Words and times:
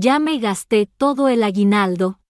Ya 0.00 0.20
me 0.20 0.38
gasté 0.38 0.86
todo 0.86 1.26
el 1.26 1.42
aguinaldo. 1.42 2.20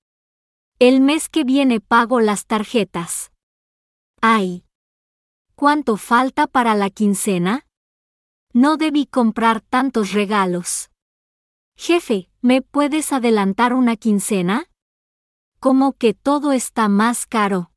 El 0.78 1.02
mes 1.02 1.28
que 1.28 1.44
viene 1.44 1.80
pago 1.80 2.18
las 2.18 2.46
tarjetas. 2.46 3.30
Ay. 4.22 4.64
¿Cuánto 5.54 5.98
falta 5.98 6.46
para 6.46 6.74
la 6.74 6.88
quincena? 6.88 7.66
No 8.54 8.78
debí 8.78 9.04
comprar 9.04 9.60
tantos 9.60 10.14
regalos. 10.14 10.88
Jefe, 11.76 12.30
¿me 12.40 12.62
puedes 12.62 13.12
adelantar 13.12 13.74
una 13.74 13.96
quincena? 13.96 14.70
Como 15.60 15.92
que 15.92 16.14
todo 16.14 16.52
está 16.52 16.88
más 16.88 17.26
caro. 17.26 17.70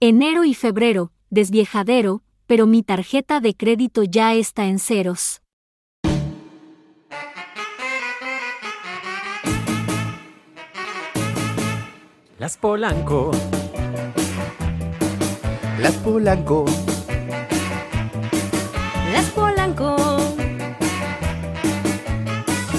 Enero 0.00 0.44
y 0.44 0.52
febrero, 0.52 1.12
desviejadero, 1.30 2.22
pero 2.46 2.66
mi 2.66 2.82
tarjeta 2.82 3.40
de 3.40 3.56
crédito 3.56 4.02
ya 4.02 4.34
está 4.34 4.66
en 4.66 4.78
ceros. 4.78 5.40
Las 12.38 12.56
Polanco. 12.56 13.32
Las 15.80 15.94
Polanco. 15.94 16.66
Las 19.12 19.24
Polanco. 19.30 19.96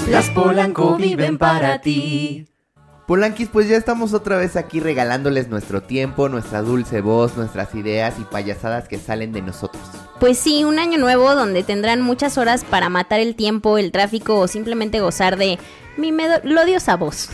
Las 0.08 0.30
Polanco 0.30 0.96
viven 0.96 1.36
para 1.36 1.78
ti. 1.82 2.48
Polanquis, 3.06 3.50
pues 3.50 3.68
ya 3.68 3.76
estamos 3.76 4.14
otra 4.14 4.38
vez 4.38 4.56
aquí 4.56 4.80
regalándoles 4.80 5.48
nuestro 5.48 5.82
tiempo, 5.82 6.30
nuestra 6.30 6.62
dulce 6.62 7.02
voz, 7.02 7.36
nuestras 7.36 7.74
ideas 7.74 8.14
y 8.18 8.24
payasadas 8.24 8.88
que 8.88 8.96
salen 8.96 9.32
de 9.32 9.42
nosotros. 9.42 9.82
Pues 10.20 10.38
sí, 10.38 10.64
un 10.64 10.78
año 10.78 10.96
nuevo 10.96 11.34
donde 11.34 11.64
tendrán 11.64 12.00
muchas 12.00 12.38
horas 12.38 12.64
para 12.64 12.88
matar 12.88 13.20
el 13.20 13.34
tiempo, 13.36 13.76
el 13.76 13.92
tráfico 13.92 14.38
o 14.38 14.48
simplemente 14.48 15.00
gozar 15.00 15.36
de 15.36 15.58
mi 15.98 16.12
melodiosa 16.12 16.96
voz. 16.96 17.28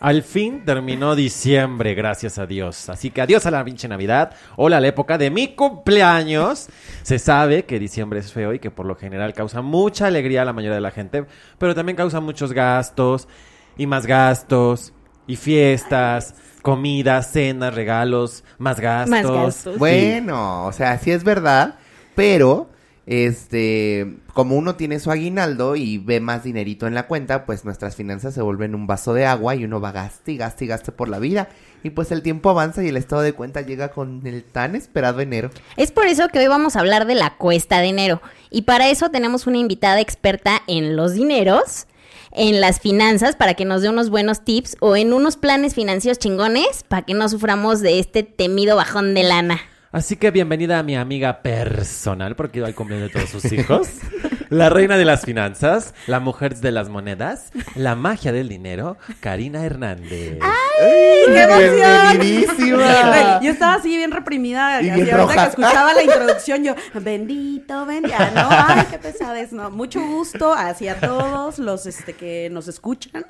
Al 0.00 0.22
fin 0.22 0.64
terminó 0.64 1.16
diciembre, 1.16 1.94
gracias 1.94 2.38
a 2.38 2.46
Dios. 2.46 2.88
Así 2.88 3.10
que 3.10 3.20
adiós 3.20 3.46
a 3.46 3.50
la 3.50 3.64
pinche 3.64 3.88
Navidad. 3.88 4.32
Hola 4.54 4.76
a 4.76 4.80
la 4.80 4.86
época 4.86 5.18
de 5.18 5.28
mi 5.30 5.56
cumpleaños. 5.56 6.68
Se 7.02 7.18
sabe 7.18 7.64
que 7.64 7.80
diciembre 7.80 8.20
es 8.20 8.32
feo 8.32 8.52
y 8.52 8.60
que 8.60 8.70
por 8.70 8.86
lo 8.86 8.94
general 8.94 9.34
causa 9.34 9.60
mucha 9.60 10.06
alegría 10.06 10.42
a 10.42 10.44
la 10.44 10.52
mayoría 10.52 10.76
de 10.76 10.82
la 10.82 10.92
gente, 10.92 11.26
pero 11.58 11.74
también 11.74 11.96
causa 11.96 12.20
muchos 12.20 12.52
gastos 12.52 13.26
y 13.76 13.88
más 13.88 14.06
gastos 14.06 14.92
y 15.26 15.34
fiestas, 15.34 16.36
comidas, 16.62 17.32
cenas, 17.32 17.74
regalos, 17.74 18.44
más 18.56 18.78
gastos. 18.78 19.10
Más 19.10 19.28
gastos. 19.28 19.74
Sí. 19.74 19.78
Bueno, 19.80 20.66
o 20.66 20.72
sea, 20.72 20.96
sí 20.98 21.10
es 21.10 21.24
verdad, 21.24 21.74
pero 22.14 22.70
este, 23.10 24.18
como 24.34 24.54
uno 24.54 24.76
tiene 24.76 25.00
su 25.00 25.10
aguinaldo 25.10 25.76
y 25.76 25.96
ve 25.96 26.20
más 26.20 26.44
dinerito 26.44 26.86
en 26.86 26.92
la 26.92 27.06
cuenta, 27.06 27.46
pues 27.46 27.64
nuestras 27.64 27.96
finanzas 27.96 28.34
se 28.34 28.42
vuelven 28.42 28.74
un 28.74 28.86
vaso 28.86 29.14
de 29.14 29.24
agua 29.24 29.54
y 29.54 29.64
uno 29.64 29.80
va 29.80 29.92
gaste 29.92 30.32
y 30.32 30.36
gaste 30.36 30.66
y 30.66 30.68
gaste 30.68 30.92
por 30.92 31.08
la 31.08 31.18
vida. 31.18 31.48
Y 31.82 31.88
pues 31.88 32.12
el 32.12 32.20
tiempo 32.20 32.50
avanza 32.50 32.84
y 32.84 32.88
el 32.88 32.98
estado 32.98 33.22
de 33.22 33.32
cuenta 33.32 33.62
llega 33.62 33.92
con 33.92 34.26
el 34.26 34.44
tan 34.44 34.76
esperado 34.76 35.20
enero. 35.20 35.48
Es 35.78 35.90
por 35.90 36.06
eso 36.06 36.28
que 36.28 36.38
hoy 36.38 36.48
vamos 36.48 36.76
a 36.76 36.80
hablar 36.80 37.06
de 37.06 37.14
la 37.14 37.38
cuesta 37.38 37.78
de 37.78 37.86
enero. 37.86 38.20
Y 38.50 38.62
para 38.62 38.90
eso 38.90 39.10
tenemos 39.10 39.46
una 39.46 39.56
invitada 39.56 40.00
experta 40.00 40.60
en 40.66 40.94
los 40.94 41.14
dineros, 41.14 41.86
en 42.32 42.60
las 42.60 42.78
finanzas, 42.78 43.36
para 43.36 43.54
que 43.54 43.64
nos 43.64 43.80
dé 43.80 43.88
unos 43.88 44.10
buenos 44.10 44.44
tips 44.44 44.76
o 44.80 44.96
en 44.96 45.14
unos 45.14 45.38
planes 45.38 45.74
financieros 45.74 46.18
chingones, 46.18 46.84
para 46.86 47.06
que 47.06 47.14
no 47.14 47.26
suframos 47.30 47.80
de 47.80 48.00
este 48.00 48.22
temido 48.22 48.76
bajón 48.76 49.14
de 49.14 49.22
lana. 49.22 49.60
Así 49.98 50.14
que 50.14 50.30
bienvenida 50.30 50.78
a 50.78 50.84
mi 50.84 50.94
amiga 50.94 51.42
personal, 51.42 52.36
porque 52.36 52.58
iba 52.60 52.68
al 52.68 52.74
cumpleaños 52.76 53.08
de 53.08 53.14
todos 53.18 53.30
sus 53.30 53.52
hijos. 53.52 53.88
La 54.50 54.70
reina 54.70 54.96
de 54.96 55.04
las 55.04 55.22
finanzas, 55.22 55.94
la 56.06 56.20
mujer 56.20 56.56
de 56.56 56.72
las 56.72 56.88
monedas, 56.88 57.50
la 57.74 57.94
magia 57.94 58.32
del 58.32 58.48
dinero, 58.48 58.96
Karina 59.20 59.64
Hernández. 59.64 60.38
¡Qué 61.26 61.42
emoción! 61.42 62.78
Yo 63.42 63.50
estaba 63.50 63.74
así 63.74 63.96
bien 63.96 64.10
reprimida. 64.10 64.80
Y 64.82 64.88
así, 64.88 65.02
bien 65.02 65.14
ahorita 65.14 65.16
roja. 65.16 65.34
que 65.34 65.50
escuchaba 65.50 65.92
la 65.92 66.02
introducción, 66.08 66.64
yo, 66.64 66.74
bendito, 66.94 67.84
bendito. 67.84 68.16
No, 68.34 68.48
ay, 68.50 68.86
qué 68.90 68.98
pesadez. 68.98 69.52
No, 69.52 69.70
mucho 69.70 70.00
gusto 70.00 70.52
hacia 70.54 70.98
todos 71.00 71.58
los 71.58 71.86
este, 71.86 72.14
que 72.14 72.48
nos 72.50 72.68
escuchan. 72.68 73.26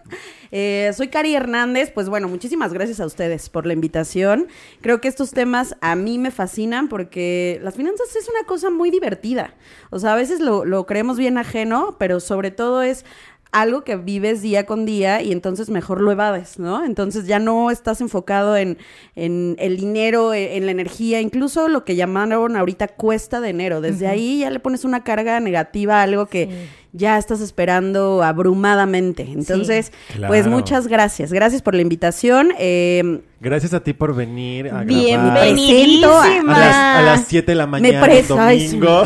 Eh, 0.51 0.93
soy 0.95 1.09
Cari 1.09 1.35
Hernández. 1.35 1.91
Pues 1.93 2.09
bueno, 2.09 2.29
muchísimas 2.29 2.73
gracias 2.73 3.01
a 3.01 3.07
ustedes 3.07 3.49
por 3.49 3.67
la 3.67 3.73
invitación. 3.73 4.49
Creo 4.83 5.01
que 5.01 5.09
estos 5.09 5.31
temas 5.33 5.75
a 5.81 5.95
mí 5.97 6.19
me 6.19 6.31
fascinan 6.31 6.89
porque 6.89 7.59
las 7.63 7.75
finanzas 7.75 8.15
es 8.15 8.29
una 8.29 8.47
cosa 8.47 8.71
muy 8.71 8.91
divertida. 8.91 9.55
O 9.91 9.99
sea, 9.99 10.13
a 10.13 10.17
veces 10.17 10.41
lo, 10.41 10.65
lo 10.65 10.87
creemos 10.87 11.08
bien 11.17 11.39
ajeno, 11.39 11.97
pero 11.99 12.21
sobre 12.21 12.51
todo 12.51 12.83
es 12.83 13.05
algo 13.51 13.83
que 13.83 13.97
vives 13.97 14.43
día 14.43 14.67
con 14.67 14.85
día 14.85 15.23
y 15.23 15.33
entonces 15.33 15.71
mejor 15.71 16.03
lo 16.03 16.13
evades, 16.13 16.59
¿no? 16.59 16.85
Entonces 16.85 17.27
ya 17.27 17.39
no 17.39 17.71
estás 17.71 18.01
enfocado 18.01 18.57
en, 18.57 18.77
en 19.17 19.57
el 19.59 19.79
dinero, 19.79 20.35
en, 20.35 20.53
en 20.53 20.67
la 20.67 20.73
energía, 20.73 21.21
incluso 21.21 21.69
lo 21.69 21.85
que 21.85 21.97
llamaron 21.97 22.57
ahorita 22.57 22.89
cuesta 22.89 23.41
de 23.41 23.49
enero. 23.49 23.81
Desde 23.81 24.07
ahí 24.07 24.41
ya 24.41 24.51
le 24.51 24.61
pones 24.61 24.85
una 24.85 25.03
carga 25.03 25.41
negativa 25.41 26.01
a 26.01 26.03
algo 26.03 26.27
que 26.27 26.69
ya 26.99 27.17
estás 27.17 27.41
esperando 27.41 28.23
abrumadamente. 28.23 29.23
Entonces, 29.23 29.93
Claro. 30.15 30.29
pues 30.29 30.47
muchas 30.47 30.87
gracias. 30.89 31.33
Gracias 31.33 31.63
por 31.63 31.75
la 31.75 31.81
invitación. 31.83 32.51
Eh, 32.59 33.21
Gracias 33.41 33.73
a 33.73 33.79
ti 33.85 33.93
por 33.93 34.17
venir 34.17 34.69
a. 34.69 34.83
Bienvenidísima. 34.83 36.25
A 36.57 36.59
las, 36.59 36.75
a 36.77 37.03
las 37.03 37.25
7 37.29 37.53
de 37.53 37.55
la 37.55 37.67
mañana, 37.69 38.01
preso, 38.01 38.37
ay, 38.39 38.69
sí. 38.69 38.79
domingo. 38.79 39.05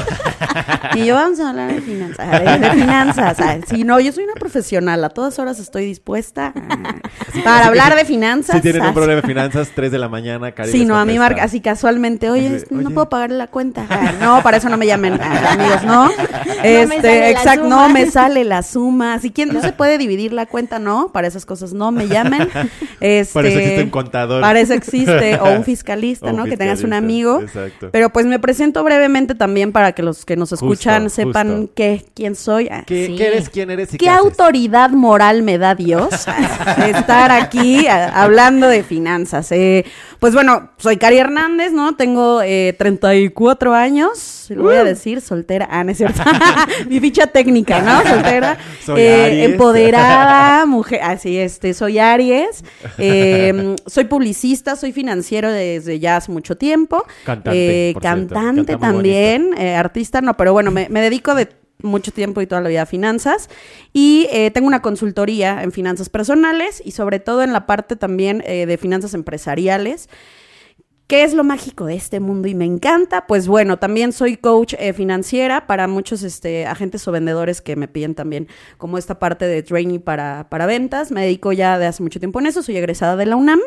Y 0.95 1.05
yo 1.07 1.15
vamos 1.17 1.39
a 1.41 1.51
hablar 1.51 1.75
de 1.75 1.81
finanzas. 1.83 2.27
a 2.33 2.39
ver, 2.39 2.61
De 2.61 2.71
finanzas. 2.71 3.37
Sí, 3.69 3.85
no, 3.85 4.01
yo 4.01 4.11
soy 4.13 4.25
una 4.25 4.33
profesional. 4.35 5.05
A 5.05 5.11
todas 5.11 5.39
horas 5.39 5.59
estoy 5.59 5.85
dispuesta 5.85 6.55
para 7.45 7.67
hablar 7.67 7.95
de 7.95 8.05
finanzas. 8.07 8.57
Si 8.57 8.63
tienen 8.63 8.83
un 8.83 8.95
problema 8.95 9.21
de 9.21 9.27
finanzas, 9.29 9.71
3 9.75 9.93
de 9.93 9.99
la 9.99 10.09
mañana, 10.09 10.53
Karina. 10.53 10.73
Sí, 10.73 10.85
no, 10.87 10.97
a 10.97 11.05
mí 11.05 11.19
marca 11.19 11.45
así 11.45 11.61
casualmente, 11.61 12.31
oye, 12.31 12.65
no 12.71 12.91
puedo 12.91 13.09
pagarle 13.11 13.37
la 13.37 13.49
cuenta. 13.49 13.87
No, 14.21 14.43
para 14.43 14.57
eso 14.57 14.69
no 14.71 14.77
me 14.79 14.87
llamen, 14.87 15.21
amigos, 15.21 15.83
no. 15.85 16.09
me 16.63 16.83
Este, 16.83 16.97
sale 17.03 17.21
la 17.21 17.31
exacto, 17.31 17.65
suma. 17.65 17.82
No 17.89 17.95
me 17.95 18.11
sale 18.11 18.45
la 18.45 18.63
suma. 18.63 19.19
Si 19.19 19.31
quién 19.31 19.51
no 19.51 19.61
se 19.61 19.73
puede 19.73 19.99
dividir 19.99 20.33
la 20.33 20.47
cuenta, 20.47 20.79
no, 20.79 21.11
para 21.13 21.27
esas 21.29 21.45
cosas 21.47 21.73
no 21.73 21.93
me 21.93 22.09
llamen. 22.09 22.49
Este, 23.01 23.35
Para 23.35 23.49
eso 23.49 23.59
existe 23.59 23.83
un 23.83 23.91
contador. 23.91 24.41
Para 24.41 24.61
eso 24.61 24.75
existe 24.75 25.37
o 25.41 25.51
un 25.57 25.65
fiscalista, 25.65 26.27
O 26.27 26.31
un 26.31 26.37
¿no? 26.37 26.45
Que 26.45 26.57
tengas 26.57 26.85
un 26.85 26.93
amigo. 26.93 27.41
exacto. 27.41 27.89
Pero 27.91 28.11
pues 28.11 28.27
me 28.27 28.39
presento 28.39 28.85
brevemente 28.85 29.35
también 29.35 29.73
para 29.73 29.91
que 29.93 30.03
los 30.05 30.25
que 30.25 30.37
nos 30.37 30.51
Justo, 30.51 30.67
escuchan 30.67 31.11
sepan 31.11 31.57
justo. 31.63 31.73
qué 31.75 32.05
quién 32.15 32.37
soy. 32.37 32.69
Ah, 32.71 32.85
¿Qué, 32.87 33.07
Sí. 33.07 33.17
qué 33.17 33.27
eres? 33.27 33.49
¿Quién 33.51 33.71
eres? 33.71 33.93
y 33.95 33.99
¿Qué 33.99 34.09
autoridad 34.09 34.91
moral 34.91 35.43
me 35.43 35.59
da 35.59 35.75
Dios 35.75 36.11
estar 36.87 37.31
aquí 37.33 37.87
a- 37.89 38.23
hablando 38.23 38.69
de 38.69 38.83
finanzas? 38.85 39.51
Eh, 39.53 39.85
pues 40.21 40.35
bueno, 40.35 40.71
soy 40.79 40.97
Cari 40.97 41.19
Hernández, 41.19 41.73
¿no? 41.73 41.97
Tengo 41.97 42.41
eh, 42.43 42.75
34 42.79 43.75
años, 43.75 44.47
lo 44.51 44.63
voy 44.65 44.77
a 44.77 44.85
decir, 44.85 45.21
soltera. 45.21 45.67
Ah, 45.71 45.83
no 45.83 45.91
es 45.91 45.99
cierto. 45.99 46.23
Mi 46.89 47.01
ficha 47.01 47.27
técnica, 47.27 47.62
¿no? 47.69 48.03
Soltera. 48.09 48.59
Eh. 48.97 49.45
Empoderada, 49.45 50.67
mujer. 50.67 51.01
Así, 51.03 51.39
este, 51.39 51.75
soy 51.75 51.99
Aries. 51.99 52.65
Eh, 52.99 53.77
soy 53.87 54.05
publicista, 54.05 54.77
soy 54.77 54.93
financiero 54.93 55.51
desde 55.51 55.99
ya 55.99 56.17
hace 56.17 56.33
mucho 56.33 56.57
tiempo. 56.57 57.05
Cantante, 57.25 57.91
Eh, 57.91 57.95
cantante 58.01 58.77
también, 58.77 59.55
eh, 59.59 59.75
artista, 59.75 60.21
no, 60.21 60.37
pero 60.37 60.53
bueno, 60.53 60.71
me, 60.71 60.89
me 60.89 61.01
dedico 61.01 61.35
de 61.35 61.49
mucho 61.83 62.13
tiempo 62.13 62.41
y 62.41 62.47
toda 62.47 62.61
la 62.61 62.69
vida 62.69 62.83
a 62.83 62.87
finanzas 62.87 63.49
y 63.93 64.29
eh, 64.31 64.51
tengo 64.51 64.67
una 64.67 64.83
consultoría 64.83 65.63
en 65.63 65.73
finanzas 65.73 66.09
personales 66.09 66.83
y 66.85 66.93
sobre 66.93 67.19
todo 67.21 67.43
en 67.43 67.53
la 67.53 67.67
parte 67.67 67.97
también 67.97 68.43
eh, 68.47 68.67
de 68.67 68.77
finanzas 68.79 69.15
empresariales. 69.15 70.09
¿Qué 71.13 71.25
es 71.25 71.35
lo 71.35 71.45
mágico 71.45 71.85
de 71.85 71.95
este 71.95 72.21
mundo 72.21 72.49
y 72.49 72.55
me 72.55 72.65
encanta? 72.65 73.27
Pues 73.27 73.47
bueno, 73.47 73.79
también 73.79 74.15
soy 74.15 74.39
coach 74.39 74.73
eh, 74.79 74.95
financiera 74.95 75.67
para 75.67 75.87
muchos 75.87 76.23
este, 76.23 76.65
agentes 76.65 77.07
o 77.07 77.13
vendedores 77.13 77.61
que 77.61 77.77
me 77.77 77.87
piden 77.87 78.15
también 78.15 78.49
como 78.79 78.97
esta 78.97 79.19
parte 79.19 79.47
de 79.47 79.63
training 79.63 79.99
para, 79.99 80.49
para 80.49 80.65
ventas. 80.65 81.11
Me 81.11 81.21
dedico 81.21 81.53
ya 81.53 81.79
de 81.79 81.85
hace 81.85 82.03
mucho 82.03 82.19
tiempo 82.19 82.41
en 82.41 82.47
eso, 82.47 82.63
soy 82.63 82.79
egresada 82.79 83.17
de 83.17 83.27
la 83.27 83.37
UNAM 83.37 83.61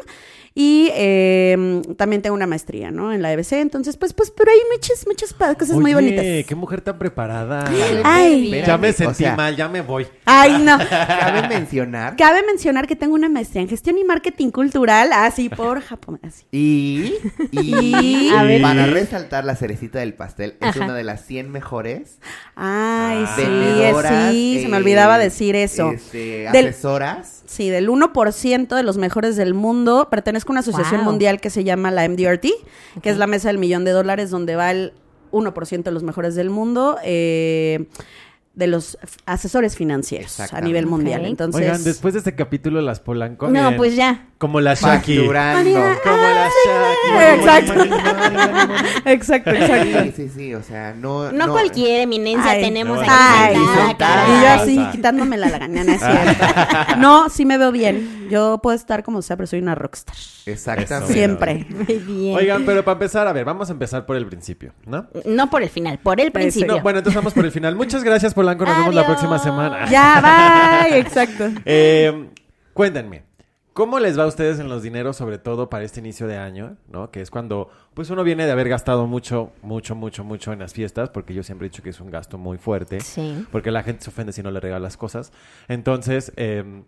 y 0.57 0.89
eh, 0.93 1.81
también 1.97 2.21
tengo 2.21 2.33
una 2.33 2.47
maestría, 2.47 2.89
¿no? 2.89 3.11
En 3.11 3.21
la 3.21 3.33
EBC, 3.33 3.53
entonces 3.53 3.97
pues, 3.97 4.13
pues, 4.13 4.31
pero 4.31 4.51
hay 4.51 4.57
muchas, 4.71 5.05
muchas 5.05 5.33
cosas 5.33 5.75
muy 5.75 5.93
bonitas. 5.93 6.23
qué 6.47 6.55
mujer 6.55 6.79
tan 6.79 6.97
preparada. 6.97 7.69
Ay. 8.05 8.63
ya 8.65 8.77
me 8.77 8.93
sentí 8.93 9.11
o 9.11 9.13
sea, 9.13 9.35
mal, 9.35 9.53
ya 9.57 9.67
me 9.67 9.81
voy. 9.81 10.07
Ay, 10.23 10.57
no. 10.59 10.77
Cabe 10.89 11.49
mencionar 11.49 12.15
Cabe 12.15 12.41
mencionar 12.43 12.87
que 12.87 12.95
tengo 12.95 13.15
una 13.15 13.27
maestría 13.27 13.63
en 13.63 13.67
gestión 13.67 13.97
y 13.97 14.05
marketing 14.05 14.51
cultural, 14.51 15.11
así 15.11 15.49
por 15.49 15.81
Japón, 15.81 16.21
así. 16.23 16.45
y, 16.51 17.13
y, 17.51 17.95
Y- 18.29 18.29
a 18.29 18.43
ver. 18.43 18.61
para 18.61 18.85
resaltar 18.85 19.43
la 19.43 19.57
cerecita 19.57 19.99
del 19.99 20.13
pastel, 20.13 20.55
es 20.61 20.69
Ajá. 20.69 20.85
una 20.85 20.93
de 20.93 21.03
las 21.03 21.25
100 21.25 21.51
mejores 21.51 22.19
Ay, 22.55 23.25
sí, 23.35 23.41
vendedoras, 23.41 24.31
sí, 24.31 24.59
se 24.61 24.69
me 24.69 24.77
eh, 24.77 24.79
olvidaba 24.79 25.17
decir 25.17 25.57
eso. 25.57 25.91
este, 25.91 26.49
Del- 26.53 26.67
asesoras. 26.69 27.34
Sí, 27.45 27.69
del 27.69 27.89
1% 27.89 28.75
de 28.75 28.83
los 28.83 28.97
mejores 28.97 29.35
del 29.35 29.53
mundo. 29.53 30.07
Pertenezco 30.09 30.51
a 30.51 30.53
una 30.53 30.59
asociación 30.61 31.01
Wow. 31.01 31.11
mundial 31.11 31.39
que 31.39 31.49
se 31.49 31.63
llama 31.63 31.91
la 31.91 32.03
MDRT, 32.07 32.47
que 33.01 33.09
es 33.09 33.17
la 33.17 33.27
mesa 33.27 33.49
del 33.49 33.57
millón 33.57 33.85
de 33.85 33.91
dólares, 33.91 34.29
donde 34.29 34.55
va 34.55 34.71
el 34.71 34.93
1% 35.31 35.83
de 35.83 35.91
los 35.91 36.03
mejores 36.03 36.35
del 36.35 36.49
mundo. 36.49 36.97
Eh, 37.03 37.87
de 38.55 38.67
los 38.67 38.97
asesores 39.25 39.75
financieros 39.75 40.39
a 40.39 40.61
nivel 40.61 40.85
mundial. 40.85 41.25
Entonces, 41.25 41.61
Oigan, 41.61 41.83
después 41.83 42.13
de 42.13 42.19
este 42.19 42.35
capítulo, 42.35 42.79
las 42.81 43.01
Polanco. 43.01 43.47
No, 43.47 43.51
miren, 43.63 43.75
pues 43.75 43.97
ya. 43.97 44.29
Como 44.37 44.59
la 44.59 44.73
Shaki. 44.73 45.17
Facturando. 45.17 45.79
Como 46.03 46.17
la 46.17 46.49
Shaki. 46.65 47.35
Exacto. 47.39 47.73
exacto, 49.05 49.49
exacto. 49.51 50.03
Sí, 50.03 50.11
sí, 50.15 50.29
sí, 50.29 50.53
o 50.53 50.61
sea, 50.61 50.93
no... 50.93 51.31
No, 51.31 51.51
cualquier 51.51 52.01
eminencia 52.01 52.51
Ay, 52.51 52.63
tenemos 52.63 52.97
no, 52.97 53.03
aquí 53.03 53.57
y 53.57 54.41
yo 54.41 54.49
así 54.49 54.85
quitándome 54.91 55.37
la 55.37 55.49
ganana, 55.49 55.95
es 55.95 56.01
cierto. 56.05 56.97
No, 56.97 57.29
sí 57.29 57.45
me 57.45 57.57
veo 57.57 57.71
bien. 57.71 58.27
Yo 58.29 58.59
puedo 58.61 58.75
estar 58.75 59.03
como 59.03 59.21
sea, 59.21 59.37
pero 59.37 59.47
soy 59.47 59.59
una 59.59 59.75
rockstar. 59.75 60.15
Exactamente. 60.45 61.13
Siempre. 61.13 61.65
Muy 61.69 61.95
bien. 61.99 62.37
Oigan, 62.37 62.65
pero 62.65 62.83
para 62.83 62.93
empezar, 62.93 63.27
a 63.27 63.33
ver, 63.33 63.45
vamos 63.45 63.69
a 63.69 63.73
empezar 63.73 64.05
por 64.05 64.15
el 64.17 64.27
principio, 64.27 64.73
¿no? 64.85 65.07
No 65.25 65.49
por 65.49 65.63
el 65.63 65.69
final, 65.69 65.99
por 65.99 66.19
el 66.19 66.31
principio. 66.31 66.75
No, 66.75 66.81
bueno, 66.81 66.99
entonces 66.99 67.15
vamos 67.15 67.33
por 67.33 67.45
el 67.45 67.51
final. 67.51 67.75
Muchas 67.75 68.03
gracias, 68.03 68.33
Polanco. 68.33 68.65
Nos 68.65 68.77
vemos 68.77 68.95
la 68.95 69.05
próxima 69.05 69.39
semana. 69.39 69.89
Ya, 69.89 70.85
bye. 70.89 70.99
Exacto. 70.99 71.45
Eh, 71.65 72.29
cuéntenme, 72.73 73.23
¿cómo 73.75 73.99
les 73.99 74.17
va 74.17 74.23
a 74.23 74.27
ustedes 74.27 74.57
en 74.59 74.69
los 74.69 74.81
dineros, 74.83 75.17
sobre 75.17 75.37
todo 75.37 75.69
para 75.69 75.83
este 75.83 75.99
inicio 75.99 76.25
de 76.27 76.37
año, 76.37 76.77
¿no? 76.87 77.11
Que 77.11 77.19
es 77.21 77.29
cuando, 77.29 77.69
pues 77.93 78.09
uno 78.09 78.23
viene 78.23 78.45
de 78.45 78.51
haber 78.53 78.69
gastado 78.69 79.05
mucho, 79.05 79.51
mucho, 79.61 79.95
mucho, 79.95 80.23
mucho 80.23 80.53
en 80.53 80.59
las 80.59 80.73
fiestas, 80.73 81.09
porque 81.09 81.33
yo 81.33 81.43
siempre 81.43 81.67
he 81.67 81.69
dicho 81.69 81.83
que 81.83 81.89
es 81.89 81.99
un 81.99 82.09
gasto 82.09 82.37
muy 82.37 82.57
fuerte, 82.57 83.01
Sí. 83.01 83.45
porque 83.51 83.71
la 83.71 83.83
gente 83.83 84.03
se 84.05 84.09
ofende 84.09 84.31
si 84.31 84.41
no 84.41 84.49
le 84.49 84.61
regalas 84.61 84.95
cosas. 84.95 85.33
Entonces, 85.67 86.31
eh, 86.37 86.83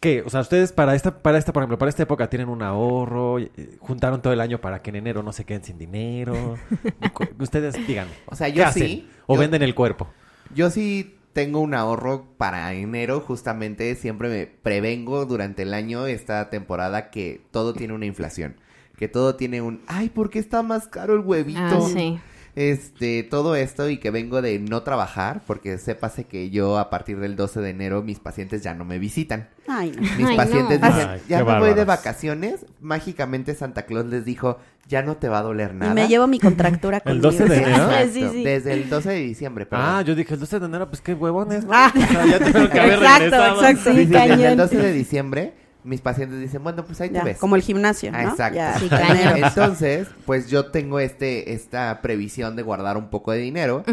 ¿qué? 0.00 0.22
O 0.26 0.28
sea, 0.28 0.40
ustedes 0.40 0.72
para 0.72 0.96
esta, 0.96 1.22
para 1.22 1.38
esta, 1.38 1.52
por 1.52 1.62
ejemplo, 1.62 1.78
para 1.78 1.88
esta 1.88 2.02
época 2.02 2.28
tienen 2.28 2.48
un 2.48 2.62
ahorro, 2.62 3.38
eh, 3.38 3.50
juntaron 3.78 4.20
todo 4.20 4.32
el 4.32 4.40
año 4.40 4.60
para 4.60 4.82
que 4.82 4.90
en 4.90 4.96
enero 4.96 5.22
no 5.22 5.32
se 5.32 5.44
queden 5.44 5.62
sin 5.62 5.78
dinero. 5.78 6.56
Ustedes 7.38 7.74
díganme. 7.86 8.10
O 8.26 8.34
sea, 8.34 8.48
¿qué 8.48 8.54
yo 8.58 8.66
hacen? 8.66 8.82
sí. 8.86 9.10
O 9.26 9.34
Yo- 9.36 9.40
venden 9.40 9.62
el 9.62 9.74
cuerpo. 9.74 10.08
Yo 10.54 10.68
sí 10.70 11.14
tengo 11.32 11.60
un 11.60 11.74
ahorro 11.74 12.26
para 12.36 12.72
enero, 12.74 13.20
justamente 13.20 13.94
siempre 13.94 14.28
me 14.28 14.46
prevengo 14.46 15.24
durante 15.26 15.62
el 15.62 15.74
año 15.74 16.06
esta 16.06 16.50
temporada 16.50 17.10
que 17.10 17.40
todo 17.50 17.74
tiene 17.74 17.94
una 17.94 18.06
inflación, 18.06 18.56
que 18.96 19.08
todo 19.08 19.36
tiene 19.36 19.62
un, 19.62 19.82
ay, 19.86 20.08
¿por 20.08 20.30
qué 20.30 20.38
está 20.38 20.62
más 20.62 20.88
caro 20.88 21.14
el 21.14 21.20
huevito? 21.20 21.60
Ah, 21.60 21.80
sí. 21.80 22.18
Este, 22.58 23.22
todo 23.22 23.54
esto 23.54 23.88
y 23.88 23.98
que 23.98 24.10
vengo 24.10 24.42
de 24.42 24.58
no 24.58 24.82
trabajar, 24.82 25.42
porque 25.46 25.78
sépase 25.78 26.24
que 26.24 26.50
yo 26.50 26.76
a 26.78 26.90
partir 26.90 27.20
del 27.20 27.36
12 27.36 27.60
de 27.60 27.70
enero 27.70 28.02
mis 28.02 28.18
pacientes 28.18 28.64
ya 28.64 28.74
no 28.74 28.84
me 28.84 28.98
visitan. 28.98 29.48
Ay, 29.68 29.92
no. 29.94 30.02
Mis 30.16 30.26
Ay, 30.26 30.36
pacientes 30.36 30.80
no. 30.80 30.88
dicen, 30.88 31.08
Ay, 31.08 31.20
ya 31.28 31.44
me 31.44 31.58
voy 31.60 31.74
de 31.74 31.84
vacaciones, 31.84 32.66
mágicamente 32.80 33.54
Santa 33.54 33.82
Claus 33.86 34.06
les 34.06 34.24
dijo, 34.24 34.58
ya 34.88 35.02
no 35.02 35.16
te 35.18 35.28
va 35.28 35.38
a 35.38 35.42
doler 35.42 35.70
Y 35.72 35.78
nada. 35.78 35.94
me 35.94 36.08
llevo 36.08 36.26
mi 36.26 36.40
contractura 36.40 36.96
¿El 37.04 37.20
conmigo. 37.20 37.30
12 37.30 37.44
de 37.44 37.56
enero? 37.58 37.88
Sí, 38.12 38.26
sí. 38.32 38.42
Desde 38.42 38.72
el 38.72 38.90
12 38.90 39.08
de 39.08 39.20
diciembre, 39.20 39.64
perdón. 39.64 39.86
Ah, 39.88 40.02
yo 40.02 40.16
dije 40.16 40.34
el 40.34 40.40
12 40.40 40.58
de 40.58 40.66
enero, 40.66 40.88
pues 40.88 41.00
qué 41.00 41.14
huevones. 41.14 41.64
Ah. 41.70 41.92
O 41.94 41.98
sea, 42.00 42.26
ya 42.26 42.38
tuvieron 42.40 42.68
que 42.70 42.80
haber 42.80 42.94
Exacto, 42.94 43.20
regresado. 43.24 43.60
exacto. 43.62 43.90
Sí, 43.92 43.98
sí, 43.98 44.06
desde 44.06 44.46
el 44.48 44.56
12 44.56 44.76
de 44.78 44.92
diciembre, 44.92 45.54
mis 45.84 46.00
pacientes 46.00 46.40
dicen, 46.40 46.62
bueno, 46.62 46.84
pues 46.84 47.00
ahí 47.00 47.08
te 47.08 47.14
Ya, 47.16 47.24
ves. 47.24 47.38
como 47.38 47.56
el 47.56 47.62
gimnasio, 47.62 48.10
¿no? 48.12 48.18
Ah, 48.18 48.22
exacto. 48.24 48.56
Ya, 48.56 48.78
Sí. 48.78 48.88
Entonces, 49.36 50.08
pues 50.26 50.50
yo 50.50 50.66
tengo 50.66 51.00
este, 51.00 51.52
esta 51.52 52.00
previsión 52.02 52.56
de 52.56 52.62
guardar 52.62 52.96
un 52.96 53.08
poco 53.10 53.32
de 53.32 53.38
dinero 53.38 53.84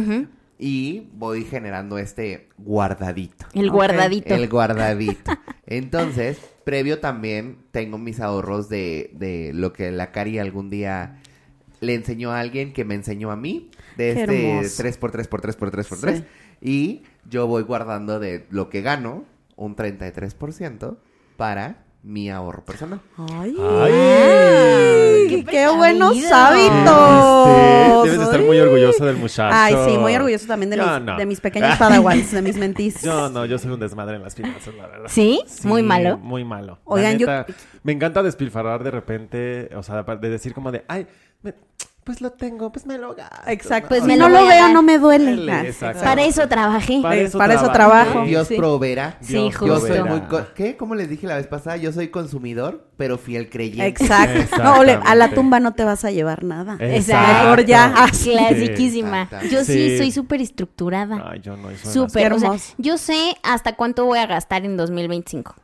y 0.58 1.08
voy 1.14 1.44
generando 1.44 1.98
este 1.98 2.50
guardadito. 2.58 3.46
El 3.54 3.70
guardadito. 3.72 4.34
El 4.34 4.50
guardadito. 4.50 5.32
Entonces, 5.68 6.38
previo 6.64 7.00
también 7.00 7.58
tengo 7.72 7.98
mis 7.98 8.20
ahorros 8.20 8.70
de, 8.70 9.12
de 9.14 9.52
lo 9.54 9.74
que 9.74 9.92
la 9.92 10.12
Cari 10.12 10.40
algún 10.40 10.70
día 10.70 11.20
le 11.82 11.94
enseñó 11.94 12.32
a 12.32 12.40
alguien 12.40 12.74
que 12.74 12.86
me 12.86 12.96
enseñó 12.96 13.32
a 13.32 13.36
mí. 13.36 13.70
De 13.98 14.14
Qué 14.14 14.22
este 14.22 14.50
hermoso. 14.52 14.84
3x3x3x3. 14.84 16.16
Sí. 16.18 16.24
Y 16.62 17.04
yo 17.30 17.48
voy 17.48 17.64
guardando 17.64 18.20
de 18.20 18.46
lo 18.50 18.70
que 18.70 18.82
gano 18.82 19.26
un 19.56 19.76
33% 19.76 20.98
para 21.38 21.84
mi 22.04 22.30
ahorro 22.30 22.64
personal. 22.64 23.02
Ay, 23.18 23.56
Ay. 23.60 25.28
qué, 25.28 25.44
qué 25.50 25.68
buenos 25.76 26.16
hábitos. 26.32 27.48
Este, 27.48 28.10
debes 28.12 28.18
de 28.20 28.24
estar 28.26 28.40
muy 28.42 28.58
Ay. 28.58 28.62
orgulloso 28.64 29.06
del 29.06 29.18
muchacho. 29.18 29.56
Ay, 29.56 29.76
sí, 29.88 29.98
muy 29.98 30.16
orgulloso 30.16 30.46
también 30.48 30.70
de, 30.70 30.78
Yo 30.78 30.86
mis, 30.86 31.02
no. 31.02 31.18
de 31.18 31.26
mis 31.26 31.42
pequeños 31.42 31.78
padawans, 31.78 32.32
de 32.32 32.42
mis 32.42 32.58
mentis. 32.58 33.02
Yo 33.04 33.30
no, 33.30 33.46
yo 33.46 33.58
soy 33.58 33.72
un 33.72 33.80
desmadre 33.80 34.18
en 34.18 34.24
las 34.24 34.36
finanzas, 34.36 34.74
la 34.76 34.88
verdad. 34.88 35.08
¿Sí? 35.10 35.42
Muy 35.64 35.82
malo. 35.84 36.18
Muy 36.18 36.44
malo. 36.44 36.80
Oigan, 36.86 37.18
yo- 37.18 37.26
neta, 37.28 37.46
Me 37.84 37.92
encanta 37.92 38.22
despilfarrar 38.24 38.84
de 38.84 38.92
repente, 38.92 39.70
o 39.76 39.82
sea, 39.84 40.04
de 40.04 40.30
decir 40.30 40.54
como 40.54 40.72
de, 40.72 40.86
ay, 40.88 41.08
me- 41.42 41.56
pues 42.06 42.22
lo 42.22 42.30
tengo, 42.30 42.72
pues 42.72 42.86
me 42.86 43.00
lo 43.00 43.16
gasto. 43.16 43.36
Exacto. 43.48 43.90
Pues 43.90 44.02
si 44.04 44.08
me 44.08 44.16
no 44.16 44.30
lo 44.30 44.46
veo, 44.46 44.70
no 44.70 44.84
me 44.84 45.00
duele. 45.00 45.74
Para 46.04 46.24
eso 46.24 46.48
trabajé. 46.48 47.00
Para 47.02 47.16
eso 47.16 47.38
para 47.40 47.56
eso 47.56 47.72
trabajo. 47.72 48.24
Dios 48.26 48.48
sí. 48.48 48.56
proveerá. 48.56 49.18
Sí, 49.22 49.34
Dios 49.34 49.60
Yo 49.60 49.80
soy 49.80 50.04
muy... 50.04 50.22
co- 50.22 50.46
¿Qué? 50.54 50.78
¿Cómo 50.78 50.94
les 50.94 51.10
dije 51.10 51.26
la 51.26 51.36
vez 51.38 51.48
pasada? 51.48 51.78
Yo 51.78 51.92
soy 51.92 52.10
consumidor, 52.10 52.88
pero 52.96 53.18
fiel 53.18 53.50
creyente. 53.50 53.88
Exacto. 53.88 54.56
No, 54.64 54.78
ole, 54.80 55.00
a 55.04 55.16
la 55.16 55.32
tumba 55.32 55.60
no 55.60 55.74
te 55.74 55.84
vas 55.84 56.06
a 56.06 56.12
llevar 56.12 56.44
nada. 56.44 56.78
Exacto. 56.80 57.44
Mejor 57.44 57.66
ya. 57.66 57.94
Sí. 58.14 58.34
Clasiquísima. 58.34 59.28
Yo 59.52 59.64
sí, 59.64 59.74
Sí. 59.74 59.98
soy 59.98 60.12
súper 60.12 60.42
estructurada. 60.42 61.32
Ay, 61.32 61.40
yo 61.42 61.58
no. 61.58 61.70
Súper. 61.76 62.34
O 62.34 62.40
sea, 62.40 62.52
yo 62.78 63.00
sé 63.00 63.36
hasta 63.42 63.76
cuánto 63.76 64.06
voy 64.06 64.20
a 64.20 64.28
gastar 64.28 64.64
en 64.64 64.78
2025. 64.78 65.56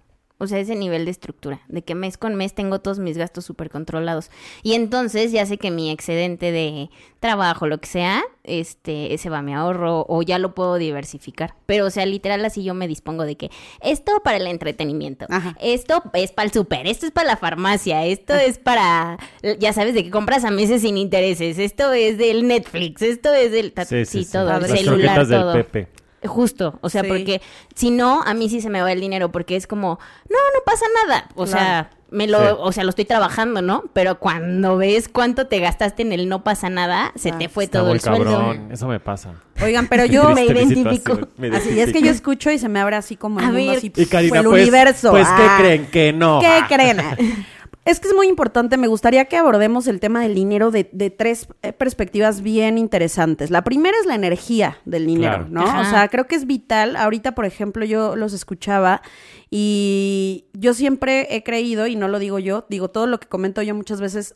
O 0.42 0.48
sea, 0.48 0.58
ese 0.58 0.76
nivel 0.76 1.06
de 1.06 1.12
estructura, 1.12 1.62
de 1.68 1.84
que 1.84 1.94
mes 1.94 2.18
con 2.18 2.34
mes 2.34 2.56
tengo 2.56 2.80
todos 2.80 2.98
mis 2.98 3.16
gastos 3.16 3.46
súper 3.46 3.70
controlados. 3.70 4.32
Y 4.64 4.74
entonces 4.74 5.32
ya 5.32 5.46
sé 5.46 5.60
que 5.60 5.70
mi 5.70 5.92
excedente 5.92 6.52
de 6.52 6.90
trabajo, 7.20 7.68
lo 7.68 7.80
que 7.80 7.88
sea, 7.88 8.24
este, 8.44 9.14
ese 9.14 9.30
va 9.30 9.38
a 9.38 9.42
mi 9.44 9.54
ahorro 9.54 10.06
o 10.10 10.24
ya 10.24 10.40
lo 10.40 10.56
puedo 10.56 10.78
diversificar. 10.78 11.54
Pero, 11.68 11.86
o 11.86 11.90
sea, 11.92 12.08
literal 12.08 12.44
así 12.44 12.64
yo 12.64 12.74
me 12.74 12.88
dispongo 12.88 13.24
de 13.24 13.38
que 13.38 13.52
esto 13.82 14.22
para 14.24 14.38
el 14.38 14.48
entretenimiento, 14.48 15.28
Ajá. 15.30 15.56
esto 15.62 16.02
es 16.14 16.32
para 16.32 16.48
el 16.48 16.52
súper, 16.52 16.88
esto 16.88 17.06
es 17.06 17.12
para 17.12 17.28
la 17.28 17.38
farmacia, 17.38 18.04
esto 18.06 18.34
es 18.34 18.58
para, 18.58 19.20
ya 19.60 19.74
sabes, 19.74 19.94
de 19.94 20.04
que 20.04 20.10
compras 20.10 20.44
a 20.44 20.50
meses 20.50 20.82
sin 20.82 20.98
intereses, 20.98 21.60
esto 21.60 21.94
es 21.94 22.18
del 22.18 22.48
Netflix, 22.48 23.04
esto 23.04 23.32
es 23.32 23.52
del... 23.52 23.74
Sí, 23.88 24.06
sí, 24.06 24.24
sí. 24.24 24.32
todo, 24.32 24.46
Las 24.46 24.72
el 24.72 24.78
celular, 24.80 25.28
todo. 25.28 25.54
del 25.54 25.66
Pepe. 25.66 26.01
Justo, 26.24 26.78
o 26.82 26.90
sea, 26.90 27.02
Sí. 27.02 27.08
porque 27.08 27.42
si 27.76 27.90
no, 27.90 28.22
a 28.22 28.34
mí 28.34 28.48
sí 28.50 28.62
se 28.62 28.70
me 28.70 28.82
va 28.82 28.92
el 28.92 29.02
dinero, 29.02 29.32
porque 29.32 29.56
es 29.56 29.66
como, 29.68 30.00
no, 30.30 30.38
no 30.56 30.64
pasa 30.66 30.86
nada. 31.08 31.26
O 31.36 31.46
Claro. 31.46 31.48
sea, 31.52 31.90
me 32.12 32.28
lo, 32.28 32.40
Sí. 32.40 32.56
o 32.60 32.72
sea, 32.74 32.84
lo 32.84 32.90
estoy 32.90 33.06
trabajando, 33.06 33.62
¿no? 33.62 33.86
Pero 33.94 34.20
cuando 34.20 34.78
ves 34.78 35.08
cuánto 35.10 35.48
te 35.48 35.60
gastaste 35.60 36.02
en 36.02 36.12
el 36.12 36.28
no 36.30 36.44
pasa 36.44 36.70
nada, 36.70 37.12
se 37.16 37.32
Ah, 37.32 37.38
te 37.40 37.48
fue 37.50 37.64
Está 37.64 37.80
todo 37.80 37.88
muy 37.88 37.96
el 37.96 38.02
sueldo. 38.02 38.54
Eso 38.70 38.88
me 38.88 39.00
pasa. 39.00 39.34
Oigan, 39.64 39.88
pero 39.88 40.06
yo 40.06 40.30
Me 40.36 40.46
identifico. 40.46 41.20
me 41.38 41.56
Así 41.56 41.80
es 41.80 41.92
que 41.94 42.02
yo 42.02 42.12
escucho 42.12 42.52
y 42.52 42.60
se 42.60 42.68
me 42.70 42.80
abre 42.82 42.98
así 42.98 43.16
como 43.16 43.40
el 43.40 43.46
A 43.46 43.48
mundo, 43.52 43.68
ver. 43.70 43.78
así, 43.78 43.92
Y 43.96 44.06
Karina, 44.06 44.40
el 44.40 44.46
pues, 44.46 44.62
universo. 44.62 45.10
pues, 45.12 45.28
¿qué 45.28 45.34
Ah. 45.44 45.56
creen? 45.60 45.86
Que 45.88 46.14
no. 46.14 46.40
¿Qué 46.40 46.62
creen? 46.76 46.98
Es 47.84 48.00
que 48.00 48.10
es 48.10 48.14
muy 48.16 48.28
importante, 48.28 48.78
me 48.78 48.88
gustaría 48.88 49.26
que 49.26 49.38
abordemos 49.38 49.88
el 49.88 50.00
tema 50.00 50.22
del 50.22 50.36
dinero 50.36 50.70
de, 50.70 50.88
de 50.92 51.10
tres 51.10 51.48
eh, 51.64 51.74
perspectivas 51.74 52.42
bien 52.42 52.78
interesantes. 52.78 53.50
La 53.50 53.64
primera 53.64 53.98
es 54.00 54.06
la 54.06 54.14
energía 54.14 54.78
del 54.86 55.08
dinero, 55.08 55.38
Claro. 55.38 55.48
¿no? 55.50 55.62
Ajá. 55.64 55.82
O 55.82 55.86
sea, 55.86 56.08
creo 56.08 56.28
que 56.28 56.36
es 56.36 56.46
vital. 56.46 56.96
Ahorita, 56.96 57.34
por 57.34 57.46
ejemplo, 57.46 57.84
yo 57.84 58.16
los 58.16 58.34
escuchaba 58.34 59.02
y 59.50 60.46
yo 60.54 60.76
siempre 60.76 61.36
he 61.36 61.44
creído, 61.44 61.88
y 61.88 61.96
no 61.96 62.08
lo 62.08 62.20
digo 62.20 62.38
yo, 62.38 62.66
digo 62.70 62.90
todo 62.90 63.08
lo 63.08 63.20
que 63.20 63.28
comento 63.28 63.62
yo 63.64 63.74
muchas 63.74 64.00
veces, 64.00 64.36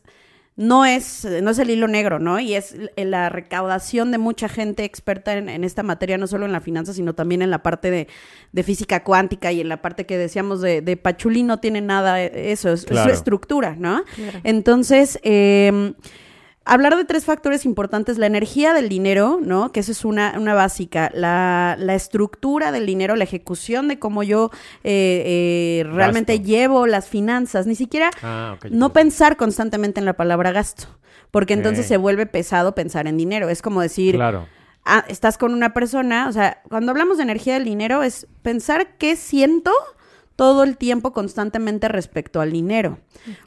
no 0.56 0.86
es, 0.86 1.26
no 1.42 1.50
es 1.50 1.58
el 1.58 1.68
hilo 1.68 1.86
negro, 1.86 2.18
¿no? 2.18 2.40
Y 2.40 2.54
es 2.54 2.74
la 2.96 3.28
recaudación 3.28 4.10
de 4.10 4.16
mucha 4.16 4.48
gente 4.48 4.84
experta 4.84 5.34
en, 5.36 5.50
en 5.50 5.64
esta 5.64 5.82
materia, 5.82 6.16
no 6.16 6.26
solo 6.26 6.46
en 6.46 6.52
la 6.52 6.60
finanza, 6.62 6.94
sino 6.94 7.14
también 7.14 7.42
en 7.42 7.50
la 7.50 7.62
parte 7.62 7.90
de, 7.90 8.08
de 8.52 8.62
física 8.62 9.04
cuántica 9.04 9.52
y 9.52 9.60
en 9.60 9.68
la 9.68 9.82
parte 9.82 10.06
que 10.06 10.16
decíamos 10.16 10.62
de, 10.62 10.80
de 10.80 10.96
Pachuli 10.96 11.42
no 11.42 11.58
tiene 11.60 11.82
nada 11.82 12.22
eso, 12.22 12.72
es, 12.72 12.86
Claro. 12.86 13.10
su 13.10 13.14
estructura, 13.14 13.76
¿no? 13.78 14.02
Entonces, 14.44 15.18
eh, 15.22 15.92
hablar 16.66 16.96
de 16.96 17.04
tres 17.04 17.24
factores 17.24 17.64
importantes, 17.64 18.18
la 18.18 18.26
energía 18.26 18.74
del 18.74 18.88
dinero, 18.88 19.38
¿no? 19.42 19.72
Que 19.72 19.80
eso 19.80 19.92
es 19.92 20.04
una, 20.04 20.34
una 20.36 20.52
básica, 20.54 21.10
la, 21.14 21.76
la 21.78 21.94
estructura 21.94 22.72
del 22.72 22.84
dinero, 22.86 23.16
la 23.16 23.24
ejecución 23.24 23.88
de 23.88 23.98
cómo 23.98 24.22
yo 24.22 24.50
eh, 24.84 25.22
eh, 25.24 25.84
realmente 25.92 26.34
Gasto. 26.36 26.48
llevo 26.48 26.86
las 26.86 27.08
finanzas, 27.08 27.66
ni 27.66 27.74
siquiera 27.74 28.10
Ah, 28.22 28.56
no 28.70 28.92
pensar 28.92 29.36
constantemente 29.36 30.00
en 30.00 30.06
la 30.06 30.14
palabra 30.14 30.52
gasto, 30.52 30.86
porque 31.30 31.54
entonces 31.54 31.86
se 31.86 31.96
vuelve 31.96 32.26
pesado 32.26 32.74
pensar 32.74 33.06
en 33.06 33.16
dinero. 33.16 33.48
Es 33.48 33.62
como 33.62 33.80
decir, 33.80 34.14
Claro. 34.16 34.46
ah, 34.84 35.04
estás 35.08 35.38
con 35.38 35.54
una 35.54 35.72
persona, 35.72 36.28
o 36.28 36.32
sea, 36.32 36.62
cuando 36.68 36.90
hablamos 36.92 37.16
de 37.18 37.22
energía 37.22 37.54
del 37.54 37.64
dinero 37.64 38.02
es 38.02 38.26
pensar 38.42 38.96
qué 38.98 39.16
siento 39.16 39.72
todo 40.36 40.62
el 40.64 40.76
tiempo 40.76 41.12
constantemente 41.12 41.88
respecto 41.88 42.40
al 42.42 42.52
dinero. 42.52 42.98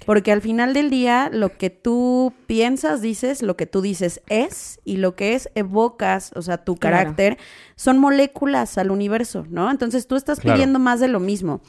Porque 0.07 0.31
al 0.31 0.41
final 0.41 0.73
del 0.73 0.89
día 0.89 1.29
lo 1.31 1.55
que 1.55 1.69
tú 1.69 2.33
piensas, 2.47 3.01
dices, 3.01 3.43
lo 3.43 3.55
que 3.55 3.67
tú 3.67 3.81
dices 3.81 4.21
es 4.27 4.79
y 4.83 4.97
lo 4.97 5.15
que 5.15 5.35
es 5.35 5.49
evocas, 5.55 6.31
o 6.35 6.41
sea, 6.41 6.57
tu 6.65 6.75
Claro. 6.75 6.97
carácter, 6.97 7.37
son 7.75 7.99
moléculas 7.99 8.77
al 8.79 8.89
universo, 8.91 9.45
¿no? 9.49 9.69
Entonces 9.69 10.07
tú 10.07 10.15
estás 10.15 10.39
Claro. 10.39 10.55
pidiendo 10.57 10.79
más 10.79 10.99
de 10.99 11.07
lo 11.07 11.19
mismo. 11.19 11.61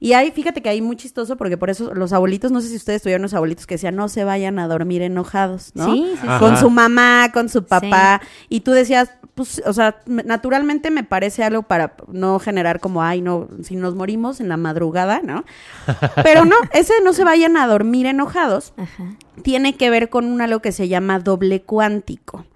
Y 0.00 0.12
ahí, 0.12 0.30
fíjate 0.30 0.62
que 0.62 0.68
ahí 0.68 0.80
muy 0.80 0.94
chistoso 0.94 1.36
porque 1.36 1.56
por 1.56 1.70
eso 1.70 1.92
los 1.92 2.12
abuelitos, 2.12 2.52
no 2.52 2.60
sé 2.60 2.68
si 2.68 2.76
ustedes 2.76 3.02
tuvieron 3.02 3.22
unos 3.22 3.34
abuelitos 3.34 3.66
que 3.66 3.74
decían, 3.74 3.96
no 3.96 4.08
se 4.08 4.22
vayan 4.22 4.60
a 4.60 4.68
dormir 4.68 5.02
enojados, 5.02 5.72
¿no? 5.74 5.92
Sí, 5.92 6.12
sí, 6.14 6.18
sí. 6.22 6.28
Con 6.38 6.56
su 6.56 6.70
mamá, 6.70 7.30
con 7.34 7.48
su 7.48 7.64
papá. 7.64 8.20
Y 8.48 8.60
tú 8.60 8.70
decías, 8.70 9.10
pues, 9.38 9.62
o 9.64 9.72
sea, 9.72 10.00
naturalmente 10.06 10.90
me 10.90 11.04
parece 11.04 11.44
algo 11.44 11.62
para 11.62 11.94
no 12.08 12.40
generar 12.40 12.80
como, 12.80 13.04
ay, 13.04 13.20
no, 13.20 13.46
si 13.62 13.76
nos 13.76 13.94
morimos 13.94 14.40
en 14.40 14.48
la 14.48 14.56
madrugada, 14.56 15.20
¿no? 15.22 15.44
Pero 16.24 16.44
no, 16.44 16.56
ese 16.72 16.94
no 17.04 17.12
se 17.12 17.22
vayan 17.22 17.56
a 17.56 17.68
dormir 17.68 18.06
enojados. 18.06 18.72
Ajá. 18.76 19.14
Tiene 19.44 19.76
que 19.76 19.90
ver 19.90 20.08
con 20.08 20.24
un 20.24 20.40
algo 20.40 20.58
que 20.58 20.72
se 20.72 20.88
llama 20.88 21.20
doble 21.20 21.62
cuántico. 21.62 22.46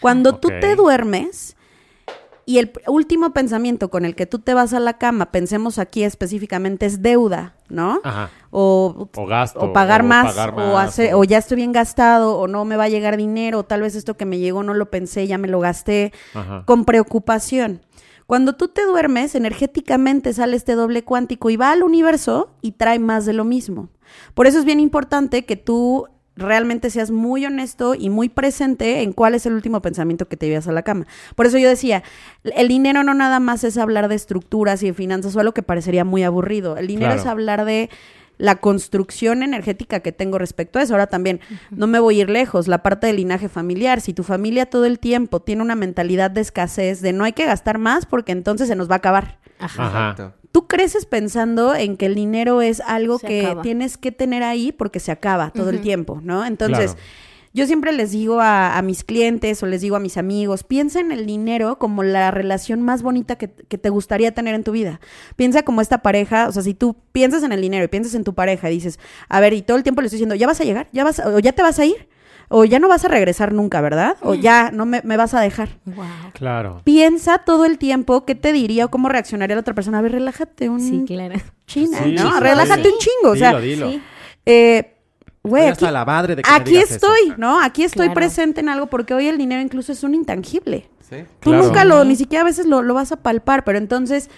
Cuando 0.00 0.36
tú 0.36 0.48
te 0.48 0.76
duermes 0.76 1.58
y 2.46 2.56
el 2.56 2.72
último 2.86 3.34
pensamiento 3.34 3.90
con 3.90 4.06
el 4.06 4.14
que 4.14 4.24
tú 4.24 4.38
te 4.38 4.54
vas 4.54 4.72
a 4.72 4.80
la 4.80 4.96
cama, 4.96 5.32
pensemos 5.32 5.78
aquí 5.78 6.04
específicamente, 6.04 6.86
es 6.86 7.02
deuda, 7.02 7.54
¿no? 7.68 8.00
Ajá. 8.02 8.30
O, 8.50 9.08
O 9.16 9.26
gasto, 9.26 9.60
o 9.60 9.72
pagar 9.72 10.00
o 10.02 10.04
más, 10.04 10.34
pagar 10.34 10.54
o, 10.58 10.76
hacer, 10.78 11.14
o- 11.14 11.24
ya 11.24 11.38
estoy 11.38 11.56
bien 11.56 11.72
gastado, 11.72 12.36
o 12.38 12.48
no 12.48 12.64
me 12.64 12.76
va 12.76 12.84
a 12.84 12.88
llegar 12.88 13.16
dinero, 13.16 13.60
o 13.60 13.64
tal 13.64 13.82
vez 13.82 13.94
esto 13.94 14.16
que 14.16 14.26
me 14.26 14.38
llegó 14.38 14.62
no 14.62 14.74
lo 14.74 14.90
pensé, 14.90 15.26
ya 15.26 15.38
me 15.38 15.48
lo 15.48 15.60
gasté, 15.60 16.12
Ajá. 16.34 16.64
con 16.66 16.84
preocupación. 16.84 17.80
Cuando 18.26 18.54
tú 18.54 18.68
te 18.68 18.84
duermes, 18.86 19.34
energéticamente 19.34 20.32
sale 20.32 20.56
este 20.56 20.74
doble 20.74 21.02
cuántico 21.04 21.50
y 21.50 21.56
va 21.56 21.72
al 21.72 21.82
universo 21.82 22.50
y 22.60 22.72
trae 22.72 22.98
más 22.98 23.26
de 23.26 23.32
lo 23.32 23.44
mismo. 23.44 23.88
Por 24.34 24.46
eso 24.46 24.58
es 24.58 24.64
bien 24.64 24.80
importante 24.80 25.44
que 25.44 25.56
tú 25.56 26.06
realmente 26.36 26.90
seas 26.90 27.10
muy 27.10 27.44
honesto 27.44 27.94
y 27.94 28.08
muy 28.08 28.28
presente 28.28 29.02
en 29.02 29.12
cuál 29.12 29.34
es 29.34 29.46
el 29.46 29.52
último 29.52 29.82
pensamiento 29.82 30.26
que 30.28 30.36
te 30.36 30.46
llevas 30.48 30.68
a 30.68 30.72
la 30.72 30.82
cama. 30.82 31.06
Por 31.34 31.46
eso 31.46 31.58
yo 31.58 31.68
decía, 31.68 32.02
el 32.44 32.68
dinero 32.68 33.02
no 33.02 33.14
nada 33.14 33.40
más 33.40 33.62
es 33.64 33.76
hablar 33.76 34.08
de 34.08 34.14
estructuras 34.14 34.82
y 34.82 34.86
de 34.86 34.94
finanzas 34.94 35.34
o 35.36 35.40
algo 35.40 35.52
que 35.52 35.62
parecería 35.64 36.04
muy 36.04 36.22
aburrido. 36.22 36.76
El 36.76 36.86
dinero 36.86 37.08
Claro. 37.12 37.20
es 37.20 37.26
hablar 37.26 37.64
de 37.64 37.90
la 38.40 38.56
construcción 38.56 39.42
energética 39.42 40.00
que 40.00 40.12
tengo 40.12 40.38
respecto 40.38 40.78
a 40.78 40.82
eso. 40.82 40.94
Ahora 40.94 41.06
también, 41.08 41.40
no 41.70 41.86
me 41.86 42.00
voy 42.00 42.18
a 42.18 42.22
ir 42.22 42.30
lejos, 42.30 42.68
la 42.68 42.82
parte 42.82 43.06
del 43.06 43.16
linaje 43.16 43.48
familiar. 43.48 44.00
Si 44.00 44.14
tu 44.14 44.22
familia 44.22 44.66
todo 44.66 44.86
el 44.86 44.98
tiempo 44.98 45.40
tiene 45.40 45.62
una 45.62 45.76
mentalidad 45.76 46.30
de 46.30 46.40
escasez, 46.40 47.02
de 47.02 47.12
no 47.12 47.24
hay 47.24 47.32
que 47.34 47.44
gastar 47.44 47.78
más 47.78 48.06
porque 48.06 48.32
entonces 48.32 48.66
se 48.68 48.76
nos 48.76 48.88
va 48.90 48.94
a 48.94 48.98
acabar. 48.98 49.38
Ajá. 49.58 50.34
Tú 50.52 50.66
creces 50.66 51.06
pensando 51.06 51.74
en 51.76 51.96
que 51.96 52.06
el 52.06 52.14
dinero 52.14 52.60
es 52.62 52.80
algo 52.80 53.18
Se 53.18 53.26
que 53.28 53.46
acaba. 53.46 53.62
tienes 53.62 53.96
que 53.98 54.10
tener 54.10 54.42
ahí 54.42 54.72
porque 54.72 54.98
se 54.98 55.12
acaba 55.12 55.50
todo 55.50 55.70
el 55.70 55.80
tiempo, 55.80 56.20
¿no? 56.24 56.44
Entonces, 56.44 56.94
Claro. 56.94 57.06
Yo 57.52 57.66
siempre 57.66 57.92
les 57.92 58.12
digo 58.12 58.40
a, 58.40 58.76
a 58.78 58.82
mis 58.82 59.02
clientes 59.04 59.62
o 59.62 59.66
les 59.66 59.80
digo 59.80 59.96
a 59.96 60.00
mis 60.00 60.16
amigos, 60.16 60.62
piensa 60.64 61.00
en 61.00 61.10
el 61.12 61.26
dinero 61.26 61.78
como 61.78 62.02
la 62.02 62.30
relación 62.30 62.82
más 62.82 63.02
bonita 63.02 63.36
que, 63.36 63.50
que 63.50 63.76
te 63.78 63.88
gustaría 63.90 64.32
tener 64.32 64.54
en 64.54 64.62
tu 64.64 64.72
vida. 64.72 65.00
Piensa 65.36 65.62
como 65.62 65.80
esta 65.80 65.98
pareja, 65.98 66.48
o 66.48 66.52
sea, 66.52 66.62
si 66.62 66.74
tú 66.74 66.96
piensas 67.12 67.42
en 67.42 67.52
el 67.52 67.60
dinero 67.60 67.84
y 67.84 67.88
piensas 67.88 68.14
en 68.14 68.22
tu 68.24 68.34
pareja 68.34 68.70
y 68.70 68.74
dices, 68.74 68.98
a 69.28 69.40
ver, 69.40 69.52
y 69.52 69.62
todo 69.62 69.76
el 69.76 69.82
tiempo 69.82 70.00
le 70.00 70.06
estoy 70.06 70.18
diciendo, 70.18 70.34
ya 70.36 70.46
vas 70.46 70.60
a 70.60 70.64
llegar, 70.64 70.88
ya 70.92 71.02
vas, 71.04 71.18
a- 71.20 71.28
o 71.28 71.38
ya 71.40 71.52
te 71.52 71.62
vas 71.62 71.78
a 71.80 71.84
ir, 71.84 72.08
o 72.52 72.64
ya 72.64 72.78
no 72.80 72.88
vas 72.88 73.04
a 73.04 73.08
regresar 73.08 73.52
nunca, 73.52 73.80
¿verdad? 73.80 74.16
O 74.22 74.34
ya 74.34 74.70
no 74.72 74.84
me, 74.86 75.02
me 75.04 75.16
vas 75.16 75.34
a 75.34 75.40
dejar. 75.40 75.78
Wow. 75.86 76.04
Claro. 76.32 76.80
Piensa 76.84 77.38
todo 77.38 77.64
el 77.64 77.78
tiempo 77.78 78.24
qué 78.24 78.34
te 78.34 78.52
diría 78.52 78.86
o 78.86 78.90
cómo 78.90 79.08
reaccionaría 79.08 79.54
la 79.54 79.60
otra 79.60 79.74
persona. 79.74 79.98
A 79.98 80.02
ver, 80.02 80.12
relájate 80.12 80.68
un 80.68 80.80
Sí, 80.80 81.04
claro. 81.06 81.34
china, 81.66 81.98
Sí, 82.02 82.12
¿no? 82.12 82.22
sí, 82.32 82.40
Relájate 82.40 82.82
sí. 82.82 82.88
un 82.92 82.98
chingo. 82.98 83.32
O 83.32 83.36
sea, 83.36 83.50
Dilo, 83.60 83.86
dilo. 83.86 83.90
Sí. 83.90 84.02
eh, 84.46 84.96
güey, 85.42 85.62
aquí, 85.64 85.72
hasta 85.72 85.90
la 85.90 86.04
madre 86.04 86.36
de 86.36 86.42
que 86.42 86.50
me 86.50 86.56
aquí 86.56 86.70
digas 86.70 86.84
eso. 86.90 86.94
estoy, 86.94 87.34
¿no? 87.38 87.60
Aquí 87.62 87.82
estoy 87.84 88.06
Claro. 88.06 88.14
presente 88.14 88.60
en 88.60 88.68
algo 88.68 88.86
porque 88.86 89.14
hoy 89.14 89.26
el 89.28 89.38
dinero 89.38 89.62
incluso 89.62 89.92
es 89.92 90.02
un 90.02 90.14
intangible. 90.14 90.88
Sí. 91.08 91.16
Tú 91.40 91.50
Claro. 91.50 91.64
nunca 91.66 91.84
lo, 91.84 92.04
ni 92.04 92.16
siquiera 92.16 92.42
a 92.42 92.44
veces 92.44 92.66
lo, 92.66 92.82
lo 92.82 92.94
vas 92.94 93.10
a 93.12 93.16
palpar, 93.16 93.64
pero 93.64 93.78
entonces, 93.78 94.30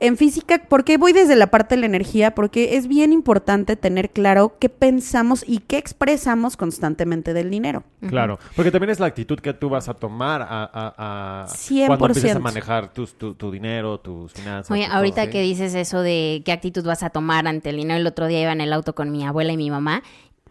en 0.00 0.16
física, 0.16 0.60
¿por 0.68 0.82
qué 0.82 0.98
voy 0.98 1.12
desde 1.12 1.36
la 1.36 1.46
parte 1.46 1.76
de 1.76 1.80
la 1.80 1.86
energía? 1.86 2.34
Porque 2.34 2.76
es 2.76 2.88
bien 2.88 3.12
importante 3.12 3.76
tener 3.76 4.10
claro 4.10 4.56
qué 4.58 4.68
pensamos 4.68 5.44
y 5.46 5.58
qué 5.60 5.78
expresamos 5.78 6.56
constantemente 6.56 7.32
del 7.32 7.50
dinero. 7.52 7.84
Claro, 8.08 8.40
porque 8.56 8.72
también 8.72 8.90
es 8.90 8.98
la 8.98 9.06
actitud 9.06 9.38
que 9.38 9.54
tú 9.54 9.68
vas 9.70 9.88
a 9.88 9.94
tomar 9.94 10.42
a, 10.42 10.64
a, 10.64 11.42
a- 11.44 11.46
100%. 11.46 11.86
cuando 11.86 12.06
empieces 12.08 12.34
a 12.34 12.40
manejar 12.40 12.92
tus- 12.92 13.14
tu, 13.16 13.34
tu 13.34 13.52
dinero, 13.52 14.00
tus 14.00 14.32
finanzas. 14.32 14.72
Oye, 14.72 14.82
tu 14.82 14.88
todo. 14.88 14.96
ahorita 14.98 15.24
sí. 15.26 15.30
que 15.30 15.40
dices 15.40 15.72
eso 15.76 16.02
de 16.02 16.42
qué 16.44 16.50
actitud 16.50 16.84
vas 16.84 17.04
a 17.04 17.10
tomar 17.10 17.46
ante 17.46 17.70
el 17.70 17.76
dinero, 17.76 18.00
el 18.00 18.06
otro 18.08 18.26
día 18.26 18.42
iba 18.42 18.50
en 18.52 18.60
el 18.60 18.72
auto 18.72 18.96
con 18.96 19.12
mi 19.12 19.24
abuela 19.24 19.52
y 19.52 19.56
mi 19.56 19.70
mamá. 19.70 20.02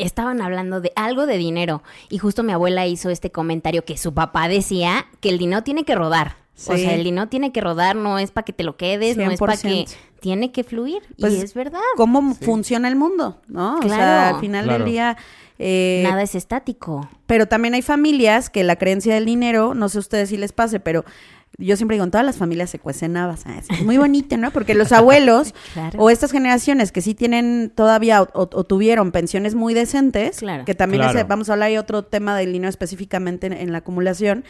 Estaban 0.03 0.41
hablando 0.41 0.81
de 0.81 0.91
algo 0.96 1.25
de 1.25 1.38
dinero 1.38 1.84
y 2.10 2.17
justo 2.17 2.43
mi 2.43 2.51
abuela 2.53 2.86
hizo 2.88 3.10
este 3.10 3.31
comentario 3.31 3.84
que 3.86 3.98
su 3.98 4.13
papá 4.13 4.48
decía 4.48 5.05
que 5.20 5.29
el 5.29 5.38
dinero 5.38 5.63
tiene 5.63 5.84
que 5.86 5.96
rodar. 5.96 6.36
O 6.67 6.77
sea, 6.77 6.93
el 6.93 7.03
dinero 7.03 7.27
tiene 7.27 7.51
que 7.51 7.60
rodar, 7.62 7.96
no 7.96 8.20
es 8.20 8.29
para 8.29 8.46
que 8.46 8.53
te 8.53 8.63
lo 8.63 8.77
quedes, 8.77 9.17
no 9.17 9.31
es 9.31 9.39
para 9.39 9.58
que 9.58 9.86
100%. 9.86 9.96
tiene 10.20 10.51
que 10.51 10.63
fluir. 10.63 11.01
Pues, 11.20 11.34
y 11.34 11.41
es 11.41 11.55
verdad. 11.55 11.79
¿Cómo 11.98 12.36
funciona 12.36 12.88
el 12.88 12.96
mundo? 12.96 13.41
¿No? 13.48 13.77
O 13.77 13.81
sea, 13.81 13.88
Claro. 13.88 14.36
al 14.36 14.41
final 14.41 14.65
Claro. 14.65 14.84
del 14.84 14.91
día... 14.93 15.17
eh, 15.58 16.01
Nada 16.08 16.22
es 16.22 16.36
estático. 16.36 17.10
Pero 17.25 17.48
también 17.48 17.74
hay 17.74 17.81
familias 17.81 18.51
que 18.51 18.63
la 18.63 18.75
creencia 18.75 19.15
del 19.15 19.25
dinero, 19.25 19.74
no 19.74 19.89
sé 19.89 19.98
a 19.98 20.01
ustedes 20.01 20.29
si 20.29 20.38
les 20.38 20.51
pase, 20.53 20.79
pero 20.79 21.03
yo 21.58 21.75
siempre 21.75 21.96
digo, 21.96 22.05
en 22.05 22.12
todas 22.12 22.25
las 22.25 22.38
familias 22.38 22.70
se 22.70 22.79
cuecen 22.79 23.17
habas. 23.17 23.46
Ah, 23.46 23.60
Es 23.60 23.81
muy 23.84 23.98
bonito, 23.98 24.38
¿no? 24.38 24.51
Porque 24.51 24.74
los 24.74 24.91
abuelos 24.91 25.53
Claro. 25.74 26.00
o 26.00 26.10
estas 26.10 26.31
generaciones 26.31 26.91
que 26.91 27.01
sí 27.01 27.13
tienen 27.13 27.72
todavía 27.75 28.22
o, 28.24 28.29
o- 28.34 28.50
o 28.53 28.63
tuvieron 28.63 29.12
pensiones 29.12 29.53
muy 29.55 29.74
decentes, 29.74 30.39
Claro. 30.39 30.65
que 30.65 30.74
también 30.75 31.03
Claro. 31.03 31.20
ese- 31.20 31.27
vamos 31.27 31.50
a 31.50 31.53
hablar 31.53 31.70
de 31.70 31.77
otro 31.79 32.03
tema 32.03 32.38
del 32.38 32.53
dinero 32.53 32.70
específicamente 32.70 33.48
en, 33.48 33.53
en 33.53 33.72
la 33.72 33.79
acumulación. 33.79 34.43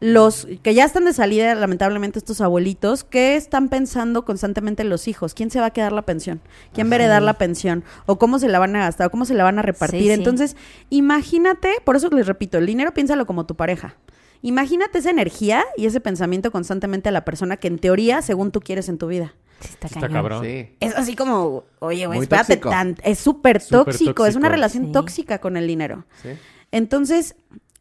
Los 0.00 0.48
que 0.64 0.74
ya 0.74 0.84
están 0.84 1.04
de 1.04 1.12
salida, 1.12 1.54
lamentablemente, 1.54 2.18
estos 2.18 2.40
abuelitos, 2.40 3.04
¿qué 3.04 3.36
están 3.36 3.68
pensando 3.68 4.24
constantemente 4.24 4.82
los 4.82 5.06
hijos? 5.06 5.32
¿Quién 5.32 5.48
se 5.52 5.60
va 5.60 5.66
a 5.66 5.70
quedar 5.70 5.92
la 5.92 6.02
pensión? 6.02 6.40
¿Quién 6.74 6.88
va 6.88 6.94
a 6.94 6.96
heredar 6.96 7.22
la 7.22 7.34
pensión? 7.34 7.84
¿O 8.06 8.18
cómo 8.18 8.40
se 8.40 8.48
la 8.48 8.58
van 8.58 8.74
a 8.74 8.80
gastar? 8.80 9.06
¿O 9.06 9.10
cómo 9.10 9.26
se 9.26 9.34
la 9.34 9.44
van 9.44 9.60
a 9.60 9.62
repartir? 9.62 10.00
Sí, 10.00 10.06
sí. 10.08 10.12
Entonces, 10.12 10.56
imagínate, 10.90 11.70
por 11.84 11.94
eso 11.94 12.08
les 12.10 12.26
repito, 12.26 12.58
el 12.58 12.66
dinero 12.66 12.92
piénsalo 12.92 13.26
como 13.26 13.46
tu 13.46 13.54
pareja. 13.54 13.94
Imagínate 14.42 14.98
esa 14.98 15.10
energía 15.10 15.64
y 15.76 15.86
ese 15.86 16.00
pensamiento 16.00 16.50
constantemente 16.50 17.08
a 17.08 17.12
la 17.12 17.24
persona 17.24 17.56
que 17.56 17.68
en 17.68 17.78
teoría, 17.78 18.22
según 18.22 18.50
tú 18.50 18.60
quieres 18.60 18.88
en 18.88 18.98
tu 18.98 19.06
vida. 19.06 19.34
Sí, 19.60 19.68
está, 19.70 19.86
Está 19.86 20.00
cañón. 20.00 20.12
cabrón. 20.14 20.44
Sí. 20.44 20.74
Es 20.80 20.94
así 20.96 21.14
como, 21.14 21.64
oye, 21.78 22.06
güey, 22.06 22.20
espérate, 22.20 22.56
tóxico. 22.56 22.70
tan- 22.70 22.96
es 23.04 23.18
súper 23.20 23.62
tóxico, 23.64 24.26
es 24.26 24.34
una 24.34 24.48
relación 24.48 24.86
Sí. 24.86 24.92
tóxica 24.92 25.38
con 25.38 25.56
el 25.56 25.66
dinero. 25.68 26.04
Sí. 26.22 26.30
Entonces, 26.72 27.36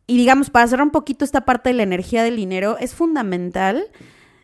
y 0.06 0.18
digamos, 0.18 0.50
para 0.52 0.68
cerrar 0.68 0.86
un 0.86 0.92
poquito 0.92 1.26
esta 1.26 1.42
parte 1.42 1.70
de 1.70 1.74
la 1.74 1.84
energía 1.84 2.22
del 2.24 2.36
dinero, 2.36 2.78
es 2.80 2.94
fundamental 2.94 3.86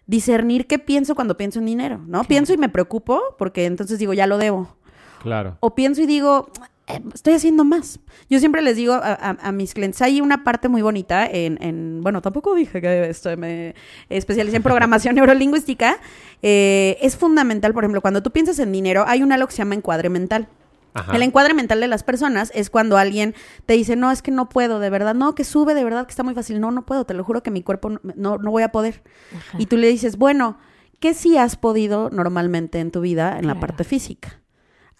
discernir 0.07 0.65
qué 0.67 0.79
pienso 0.79 1.13
cuando 1.15 1.37
pienso 1.37 1.59
en 1.59 1.65
dinero, 1.65 2.01
¿no? 2.07 2.23
Pienso 2.23 2.53
y 2.53 2.57
me 2.57 2.69
preocupo 2.69 3.21
porque 3.37 3.65
entonces 3.65 3.99
digo, 3.99 4.13
ya 4.13 4.25
lo 4.25 4.37
debo. 4.37 4.75
Claro. 5.21 5.57
O 5.59 5.75
pienso 5.75 6.01
y 6.01 6.05
digo, 6.05 6.49
eh, 6.87 7.01
estoy 7.13 7.33
haciendo 7.33 7.63
más. 7.65 7.99
Yo 8.29 8.39
siempre 8.39 8.61
les 8.61 8.75
digo 8.77 8.93
a, 8.93 8.99
a- 9.13 9.37
a 9.41 9.51
mis 9.51 9.73
clientes, 9.73 10.01
hay 10.01 10.21
una 10.21 10.43
parte 10.43 10.69
muy 10.69 10.81
bonita 10.81 11.25
en, 11.27 11.57
en- 11.61 12.01
bueno, 12.01 12.21
tampoco 12.21 12.55
dije 12.55 12.79
que 12.81 13.09
esto, 13.09 13.35
me 13.37 13.75
especialicé 14.09 14.57
en 14.57 14.63
programación 14.63 15.15
neurolingüística. 15.15 15.97
Eh, 16.41 16.97
es 17.01 17.17
fundamental, 17.17 17.73
por 17.73 17.83
ejemplo, 17.83 18.01
cuando 18.01 18.21
tú 18.23 18.31
piensas 18.31 18.59
en 18.59 18.71
dinero, 18.71 19.03
hay 19.07 19.23
un 19.23 19.31
algo 19.31 19.47
que 19.47 19.53
se 19.53 19.57
llama 19.59 19.75
encuadre 19.75 20.09
mental. 20.09 20.47
Ajá. 20.93 21.15
El 21.15 21.21
encuadre 21.21 21.53
mental 21.53 21.79
de 21.79 21.87
las 21.87 22.01
personas 22.03 22.51
es 22.55 22.69
cuando 22.71 22.97
alguien 22.97 23.35
te 23.67 23.73
dice, 23.73 23.95
no, 23.95 24.09
es 24.11 24.23
que 24.23 24.31
no 24.31 24.49
puedo, 24.49 24.79
de 24.79 24.89
verdad, 24.89 25.13
no, 25.13 25.35
que 25.35 25.43
sube, 25.43 25.75
de 25.75 25.83
verdad, 25.83 26.05
que 26.07 26.11
está 26.11 26.23
muy 26.23 26.33
fácil, 26.33 26.59
no, 26.59 26.71
no 26.71 26.85
puedo, 26.87 27.05
te 27.05 27.13
lo 27.13 27.23
juro 27.23 27.43
que 27.43 27.51
mi 27.51 27.61
cuerpo 27.61 27.89
no, 27.91 27.99
no, 28.15 28.37
no 28.37 28.49
voy 28.49 28.63
a 28.63 28.69
poder. 28.71 29.03
Ajá. 29.35 29.57
Y 29.59 29.67
tú 29.67 29.77
le 29.77 29.87
dices, 29.89 30.17
bueno, 30.17 30.57
¿qué 30.99 31.13
sí 31.13 31.37
has 31.37 31.55
podido 31.55 32.09
normalmente 32.09 32.79
en 32.79 32.89
tu 32.89 33.01
vida 33.01 33.37
en 33.37 33.45
la 33.45 33.59
parte 33.59 33.83
física? 33.83 34.39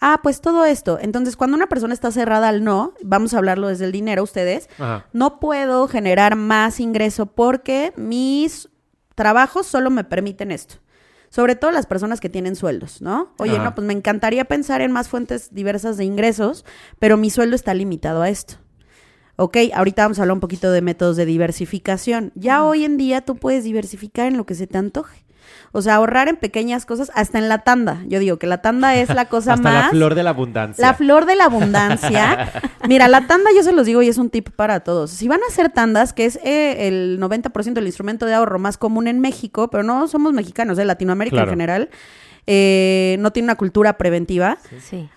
Ah, 0.00 0.20
pues 0.22 0.40
todo 0.40 0.64
esto. 0.64 0.98
Entonces, 1.00 1.36
cuando 1.36 1.56
una 1.56 1.66
persona 1.66 1.92
está 1.92 2.10
cerrada 2.12 2.48
al 2.48 2.62
no, 2.62 2.94
vamos 3.02 3.34
a 3.34 3.38
hablarlo 3.38 3.68
desde 3.68 3.84
el 3.84 3.92
dinero, 3.92 4.22
ustedes, 4.22 4.68
Ajá. 4.78 5.06
no 5.12 5.40
puedo 5.40 5.88
generar 5.88 6.36
más 6.36 6.78
ingreso 6.78 7.26
porque 7.26 7.92
mis 7.96 8.68
trabajos 9.16 9.66
solo 9.66 9.90
me 9.90 10.04
permiten 10.04 10.52
esto. 10.52 10.76
Sobre 11.30 11.56
todo 11.56 11.72
las 11.72 11.86
personas 11.86 12.20
que 12.20 12.28
tienen 12.30 12.56
sueldos, 12.56 13.02
¿no? 13.02 13.34
Oye, 13.38 13.56
Ajá. 13.56 13.64
no, 13.64 13.74
pues 13.74 13.86
me 13.86 13.92
encantaría 13.92 14.44
pensar 14.46 14.80
en 14.80 14.92
más 14.92 15.08
fuentes 15.08 15.52
diversas 15.52 15.96
de 15.96 16.04
ingresos, 16.04 16.64
pero 16.98 17.16
mi 17.16 17.28
sueldo 17.28 17.56
está 17.56 17.74
limitado 17.74 18.22
a 18.22 18.28
esto. 18.30 18.54
Ok, 19.36 19.56
ahorita 19.74 20.02
vamos 20.02 20.18
a 20.18 20.22
hablar 20.22 20.34
un 20.34 20.40
poquito 20.40 20.70
de 20.72 20.80
métodos 20.80 21.16
de 21.16 21.26
diversificación. 21.26 22.32
Ya 22.34 22.64
hoy 22.64 22.84
en 22.84 22.96
día 22.96 23.20
tú 23.20 23.36
puedes 23.36 23.62
diversificar 23.64 24.26
en 24.26 24.36
lo 24.36 24.46
que 24.46 24.54
se 24.54 24.66
te 24.66 24.78
antoje. 24.78 25.24
O 25.72 25.82
sea, 25.82 25.96
ahorrar 25.96 26.28
en 26.28 26.36
pequeñas 26.36 26.86
cosas, 26.86 27.10
hasta 27.14 27.38
en 27.38 27.48
la 27.48 27.58
tanda. 27.58 28.02
Yo 28.06 28.18
digo 28.18 28.38
que 28.38 28.46
la 28.46 28.62
tanda 28.62 28.94
es 28.94 29.08
la 29.14 29.24
cosa 29.28 29.54
Hasta 29.54 29.70
más... 29.70 29.84
la 29.86 29.90
flor 29.90 30.14
de 30.14 30.22
la 30.22 30.30
abundancia. 30.30 30.86
La 30.86 30.94
flor 30.94 31.26
de 31.26 31.36
la 31.36 31.44
abundancia. 31.44 32.52
Mira, 32.88 33.08
la 33.08 33.26
tanda 33.26 33.50
yo 33.54 33.62
se 33.62 33.72
los 33.72 33.86
digo 33.86 34.02
y 34.02 34.08
es 34.08 34.18
un 34.18 34.30
tip 34.30 34.50
para 34.50 34.80
todos. 34.80 35.10
Si 35.10 35.28
van 35.28 35.40
a 35.42 35.46
hacer 35.48 35.70
tandas, 35.70 36.12
que 36.12 36.24
es 36.24 36.36
eh, 36.42 36.88
el 36.88 37.18
90% 37.20 37.72
del 37.74 37.86
instrumento 37.86 38.26
de 38.26 38.34
ahorro 38.34 38.58
más 38.58 38.78
común 38.78 39.08
en 39.08 39.20
México, 39.20 39.68
pero 39.68 39.82
no 39.82 40.08
somos 40.08 40.32
mexicanos, 40.32 40.76
de 40.76 40.84
Latinoamérica 40.84 41.36
Claro. 41.36 41.50
en 41.50 41.52
general, 41.52 41.90
eh, 42.46 43.16
no 43.20 43.30
tiene 43.32 43.46
una 43.46 43.56
cultura 43.56 43.98
preventiva. 43.98 44.58
Sí. 44.80 45.08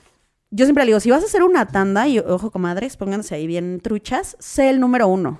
Yo 0.49 0.65
siempre 0.65 0.83
le 0.83 0.89
digo, 0.89 0.99
si 0.99 1.09
vas 1.09 1.23
a 1.23 1.27
hacer 1.27 1.43
una 1.43 1.65
tanda, 1.67 2.07
y 2.09 2.19
ojo 2.19 2.51
comadres, 2.51 2.97
pónganse 2.97 3.35
ahí 3.35 3.47
bien 3.47 3.79
truchas, 3.81 4.35
sé 4.39 4.69
el 4.69 4.81
número 4.81 5.07
uno. 5.07 5.39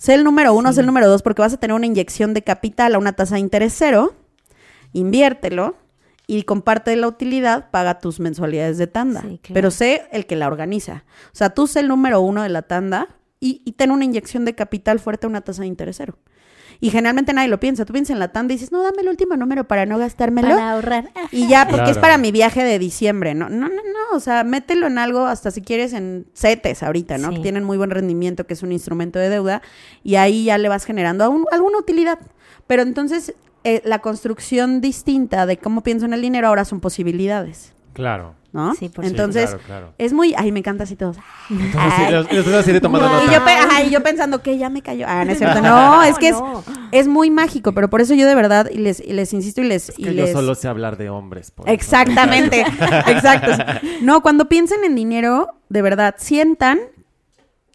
Sé 0.00 0.14
el 0.14 0.24
número 0.24 0.54
uno, 0.54 0.72
sé 0.72 0.80
el 0.80 0.86
número 0.86 1.06
dos, 1.10 1.20
porque 1.20 1.42
vas 1.42 1.52
a 1.52 1.58
tener 1.58 1.74
una 1.74 1.84
inyección 1.84 2.32
de 2.32 2.40
capital 2.40 2.94
a 2.94 2.98
una 2.98 3.12
tasa 3.12 3.34
de 3.34 3.42
interés 3.42 3.74
cero, 3.76 4.14
inviértelo 4.94 5.76
y 6.26 6.44
comparte 6.44 6.96
la 6.96 7.06
utilidad, 7.06 7.70
paga 7.70 7.98
tus 7.98 8.18
mensualidades 8.18 8.78
de 8.78 8.86
tanda. 8.86 9.20
Sí, 9.20 9.38
claro. 9.42 9.52
Pero 9.52 9.70
sé 9.70 10.08
el 10.10 10.24
que 10.24 10.36
la 10.36 10.46
organiza. 10.46 11.04
O 11.26 11.34
sea, 11.34 11.50
tú 11.50 11.66
sé 11.66 11.80
el 11.80 11.88
número 11.88 12.22
uno 12.22 12.42
de 12.42 12.48
la 12.48 12.62
tanda 12.62 13.08
y, 13.40 13.60
y 13.66 13.72
ten 13.72 13.90
una 13.90 14.06
inyección 14.06 14.46
de 14.46 14.54
capital 14.54 15.00
fuerte 15.00 15.26
a 15.26 15.28
una 15.28 15.42
tasa 15.42 15.60
de 15.62 15.68
interés 15.68 15.96
cero. 15.98 16.16
Y 16.82 16.88
generalmente 16.90 17.32
nadie 17.34 17.48
lo 17.48 17.60
piensa. 17.60 17.84
Tú 17.84 17.92
piensas 17.92 18.14
en 18.14 18.18
la 18.20 18.28
tanda 18.32 18.54
y 18.54 18.56
dices, 18.56 18.72
no, 18.72 18.82
dame 18.82 19.02
el 19.02 19.08
último 19.08 19.36
número 19.36 19.64
para 19.64 19.84
no 19.84 19.98
gastármelo. 19.98 20.48
Para 20.48 20.72
ahorrar. 20.72 21.10
Y 21.30 21.46
ya, 21.46 21.68
porque 21.68 21.90
es 21.90 21.98
para 21.98 22.16
mi 22.16 22.32
viaje 22.32 22.64
de 22.64 22.78
diciembre, 22.78 23.34
¿no? 23.34 23.48
No, 23.50 23.68
no, 23.68 23.74
no, 23.74 24.16
o 24.16 24.20
sea, 24.20 24.44
mételo 24.44 24.86
en 24.86 24.96
algo, 24.98 25.26
hasta 25.26 25.50
si 25.50 25.60
quieres 25.60 25.92
en 25.92 26.26
CETES 26.34 26.82
ahorita, 26.82 27.18
¿no? 27.18 27.28
Sí. 27.28 27.34
Que 27.36 27.42
tienen 27.42 27.64
muy 27.64 27.76
buen 27.76 27.90
rendimiento, 27.90 28.46
que 28.46 28.54
es 28.54 28.62
un 28.62 28.72
instrumento 28.72 29.18
de 29.18 29.28
deuda, 29.28 29.60
y 30.02 30.14
ahí 30.14 30.44
ya 30.44 30.56
le 30.56 30.68
vas 30.70 30.84
generando 30.86 31.24
aún- 31.24 31.44
alguna 31.52 31.78
utilidad. 31.78 32.18
Pero 32.66 32.80
entonces, 32.82 33.34
eh, 33.64 33.82
la 33.84 33.98
construcción 33.98 34.80
distinta 34.80 35.44
de 35.44 35.58
cómo 35.58 35.82
pienso 35.82 36.06
en 36.06 36.14
el 36.14 36.22
dinero 36.22 36.48
ahora 36.48 36.64
son 36.64 36.80
posibilidades, 36.80 37.74
Claro. 37.92 38.34
¿no? 38.52 38.74
Sí, 38.74 38.88
por 38.88 39.04
entonces, 39.04 39.50
claro, 39.50 39.62
claro. 39.64 39.94
es 39.96 40.12
muy, 40.12 40.34
ay, 40.36 40.50
me 40.50 40.58
encanta 40.58 40.82
así 40.82 40.96
todos. 40.96 41.16
Entonces, 41.48 41.92
sí, 41.96 42.12
los- 42.12 42.46
los 42.66 42.80
tomando 42.82 43.06
Y 43.08 43.26
nota. 43.26 43.32
yo, 43.32 43.44
pe- 43.44 43.50
ajá, 43.52 43.82
y 43.84 43.90
yo 43.90 44.02
pensando 44.02 44.42
que 44.42 44.58
ya 44.58 44.68
me 44.68 44.82
cayó. 44.82 45.06
Ah, 45.08 45.24
no 45.24 45.30
es 45.30 45.38
cierto. 45.38 45.60
No, 45.62 46.02
es 46.02 46.18
que 46.18 46.28
es, 46.30 46.34
no. 46.40 46.64
es 46.90 47.06
muy 47.06 47.30
mágico, 47.30 47.72
pero 47.74 47.88
por 47.90 48.00
eso 48.00 48.12
yo 48.14 48.26
de 48.26 48.34
verdad, 48.34 48.68
y 48.68 48.78
les, 48.78 48.98
y 48.98 49.12
les 49.12 49.32
insisto 49.34 49.60
y 49.60 49.64
les... 49.68 49.90
Es 49.90 49.98
y 50.00 50.02
que 50.02 50.14
yo 50.16 50.24
les- 50.24 50.32
solo 50.32 50.56
sé 50.56 50.66
hablar 50.66 50.96
de 50.96 51.10
hombres. 51.10 51.52
por. 51.52 51.68
Exactamente, 51.70 52.62
exacto. 53.06 53.52
No, 54.02 54.20
cuando 54.20 54.48
piensen 54.48 54.82
en 54.84 54.96
dinero, 54.96 55.54
de 55.68 55.82
verdad, 55.82 56.16
sientan 56.18 56.80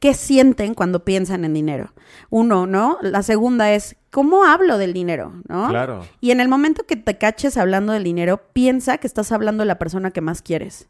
qué 0.01 0.13
sienten 0.13 0.73
cuando 0.73 1.05
piensan 1.05 1.45
en 1.45 1.53
dinero. 1.53 1.93
Uno, 2.29 2.67
¿no? 2.67 2.97
La 3.01 3.23
segunda 3.23 3.71
es, 3.71 3.95
¿cómo 4.15 4.45
hablo 4.45 4.77
del 4.77 4.93
dinero? 4.93 5.33
¿No? 5.49 5.67
Claro. 5.67 6.05
Y 6.21 6.31
en 6.31 6.39
el 6.39 6.47
momento 6.47 6.85
que 6.85 6.95
te 6.95 7.17
caches 7.17 7.57
hablando 7.57 7.91
del 7.91 8.05
dinero, 8.05 8.41
piensa 8.53 8.97
que 8.97 9.07
estás 9.07 9.33
hablando 9.33 9.63
de 9.63 9.67
la 9.67 9.77
persona 9.77 10.11
que 10.11 10.21
más 10.21 10.41
quieres. 10.41 10.87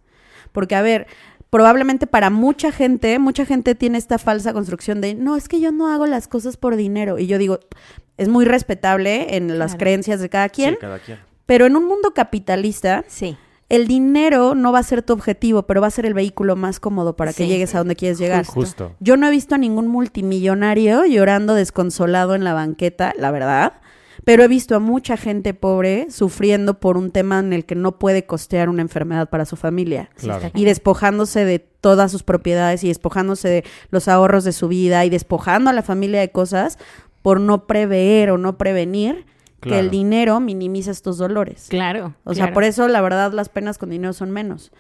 Porque, 0.52 0.76
a 0.76 0.84
ver, 0.84 1.08
probablemente 1.50 2.06
para 2.06 2.30
mucha 2.30 2.72
gente, 2.72 3.18
mucha 3.18 3.44
gente 3.44 3.74
tiene 3.74 3.98
esta 3.98 4.20
falsa 4.20 4.54
construcción 4.54 5.02
de, 5.02 5.16
no, 5.16 5.38
es 5.38 5.50
que 5.50 5.60
yo 5.60 5.72
no 5.72 5.92
hago 5.92 6.06
las 6.06 6.28
cosas 6.28 6.56
por 6.56 6.76
dinero. 6.76 7.18
Y 7.18 7.26
yo 7.26 7.40
digo, 7.40 7.60
es 8.18 8.28
muy 8.30 8.46
respetable 8.46 9.36
en 9.38 9.58
las 9.58 9.72
Claro. 9.72 9.80
creencias 9.80 10.20
de 10.20 10.30
cada 10.30 10.50
quien, 10.50 10.76
Sí, 10.76 10.78
cada 10.80 11.00
quien. 11.00 11.18
pero 11.48 11.66
en 11.66 11.76
un 11.76 11.86
mundo 11.88 12.14
capitalista, 12.14 13.04
Sí. 13.08 13.36
El 13.70 13.88
dinero 13.88 14.54
no 14.54 14.72
va 14.72 14.80
a 14.80 14.84
ser 14.84 15.02
tu 15.02 15.14
objetivo, 15.14 15.64
pero 15.64 15.82
va 15.82 15.88
a 15.88 15.92
ser 15.92 16.06
el 16.06 16.14
vehículo 16.14 16.56
más 16.56 16.80
cómodo 16.80 17.16
para 17.16 17.34
que 17.34 17.48
llegues 17.48 17.74
a 17.74 17.80
donde 17.80 17.96
quieres 17.96 18.20
llegar. 18.20 18.46
Justo. 18.46 18.94
Yo 19.00 19.18
no 19.18 19.28
he 19.28 19.32
visto 19.32 19.56
a 19.56 19.58
ningún 19.58 19.88
multimillonario 19.88 21.06
llorando 21.06 21.56
desconsolado 21.56 22.36
en 22.36 22.44
la 22.44 22.54
banqueta, 22.54 23.14
la 23.18 23.32
verdad, 23.32 23.74
pero 24.24 24.44
he 24.44 24.48
visto 24.48 24.76
a 24.76 24.80
mucha 24.80 25.18
gente 25.18 25.54
pobre 25.54 26.08
sufriendo 26.12 26.80
por 26.80 26.98
un 26.98 27.12
tema 27.12 27.40
en 27.40 27.54
el 27.54 27.66
que 27.66 27.76
no 27.76 27.98
puede 27.98 28.26
costear 28.26 28.70
una 28.70 28.84
enfermedad 28.84 29.30
para 29.30 29.46
su 29.46 29.56
familia. 29.56 30.10
Claro. 30.16 30.52
Y 30.54 30.66
despojándose 30.66 31.44
de 31.44 31.60
todas 31.60 32.12
sus 32.12 32.24
propiedades 32.24 32.84
y 32.84 32.88
despojándose 32.88 33.48
de 33.48 33.64
los 33.90 34.08
ahorros 34.08 34.44
de 34.44 34.54
su 34.54 34.68
vida 34.68 35.06
y 35.06 35.10
despojando 35.10 35.72
a 35.72 35.74
la 35.74 35.84
familia 35.84 36.20
de 36.20 36.32
cosas 36.32 36.78
por 37.24 37.40
no 37.40 37.66
prever 37.66 38.30
o 38.30 38.38
no 38.38 38.58
prevenir 38.58 39.26
que 39.62 39.80
el 39.80 39.90
dinero 39.90 40.40
minimiza 40.40 40.92
estos 40.92 41.18
dolores. 41.18 41.68
Claro. 41.70 42.14
O 42.24 42.34
sea, 42.34 42.54
por 42.54 42.64
eso 42.64 42.88
la 42.88 43.02
verdad 43.02 43.32
las 43.34 43.50
penas 43.50 43.78
con 43.78 43.90
dinero 43.90 44.14
son 44.14 44.32
menos. 44.32 44.72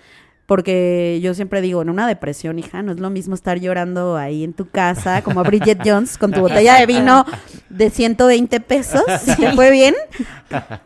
Porque 0.45 1.19
yo 1.23 1.33
siempre 1.33 1.59
digo, 1.59 1.81
en 1.81 1.89
una 1.89 2.07
depresión, 2.07 2.59
hija, 2.59 2.83
no 2.83 2.91
es 2.91 2.99
lo 2.99 3.09
mismo 3.09 3.33
estar 3.33 3.59
llorando 3.59 4.15
ahí 4.15 4.43
en 4.43 4.53
tu 4.53 4.69
casa, 4.69 5.23
como 5.23 5.39
a 5.39 5.43
Bridget 5.43 5.79
Jones, 5.85 6.19
con 6.19 6.31
tu 6.31 6.41
botella 6.41 6.75
de 6.75 6.85
vino 6.85 7.25
de 7.69 7.89
120 7.89 8.59
pesos. 8.59 9.03
¿Te 9.39 9.53
fue 9.53 9.71
bien? 9.71 9.95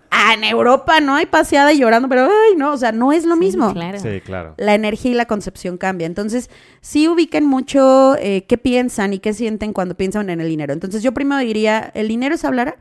Ah, 0.10 0.34
en 0.34 0.46
Europa 0.46 1.01
no 1.01 1.15
hay 1.15 1.25
paseada 1.25 1.74
y 1.74 1.79
llorando, 1.79 2.08
pero 2.08 2.24
ay, 2.24 2.55
no, 2.55 2.72
o 2.72 2.77
sea, 2.77 2.93
no 2.93 3.12
es 3.12 3.25
lo 3.25 3.36
mismo. 3.36 3.74
Claro. 3.74 4.00
Sí, 4.00 4.22
claro. 4.22 4.53
La 4.58 4.75
energía 4.75 5.12
y 5.12 5.15
la 5.15 5.25
concepción 5.25 5.77
cambia. 5.77 6.08
Entonces, 6.08 6.50
sí 6.79 7.10
ubiquen 7.10 7.46
mucho 7.46 8.15
eh, 8.17 8.46
qué 8.48 8.58
piensan 8.58 9.12
y 9.12 9.19
qué 9.19 9.34
sienten 9.34 9.74
cuando 9.74 9.96
piensan 9.96 10.29
en 10.29 10.39
el 10.39 10.48
dinero. 10.48 10.72
Entonces, 10.72 11.03
yo 11.03 11.13
primero 11.13 11.41
diría, 11.41 11.91
el 11.96 12.08
dinero 12.08 12.36
es 12.36 12.46
hablar 12.46 12.77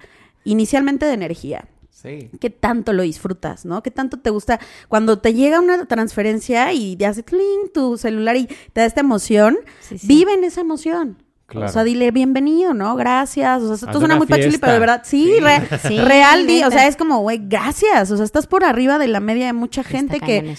inicialmente 0.51 1.07
de 1.07 1.13
energía 1.15 1.69
Sí. 1.91 2.31
qué 2.41 2.49
tanto 2.51 2.93
lo 2.93 3.03
disfrutas, 3.03 3.65
¿no? 3.65 3.83
¿Qué 3.83 3.91
tanto 3.91 4.19
te 4.21 4.31
gusta 4.31 4.61
cuando 4.87 5.19
te 5.19 5.35
llega 5.35 5.59
una 5.59 5.85
transferencia 5.87 6.73
y 6.73 6.95
te 6.97 7.07
hace 7.07 7.25
cling 7.25 7.73
tu 7.75 7.99
celular 7.99 8.37
y 8.37 8.47
te 8.47 8.81
da 8.83 8.85
esta 8.87 9.01
emoción? 9.01 9.59
Sí, 9.81 9.99
sí. 9.99 10.07
Vive 10.07 10.33
en 10.35 10.45
esa 10.45 10.61
emoción. 10.61 11.21
Claro. 11.47 11.67
O 11.67 11.73
sea, 11.73 11.83
dile 11.83 12.11
bienvenido, 12.13 12.73
¿no? 12.75 12.95
Gracias. 12.95 13.63
O 13.63 13.75
sea, 13.77 13.89
esto 13.89 13.99
suena 13.99 14.15
muy 14.17 14.27
pachuli, 14.29 14.59
pero 14.59 14.75
de 14.75 14.79
verdad, 14.79 15.03
sí, 15.05 15.41
re- 15.41 15.67
Sí, 15.89 15.99
real, 15.99 16.47
di, 16.47 16.63
o 16.63 16.71
sea, 16.71 16.87
es 16.87 16.95
como, 16.97 17.19
güey, 17.21 17.41
gracias. 17.43 18.11
O 18.13 18.17
sea, 18.17 18.25
estás 18.25 18.47
por 18.47 18.65
arriba 18.65 18.99
de 18.99 19.09
la 19.09 19.19
media 19.21 19.47
de 19.47 19.55
mucha 19.55 19.83
gente 19.83 20.17
Está 20.17 20.27
que, 20.27 20.55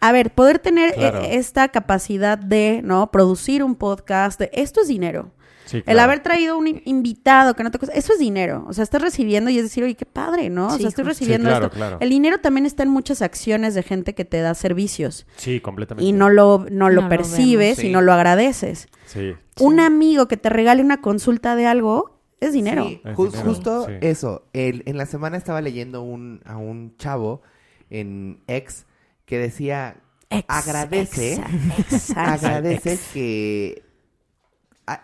a 0.00 0.12
ver, 0.12 0.30
poder 0.32 0.58
tener 0.60 0.94
Claro. 0.94 1.22
eh, 1.22 1.34
esta 1.36 1.68
capacidad 1.68 2.38
de, 2.38 2.80
¿no? 2.84 3.10
Producir 3.10 3.62
un 3.64 3.74
podcast, 3.74 4.38
de, 4.40 4.48
esto 4.54 4.80
es 4.80 4.88
dinero. 4.88 5.32
Sí, 5.68 5.82
El 5.84 5.98
haber 5.98 6.20
traído 6.20 6.56
un 6.56 6.66
in- 6.66 6.82
invitado 6.86 7.54
que 7.54 7.62
no 7.62 7.70
te 7.70 7.78
cuesta, 7.78 7.94
eso 7.96 8.12
es 8.14 8.18
dinero. 8.18 8.64
O 8.68 8.72
sea, 8.72 8.82
estás 8.84 9.02
recibiendo 9.02 9.50
y 9.50 9.58
es 9.58 9.64
decir, 9.64 9.84
oye, 9.84 9.94
qué 9.96 10.06
padre, 10.06 10.48
¿no? 10.48 10.68
o 10.68 10.70
Sí, 10.70 10.78
sea, 10.80 10.88
estoy 10.88 11.04
recibiendo 11.04 11.48
Sí, 11.48 11.50
claro, 11.50 11.66
esto. 11.66 11.76
claro. 11.76 11.98
El 12.00 12.08
dinero 12.08 12.38
también 12.38 12.64
está 12.64 12.84
en 12.84 12.88
muchas 12.88 13.20
acciones 13.20 13.74
de 13.74 13.82
gente 13.82 14.14
que 14.14 14.24
te 14.24 14.40
da 14.40 14.54
servicios 14.54 15.26
Sí, 15.36 15.60
completamente. 15.60 16.08
y 16.08 16.12
no 16.12 16.30
lo, 16.30 16.66
no 16.70 16.88
lo 16.88 16.96
No 16.96 17.02
lo 17.02 17.08
percibes 17.10 17.76
vemos, 17.76 17.90
y 17.90 17.92
no 17.92 18.00
lo 18.00 18.12
agradeces. 18.14 18.88
Sí. 19.06 19.34
Un 19.60 19.80
amigo 19.80 20.26
que 20.26 20.36
te 20.38 20.48
regale 20.48 20.82
una 20.82 21.00
consulta 21.02 21.54
de 21.54 21.66
algo 21.66 22.18
es 22.40 22.52
dinero. 22.54 22.84
Sí, 22.86 23.00
Es 23.04 23.16
ju- 23.16 23.30
dinero, 23.30 23.48
justo 23.50 23.86
sí. 23.86 23.92
eso. 24.00 24.46
El- 24.54 24.82
en 24.86 24.96
la 24.96 25.04
semana 25.06 25.36
estaba 25.36 25.60
leyendo 25.60 26.00
un, 26.02 26.40
a 26.46 26.56
un 26.56 26.96
chavo 26.96 27.42
en 27.90 28.40
ex 28.46 28.86
que 29.26 29.38
decía, 29.38 29.96
Ex- 30.30 30.44
agradece, 30.48 31.34
exacto. 31.34 32.14
agradece 32.16 32.98
que 33.12 33.82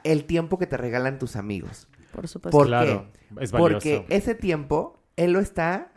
el 0.04 0.24
tiempo 0.24 0.58
que 0.58 0.66
te 0.66 0.76
regalan 0.76 1.18
tus 1.18 1.36
amigos. 1.36 1.88
Por 2.12 2.28
supuesto. 2.28 2.56
¿Por 2.56 2.66
Claro, 2.68 3.06
qué? 3.36 3.44
es. 3.44 3.50
Porque 3.50 4.06
ese 4.08 4.34
tiempo 4.34 5.02
él 5.16 5.32
lo 5.32 5.40
está 5.40 5.92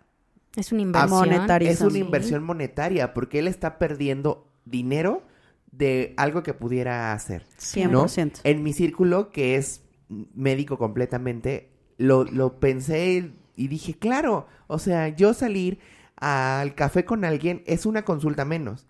Es 0.56 0.71
una 0.71 0.82
inversión. 0.82 1.12
monetario. 1.19 1.69
es 1.69 1.82
una 1.82 1.97
inversión 1.97 2.43
monetaria 2.43 3.13
porque 3.13 3.39
él 3.39 3.47
está 3.47 3.78
perdiendo 3.78 4.47
dinero 4.65 5.23
de 5.71 6.13
algo 6.17 6.41
que 6.43 6.54
pudiera 6.54 7.13
hacer. 7.13 7.45
100%. 7.60 8.41
En 8.43 8.63
mi 8.63 8.73
círculo, 8.73 9.30
que 9.30 9.56
es 9.56 9.84
médico 10.10 10.78
completamente, 10.78 11.69
lo, 11.97 12.23
lo 12.23 12.60
pensé 12.60 13.32
y 13.56 13.67
dije, 13.67 13.93
claro, 13.93 14.47
o 14.67 14.80
sea, 14.80 15.10
yo 15.10 15.34
salir 15.34 15.80
al 16.15 16.73
café 16.73 17.06
con 17.06 17.23
alguien 17.26 17.62
es 17.67 17.86
una 17.86 18.04
consulta 18.04 18.43
menos. 18.45 18.88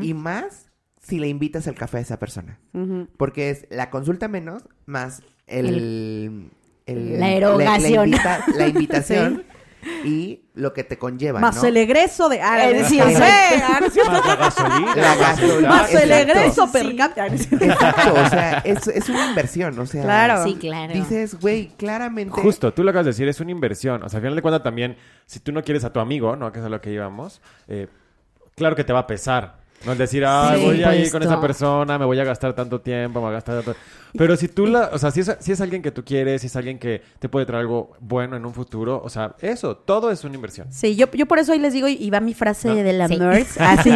Y 0.00 0.14
más 0.14 0.71
si 1.02 1.18
le 1.18 1.28
invitas 1.28 1.66
al 1.68 1.74
café 1.74 1.98
a 1.98 2.00
esa 2.00 2.18
persona. 2.18 2.58
Porque 3.16 3.50
es 3.50 3.66
la 3.70 3.90
consulta 3.90 4.28
menos 4.28 4.62
más 4.86 5.22
el... 5.46 6.50
el- 6.86 7.20
La 7.20 7.30
erogación. 7.32 8.08
invita- 8.08 8.44
la 8.56 8.66
invitación 8.68 9.44
y 10.04 10.44
lo 10.54 10.72
que 10.72 10.84
te 10.84 10.96
conlleva, 10.96 11.40
Más 11.40 11.56
¿no? 11.56 11.64
el 11.68 11.76
egreso 11.76 12.28
de... 12.28 12.40
Ah, 12.40 12.70
Eh, 12.70 12.84
sí, 12.84 13.00
sí. 13.00 13.14
cierto. 13.90 14.12
Más 14.12 14.26
la 14.26 14.36
gasolina. 14.36 14.94
La 14.94 15.14
gasolina. 15.16 15.68
Más 15.68 15.92
el 15.94 16.12
egreso 16.12 16.70
per 16.70 16.94
cápita. 16.96 17.26
Exacto, 17.26 18.14
o 18.14 18.28
sea, 18.28 18.58
es, 18.64 18.86
es 18.86 19.08
una 19.08 19.26
inversión, 19.30 19.76
o 19.80 19.86
sea... 19.86 20.02
Claro. 20.04 20.44
Sí, 20.44 20.54
claro. 20.54 20.92
Dices, 20.92 21.34
güey, 21.40 21.66
claramente... 21.76 22.40
Justo, 22.40 22.72
tú 22.72 22.84
lo 22.84 22.90
acabas 22.90 23.06
de 23.06 23.10
decir, 23.10 23.26
es 23.26 23.40
una 23.40 23.50
inversión. 23.50 24.04
O 24.04 24.08
sea, 24.08 24.18
al 24.18 24.22
final 24.22 24.36
de 24.36 24.42
cuentas 24.42 24.62
también, 24.62 24.96
si 25.26 25.40
tú 25.40 25.50
no 25.50 25.64
quieres 25.64 25.82
a 25.82 25.92
tu 25.92 25.98
amigo, 25.98 26.36
¿no? 26.36 26.52
Que 26.52 26.60
es 26.60 26.64
a 26.64 26.68
lo 26.68 26.80
que 26.80 26.92
íbamos, 26.92 27.40
eh, 27.66 27.88
claro 28.54 28.76
que 28.76 28.84
te 28.84 28.92
va 28.92 29.00
a 29.00 29.06
pesar. 29.08 29.61
No 29.86 29.92
es 29.92 29.98
decir, 29.98 30.24
ah, 30.24 30.54
Sí, 30.56 30.64
voy 30.64 30.82
a 30.82 30.94
ir 30.94 31.06
supuesto. 31.06 31.12
con 31.18 31.22
esa 31.22 31.40
persona, 31.40 31.98
me 31.98 32.04
voy 32.04 32.18
a 32.20 32.24
gastar 32.24 32.54
tanto 32.54 32.80
tiempo, 32.80 33.18
me 33.20 33.24
voy 33.26 33.30
a 33.30 33.34
gastar 33.34 33.62
tanto... 33.62 33.78
Pero 34.16 34.36
si 34.36 34.48
tú 34.48 34.66
la... 34.66 34.90
O 34.92 34.98
sea, 34.98 35.10
si 35.10 35.20
es, 35.20 35.36
si 35.40 35.52
es 35.52 35.60
alguien 35.60 35.80
que 35.82 35.90
tú 35.90 36.04
quieres, 36.04 36.42
si 36.42 36.46
es 36.46 36.56
alguien 36.56 36.78
que 36.78 37.02
te 37.18 37.28
puede 37.28 37.46
traer 37.46 37.62
algo 37.62 37.92
bueno 38.00 38.36
en 38.36 38.44
un 38.44 38.52
futuro, 38.54 39.00
o 39.02 39.08
sea, 39.08 39.34
eso, 39.40 39.76
todo 39.76 40.10
es 40.10 40.22
una 40.24 40.34
inversión. 40.34 40.66
Sí, 40.70 40.94
yo, 40.96 41.10
yo 41.12 41.26
por 41.26 41.38
eso 41.38 41.52
hoy 41.52 41.58
les 41.58 41.72
digo, 41.72 41.88
y 41.88 42.10
va 42.10 42.20
mi 42.20 42.34
frase 42.34 42.68
No. 42.68 42.74
de 42.76 42.92
la 42.92 43.08
Sí. 43.08 43.16
Merz, 43.18 43.56
así, 43.60 43.90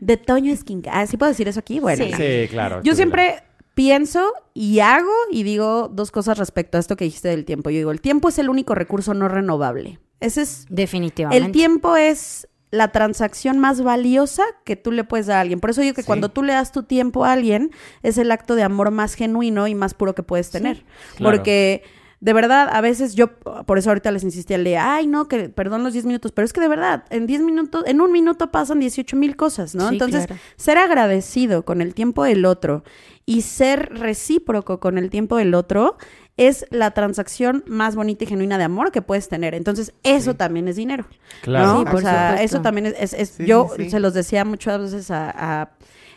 de 0.00 0.16
Toño 0.16 0.56
Skin. 0.56 0.82
¿Así 0.90 1.16
puedo 1.16 1.30
decir 1.30 1.48
eso 1.48 1.60
aquí? 1.60 1.80
Bueno. 1.80 2.04
Sí. 2.04 2.12
Sí, 2.16 2.48
claro. 2.48 2.80
Yo 2.82 2.94
siempre 2.94 3.42
pienso 3.74 4.32
y 4.54 4.78
hago 4.80 5.10
y 5.30 5.42
digo 5.42 5.90
dos 5.92 6.10
cosas 6.10 6.38
respecto 6.38 6.78
a 6.78 6.80
esto 6.80 6.96
que 6.96 7.04
dijiste 7.04 7.28
del 7.28 7.44
tiempo. 7.44 7.68
Yo 7.70 7.76
digo, 7.78 7.90
el 7.90 8.00
tiempo 8.00 8.28
es 8.30 8.38
el 8.38 8.48
único 8.48 8.74
recurso 8.74 9.12
no 9.14 9.28
renovable. 9.28 9.98
Ese 10.20 10.42
es... 10.42 10.64
Definitivamente. 10.70 11.44
El 11.44 11.52
tiempo 11.52 11.94
es 11.96 12.48
la 12.76 12.92
transacción 12.92 13.58
más 13.58 13.82
valiosa 13.82 14.44
que 14.64 14.76
tú 14.76 14.92
le 14.92 15.02
puedes 15.04 15.26
dar 15.26 15.38
a 15.38 15.40
alguien. 15.40 15.60
Por 15.60 15.70
eso 15.70 15.80
digo 15.80 15.94
que 15.94 16.02
Sí. 16.02 16.06
cuando 16.06 16.28
tú 16.30 16.42
le 16.42 16.52
das 16.52 16.72
tu 16.72 16.82
tiempo 16.84 17.24
a 17.24 17.32
alguien, 17.32 17.70
es 18.02 18.18
el 18.18 18.30
acto 18.30 18.54
de 18.54 18.62
amor 18.62 18.90
más 18.90 19.14
genuino 19.14 19.66
y 19.66 19.74
más 19.74 19.94
puro 19.94 20.14
que 20.14 20.22
puedes 20.22 20.50
tener. 20.50 20.84
claro. 21.16 21.36
Porque 21.36 21.82
de 22.20 22.32
verdad, 22.32 22.68
a 22.72 22.80
veces 22.80 23.14
yo, 23.14 23.28
por 23.66 23.76
eso 23.78 23.90
ahorita 23.90 24.10
les 24.10 24.24
insistí 24.24 24.54
al 24.54 24.64
de, 24.64 24.78
ay, 24.78 25.06
no, 25.06 25.28
que 25.28 25.48
perdón 25.50 25.84
los 25.84 25.92
10 25.92 26.06
minutos, 26.06 26.32
pero 26.32 26.44
es 26.46 26.52
que 26.52 26.60
de 26.62 26.68
verdad, 26.68 27.04
en 27.10 27.26
10 27.26 27.42
minutos, 27.42 27.84
en 27.86 28.00
un 28.00 28.10
minuto 28.10 28.50
pasan 28.50 28.80
18 28.80 29.16
mil 29.16 29.36
cosas, 29.36 29.74
¿no? 29.74 29.88
Sí, 29.88 29.94
Entonces, 29.96 30.26
claro. 30.26 30.40
ser 30.56 30.78
agradecido 30.78 31.64
con 31.64 31.82
el 31.82 31.94
tiempo 31.94 32.24
del 32.24 32.44
otro 32.46 32.84
y 33.26 33.42
ser 33.42 33.90
recíproco 33.98 34.80
con 34.80 34.96
el 34.98 35.10
tiempo 35.10 35.36
del 35.36 35.54
otro 35.54 35.98
es 36.38 36.66
la 36.70 36.90
transacción 36.92 37.64
más 37.66 37.96
bonita 37.96 38.24
y 38.24 38.26
genuina 38.26 38.56
de 38.58 38.64
amor 38.64 38.92
que 38.92 39.02
puedes 39.02 39.28
tener. 39.28 39.54
Entonces, 39.54 39.92
eso 40.02 40.34
también 40.34 40.68
es 40.68 40.76
dinero. 40.76 41.06
Claro. 41.42 41.66
¿no? 41.66 41.78
Sí, 41.80 41.84
por 41.86 41.94
o 41.96 42.00
sea, 42.00 42.30
supuesto. 42.30 42.44
eso 42.56 42.62
también 42.62 42.86
es, 42.86 42.94
es- 42.98 43.12
es- 43.14 43.28
Sí, 43.36 43.46
yo 43.46 43.68
se 43.88 44.00
los 44.00 44.14
decía 44.14 44.44
muchas 44.44 44.80
veces 44.80 45.10
a, 45.10 45.30
a, 45.62 45.70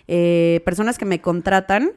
eh, 0.07 0.61
personas 0.65 0.97
que 0.97 1.05
me 1.05 1.19
contratan 1.21 1.91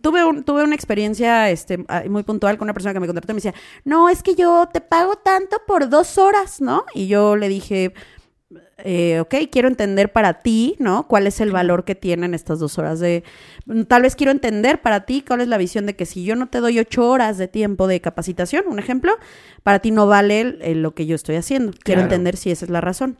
tuve, 0.00 0.24
un- 0.24 0.42
tuve 0.44 0.64
una 0.64 0.74
experiencia 0.74 1.50
este, 1.50 1.84
ah, 1.88 2.02
muy 2.08 2.22
puntual 2.22 2.58
con 2.58 2.66
una 2.66 2.72
persona 2.74 2.92
que 2.94 3.00
me 3.00 3.06
contrató 3.06 3.32
y 3.32 3.34
me 3.34 3.38
decía, 3.38 3.54
no, 3.84 4.08
es 4.08 4.22
que 4.22 4.34
yo 4.34 4.68
te 4.72 4.80
pago 4.80 5.16
tanto 5.16 5.58
por 5.66 5.88
dos 5.88 6.18
horas, 6.18 6.60
¿no? 6.60 6.84
Y 6.94 7.06
yo 7.08 7.36
le 7.36 7.48
dije, 7.48 7.92
eh, 8.78 9.20
ok, 9.20 9.34
quiero 9.50 9.68
entender 9.68 10.12
para 10.12 10.34
ti, 10.42 10.76
¿no? 10.78 11.08
¿Cuál 11.08 11.26
es 11.26 11.40
el 11.40 11.50
valor 11.50 11.84
que 11.84 11.94
tienen 11.94 12.34
estas 12.34 12.58
dos 12.58 12.78
horas 12.78 13.00
de... 13.00 13.24
Tal 13.88 14.02
vez 14.02 14.14
quiero 14.16 14.30
entender 14.32 14.80
para 14.82 15.04
ti 15.06 15.24
cuál 15.26 15.40
es 15.40 15.48
la 15.48 15.56
visión 15.58 15.86
de 15.86 15.96
que 15.96 16.06
si 16.06 16.24
yo 16.24 16.36
no 16.36 16.46
te 16.48 16.60
doy 16.60 16.78
ocho 16.78 17.08
horas 17.08 17.38
de 17.38 17.48
tiempo 17.48 17.86
de 17.88 18.00
capacitación, 18.00 18.64
un 18.68 18.78
ejemplo, 18.78 19.12
para 19.62 19.78
ti 19.80 19.90
no 19.90 20.06
vale 20.06 20.40
el- 20.42 20.58
el- 20.62 20.82
lo 20.82 20.94
que 20.94 21.06
yo 21.06 21.16
estoy 21.16 21.36
haciendo. 21.36 21.72
Quiero 21.72 22.00
Claro. 22.00 22.02
entender 22.02 22.36
si 22.36 22.50
esa 22.50 22.66
es 22.66 22.70
la 22.70 22.80
razón. 22.80 23.16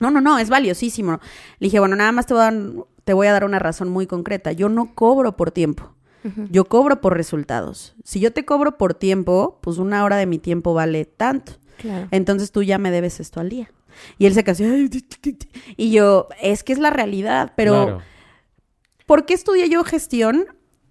No, 0.00 0.10
no, 0.10 0.20
no, 0.20 0.38
es 0.38 0.48
valiosísimo. 0.48 1.20
Le 1.58 1.66
dije, 1.66 1.80
bueno, 1.80 1.96
nada 1.96 2.12
más 2.12 2.26
te 2.26 2.34
voy 2.34 2.42
a 2.42 2.50
dar, 2.50 2.60
te 3.08 3.14
voy 3.14 3.26
a 3.26 3.32
dar 3.32 3.46
una 3.46 3.58
razón 3.58 3.88
muy 3.88 4.06
concreta. 4.06 4.52
Yo 4.52 4.68
no 4.68 4.94
cobro 4.94 5.34
por 5.34 5.50
tiempo. 5.50 5.94
Yo 6.50 6.66
cobro 6.66 7.00
por 7.00 7.16
resultados. 7.16 7.94
Si 8.04 8.20
yo 8.20 8.34
te 8.34 8.44
cobro 8.44 8.76
por 8.76 8.92
tiempo, 8.92 9.58
pues 9.62 9.78
una 9.78 10.04
hora 10.04 10.16
de 10.16 10.26
mi 10.26 10.38
tiempo 10.38 10.74
vale 10.74 11.06
tanto. 11.06 11.52
Claro. 11.78 12.06
Entonces 12.10 12.52
tú 12.52 12.62
ya 12.62 12.76
me 12.76 12.90
debes 12.90 13.18
esto 13.18 13.40
al 13.40 13.48
día. 13.48 13.72
Y 14.18 14.26
él 14.26 14.34
se 14.34 14.44
casó. 14.44 14.62
Y 15.78 15.90
yo, 15.90 16.28
es 16.42 16.64
que 16.64 16.74
es 16.74 16.78
la 16.78 16.90
realidad, 16.90 17.54
pero 17.56 17.72
Claro. 17.86 18.02
¿por 19.06 19.24
qué 19.24 19.32
estudié 19.32 19.70
yo 19.70 19.82
gestión? 19.84 20.44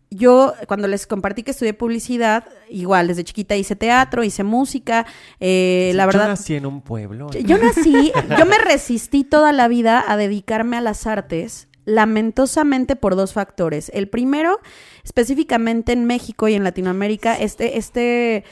Yo, 0.10 0.54
cuando 0.68 0.88
les 0.88 1.06
compartí 1.06 1.44
que 1.44 1.52
estudié 1.52 1.74
publicidad, 1.74 2.46
igual, 2.70 3.08
desde 3.10 3.26
chiquita 3.26 3.56
hice 3.58 3.76
teatro, 3.76 4.24
hice 4.24 4.44
música, 4.44 5.06
eh, 5.40 5.92
la 5.94 6.04
Yo 6.06 6.08
verdad... 6.08 6.28
nací 6.30 6.56
en 6.56 6.66
un 6.66 6.82
pueblo. 6.82 7.30
Yo 7.32 7.58
nací, 7.60 8.12
yo 8.40 8.46
me 8.48 8.58
resistí 8.58 9.24
toda 9.26 9.52
la 9.52 9.68
vida 9.68 10.04
a 10.08 10.16
dedicarme 10.18 10.78
a 10.78 10.82
las 10.82 11.06
artes, 11.06 11.67
lamentosamente 11.88 12.98
por 12.98 13.16
dos 13.16 13.32
factores. 13.34 13.90
El 13.94 14.10
primero, 14.10 14.60
específicamente 15.06 15.94
en 15.94 16.04
México 16.06 16.48
y 16.50 16.54
en 16.54 16.66
Latinoamérica, 16.66 17.36
este, 17.36 17.78
este, 17.78 18.44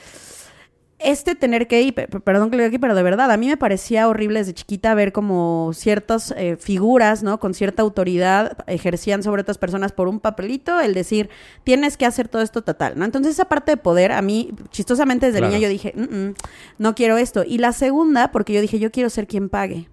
este 0.99 1.35
tener 1.35 1.67
que, 1.67 1.91
pe- 1.91 2.07
perdón 2.07 2.49
que 2.49 2.55
lo 2.55 2.63
diga 2.63 2.69
aquí, 2.69 2.79
pero 2.79 2.95
de 2.95 3.03
verdad, 3.03 3.29
a 3.29 3.35
mí 3.35 3.47
me 3.47 3.57
parecía 3.57 4.07
horrible 4.07 4.39
desde 4.39 4.53
chiquita 4.53 4.93
ver 4.95 5.11
como 5.11 5.71
ciertas 5.73 6.33
eh, 6.37 6.55
figuras, 6.57 7.23
¿no? 7.23 7.41
Con 7.41 7.53
cierta 7.53 7.81
autoridad 7.81 8.57
ejercían 8.67 9.21
sobre 9.21 9.41
otras 9.41 9.57
personas 9.57 9.91
por 9.91 10.07
un 10.07 10.21
papelito, 10.21 10.79
el 10.79 10.93
decir, 10.93 11.29
tienes 11.65 11.97
que 11.97 12.05
hacer 12.05 12.29
todo 12.29 12.41
esto 12.41 12.63
total, 12.63 12.93
¿no? 12.97 13.03
Entonces 13.03 13.33
esa 13.33 13.45
parte 13.45 13.71
de 13.71 13.77
poder, 13.77 14.13
a 14.13 14.21
mí, 14.21 14.51
chistosamente 14.71 15.25
desde 15.25 15.39
Claro. 15.39 15.51
niña 15.53 15.61
yo 15.61 15.69
dije, 15.69 15.93
"Mm, 15.93 16.15
mm, 16.29 16.33
no 16.77 16.95
quiero 16.95 17.17
esto. 17.17 17.43
Y 17.45 17.57
la 17.57 17.73
segunda, 17.73 18.31
porque 18.31 18.53
yo 18.53 18.61
dije, 18.61 18.79
yo 18.79 18.91
quiero 18.91 19.09
ser 19.09 19.27
quien 19.27 19.49
pague. 19.49 19.89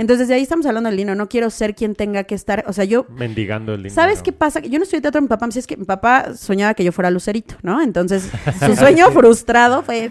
Entonces, 0.00 0.28
de 0.28 0.34
ahí 0.34 0.40
estamos 0.40 0.64
hablando 0.64 0.88
del 0.88 0.96
dinero. 0.96 1.14
No 1.14 1.28
quiero 1.28 1.50
ser 1.50 1.74
quien 1.74 1.94
tenga 1.94 2.24
que 2.24 2.34
estar. 2.34 2.64
O 2.66 2.72
sea, 2.72 2.86
yo. 2.86 3.04
Mendigando 3.10 3.74
el 3.74 3.82
dinero. 3.82 3.94
¿Sabes 3.94 4.22
qué 4.22 4.32
pasa? 4.32 4.60
Yo 4.60 4.78
no 4.78 4.84
estudié 4.84 5.02
teatro, 5.02 5.20
mi 5.20 5.28
papá 5.28 5.46
me 5.46 5.52
es 5.52 5.66
que 5.66 5.76
mi 5.76 5.84
papá 5.84 6.34
soñaba 6.34 6.72
que 6.72 6.82
yo 6.82 6.90
fuera 6.90 7.10
lucerito, 7.10 7.56
¿no? 7.60 7.82
Entonces, 7.82 8.30
su 8.64 8.76
sueño 8.76 9.10
frustrado 9.10 9.82
fue, 9.82 10.10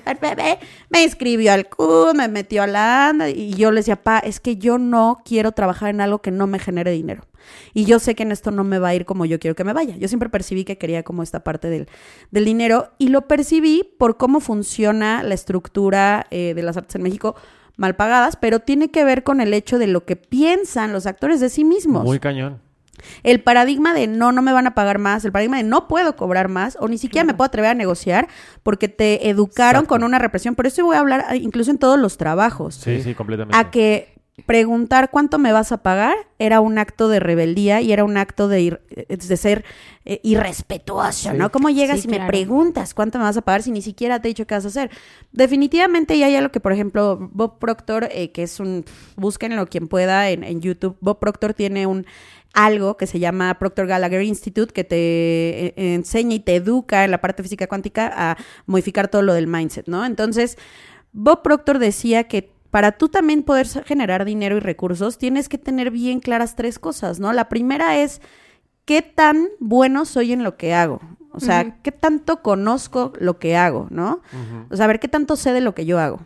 me 0.92 1.02
inscribió 1.02 1.54
al 1.54 1.68
CUD, 1.70 2.14
me 2.14 2.28
metió 2.28 2.62
a 2.62 2.68
la 2.68 3.10
ANDA, 3.10 3.32
y 3.32 3.56
yo 3.56 3.72
le 3.72 3.78
decía, 3.78 3.96
pa, 3.96 4.20
es 4.20 4.40
que 4.40 4.58
yo 4.58 4.78
no 4.78 5.24
quiero 5.26 5.54
trabajar 5.54 5.90
en 5.90 6.02
algo 6.02 6.22
que 6.22 6.30
no 6.30 6.46
me 6.46 6.60
genere 6.60 6.92
dinero. 6.92 7.24
Y 7.74 7.86
yo 7.86 7.98
sé 7.98 8.14
que 8.14 8.22
en 8.22 8.32
esto 8.32 8.52
no 8.52 8.64
me 8.64 8.78
va 8.78 8.90
a 8.90 8.96
ir 8.96 9.06
como 9.06 9.26
yo 9.26 9.40
quiero 9.40 9.56
que 9.56 9.64
me 9.64 9.74
vaya. 9.74 9.98
Yo 9.98 10.08
siempre 10.08 10.30
percibí 10.30 10.66
que 10.66 10.78
quería 10.78 11.02
como 11.02 11.24
esta 11.24 11.44
parte 11.44 11.68
del, 11.68 11.88
del 12.30 12.46
dinero 12.46 12.92
y 13.00 13.08
lo 13.08 13.28
percibí 13.28 13.90
por 13.98 14.18
cómo 14.18 14.40
funciona 14.40 15.24
la 15.24 15.34
estructura 15.34 16.28
eh, 16.30 16.54
de 16.54 16.62
las 16.62 16.78
artes 16.78 16.94
en 16.94 17.02
México 17.02 17.36
mal 17.80 17.96
pagadas, 17.96 18.36
pero 18.36 18.60
tiene 18.60 18.92
que 18.92 19.04
ver 19.04 19.24
con 19.24 19.42
el 19.42 19.54
hecho 19.54 19.80
de 19.80 19.88
lo 19.88 20.06
que 20.06 20.16
piensan 20.16 20.94
los 20.94 21.06
actores 21.06 21.40
de 21.40 21.50
sí 21.50 21.64
mismos. 21.64 22.04
Muy 22.04 22.20
cañón. 22.20 22.60
El 23.24 23.42
paradigma 23.42 23.94
de 23.94 24.08
no, 24.08 24.34
no 24.34 24.42
me 24.42 24.52
van 24.52 24.68
a 24.68 24.76
pagar 24.76 25.00
más, 25.00 25.24
el 25.24 25.32
paradigma 25.32 25.58
de 25.58 25.64
no 25.64 25.88
puedo 25.88 26.18
cobrar 26.18 26.50
más 26.50 26.78
o 26.82 26.90
ni 26.90 26.98
siquiera 26.98 27.24
me 27.24 27.34
puedo 27.34 27.48
atrever 27.48 27.72
a 27.72 27.74
negociar 27.74 28.28
porque 28.62 28.90
te 28.90 29.30
educaron 29.30 29.84
Exacto. 29.84 29.90
con 29.90 30.04
una 30.04 30.20
represión. 30.20 30.56
Por 30.56 30.68
eso 30.68 30.84
voy 30.84 30.98
a 30.98 31.00
hablar 31.00 31.26
ah, 31.30 31.36
incluso 31.38 31.72
en 31.72 31.78
todos 31.78 31.98
los 31.98 32.18
trabajos. 32.18 32.76
Sí, 32.76 33.02
sí, 33.02 33.16
completamente. 33.16 33.58
A 33.58 33.72
que 33.72 34.19
preguntar 34.46 35.10
cuánto 35.12 35.40
me 35.40 35.52
vas 35.52 35.72
a 35.72 35.84
pagar 35.84 36.16
era 36.40 36.60
un 36.62 36.78
acto 36.78 37.10
de 37.10 37.20
rebeldía 37.20 37.82
y 37.82 37.92
era 37.92 38.04
un 38.04 38.18
acto 38.18 38.48
de, 38.48 38.62
ir- 38.62 38.82
de 39.08 39.38
ser 39.38 39.66
eh, 40.06 40.20
irrespetuoso, 40.24 41.32
Sí. 41.32 41.38
¿no? 41.38 41.52
¿Cómo 41.52 41.70
llegas 41.70 42.02
Sí, 42.02 42.08
y 42.08 42.12
me 42.12 42.26
preguntas 42.28 42.94
cuánto 42.94 43.18
me 43.18 43.26
vas 43.26 43.38
a 43.38 43.42
pagar 43.42 43.62
si 43.64 43.72
ni 43.72 43.82
siquiera 43.82 44.22
te 44.22 44.28
he 44.28 44.32
dicho 44.32 44.48
qué 44.48 44.56
vas 44.56 44.66
a 44.66 44.70
hacer? 44.70 44.90
Definitivamente 45.32 46.18
ya 46.18 46.26
hay 46.28 46.36
algo 46.36 46.52
que, 46.52 46.60
por 46.60 46.74
ejemplo, 46.74 47.18
Bob 47.32 47.60
Proctor, 47.60 48.10
eh, 48.12 48.32
que 48.32 48.44
es 48.44 48.60
un, 48.60 48.86
búsquenlo 49.16 49.68
quien 49.68 49.88
pueda 49.88 50.30
en, 50.30 50.44
en 50.44 50.62
YouTube, 50.62 50.98
Bob 51.02 51.20
Proctor 51.20 51.54
tiene 51.54 51.86
un 51.88 52.06
algo 52.54 52.98
que 52.98 53.06
se 53.06 53.20
llama 53.20 53.60
Proctor 53.60 53.86
Gallagher 53.86 54.24
Institute 54.24 54.74
que 54.74 54.84
te 54.84 54.96
eh, 54.98 55.74
enseña 55.94 56.36
y 56.36 56.40
te 56.40 56.56
educa 56.56 57.06
en 57.06 57.12
la 57.12 57.22
parte 57.22 57.44
física 57.44 57.68
cuántica 57.68 58.12
a 58.14 58.38
modificar 58.66 59.08
todo 59.08 59.22
lo 59.22 59.34
del 59.34 59.46
mindset, 59.46 59.88
¿no? 59.88 60.04
Entonces, 60.04 60.58
Bob 61.12 61.44
Proctor 61.44 61.78
decía 61.80 62.24
que 62.26 62.52
para 62.72 62.94
tú 62.94 63.10
también 63.10 63.44
poder 63.44 63.68
generar 63.86 64.26
dinero 64.26 64.58
y 64.58 64.60
recursos, 64.60 65.18
tienes 65.18 65.50
que 65.50 65.58
tener 65.58 65.92
bien 65.92 66.20
claras 66.20 66.56
tres 66.56 66.80
cosas, 66.80 67.20
¿no? 67.20 67.34
La 67.34 67.50
primera 67.50 67.98
es 67.98 68.22
qué 68.86 69.02
tan 69.02 69.48
bueno 69.60 70.06
soy 70.06 70.34
en 70.34 70.44
lo 70.44 70.58
que 70.58 70.74
hago. 70.74 71.02
O 71.32 71.40
sea, 71.40 71.78
qué 71.84 71.92
tanto 71.92 72.42
conozco 72.42 73.14
lo 73.20 73.38
que 73.38 73.56
hago, 73.56 73.88
¿no? 73.92 74.22
O 74.70 74.76
sea, 74.76 74.86
a 74.86 74.88
ver 74.88 75.00
qué 75.00 75.08
tanto 75.08 75.36
sé 75.36 75.54
de 75.54 75.62
lo 75.62 75.76
que 75.76 75.86
yo 75.86 76.00
hago, 76.00 76.22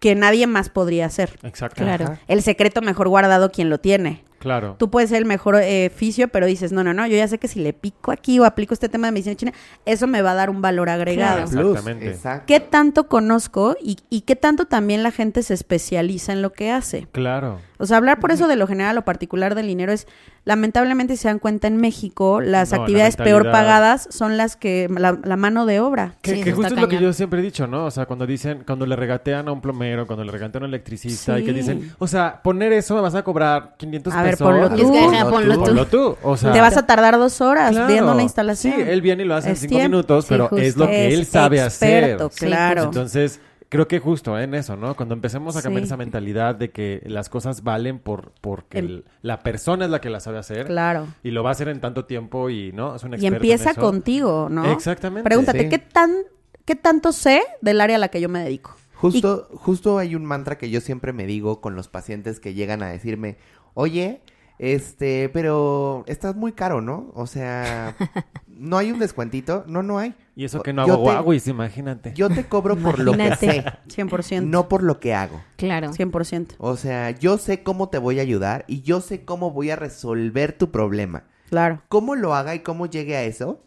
que 0.00 0.14
nadie 0.14 0.46
más 0.46 0.68
podría 0.68 1.06
hacer. 1.06 1.38
Exacto. 1.42 1.82
Claro. 1.82 2.04
Ajá. 2.04 2.18
El 2.26 2.42
secreto 2.42 2.82
mejor 2.82 3.08
guardado 3.08 3.52
quien 3.52 3.70
lo 3.70 3.78
tiene. 3.78 4.24
Claro. 4.42 4.74
Tú 4.76 4.90
puedes 4.90 5.08
ser 5.08 5.18
el 5.18 5.24
mejor 5.24 5.54
eh, 5.54 5.88
fisio, 5.94 6.26
pero 6.26 6.46
dices, 6.46 6.72
no, 6.72 6.82
no, 6.82 6.92
no, 6.92 7.06
yo 7.06 7.16
ya 7.16 7.28
sé 7.28 7.38
que 7.38 7.46
si 7.46 7.60
le 7.60 7.72
pico 7.72 8.10
aquí 8.10 8.40
o 8.40 8.44
aplico 8.44 8.74
este 8.74 8.88
tema 8.88 9.06
de 9.06 9.12
medicina 9.12 9.36
china, 9.36 9.52
eso 9.86 10.08
me 10.08 10.20
va 10.20 10.32
a 10.32 10.34
dar 10.34 10.50
un 10.50 10.60
valor 10.60 10.88
agregado. 10.88 11.46
Claro. 11.48 11.70
Exactamente. 11.70 12.10
Exacto. 12.10 12.44
¿Qué 12.48 12.58
tanto 12.58 13.06
conozco 13.06 13.76
y, 13.80 13.98
y 14.10 14.22
qué 14.22 14.34
tanto 14.34 14.66
también 14.66 15.04
la 15.04 15.12
gente 15.12 15.44
se 15.44 15.54
especializa 15.54 16.32
en 16.32 16.42
lo 16.42 16.52
que 16.52 16.72
hace? 16.72 17.06
Claro. 17.12 17.60
O 17.82 17.86
sea, 17.86 17.96
hablar 17.98 18.20
por 18.20 18.30
eso 18.30 18.48
de 18.48 18.56
lo 18.56 18.66
general 18.66 18.96
o 18.96 19.02
particular 19.04 19.54
del 19.54 19.66
dinero 19.66 19.92
es, 19.92 20.06
lamentablemente, 20.44 21.16
si 21.16 21.22
se 21.22 21.28
dan 21.28 21.38
cuenta 21.38 21.66
en 21.68 21.76
México, 21.76 22.40
las 22.40 22.70
No, 22.70 22.76
la 22.76 22.82
actividades 22.82 23.16
peor 23.16 23.50
pagadas 23.50 24.08
son 24.10 24.36
las 24.36 24.56
que, 24.56 24.88
la, 24.96 25.18
la 25.22 25.36
mano 25.36 25.66
de 25.66 25.80
obra. 25.80 26.14
Que, 26.22 26.34
Sí, 26.36 26.42
que 26.42 26.50
eso 26.50 26.56
justo 26.56 26.74
es 26.74 26.80
lo 26.80 26.88
que 26.88 26.98
yo 27.00 27.12
siempre 27.12 27.40
he 27.40 27.42
dicho, 27.42 27.66
¿no? 27.66 27.84
O 27.86 27.90
sea, 27.90 28.06
cuando 28.06 28.26
dicen, 28.26 28.62
cuando 28.66 28.86
le 28.86 28.96
regatean 28.96 29.48
a 29.48 29.52
un 29.52 29.60
plomero, 29.60 30.06
cuando 30.06 30.24
le 30.24 30.32
regatean 30.32 30.62
a 30.62 30.66
un 30.66 30.70
electricista, 30.70 31.38
y 31.38 31.44
que 31.44 31.52
dicen, 31.52 31.92
o 31.98 32.06
sea, 32.06 32.40
poner 32.42 32.72
eso 32.72 32.94
me 32.94 33.00
vas 33.00 33.14
a 33.14 33.22
cobrar 33.22 33.74
500 33.76 34.14
A 34.14 34.22
ver, 34.22 34.30
pesos. 34.32 34.46
ponlo 34.46 34.68
tú. 34.70 34.92
que, 34.92 34.98
ajá, 34.98 35.28
Ponlo 35.30 35.30
ponlo 35.30 35.54
tú. 35.54 35.60
tú. 35.60 35.64
Ponlo 35.66 35.86
tú. 35.86 36.16
O 36.22 36.36
sea, 36.36 36.52
Te 36.52 36.60
vas 36.60 36.76
a 36.76 36.86
tardar 36.86 37.18
dos 37.18 37.40
horas 37.40 37.70
claro. 37.72 37.86
viendo 37.88 38.12
una 38.12 38.22
instalación. 38.22 38.74
Sí, 38.74 38.80
él 38.80 39.00
viene 39.02 39.24
y 39.24 39.26
lo 39.26 39.34
hace 39.34 39.50
en 39.50 39.56
cinco 39.56 39.70
tiempo. 39.70 39.88
minutos, 39.88 40.24
Sí, 40.24 40.28
pero 40.28 40.50
es 40.56 40.76
lo 40.76 40.86
que 40.86 41.08
Es 41.08 41.14
él 41.14 41.26
sabe 41.26 41.62
experto, 41.62 42.26
hacer. 42.26 42.38
Sí, 42.38 42.46
claro. 42.46 42.82
Entonces, 42.84 43.40
creo 43.72 43.88
que 43.88 44.00
justo 44.00 44.38
en 44.38 44.52
eso, 44.54 44.76
¿no? 44.76 44.94
Cuando 44.94 45.14
empecemos 45.14 45.56
a 45.56 45.62
cambiar 45.62 45.80
Sí. 45.84 45.86
esa 45.86 45.96
mentalidad 45.96 46.54
de 46.54 46.70
que 46.70 47.00
las 47.06 47.30
cosas 47.30 47.62
valen 47.62 47.98
por 48.00 48.32
porque 48.42 48.80
el- 48.80 49.04
la 49.22 49.38
persona 49.38 49.86
es 49.86 49.90
la 49.90 49.98
que 50.02 50.10
la 50.10 50.20
sabe 50.20 50.36
hacer 50.36 50.66
Claro. 50.66 51.06
y 51.22 51.30
lo 51.30 51.42
va 51.42 51.48
a 51.48 51.52
hacer 51.52 51.68
en 51.68 51.80
tanto 51.80 52.04
tiempo 52.04 52.50
y 52.50 52.70
no 52.72 52.94
es 52.96 53.02
un 53.02 53.14
Y 53.18 53.26
en 53.26 53.32
empieza 53.36 53.70
eso. 53.70 53.80
contigo, 53.80 54.48
¿no? 54.50 54.70
Exactamente. 54.70 55.24
Pregúntate, 55.24 55.60
Sí. 55.62 55.68
¿qué, 55.70 55.78
tan, 55.78 56.10
¿qué 56.66 56.76
tanto 56.76 57.12
sé 57.12 57.40
del 57.62 57.80
área 57.80 57.96
a 57.96 57.98
la 57.98 58.08
que 58.08 58.20
yo 58.20 58.28
me 58.28 58.44
dedico? 58.44 58.74
Justo, 58.96 59.48
justo 59.54 59.96
hay 59.96 60.14
un 60.16 60.26
mantra 60.26 60.58
que 60.58 60.68
yo 60.68 60.82
siempre 60.82 61.14
me 61.14 61.26
digo 61.26 61.62
con 61.62 61.74
los 61.74 61.88
pacientes 61.88 62.40
que 62.40 62.52
llegan 62.52 62.82
a 62.82 62.88
decirme, 62.90 63.38
oye, 63.72 64.20
este, 64.58 65.30
pero 65.30 66.04
estás 66.06 66.36
muy 66.36 66.52
caro, 66.52 66.82
¿no? 66.82 67.10
O 67.14 67.26
sea, 67.26 67.96
¿no 68.62 68.78
hay 68.78 68.92
un 68.92 68.98
descuentito? 68.98 69.64
No, 69.66 69.82
no 69.82 69.98
hay. 69.98 70.14
Y 70.36 70.44
eso 70.44 70.62
que 70.62 70.72
no 70.72 70.86
Yo 70.86 70.94
hago 70.94 71.04
te- 71.04 71.10
guaguis, 71.22 71.46
imagínate. 71.48 72.12
Yo 72.14 72.28
te 72.30 72.44
cobro 72.46 72.76
por 72.76 72.98
lo 72.98 73.12
que 73.12 73.24
Imagínate. 73.26 73.62
sé, 73.90 74.02
100%. 74.02 74.42
no 74.46 74.68
por 74.68 74.82
lo 74.82 75.00
que 75.00 75.14
hago. 75.14 75.42
Claro. 75.56 75.90
100%. 75.92 76.54
O 76.58 76.76
sea, 76.76 77.10
yo 77.10 77.38
sé 77.38 77.62
cómo 77.62 77.88
te 77.88 77.98
voy 77.98 78.18
a 78.18 78.22
ayudar 78.22 78.64
y 78.68 78.82
yo 78.82 79.00
sé 79.00 79.24
cómo 79.24 79.50
voy 79.50 79.70
a 79.70 79.76
resolver 79.76 80.52
tu 80.52 80.70
problema. 80.70 81.24
Claro, 81.50 81.82
Cómo 81.88 82.14
lo 82.14 82.34
haga 82.34 82.54
y 82.54 82.60
cómo 82.60 82.86
llegue 82.86 83.14
a 83.16 83.24
eso 83.24 83.62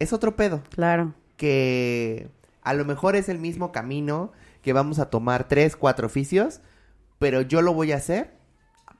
es 0.00 0.12
otro 0.12 0.34
pedo. 0.34 0.62
claro. 0.70 1.14
Que 1.36 2.28
a 2.62 2.72
lo 2.74 2.84
mejor 2.84 3.16
es 3.16 3.28
el 3.28 3.38
mismo 3.38 3.70
camino 3.72 4.32
que 4.62 4.72
vamos 4.72 4.98
a 4.98 5.10
tomar 5.10 5.48
tres, 5.48 5.76
cuatro 5.76 6.06
oficios, 6.06 6.60
pero 7.18 7.42
yo 7.42 7.62
lo 7.62 7.74
voy 7.74 7.92
a 7.92 7.96
hacer 7.96 8.30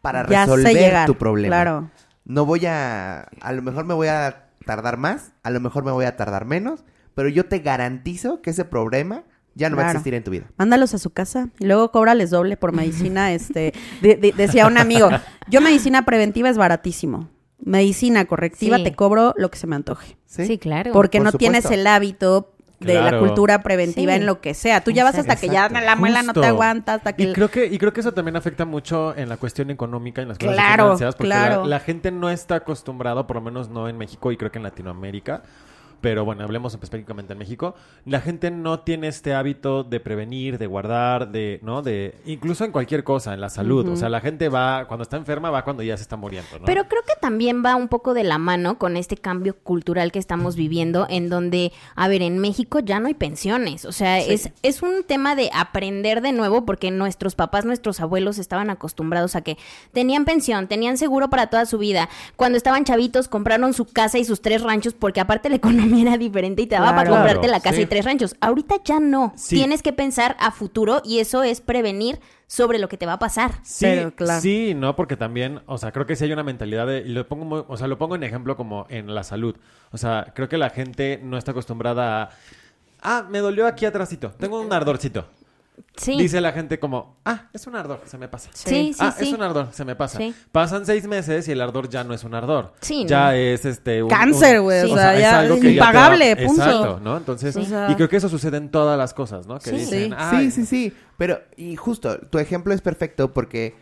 para 0.03 0.27
Ya 0.29 0.45
resolver 0.47 1.07
tu 1.07 1.17
problema. 1.17 1.55
Claro. 1.55 1.91
No 2.25 2.45
voy 2.47 2.67
a, 2.67 3.23
a 3.41 3.53
lo 3.53 3.63
mejor 3.63 3.85
me 3.85 3.95
voy 3.95 4.09
a 4.09 4.49
tardar 4.63 4.97
más, 4.97 5.33
a 5.43 5.51
lo 5.51 5.61
mejor 5.61 5.85
me 5.85 5.93
voy 5.93 6.05
a 6.05 6.17
tardar 6.17 6.45
menos, 6.47 6.85
pero 7.15 7.29
yo 7.29 7.47
te 7.47 7.59
garantizo 7.61 8.41
que 8.43 8.51
ese 8.51 8.65
problema 8.65 9.25
ya 9.55 9.69
no 9.69 9.77
va 9.77 9.83
a 9.85 9.91
existir 9.91 10.15
en 10.15 10.25
tu 10.25 10.31
vida. 10.31 10.47
Mándalos 10.57 10.95
a 10.95 10.99
su 10.99 11.11
casa 11.11 11.51
y 11.59 11.67
luego 11.67 11.91
cóbrales 11.91 12.31
doble 12.31 12.57
por 12.57 12.73
medicina. 12.73 13.33
este, 13.35 13.73
de- 14.01 14.17
de- 14.17 14.33
decía 14.33 14.67
un 14.67 14.79
amigo, 14.79 15.11
yo 15.49 15.61
medicina 15.61 16.05
preventiva 16.05 16.49
es 16.49 16.57
baratísimo. 16.57 17.29
Medicina 17.65 18.25
correctiva 18.25 18.79
Sí. 18.79 18.83
te 18.85 18.95
cobro 18.97 19.35
lo 19.37 19.51
que 19.51 19.59
se 19.59 19.67
me 19.69 19.77
antoje. 19.77 20.17
Sí, 20.27 20.47
Sí, 20.47 20.59
claro. 20.59 20.91
Porque 20.93 21.19
por 21.19 21.27
no 21.27 21.33
tienes 21.33 21.67
el 21.71 21.87
hábito 21.87 22.52
de 22.85 22.95
la 22.95 23.19
cultura 23.19 23.63
preventiva 23.63 24.13
Sí. 24.13 24.19
en 24.21 24.27
lo 24.27 24.41
que 24.41 24.55
sea. 24.55 24.83
Tú 24.83 24.91
ya 24.91 25.05
vas 25.05 25.17
hasta 25.19 25.37
que 25.37 25.49
ya 25.49 25.69
la 25.69 25.97
muela 25.97 26.23
no 26.23 26.33
te 26.33 26.45
aguanta, 26.47 26.95
hasta 26.95 27.13
que... 27.15 27.23
Y 27.25 27.33
creo 27.33 27.51
que 27.51 27.67
y 27.67 27.79
creo 27.79 27.93
que 27.93 28.01
eso 28.01 28.13
también 28.13 28.37
afecta 28.37 28.65
mucho 28.65 29.17
en 29.17 29.29
la 29.29 29.37
cuestión 29.37 29.71
económica 29.71 30.23
en 30.23 30.29
las 30.29 30.39
cosas 30.39 30.55
Claro, 30.55 30.85
financieras 30.85 31.15
porque 31.15 31.29
la- 31.29 31.47
claro. 31.47 31.67
la, 31.67 31.81
gente 31.81 32.11
no 32.11 32.31
está 32.31 32.57
acostumbrada, 32.57 33.27
por 33.27 33.37
lo 33.37 33.43
menos 33.43 33.69
no 33.69 33.89
en 33.89 33.97
México 33.99 34.33
y 34.33 34.37
creo 34.37 34.51
que 34.51 34.59
en 34.59 34.65
Latinoamérica. 34.65 35.43
Pero 36.03 36.25
bueno, 36.25 36.43
hablemos 36.43 36.75
específicamente 36.75 37.33
en 37.33 37.39
México. 37.39 37.77
La 38.05 38.21
gente 38.21 38.51
no 38.51 38.81
tiene 38.81 39.07
este 39.07 39.35
hábito 39.35 39.85
de 39.85 40.01
prevenir, 40.01 40.59
de 40.59 40.67
guardar, 40.67 41.31
de, 41.31 41.61
¿no? 41.63 41.81
De, 41.81 42.17
incluso 42.27 42.65
en 42.65 42.73
cualquier 42.73 43.05
cosa, 43.05 43.33
en 43.33 43.41
la 43.41 43.49
salud. 43.49 43.89
O 43.89 43.95
sea, 43.95 44.09
la 44.09 44.21
gente 44.21 44.49
va, 44.49 44.87
cuando 44.89 45.05
está 45.05 45.17
enferma, 45.17 45.51
va 45.51 45.63
cuando 45.63 45.85
ya 45.85 45.97
se 45.97 46.03
está 46.03 46.17
muriendo, 46.17 46.59
¿no? 46.59 46.65
Pero 46.67 46.89
creo 46.89 47.03
que 47.03 47.15
también 47.21 47.63
va 47.65 47.77
un 47.77 47.87
poco 47.87 48.15
de 48.15 48.25
la 48.25 48.39
mano 48.39 48.79
con 48.79 48.97
este 48.97 49.17
cambio 49.17 49.57
cultural 49.57 50.11
que 50.11 50.19
estamos 50.19 50.57
viviendo, 50.57 51.07
en 51.09 51.29
donde, 51.29 51.73
a 51.95 52.09
ver, 52.09 52.23
en 52.23 52.41
México 52.41 52.81
ya 52.81 52.99
no 52.99 53.07
hay 53.07 53.15
pensiones. 53.15 53.85
O 53.85 53.93
sea, 53.93 54.19
es, 54.19 54.51
es 54.63 54.83
un 54.83 55.05
tema 55.05 55.37
de 55.37 55.51
aprender 55.55 56.21
de 56.21 56.33
nuevo, 56.33 56.67
porque 56.67 56.91
nuestros 56.91 57.37
papás, 57.37 57.65
nuestros 57.65 58.01
abuelos 58.01 58.39
estaban 58.39 58.71
acostumbrados 58.71 59.37
a 59.37 59.43
que 59.43 59.57
tenían 59.93 60.25
pensión, 60.25 60.67
tenían 60.67 60.99
seguro 60.99 61.31
para 61.31 61.47
toda 61.47 61.65
su 61.65 61.79
vida. 61.79 62.09
Cuando 62.35 62.59
estaban 62.59 62.85
chavitos, 62.85 63.29
compraron 63.29 63.73
su 63.73 63.85
casa 63.85 64.19
y 64.19 64.25
sus 64.25 64.43
tres 64.43 64.63
ranchos, 64.63 64.95
porque 64.95 65.21
aparte 65.21 65.49
la 65.49 65.57
economía 65.57 65.92
era 65.99 66.17
diferente 66.19 66.63
y 66.63 66.67
te 66.67 66.75
daba 66.77 66.91
para 66.91 67.05
Claro. 67.05 67.17
comprarte 67.23 67.49
la 67.49 67.61
casa 67.61 67.77
Sí. 67.77 67.83
y 67.83 67.87
tres 67.87 68.05
ranchos. 68.05 68.37
Ahorita 68.41 68.77
ya 68.85 69.01
no. 69.01 69.33
Sí. 69.37 69.57
Tienes 69.57 69.83
que 69.83 69.93
pensar 69.93 70.37
a 70.39 70.51
futuro 70.51 71.01
y 71.05 71.19
eso 71.21 71.43
es 71.43 71.61
prevenir 71.61 72.21
sobre 72.47 72.79
lo 72.79 72.89
que 72.89 72.97
te 72.99 73.07
va 73.07 73.15
a 73.15 73.19
pasar. 73.19 73.53
Sí, 73.63 73.87
Pero, 73.87 74.15
claro. 74.15 74.41
sí, 74.41 74.75
no, 74.75 74.95
porque 74.95 75.17
también, 75.17 75.63
o 75.67 75.79
sea, 75.79 75.91
creo 75.93 76.05
que 76.07 76.17
sí 76.17 76.25
hay 76.25 76.33
una 76.33 76.43
mentalidad 76.43 76.87
de, 76.87 76.99
y 76.99 77.09
lo 77.09 77.27
pongo, 77.27 77.45
muy- 77.45 77.65
o 77.67 77.77
sea, 77.77 77.87
lo 77.87 77.97
pongo 77.99 78.15
en 78.15 78.23
ejemplo 78.25 78.57
como 78.57 78.87
en 78.91 79.15
la 79.15 79.25
salud. 79.25 79.57
O 79.91 79.97
sea, 79.99 80.33
creo 80.35 80.49
que 80.49 80.59
la 80.59 80.69
gente 80.71 81.19
no 81.23 81.39
está 81.39 81.53
acostumbrada 81.53 82.23
a, 82.25 82.31
ah, 83.03 83.27
me 83.31 83.39
dolió 83.39 83.67
aquí 83.67 83.87
atrásito, 83.87 84.31
tengo 84.33 84.61
un 84.61 84.73
ardorcito. 84.73 85.27
Sí. 85.97 86.17
Dice 86.19 86.41
la 86.41 86.53
gente 86.53 86.79
como, 86.79 87.17
ah, 87.25 87.49
es 87.53 87.67
un 87.67 87.77
ardor, 87.77 88.01
se 88.07 88.17
me 88.19 88.27
pasa. 88.29 88.51
Sí, 88.55 88.93
sí, 88.93 88.97
ah, 89.01 89.15
sí. 89.17 89.29
es 89.29 89.33
un 89.35 89.43
ardor, 89.43 89.69
se 89.73 89.85
me 89.85 89.95
pasa. 89.95 90.19
Sí. 90.19 90.35
Pasan 90.51 90.87
seis 90.87 91.07
meses 91.07 91.47
y 91.49 91.53
el 91.53 91.61
ardor 91.61 91.89
ya 91.89 92.03
no 92.03 92.15
es 92.15 92.25
un 92.25 92.35
ardor. 92.35 92.73
Sí, 92.81 93.05
Ya 93.07 93.27
no. 93.27 93.33
es 93.33 93.65
este... 93.65 94.03
un- 94.03 94.09
Cáncer, 94.09 94.59
un- 94.61 94.65
güey, 94.65 94.83
o 94.91 94.93
o 94.93 94.97
sea, 94.97 95.15
es 95.15 95.21
ya 95.21 95.39
algo 95.41 95.55
es 95.57 95.61
ya 95.63 95.69
va- 95.69 95.73
impagable, 95.75 96.37
punto. 96.37 96.63
Exacto, 96.63 97.01
¿no? 97.01 97.17
Entonces, 97.17 97.55
Sí. 97.55 97.67
y 97.89 97.95
creo 97.95 98.09
que 98.09 98.17
eso 98.17 98.29
sucede 98.29 98.57
en 98.57 98.71
todas 98.71 98.97
las 98.99 99.13
cosas, 99.15 99.47
¿no? 99.47 99.59
Que 99.59 99.71
Sí. 99.71 99.77
dicen, 99.77 100.11
Sí. 100.11 100.15
"Ay, 100.17 100.51
Sí, 100.51 100.63
sí, 100.63 100.67
sí. 100.67 100.93
Pero, 101.19 101.41
y 101.57 101.77
justo, 101.77 102.19
tu 102.19 102.39
ejemplo 102.39 102.73
es 102.75 102.81
perfecto 102.81 103.33
porque 103.33 103.75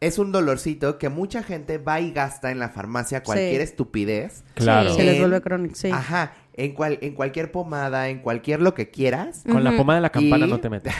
es 0.00 0.18
un 0.18 0.32
dolorcito 0.32 0.96
que 0.98 1.08
mucha 1.08 1.42
gente 1.42 1.78
va 1.78 2.00
y 2.00 2.12
gasta 2.12 2.50
en 2.50 2.58
la 2.60 2.68
farmacia 2.70 3.22
cualquier 3.22 3.56
Sí. 3.56 3.62
estupidez. 3.62 4.42
Claro. 4.54 4.94
Se 4.94 5.02
les 5.04 5.18
vuelve 5.18 5.40
crónico, 5.42 5.74
sí. 5.74 5.90
Ajá. 5.90 6.32
En, 6.58 6.72
cual, 6.74 6.98
en 7.02 7.14
cualquier 7.14 7.52
pomada, 7.52 8.08
en 8.08 8.18
cualquier 8.18 8.60
lo 8.60 8.74
que 8.74 8.90
quieras. 8.90 9.44
Con 9.50 9.62
la 9.62 9.76
pomada 9.76 9.98
de 9.98 10.02
la 10.02 10.10
campana 10.10 10.46
Y- 10.46 10.50
no 10.50 10.58
te 10.60 10.68
metes. 10.68 10.92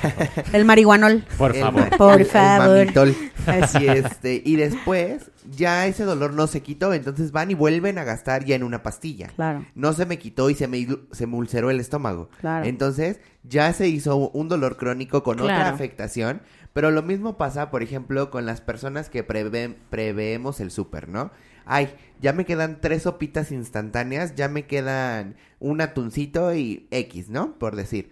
El 0.53 0.64
marihuanol. 0.64 1.25
Por 1.37 1.55
el- 1.57 1.61
favor. 1.62 1.97
Por 1.97 2.14
el- 2.14 2.21
el 2.21 2.27
favor. 2.27 2.87
Así 3.47 3.87
este. 3.88 4.40
Y 4.44 4.57
después, 4.57 5.31
ya 5.51 5.87
ese 5.87 6.05
dolor 6.05 6.33
no 6.33 6.47
se 6.47 6.62
quitó. 6.62 6.94
Entonces 6.94 7.33
van 7.33 7.51
y 7.51 7.55
vuelven 7.55 7.99
a 7.99 8.05
gastar 8.05 8.44
ya 8.44 8.55
en 8.55 8.62
una 8.62 8.83
pastilla. 8.83 9.29
Claro. 9.35 9.64
No 9.75 9.92
se 9.92 10.07
me 10.07 10.18
quitó 10.18 10.49
y 10.49 10.55
se 10.55 10.68
me, 10.68 10.87
se 11.11 11.27
me 11.27 11.35
ulceró 11.37 11.71
el 11.71 11.81
estómago. 11.81 12.29
Claro. 12.40 12.64
Entonces, 12.64 13.21
ya 13.42 13.73
se 13.73 13.88
hizo 13.88 14.16
un 14.31 14.49
dolor 14.49 14.77
crónico 14.77 15.23
con 15.23 15.40
otra 15.40 15.68
afectación. 15.71 16.40
Pero 16.75 16.92
lo 16.92 17.03
mismo 17.03 17.37
pasa, 17.38 17.71
por 17.73 17.83
ejemplo, 17.83 18.31
con 18.31 18.47
las 18.47 18.61
personas 18.61 19.11
que 19.11 19.27
prevé- 19.27 19.75
preveemos 19.90 20.61
el 20.61 20.71
súper, 20.71 21.09
¿no? 21.09 21.33
Ay, 21.70 21.94
ya 22.20 22.33
me 22.33 22.46
quedan 22.46 22.81
tres 22.81 23.02
sopitas 23.02 23.52
instantáneas, 23.52 24.35
ya 24.35 24.48
me 24.48 24.66
quedan 24.66 25.37
un 25.61 25.81
atuncito 25.83 26.54
y 26.54 26.88
X, 26.90 27.28
¿no? 27.28 27.59
Por 27.59 27.76
decir. 27.76 28.11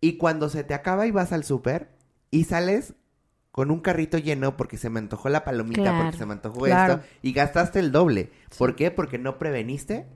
Y 0.00 0.16
cuando 0.16 0.48
se 0.48 0.64
te 0.64 0.72
acaba 0.74 1.06
y 1.06 1.10
vas 1.10 1.32
al 1.32 1.44
súper 1.44 1.90
y 2.30 2.44
sales 2.44 2.94
con 3.50 3.70
un 3.70 3.80
carrito 3.80 4.16
lleno 4.16 4.56
porque 4.56 4.78
se 4.78 4.88
me 4.88 4.98
antojó 4.98 5.28
la 5.28 5.44
palomita, 5.44 5.82
Claro. 5.82 5.98
porque 6.04 6.16
se 6.16 6.24
me 6.26 6.32
antojó 6.32 6.60
Claro. 6.60 6.94
esto, 6.94 7.06
y 7.20 7.32
gastaste 7.34 7.78
el 7.78 7.92
doble. 7.92 8.30
¿Por 8.56 8.74
qué? 8.74 8.90
Porque 8.90 9.18
no 9.18 9.38
preveniste 9.38 10.06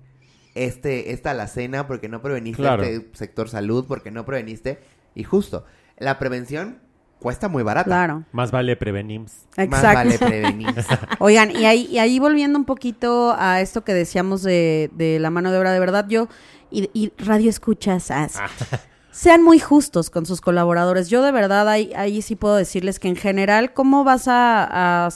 este, 0.55 1.13
esta 1.13 1.33
alacena, 1.33 1.87
porque 1.87 2.09
no 2.09 2.23
preveniste 2.23 2.63
Claro. 2.63 2.83
este 2.83 3.11
sector 3.13 3.51
salud, 3.51 3.85
porque 3.87 4.11
no 4.11 4.25
preveniste. 4.25 4.79
Y 5.15 5.23
justo, 5.25 5.67
la 5.99 6.19
prevención 6.19 6.79
cuesta 7.21 7.49
muy 7.49 7.63
barata. 7.63 7.87
Claro. 7.87 8.25
Más 8.33 8.51
vale 8.51 8.77
prevenir. 8.77 9.21
Más 9.21 9.33
Exacto. 9.57 9.95
vale 9.95 10.19
prevenir. 10.19 10.69
Oigan, 11.19 11.51
y 11.51 11.65
ahí, 11.65 11.87
y 11.91 11.99
ahí 11.99 12.19
volviendo 12.19 12.59
un 12.59 12.65
poquito 12.65 13.35
a 13.39 13.61
esto 13.61 13.83
que 13.85 13.95
decíamos 13.95 14.43
de, 14.43 14.91
de 14.95 15.19
la 15.19 15.31
mano 15.31 15.51
de 15.51 15.59
obra, 15.59 15.73
de 15.73 15.81
verdad, 15.81 16.07
yo, 16.09 16.29
y, 16.71 16.91
y 16.93 17.13
radio 17.19 17.49
escuchas, 17.51 18.11
as- 18.11 18.41
sean 19.11 19.43
muy 19.43 19.59
justos 19.59 20.11
con 20.11 20.27
sus 20.27 20.41
colaboradores. 20.43 21.09
Yo 21.09 21.23
de 21.23 21.33
verdad 21.33 21.69
ahí, 21.69 21.93
ahí 21.97 22.21
sí 22.23 22.37
puedo 22.37 22.55
decirles 22.57 22.99
que 22.99 23.09
en 23.09 23.17
general, 23.17 23.73
¿cómo 23.73 24.05
vas 24.05 24.25
a, 24.29 25.09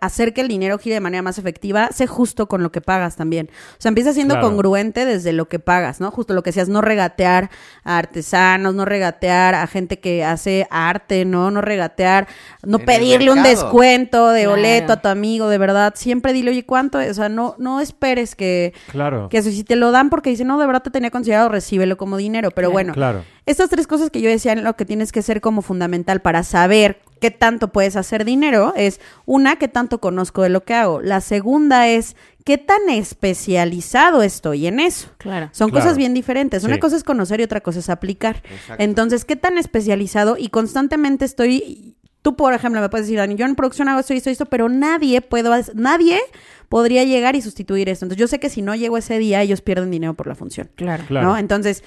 hacer 0.00 0.34
que 0.34 0.40
el 0.42 0.48
dinero 0.48 0.76
gire 0.78 0.94
de 0.94 1.00
manera 1.00 1.22
más 1.22 1.38
efectiva? 1.38 1.88
Sé 1.92 2.06
justo 2.06 2.46
con 2.48 2.62
lo 2.62 2.72
que 2.72 2.80
pagas 2.80 3.16
también. 3.16 3.48
O 3.72 3.76
sea, 3.80 3.88
empieza 3.88 4.12
siendo 4.12 4.34
Claro. 4.34 4.48
congruente 4.48 5.04
desde 5.04 5.32
lo 5.32 5.48
que 5.48 5.58
pagas, 5.58 6.00
¿no? 6.00 6.10
Justo 6.10 6.34
lo 6.34 6.42
que 6.42 6.48
decías, 6.50 6.68
no 6.68 6.80
regatear 6.80 7.50
a 7.84 7.98
artesanos, 7.98 8.74
no 8.74 8.84
regatear 8.84 9.54
a 9.54 9.66
gente 9.66 9.98
que 10.00 10.24
hace 10.24 10.66
arte, 10.70 11.24
¿no? 11.24 11.50
No 11.50 11.60
regatear, 11.60 12.26
no 12.64 12.78
pedirle 12.80 13.30
un 13.30 13.42
descuento 13.42 14.28
de 14.30 14.42
Claro. 14.42 14.56
boleto 14.56 14.92
a 14.94 14.96
tu 15.00 15.08
amigo, 15.08 15.48
de 15.48 15.58
verdad. 15.58 15.94
Siempre 15.96 16.32
dile, 16.32 16.50
oye, 16.50 16.66
¿cuánto? 16.66 17.00
es? 17.00 17.10
O 17.12 17.14
sea, 17.14 17.28
no, 17.28 17.54
no 17.58 17.80
esperes 17.80 18.34
que, 18.34 18.74
Claro. 18.90 19.28
que 19.28 19.38
eso, 19.38 19.50
si 19.50 19.64
te 19.64 19.76
lo 19.76 19.90
dan 19.92 20.10
porque 20.10 20.30
dicen, 20.30 20.48
no, 20.48 20.58
de 20.58 20.66
verdad 20.66 20.82
te 20.82 20.90
tenía 20.90 21.10
considerado, 21.10 21.48
recíbelo 21.48 21.96
como 21.96 22.16
dinero. 22.16 22.50
Pero 22.50 22.68
Claro. 22.68 22.72
bueno, 22.72 22.92
Claro. 22.94 23.24
estas 23.46 23.70
tres 23.70 23.86
cosas 23.86 24.10
que 24.10 24.20
yo 24.20 24.28
decía, 24.28 24.54
lo 24.54 24.74
que 24.76 24.84
tienes 24.84 25.12
que 25.12 25.22
ser 25.22 25.40
como 25.40 25.62
fundamental 25.62 26.20
para 26.20 26.42
saber 26.42 27.00
qué 27.22 27.30
tanto 27.30 27.68
puedes 27.68 27.94
hacer 27.94 28.24
dinero 28.24 28.74
es, 28.76 29.00
una, 29.24 29.54
qué 29.56 29.68
tanto 29.68 30.00
conozco 30.00 30.42
de 30.42 30.48
lo 30.48 30.64
que 30.64 30.74
hago. 30.74 31.00
La 31.00 31.20
segunda 31.20 31.86
es, 31.88 32.16
qué 32.44 32.58
tan 32.58 32.90
especializado 32.90 34.22
estoy 34.22 34.66
en 34.66 34.80
eso. 34.80 35.08
Claro. 35.18 35.48
Son 35.52 35.70
Claro. 35.70 35.84
cosas 35.84 35.96
bien 35.96 36.14
diferentes. 36.14 36.64
Una 36.64 36.78
cosa 36.80 36.96
es 36.96 37.04
conocer 37.04 37.38
y 37.40 37.44
otra 37.44 37.60
cosa 37.60 37.78
es 37.78 37.88
aplicar. 37.88 38.42
Exacto. 38.50 38.82
Entonces, 38.82 39.24
¿qué 39.24 39.36
tan 39.36 39.56
especializado? 39.56 40.36
Y 40.36 40.48
constantemente 40.48 41.24
estoy... 41.24 41.94
Tú, 42.22 42.36
por 42.36 42.54
ejemplo, 42.54 42.80
me 42.80 42.88
puedes 42.88 43.06
decir, 43.06 43.18
Dani, 43.18 43.34
yo 43.34 43.46
en 43.46 43.54
producción 43.56 43.88
hago 43.88 43.98
esto 44.00 44.14
y 44.14 44.16
esto 44.18 44.28
y 44.30 44.32
esto, 44.32 44.46
pero 44.46 44.68
nadie 44.68 45.20
puedo, 45.22 45.52
nadie 45.74 46.20
podría 46.68 47.02
llegar 47.02 47.34
y 47.34 47.42
sustituir 47.42 47.88
esto. 47.88 48.04
Entonces, 48.04 48.20
yo 48.20 48.28
sé 48.28 48.38
que 48.38 48.48
si 48.48 48.62
no 48.62 48.74
llego 48.76 48.96
ese 48.96 49.18
día, 49.18 49.42
ellos 49.42 49.60
pierden 49.60 49.90
dinero 49.90 50.14
por 50.14 50.26
la 50.28 50.34
función. 50.36 50.70
Claro. 50.76 51.04
Claro. 51.08 51.26
¿no? 51.28 51.38
Entonces, 51.38 51.82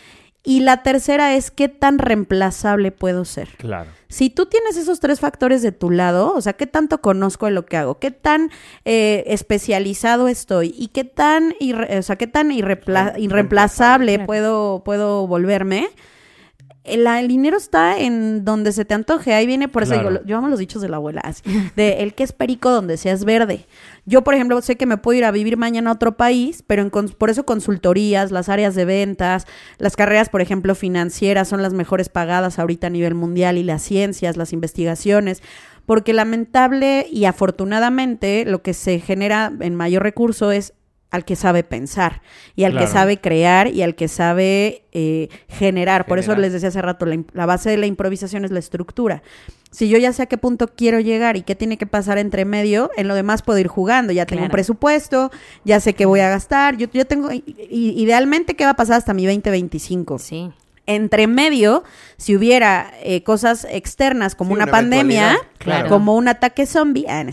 y 0.46 0.60
la 0.62 0.84
tercera 0.84 1.36
es 1.36 1.52
qué 1.52 1.68
tan 1.70 1.98
reemplazable 2.00 2.92
puedo 2.92 3.26
ser. 3.26 3.50
Claro. 3.58 3.90
Si 4.08 4.30
tú 4.30 4.46
tienes 4.46 4.78
esos 4.78 5.00
tres 5.00 5.20
factores 5.20 5.62
de 5.62 5.72
tu 5.72 5.90
lado, 5.90 6.34
o 6.34 6.40
sea, 6.40 6.54
qué 6.54 6.68
tanto 6.68 7.02
conozco 7.02 7.48
de 7.48 7.52
lo 7.52 7.66
que 7.66 7.76
hago, 7.78 8.00
qué 8.00 8.12
tan 8.12 8.52
eh, 8.86 9.24
especializado 9.28 10.28
estoy 10.28 10.74
y 10.78 10.88
qué 10.90 11.04
tan, 11.04 11.54
irre- 11.60 11.98
o 12.00 12.02
sea, 12.04 12.16
qué 12.16 12.28
tan 12.28 12.52
irreemplazable 12.52 14.20
puedo, 14.20 14.84
puedo 14.84 15.28
volverme. 15.28 15.88
El, 16.84 17.08
el 17.08 17.28
dinero 17.28 17.58
está 17.58 17.98
en 18.00 18.46
donde 18.46 18.72
se 18.72 18.86
te 18.86 18.94
antoje. 18.94 19.34
Ahí 19.34 19.48
viene, 19.48 19.68
por 19.68 19.82
eso 19.84 19.94
Claro. 19.94 20.10
digo, 20.12 20.22
yo 20.26 20.38
amo 20.38 20.50
los 20.50 20.60
dichos 20.60 20.82
de 20.84 20.90
la 20.90 20.98
abuela, 20.98 21.22
así, 21.24 21.42
de 21.76 22.04
el 22.04 22.14
que 22.14 22.24
es 22.24 22.32
perico 22.32 22.70
donde 22.70 22.98
seas 22.98 23.26
verde. 23.26 23.66
Yo, 24.08 24.24
por 24.24 24.36
ejemplo, 24.36 24.62
sé 24.62 24.78
que 24.78 24.86
me 24.86 24.98
puedo 24.98 25.18
ir 25.18 25.26
a 25.26 25.32
vivir 25.32 25.58
mañana 25.58 25.90
a 25.90 25.94
otro 25.94 26.16
país, 26.16 26.64
pero 26.68 26.84
en 26.84 26.92
por 26.92 27.32
eso 27.32 27.46
consultorías, 27.46 28.32
las 28.32 28.50
áreas 28.50 28.76
de 28.76 28.86
ventas, 28.86 29.48
las 29.80 29.96
carreras, 29.96 30.30
por 30.30 30.42
ejemplo, 30.42 30.76
financieras 30.76 31.48
son 31.48 31.64
las 31.64 31.74
mejores 31.74 32.10
pagadas 32.10 32.60
ahorita 32.60 32.88
a 32.88 32.92
nivel 32.92 33.16
mundial 33.16 33.58
y 33.58 33.64
las 33.64 33.82
ciencias, 33.82 34.38
las 34.38 34.54
investigaciones, 34.54 35.42
porque 35.88 36.14
lamentable 36.14 37.08
y 37.12 37.26
afortunadamente 37.26 38.46
lo 38.46 38.62
que 38.62 38.76
se 38.76 39.00
genera 39.00 39.52
en 39.60 39.74
mayor 39.74 40.04
recurso 40.04 40.52
es 40.52 40.74
al 41.16 41.26
que 41.26 41.36
sabe 41.36 41.64
pensar 41.64 42.22
y 42.56 42.66
al 42.66 42.78
que 42.78 42.88
sabe 42.88 43.20
crear 43.20 43.68
y 43.68 43.82
al 43.82 43.96
que 43.96 44.08
sabe 44.08 44.84
eh, 44.92 45.30
generar. 45.48 46.06
Por 46.06 46.20
eso 46.20 46.36
les 46.36 46.54
decía 46.54 46.70
hace 46.70 46.82
rato, 46.82 47.06
la, 47.06 47.46
base 47.46 47.70
de 47.70 47.78
la 47.78 47.86
improvisación 47.86 48.46
es 48.46 48.52
la 48.52 48.60
estructura. 48.60 49.24
Si 49.72 49.90
yo 49.90 49.98
ya 49.98 50.14
sé 50.14 50.24
a 50.24 50.26
qué 50.28 50.38
punto 50.38 50.68
quiero 50.68 51.00
llegar 51.00 51.36
y 51.36 51.42
qué 51.42 51.56
tiene 51.56 51.78
que 51.78 51.86
pasar 51.86 52.18
entre 52.18 52.46
medio, 52.46 52.92
en 52.96 53.08
lo 53.08 53.16
demás 53.16 53.42
puedo 53.42 53.60
ir 53.60 53.68
jugando. 53.68 54.14
Ya 54.14 54.26
tengo 54.26 54.44
un 54.44 54.50
presupuesto, 54.50 55.32
ya 55.66 55.80
sé 55.80 55.94
qué 55.94 56.06
voy 56.06 56.22
a 56.22 56.30
gastar. 56.30 56.78
Yo, 56.78 56.88
yo 56.94 57.06
tengo, 57.06 57.30
idealmente, 57.70 58.56
qué 58.56 58.64
va 58.64 58.72
a 58.72 58.76
pasar 58.76 58.98
hasta 58.98 59.14
mi 59.14 59.26
2025 59.26 60.20
Sí. 60.20 60.52
entre 60.86 61.28
medio, 61.28 61.84
si 62.18 62.36
hubiera 62.36 62.94
eh, 63.04 63.24
cosas 63.24 63.68
externas 63.70 64.36
como 64.36 64.52
Sí, 64.52 64.56
una, 64.56 64.64
una 64.64 64.72
pandemia, 64.72 65.24
eventualidad, 65.32 65.55
claro. 65.58 65.90
como 65.90 66.16
un 66.16 66.28
ataque 66.28 66.66
zombie, 66.66 67.06
ah, 67.10 67.24
no 67.24 67.32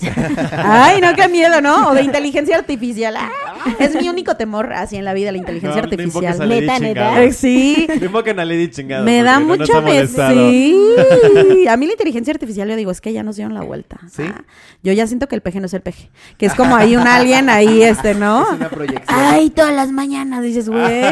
ay, 0.64 1.00
no, 1.00 1.14
qué 1.14 1.28
miedo, 1.28 1.60
¿no? 1.60 1.90
O 1.90 1.94
de 1.94 2.02
inteligencia 2.02 2.56
artificial, 2.56 3.16
ah. 3.16 3.30
Es 3.78 3.94
mi 3.94 4.08
único 4.08 4.36
temor 4.36 4.72
así 4.72 4.96
en 4.96 5.04
la 5.04 5.14
vida, 5.14 5.30
la 5.32 5.38
inteligencia 5.38 5.80
No, 5.82 5.86
no 5.88 5.92
artificial. 5.92 6.40
a 6.42 6.46
Lady 6.46 6.60
Neta, 6.62 6.78
chingada. 6.78 7.10
neta. 7.10 7.22
Eh, 7.24 7.32
Sí. 7.32 7.86
No 8.00 8.06
invoquen 8.06 8.40
a 8.40 8.44
Lady 8.44 8.70
chingada. 8.70 9.02
Me 9.04 9.22
da 9.22 9.38
no 9.38 9.46
mucho 9.46 9.80
miedo. 9.82 10.06
Sí. 10.08 11.66
A 11.68 11.76
mí 11.76 11.86
la 11.86 11.92
inteligencia 11.92 12.32
artificial, 12.32 12.68
yo 12.68 12.76
digo, 12.76 12.90
es 12.90 13.00
que 13.00 13.12
ya 13.12 13.22
nos 13.22 13.36
dieron 13.36 13.54
la 13.54 13.62
vuelta. 13.62 13.98
¿Sí? 14.10 14.22
Ah, 14.26 14.42
yo 14.82 14.92
ya 14.92 15.06
siento 15.06 15.28
que 15.28 15.34
el 15.36 15.42
peje 15.42 15.60
no 15.60 15.66
es 15.66 15.74
el 15.74 15.80
peje. 15.80 16.10
Que 16.38 16.46
es 16.46 16.54
como 16.54 16.74
ahí 16.76 16.96
un 16.96 17.06
alien 17.06 17.48
ahí, 17.50 17.82
este, 17.82 18.14
¿no? 18.14 18.42
Es 18.52 18.56
una 18.58 18.68
proyección. 18.68 19.04
Ay, 19.08 19.50
todas 19.50 19.74
las 19.74 19.90
mañanas 19.92 20.42
dices, 20.42 20.68
güey, 20.68 21.04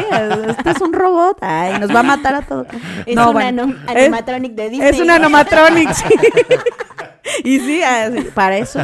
este 0.49 0.71
es 0.71 0.81
un 0.81 0.93
robot. 0.93 1.37
Ay, 1.41 1.79
nos 1.79 1.93
va 1.93 1.99
a 2.01 2.03
matar 2.03 2.35
a 2.35 2.41
todos. 2.41 2.67
Es 3.05 3.15
No, 3.15 3.27
un 3.27 3.33
bueno. 3.33 3.63
anom- 3.67 3.77
Es- 3.89 3.95
animatronic 4.03 4.53
de 4.53 4.69
Disney. 4.69 4.89
Es 4.89 4.99
un 4.99 5.09
animatronic, 5.11 5.91
sí. 5.93 6.03
Y 7.43 7.59
sí, 7.59 7.81
así, 7.83 8.21
para 8.33 8.57
eso. 8.57 8.79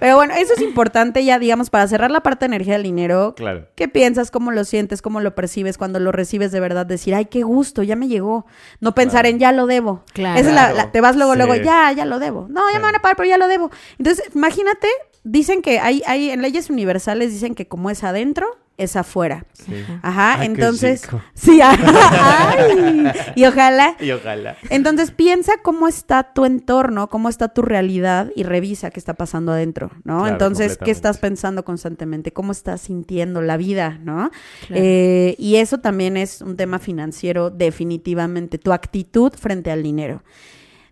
Pero 0.00 0.16
bueno, 0.16 0.34
eso 0.34 0.54
es 0.54 0.60
importante 0.62 1.24
ya, 1.24 1.38
digamos, 1.38 1.70
para 1.70 1.86
cerrar 1.88 2.10
la 2.10 2.20
parte 2.22 2.40
de 2.44 2.54
energía 2.54 2.74
del 2.74 2.82
dinero. 2.82 3.34
Claro. 3.36 3.66
¿Qué 3.74 3.88
piensas? 3.88 4.30
¿Cómo 4.30 4.50
lo 4.50 4.64
sientes? 4.64 5.02
¿Cómo 5.02 5.20
lo 5.20 5.34
percibes 5.34 5.78
cuando 5.78 5.98
lo 5.98 6.12
recibes 6.12 6.52
de 6.52 6.60
verdad? 6.60 6.86
Decir, 6.86 7.14
ay, 7.14 7.26
qué 7.26 7.42
gusto, 7.42 7.82
ya 7.82 7.96
me 7.96 8.08
llegó. 8.08 8.46
No 8.80 8.94
pensar 8.94 9.26
en 9.26 9.38
ya 9.38 9.52
lo 9.52 9.66
debo. 9.66 10.04
Claro. 10.12 10.38
Esa 10.38 10.48
es 10.50 10.54
la- 10.54 10.72
la- 10.72 10.92
te 10.92 11.00
vas 11.00 11.16
luego, 11.16 11.32
Sí. 11.32 11.38
luego, 11.38 11.54
ya, 11.56 11.92
ya 11.92 12.04
lo 12.04 12.18
debo. 12.18 12.46
No, 12.50 12.62
ya 12.72 12.78
me 12.78 12.84
van 12.84 12.96
a 12.96 13.00
pagar, 13.02 13.16
pero 13.16 13.28
ya 13.28 13.38
lo 13.38 13.48
debo. 13.48 13.70
Entonces, 13.98 14.24
imagínate, 14.34 14.88
dicen 15.24 15.62
que 15.62 15.78
hay, 15.80 16.02
hay 16.06 16.30
en 16.30 16.42
leyes 16.42 16.70
universales, 16.70 17.32
dicen 17.32 17.54
que 17.54 17.66
como 17.66 17.90
es 17.90 18.04
adentro, 18.04 18.46
es 18.78 18.96
afuera. 18.96 19.44
Sí. 19.52 19.74
Ajá, 20.02 20.34
Ay, 20.34 20.38
qué 20.38 20.44
entonces. 20.46 21.02
rico. 21.02 21.20
Sí, 21.34 21.60
ay, 21.62 23.10
y 23.34 23.44
ojalá. 23.44 23.96
Y 24.00 24.10
ojalá. 24.12 24.56
Entonces 24.70 25.10
piensa 25.10 25.52
cómo 25.62 25.88
está 25.88 26.32
tu 26.32 26.44
entorno, 26.44 27.08
cómo 27.08 27.28
está 27.28 27.48
tu 27.48 27.62
realidad 27.62 28.30
y 28.34 28.44
revisa 28.44 28.90
qué 28.90 29.00
está 29.00 29.14
pasando 29.14 29.52
adentro, 29.52 29.90
¿no? 30.04 30.20
Claro, 30.20 30.32
Entonces, 30.32 30.78
¿qué 30.78 30.90
estás 30.90 31.18
pensando 31.18 31.64
constantemente? 31.64 32.32
¿Cómo 32.32 32.52
estás 32.52 32.80
sintiendo 32.82 33.42
la 33.42 33.56
vida, 33.56 33.98
¿no? 34.02 34.30
Claro. 34.66 34.82
Eh, 34.82 35.34
y 35.38 35.56
eso 35.56 35.78
también 35.78 36.16
es 36.16 36.40
un 36.40 36.56
tema 36.56 36.78
financiero 36.78 37.50
definitivamente, 37.50 38.58
tu 38.58 38.72
actitud 38.72 39.32
frente 39.32 39.70
al 39.70 39.82
dinero. 39.82 40.22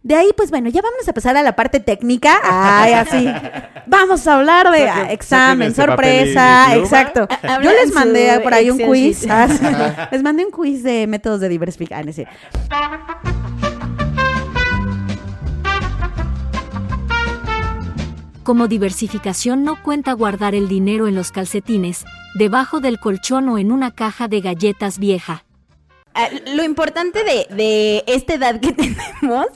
De 0.06 0.14
ahí, 0.14 0.28
pues 0.36 0.52
bueno, 0.52 0.68
ya 0.68 0.82
vamos 0.82 1.08
a 1.08 1.12
pasar 1.12 1.36
a 1.36 1.42
la 1.42 1.56
parte 1.56 1.80
técnica. 1.80 2.38
Ay, 2.44 2.92
así. 2.92 3.28
Vamos 3.86 4.24
a 4.28 4.36
hablar 4.36 4.70
de 4.70 4.88
ah, 4.88 5.10
examen, 5.10 5.74
sorpresa, 5.74 6.76
exacto. 6.76 7.26
Yo 7.60 7.72
les 7.72 7.92
mandé 7.92 8.38
por 8.40 8.54
ahí 8.54 8.70
un 8.70 8.78
quiz. 8.78 9.26
Ah. 9.36 10.08
Les 10.12 10.22
mandé 10.22 10.44
un 10.44 10.52
quiz 10.52 10.84
de 10.84 11.08
métodos 11.08 11.40
de. 11.40 11.48
Ah, 11.90 12.02
cierto. 12.12 12.32
Como 18.44 18.68
diversificación 18.68 19.64
no 19.64 19.82
cuenta 19.82 20.12
guardar 20.12 20.54
el 20.54 20.68
dinero 20.68 21.08
en 21.08 21.16
los 21.16 21.32
calcetines, 21.32 22.04
debajo 22.36 22.78
del 22.78 23.00
colchón 23.00 23.48
o 23.48 23.58
en 23.58 23.72
una 23.72 23.90
caja 23.90 24.28
de 24.28 24.40
galletas 24.40 25.00
vieja. 25.00 25.45
Ah, 26.18 26.30
Lo 26.54 26.64
importante 26.64 27.22
de, 27.24 27.46
de 27.54 28.02
esta 28.06 28.34
edad 28.34 28.58
que 28.58 28.72
tenemos 29.20 29.46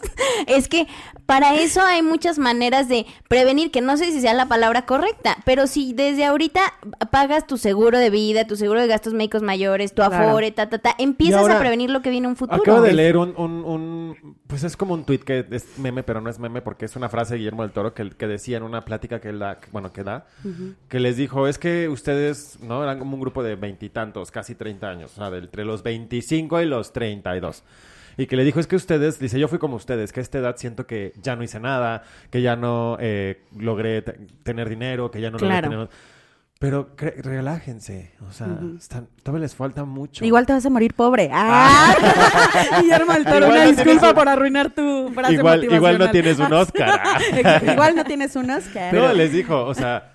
es 0.47 0.69
que 0.69 0.87
para 1.31 1.55
eso 1.55 1.81
hay 1.83 2.03
muchas 2.03 2.39
maneras 2.39 2.89
de 2.89 3.07
prevenir, 3.29 3.71
que 3.71 3.81
no 3.81 3.97
sé 3.97 4.07
si 4.07 4.21
sea 4.21 4.35
la 4.35 4.47
palabra 4.47 4.85
correcta, 4.87 5.37
pero 5.45 5.67
si 5.67 5.93
desde 5.93 6.25
ahorita 6.25 6.61
pagas 7.11 7.47
tu 7.47 7.57
seguro 7.57 7.99
de 7.99 8.11
vida, 8.11 8.47
tu 8.47 8.57
seguro 8.57 8.81
de 8.81 8.87
gastos 8.89 9.15
médicos 9.15 9.43
mayores, 9.43 9.95
tu 9.95 10.03
Claro. 10.03 10.29
afore, 10.29 10.51
ta, 10.51 10.69
ta, 10.69 10.79
ta, 10.79 10.95
empiezas 10.99 11.41
ahora, 11.41 11.57
a 11.57 11.61
prevenir 11.61 11.91
lo 11.91 12.03
que 12.03 12.11
viene 12.11 12.25
en 12.27 12.31
un 12.31 12.37
futuro. 12.37 12.61
Acabo 12.61 12.83
de 12.83 12.93
leer 12.93 13.17
un, 13.17 13.35
un, 13.37 13.65
un- 13.65 14.37
Pues 14.47 14.65
es 14.65 14.77
como 14.77 14.95
un 14.95 15.05
tuit 15.05 15.23
que 15.23 15.47
es 15.51 15.79
meme, 15.79 16.03
pero 16.03 16.21
no 16.21 16.29
es 16.31 16.39
meme 16.39 16.63
porque 16.63 16.85
es 16.87 16.97
una 16.97 17.09
frase 17.09 17.35
de 17.35 17.39
Guillermo 17.39 17.63
del 17.63 17.71
Toro 17.71 17.95
que, 17.95 18.11
que 18.11 18.27
decía 18.27 18.57
en 18.57 18.65
una 18.65 18.85
plática 18.85 19.21
que 19.21 19.29
él 19.29 19.39
da, 19.39 19.61
que- 19.61 19.69
bueno, 19.71 19.93
que 19.93 20.03
da, 20.03 20.27
que 20.89 20.99
les 20.99 21.17
dijo, 21.17 21.47
es 21.47 21.59
que 21.59 21.89
ustedes, 21.89 22.59
¿no? 22.61 22.83
Eran 22.83 22.99
como 22.99 23.15
un 23.15 23.21
grupo 23.21 23.43
de 23.45 23.55
veintitantos, 23.55 24.31
casi 24.33 24.55
30 24.57 24.89
años, 24.89 25.13
o 25.13 25.17
sea, 25.17 25.31
de 25.31 25.39
entre 25.39 25.65
los 25.65 25.83
25 25.85 26.61
y 26.61 26.67
los 26.67 26.93
32. 26.93 27.63
Y 27.63 27.63
que 28.27 28.37
le 28.37 28.45
dijo, 28.45 28.61
es 28.61 28.67
que 28.67 28.77
ustedes, 28.77 29.19
dice, 29.19 29.39
yo 29.39 29.49
fui 29.49 29.59
como 29.59 29.77
ustedes, 29.77 30.13
que 30.13 30.21
a 30.21 30.23
esta 30.23 30.39
edad 30.39 30.57
siento 30.57 30.87
que 30.87 31.13
ya 31.23 31.37
no 31.37 31.43
hice 31.43 31.61
nada, 31.61 32.03
que 32.31 32.43
ya 32.43 32.57
no 32.57 32.97
eh, 33.01 33.43
logré 33.57 34.03
te- 34.03 34.19
tener 34.43 34.69
dinero, 34.69 35.11
que 35.11 35.21
ya 35.21 35.31
no 35.31 35.39
Claro. 35.39 35.69
logré 35.69 35.87
tener... 35.87 35.89
Pero 36.59 36.91
relájense, 37.35 38.13
o 38.29 38.33
sea, 38.33 38.49
están, 38.77 39.09
todavía 39.23 39.45
les 39.45 39.55
falta 39.55 39.87
mucho. 39.87 40.27
Igual 40.27 40.45
te 40.45 40.53
vas 40.53 40.67
a 40.67 40.69
morir 40.69 40.93
pobre. 40.93 41.31
Ah. 41.33 41.95
Guillermo 42.83 43.15
del 43.15 43.25
Toro, 43.25 43.47
una 43.49 43.65
no 43.65 43.71
disculpa 43.71 44.11
un- 44.11 44.15
por 44.15 44.29
arruinar 44.29 44.69
tu 44.75 45.11
frase 45.15 45.33
igual, 45.33 45.65
igual 45.65 45.99
no 45.99 46.11
tienes 46.11 46.39
un 46.39 46.53
Oscar. 46.53 47.01
Igual 47.73 47.97
no 47.97 48.05
tienes 48.05 48.37
un 48.37 48.51
Oscar. 48.51 48.93
no, 48.93 49.11
les 49.15 49.33
dijo, 49.33 49.65
o 49.65 49.73
sea, 49.75 50.13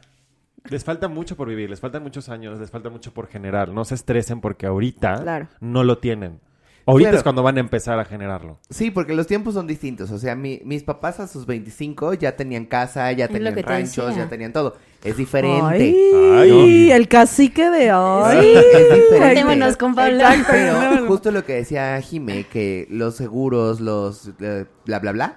les 0.70 0.84
falta 0.84 1.08
mucho 1.08 1.36
por 1.36 1.48
vivir, 1.50 1.68
les 1.68 1.80
faltan 1.80 2.04
muchos 2.04 2.30
años, 2.30 2.60
les 2.60 2.70
falta 2.70 2.90
mucho 2.92 3.12
por 3.12 3.26
generar. 3.28 3.70
No 3.70 3.84
se 3.84 3.96
estresen 3.96 4.40
porque 4.40 4.68
ahorita 4.68 5.22
Claro. 5.24 5.48
no 5.62 5.84
lo 5.84 5.98
tienen. 5.98 6.42
Ahorita 6.88 7.10
Claro. 7.10 7.18
es 7.18 7.24
cuando 7.24 7.42
van 7.44 7.58
a 7.58 7.60
empezar 7.62 8.00
a 8.00 8.06
generarlo. 8.06 8.60
Sí, 8.70 8.92
porque 8.92 9.16
los 9.16 9.26
tiempos 9.26 9.56
son 9.56 9.66
distintos. 9.66 10.12
O 10.12 10.20
sea, 10.20 10.36
mi- 10.36 10.62
mis 10.64 10.84
papás 10.84 11.20
a 11.20 11.28
sus 11.28 11.46
25 11.48 12.14
ya 12.14 12.36
tenían 12.36 12.66
casa, 12.66 13.12
ya 13.12 13.28
tenían 13.28 13.56
te 13.56 13.64
ranchos, 13.64 14.08
decía. 14.10 14.24
ya 14.26 14.30
tenían 14.30 14.54
todo. 14.54 14.76
Es 15.04 15.18
diferente. 15.18 15.66
Ay, 15.74 16.52
Ay. 16.52 16.92
el 16.92 17.08
cacique 17.08 17.70
de 17.72 17.92
hoy. 17.92 18.38
Sí, 18.40 18.54
es 18.56 18.94
diferente. 18.94 19.42
Juntémonos 19.42 19.78
con 19.78 19.96
Pablo. 19.96 20.18
Exacto. 20.20 20.48
Pero 20.52 21.08
justo 21.08 21.32
lo 21.32 21.44
que 21.44 21.54
decía 21.54 22.00
Jime, 22.02 22.46
que 22.52 22.88
los 22.92 23.16
seguros, 23.16 23.80
los 23.82 24.32
eh, 24.40 24.66
bla, 24.86 25.00
bla, 25.00 25.12
bla, 25.12 25.36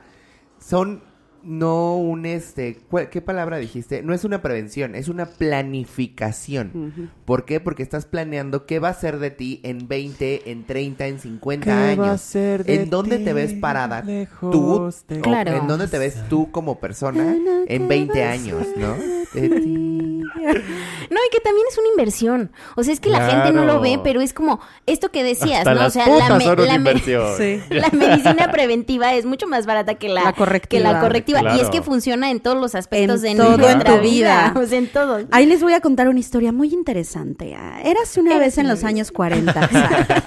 son 0.61 1.03
no 1.49 1.97
un 1.97 2.27
este, 2.27 2.77
¿cuál- 2.91 3.09
¿qué 3.09 3.23
palabra 3.23 3.57
dijiste? 3.57 4.03
No 4.03 4.13
es 4.13 4.25
una 4.25 4.43
prevención, 4.43 4.95
es 4.95 5.09
una 5.09 5.25
planificación. 5.27 7.11
¿Por 7.25 7.45
qué? 7.45 7.59
Porque 7.61 7.83
estás 7.83 8.07
planeando 8.07 8.67
qué 8.67 8.79
va 8.79 8.91
a 8.91 8.95
ser 8.95 9.19
de 9.19 9.31
ti 9.31 9.61
en 9.63 9.89
20, 9.89 10.51
en 10.51 10.65
30, 10.65 11.07
en 11.07 11.19
50 11.19 11.89
años. 11.89 12.35
¿En 12.37 12.91
dónde 12.91 13.19
te 13.19 13.33
ves 13.33 13.55
parada 13.55 14.05
tú? 14.41 14.75
o 14.89 14.91
Claro. 15.23 15.57
¿En 15.57 15.67
dónde 15.67 15.89
te 15.89 15.99
ves 15.99 16.17
tú 16.29 16.51
como 16.51 16.79
persona 16.81 17.35
en 17.67 17.89
20 17.89 18.23
años, 18.25 18.67
no? 18.77 18.95
De 19.35 19.49
ti. 19.49 20.05
No, 20.39 21.17
y 21.27 21.31
que 21.33 21.41
también 21.41 21.67
es 21.71 21.77
una 21.79 21.89
inversión. 21.89 22.53
O 22.77 22.83
sea, 22.83 22.93
es 22.93 23.01
que 23.01 23.09
la 23.11 23.29
gente 23.31 23.51
no 23.53 23.65
lo 23.65 23.81
ve, 23.81 23.99
pero 24.05 24.21
es 24.21 24.33
como 24.33 24.61
esto 24.87 25.11
que 25.11 25.25
decías, 25.25 25.61
Hasta 25.67 25.75
¿no? 25.75 25.87
O 25.87 25.91
sea, 25.91 26.05
putas 26.05 26.29
la, 26.29 26.37
me- 26.37 26.45
la 26.45 26.55
me- 26.73 26.75
inversión. 26.75 27.25
Sí. 27.39 27.61
la 27.71 27.89
medicina 27.91 28.51
preventiva 28.53 29.15
es 29.15 29.25
mucho 29.25 29.47
más 29.49 29.67
barata 29.67 29.95
que 29.97 30.09
la, 30.09 30.23
La 30.25 30.33
correctiva. 30.35 30.69
que 30.69 30.81
la 30.93 31.01
correctiva. 31.01 31.38
Claro. 31.41 31.57
Y 31.57 31.61
es 31.61 31.69
que 31.71 31.83
funciona 31.83 32.31
en 32.31 32.41
todos 32.41 32.59
los 32.59 32.75
aspectos 32.75 33.23
En 33.25 33.37
de 33.37 33.43
todo 33.43 33.57
nuestra 33.57 33.95
en 33.95 34.01
tu 34.01 34.03
vida. 34.03 34.55
O 34.59 34.67
sea, 34.67 34.79
en 34.79 34.89
todo. 34.89 35.19
Ahí 35.31 35.47
les 35.47 35.63
voy 35.63 35.73
a 35.73 35.81
contar 35.81 36.09
una 36.09 36.19
historia 36.19 36.53
muy 36.53 36.73
interesante. 36.73 37.57
Érase 37.85 38.21
una 38.21 38.39
vez 38.39 38.59
en 38.59 38.69
los 38.69 38.85
años 38.85 39.13
40. 39.13 39.71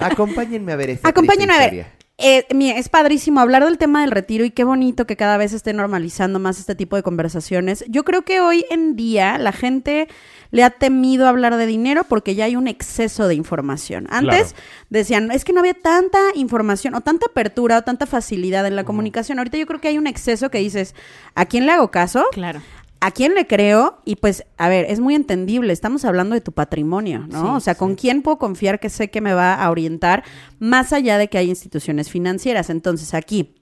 Acompáñenme 0.00 0.72
a 0.72 0.76
ver 0.76 0.90
esta 0.90 1.08
Acompáñenme 1.08 1.54
a 1.54 1.58
ver. 1.58 1.86
Eh, 2.18 2.46
es 2.50 2.88
padrísimo 2.88 3.40
hablar 3.40 3.64
del 3.64 3.78
tema 3.78 4.02
del 4.02 4.12
retiro 4.12 4.44
y 4.44 4.50
qué 4.50 4.62
bonito 4.62 5.06
que 5.06 5.16
cada 5.16 5.38
vez 5.38 5.52
esté 5.52 5.72
normalizando 5.72 6.38
más 6.38 6.58
este 6.60 6.74
tipo 6.74 6.94
de 6.94 7.02
conversaciones. 7.02 7.84
Yo 7.88 8.04
creo 8.04 8.22
que 8.22 8.40
hoy 8.40 8.64
en 8.70 8.94
día 8.94 9.38
la 9.38 9.50
gente 9.50 10.08
le 10.52 10.62
ha 10.62 10.70
temido 10.70 11.26
hablar 11.26 11.56
de 11.56 11.66
dinero 11.66 12.04
porque 12.08 12.36
ya 12.36 12.44
hay 12.44 12.54
un 12.54 12.68
exceso 12.68 13.26
de 13.26 13.34
información. 13.34 14.06
Antes 14.10 14.52
Claro. 14.52 14.64
decían, 14.90 15.30
es 15.32 15.44
que 15.44 15.52
no 15.52 15.58
había 15.60 15.74
tanta 15.74 16.18
información 16.34 16.94
o 16.94 17.00
tanta 17.00 17.26
apertura 17.26 17.78
o 17.78 17.82
tanta 17.82 18.06
facilidad 18.06 18.64
en 18.66 18.76
la 18.76 18.84
comunicación. 18.84 19.38
Ahorita 19.38 19.58
yo 19.58 19.66
creo 19.66 19.80
que 19.80 19.88
hay 19.88 19.98
un 19.98 20.06
exceso 20.06 20.50
que 20.50 20.58
dices, 20.58 20.94
¿a 21.34 21.46
quién 21.46 21.66
le 21.66 21.72
hago 21.72 21.90
caso? 21.90 22.24
Claro. 22.32 22.60
¿A 23.00 23.10
quién 23.10 23.34
le 23.34 23.48
creo? 23.48 23.98
Y 24.04 24.14
pues, 24.14 24.44
a 24.58 24.68
ver, 24.68 24.84
es 24.88 25.00
muy 25.00 25.16
entendible, 25.16 25.72
estamos 25.72 26.04
hablando 26.04 26.34
de 26.34 26.40
tu 26.40 26.52
patrimonio, 26.52 27.26
¿no? 27.28 27.40
Sí, 27.42 27.48
o 27.56 27.60
sea, 27.60 27.74
¿con 27.74 27.96
quién 27.96 28.22
puedo 28.22 28.38
confiar 28.38 28.78
que 28.78 28.90
sé 28.90 29.10
que 29.10 29.20
me 29.20 29.34
va 29.34 29.54
a 29.54 29.68
orientar 29.72 30.22
más 30.60 30.92
allá 30.92 31.18
de 31.18 31.26
que 31.26 31.38
hay 31.38 31.48
instituciones 31.48 32.08
financieras? 32.10 32.70
Entonces, 32.70 33.12
aquí, 33.14 33.56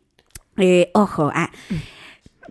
eh, 0.59 0.91
ojo, 0.93 1.31
ah, 1.35 1.49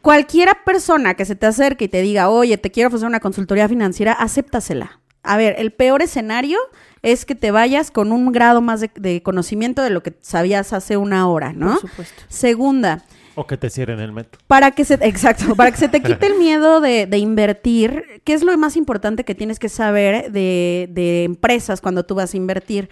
cualquiera 0.01 0.57
persona 0.65 1.13
que 1.13 1.25
se 1.25 1.35
te 1.35 1.45
acerque 1.45 1.85
y 1.85 1.87
te 1.87 2.01
diga, 2.01 2.29
oye, 2.29 2.57
te 2.57 2.71
quiero 2.71 2.87
ofrecer 2.87 3.07
una 3.07 3.19
consultoría 3.19 3.67
financiera, 3.67 4.13
acéptasela. 4.13 4.99
A 5.23 5.37
ver, 5.37 5.55
el 5.57 5.71
peor 5.71 6.01
escenario 6.01 6.57
es 7.01 7.25
que 7.25 7.35
te 7.35 7.51
vayas 7.51 7.91
con 7.91 8.11
un 8.11 8.31
grado 8.31 8.61
más 8.61 8.79
de, 8.81 8.89
de 8.95 9.21
conocimiento 9.21 9.81
de 9.83 9.89
lo 9.89 10.01
que 10.01 10.13
sabías 10.21 10.73
hace 10.73 10.97
una 10.97 11.27
hora, 11.29 11.53
¿no? 11.53 11.79
Por 11.79 11.89
supuesto. 11.89 12.23
Segunda, 12.29 13.03
O 13.35 13.45
que 13.47 13.57
te 13.57 13.69
cierren 13.69 13.99
el 13.99 14.11
metro. 14.11 14.39
para 14.47 14.71
que 14.71 14.85
se, 14.85 14.93
exacto, 15.01 15.55
para 15.57 15.71
que 15.71 15.77
se 15.77 15.89
te 15.89 16.01
quite 16.01 16.25
el 16.27 16.35
miedo 16.37 16.81
de, 16.81 17.05
de 17.05 17.17
invertir, 17.17 18.21
¿qué 18.23 18.33
es 18.33 18.43
lo 18.43 18.57
más 18.57 18.75
importante 18.77 19.23
que 19.23 19.35
tienes 19.35 19.59
que 19.59 19.69
saber 19.69 20.31
de, 20.31 20.89
de 20.91 21.23
empresas 21.25 21.81
cuando 21.81 22.05
tú 22.05 22.15
vas 22.15 22.33
a 22.33 22.37
invertir? 22.37 22.89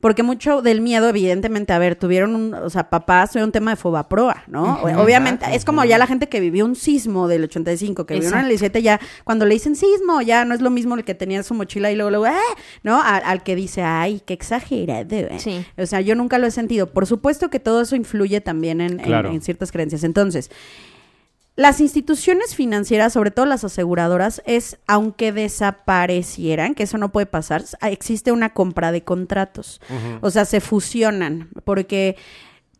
Porque 0.00 0.22
mucho 0.22 0.62
del 0.62 0.80
miedo, 0.80 1.08
evidentemente, 1.08 1.72
a 1.72 1.78
ver, 1.78 1.96
tuvieron 1.96 2.34
un, 2.34 2.54
o 2.54 2.70
sea, 2.70 2.90
papás, 2.90 3.32
fue 3.32 3.42
un 3.42 3.52
tema 3.52 3.70
de 3.72 3.76
fobaproa, 3.76 4.44
¿no? 4.46 4.80
Obviamente, 5.02 5.46
es 5.54 5.64
como 5.64 5.84
ya 5.84 5.98
la 5.98 6.06
gente 6.06 6.28
que 6.28 6.40
vivió 6.40 6.64
un 6.64 6.76
sismo 6.76 7.28
del 7.28 7.44
85, 7.44 8.06
que 8.06 8.14
vivió 8.14 8.28
en 8.28 8.34
el 8.34 8.50
Exacto. 8.50 8.78
17, 8.78 8.82
ya, 8.82 9.00
cuando 9.24 9.44
le 9.46 9.54
dicen 9.54 9.74
sismo, 9.76 10.20
ya 10.22 10.44
no 10.44 10.54
es 10.54 10.60
lo 10.60 10.70
mismo 10.70 10.94
el 10.94 11.04
que 11.04 11.14
tenía 11.14 11.42
su 11.42 11.54
mochila 11.54 11.90
y 11.90 11.96
luego, 11.96 12.10
luego, 12.10 12.26
¡ah! 12.26 12.54
¿no? 12.82 13.00
Al, 13.02 13.22
al 13.24 13.42
que 13.42 13.56
dice, 13.56 13.82
ay, 13.82 14.20
qué 14.24 14.34
exagerado. 14.34 15.14
¿eh?". 15.16 15.38
Sí. 15.38 15.64
O 15.78 15.86
sea, 15.86 16.00
yo 16.00 16.14
nunca 16.14 16.38
lo 16.38 16.46
he 16.46 16.50
sentido. 16.50 16.86
Por 16.88 17.06
supuesto 17.06 17.50
que 17.50 17.60
todo 17.60 17.80
eso 17.82 17.96
influye 17.96 18.40
también 18.40 18.80
en, 18.80 19.00
en- 19.00 19.06
en 19.26 19.40
ciertas 19.40 19.72
creencias. 19.72 20.04
Entonces, 20.04 20.50
las 21.56 21.80
instituciones 21.80 22.54
financieras, 22.54 23.14
sobre 23.14 23.30
todo 23.30 23.46
las 23.46 23.64
aseguradoras, 23.64 24.42
es, 24.44 24.78
aunque 24.86 25.32
desaparecieran, 25.32 26.74
que 26.74 26.82
eso 26.82 26.98
no 26.98 27.12
puede 27.12 27.26
pasar, 27.26 27.62
s- 27.62 27.76
existe 27.82 28.32
una 28.32 28.50
compra 28.52 28.92
de 28.92 29.02
contratos. 29.02 29.80
O 30.20 30.30
sea, 30.30 30.44
se 30.44 30.60
fusionan, 30.60 31.48
porque 31.64 32.16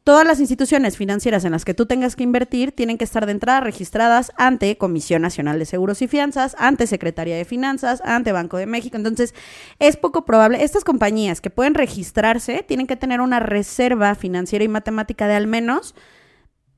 todas 0.05 0.27
las 0.27 0.39
instituciones 0.41 0.97
financieras 0.97 1.45
en 1.45 1.53
las 1.53 1.65
que 1.65 1.75
tú 1.75 1.87
tengas 1.87 2.15
que 2.17 2.23
invertir 2.23 2.71
tienen 2.71 2.97
que 2.99 3.05
estar 3.05 3.27
de 3.27 3.33
entrada 3.33 3.61
registradas 3.61 4.31
ante 4.37 4.77
Comisión 4.77 5.23
Nacional 5.23 5.59
de 5.59 5.65
Seguros 5.65 6.01
y 6.03 6.07
Fianzas, 6.07 6.55
ante 6.59 6.87
Secretaría 6.87 7.37
de 7.37 7.45
Finanzas, 7.45 8.03
ante 8.05 8.31
Banco 8.31 8.57
de 8.59 8.67
México. 8.67 8.97
Entonces, 8.97 9.35
es 9.79 9.97
poco 9.97 10.25
probable. 10.25 10.63
Estas 10.63 10.85
compañías 10.85 11.41
que 11.41 11.51
pueden 11.51 11.75
registrarse 11.75 12.63
tienen 12.63 12.87
que 12.87 12.97
tener 12.97 13.21
una 13.21 13.41
reserva 13.41 14.15
financiera 14.15 14.65
y 14.65 14.69
matemática 14.69 15.27
de 15.27 15.35
al 15.35 15.47
menos 15.47 15.95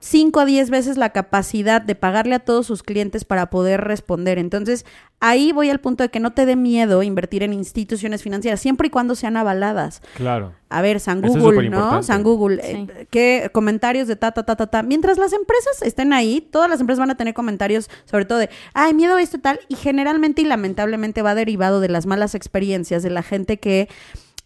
5 0.00 0.38
a 0.40 0.44
10 0.44 0.70
veces 0.70 0.96
la 0.96 1.10
capacidad 1.10 1.82
de 1.82 1.96
pagarle 1.96 2.36
a 2.36 2.38
todos 2.38 2.66
sus 2.66 2.84
clientes 2.84 3.24
para 3.24 3.50
poder 3.50 3.80
responder. 3.80 4.38
Entonces, 4.38 4.86
ahí 5.18 5.50
voy 5.50 5.70
al 5.70 5.80
punto 5.80 6.04
de 6.04 6.08
que 6.08 6.20
no 6.20 6.32
te 6.32 6.46
dé 6.46 6.54
miedo 6.54 7.02
invertir 7.02 7.42
en 7.42 7.52
instituciones 7.52 8.22
financieras, 8.22 8.60
siempre 8.60 8.86
y 8.86 8.90
cuando 8.90 9.16
sean 9.16 9.36
avaladas. 9.36 10.00
Claro. 10.14 10.52
A 10.68 10.82
ver, 10.82 11.00
San 11.00 11.24
es 11.24 11.36
Google, 11.36 11.70
¿no? 11.70 12.02
San 12.04 12.22
Google, 12.22 12.62
Sí. 12.62 12.86
eh, 12.94 13.06
¿qué 13.10 13.50
comentarios 13.52 14.06
de 14.06 14.14
ta, 14.14 14.30
ta, 14.30 14.44
ta, 14.44 14.54
ta, 14.54 14.68
ta? 14.68 14.82
Mientras 14.84 15.18
las 15.18 15.32
empresas 15.32 15.82
estén 15.82 16.12
ahí, 16.12 16.40
todas 16.40 16.70
las 16.70 16.80
empresas 16.80 17.00
van 17.00 17.10
a 17.10 17.16
tener 17.16 17.34
comentarios 17.34 17.90
sobre 18.04 18.24
todo 18.24 18.38
de, 18.38 18.50
ay, 18.74 18.94
miedo 18.94 19.16
a 19.16 19.22
esto 19.22 19.38
y 19.38 19.40
tal, 19.40 19.58
y 19.66 19.74
generalmente 19.74 20.42
y 20.42 20.44
lamentablemente 20.44 21.22
va 21.22 21.34
derivado 21.34 21.80
de 21.80 21.88
las 21.88 22.06
malas 22.06 22.36
experiencias 22.36 23.02
de 23.02 23.10
la 23.10 23.24
gente 23.24 23.58
que 23.58 23.88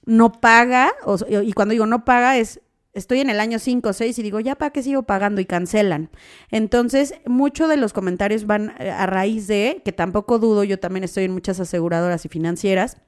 no 0.07 0.33
paga, 0.33 0.93
o- 1.05 1.17
y 1.43 1.53
cuando 1.53 1.73
digo 1.73 1.85
no 1.87 2.05
paga 2.07 2.39
es, 2.39 2.61
estoy 2.95 3.21
en 3.21 3.31
el 3.31 3.41
año 3.41 3.59
5 3.59 3.89
o 3.89 3.93
6 3.93 4.19
y 4.19 4.23
digo, 4.23 4.41
ya 4.41 4.55
para 4.57 4.71
qué 4.71 4.83
sigo 4.83 5.03
pagando 5.05 5.41
y 5.41 5.47
cancelan. 5.47 6.11
Entonces, 6.51 7.15
muchos 7.27 7.69
de 7.69 7.77
los 7.77 7.93
comentarios 7.93 8.47
van 8.47 8.75
eh, 8.79 8.91
a 8.91 9.07
raíz 9.07 9.47
de, 9.47 9.83
que 9.85 9.93
tampoco 9.93 10.39
dudo, 10.39 10.65
yo 10.65 10.79
también 10.79 11.05
estoy 11.05 11.25
en 11.25 11.33
muchas 11.33 11.59
aseguradoras 11.61 12.25
y 12.25 12.29
financieras, 12.29 12.99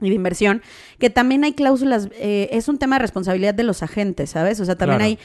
y 0.00 0.10
de 0.10 0.14
inversión, 0.14 0.62
que 0.98 1.08
también 1.10 1.44
hay 1.44 1.54
cláusulas, 1.54 2.08
eh, 2.12 2.48
es 2.52 2.68
un 2.68 2.78
tema 2.78 2.96
de 2.96 3.00
responsabilidad 3.02 3.54
de 3.54 3.62
los 3.62 3.82
agentes, 3.82 4.30
¿sabes? 4.30 4.60
O 4.60 4.64
sea, 4.64 4.76
también 4.76 4.98
Claro. 4.98 5.10
hay 5.10 5.18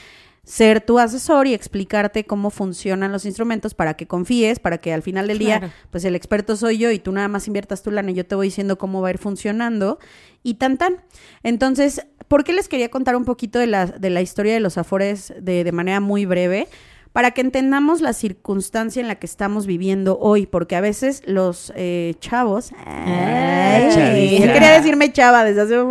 ser 0.44 0.82
tu 0.82 0.98
asesor 0.98 1.46
y 1.46 1.54
explicarte 1.54 2.24
cómo 2.26 2.50
funcionan 2.50 3.12
los 3.12 3.26
instrumentos 3.26 3.76
para 3.76 3.94
que 3.94 4.08
confíes, 4.08 4.60
para 4.60 4.80
que 4.80 4.92
al 4.92 5.04
final 5.04 5.28
del 5.28 5.38
Claro. 5.38 5.68
día, 5.68 5.74
pues 5.92 6.04
el 6.04 6.16
experto 6.16 6.56
soy 6.56 6.80
yo 6.80 6.90
y 6.90 6.98
tú 6.98 7.12
nada 7.12 7.28
más 7.28 7.46
inviertas 7.48 7.84
tu 7.84 7.92
lana 7.92 8.10
y 8.10 8.16
yo 8.16 8.26
te 8.26 8.34
voy 8.34 8.48
diciendo 8.48 8.78
cómo 8.80 9.02
va 9.02 9.10
a 9.10 9.12
ir 9.12 9.18
funcionando 9.20 10.00
y 10.42 10.56
tan 10.56 10.78
tan. 10.80 11.04
Entonces, 11.44 12.08
¿por 12.32 12.46
qué 12.46 12.54
les 12.54 12.70
quería 12.70 12.90
contar 12.90 13.18
un 13.18 13.26
poquito 13.26 13.60
de 13.60 13.68
la, 13.68 13.88
de 13.88 14.10
la 14.10 14.22
historia 14.22 14.54
de 14.54 14.62
los 14.62 14.78
afores 14.78 15.34
de, 15.38 15.66
de 15.66 15.72
manera 15.74 16.00
muy 16.00 16.26
breve? 16.26 16.70
Para 17.12 17.32
que 17.32 17.42
entendamos 17.42 18.00
la 18.00 18.14
circunstancia 18.14 19.02
en 19.02 19.10
la 19.10 19.16
que 19.16 19.26
estamos 19.26 19.66
viviendo 19.66 20.18
hoy, 20.18 20.46
porque 20.46 20.78
a 20.78 20.82
veces 20.82 21.24
los 21.26 21.74
eh, 21.76 22.14
chavos... 22.22 22.72
Ay, 22.86 24.40
yo 24.40 24.54
quería 24.54 24.72
decirme 24.72 25.12
chava 25.12 25.44
desde 25.44 25.60
hace 25.64 25.82
un 25.82 25.90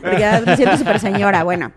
porque 0.00 0.18
ya 0.18 0.42
me 0.44 0.56
siento 0.56 0.76
súper 0.76 0.98
señora. 0.98 1.44
Bueno, 1.44 1.70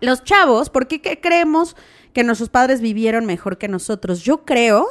los 0.00 0.22
chavos, 0.22 0.70
¿por 0.70 0.86
qué 0.86 1.18
creemos 1.20 1.74
que 2.12 2.22
nuestros 2.22 2.50
padres 2.50 2.80
vivieron 2.80 3.26
mejor 3.26 3.58
que 3.58 3.66
nosotros? 3.66 4.20
Yo 4.22 4.44
creo, 4.44 4.86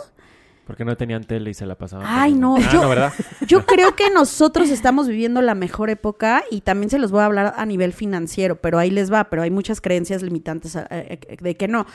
Porque 0.65 0.85
no 0.85 0.95
tenían 0.95 1.23
tele 1.23 1.49
y 1.49 1.53
se 1.53 1.65
la 1.65 1.75
pasaban. 1.75 2.05
Ay, 2.07 2.33
no, 2.33 2.55
Ah, 2.57 2.69
yo- 2.71 2.81
no, 2.83 2.89
¿verdad? 2.89 3.11
yo 3.47 3.65
creo 3.65 3.95
que 3.95 4.09
nosotros 4.11 4.69
estamos 4.69 5.07
viviendo 5.07 5.41
la 5.41 5.55
mejor 5.55 5.89
época 5.89 6.43
y 6.51 6.61
también 6.61 6.89
se 6.89 6.99
los 6.99 7.11
voy 7.11 7.21
a 7.21 7.25
hablar 7.25 7.53
a 7.57 7.65
nivel 7.65 7.93
financiero, 7.93 8.55
pero 8.55 8.77
ahí 8.79 8.91
les 8.91 9.11
va, 9.11 9.25
pero 9.29 9.41
hay 9.41 9.51
muchas 9.51 9.81
creencias 9.81 10.21
limitantes 10.21 10.75
eh, 10.75 10.85
eh, 10.89 11.37
de 11.41 11.57
que 11.57 11.67
no. 11.67 11.85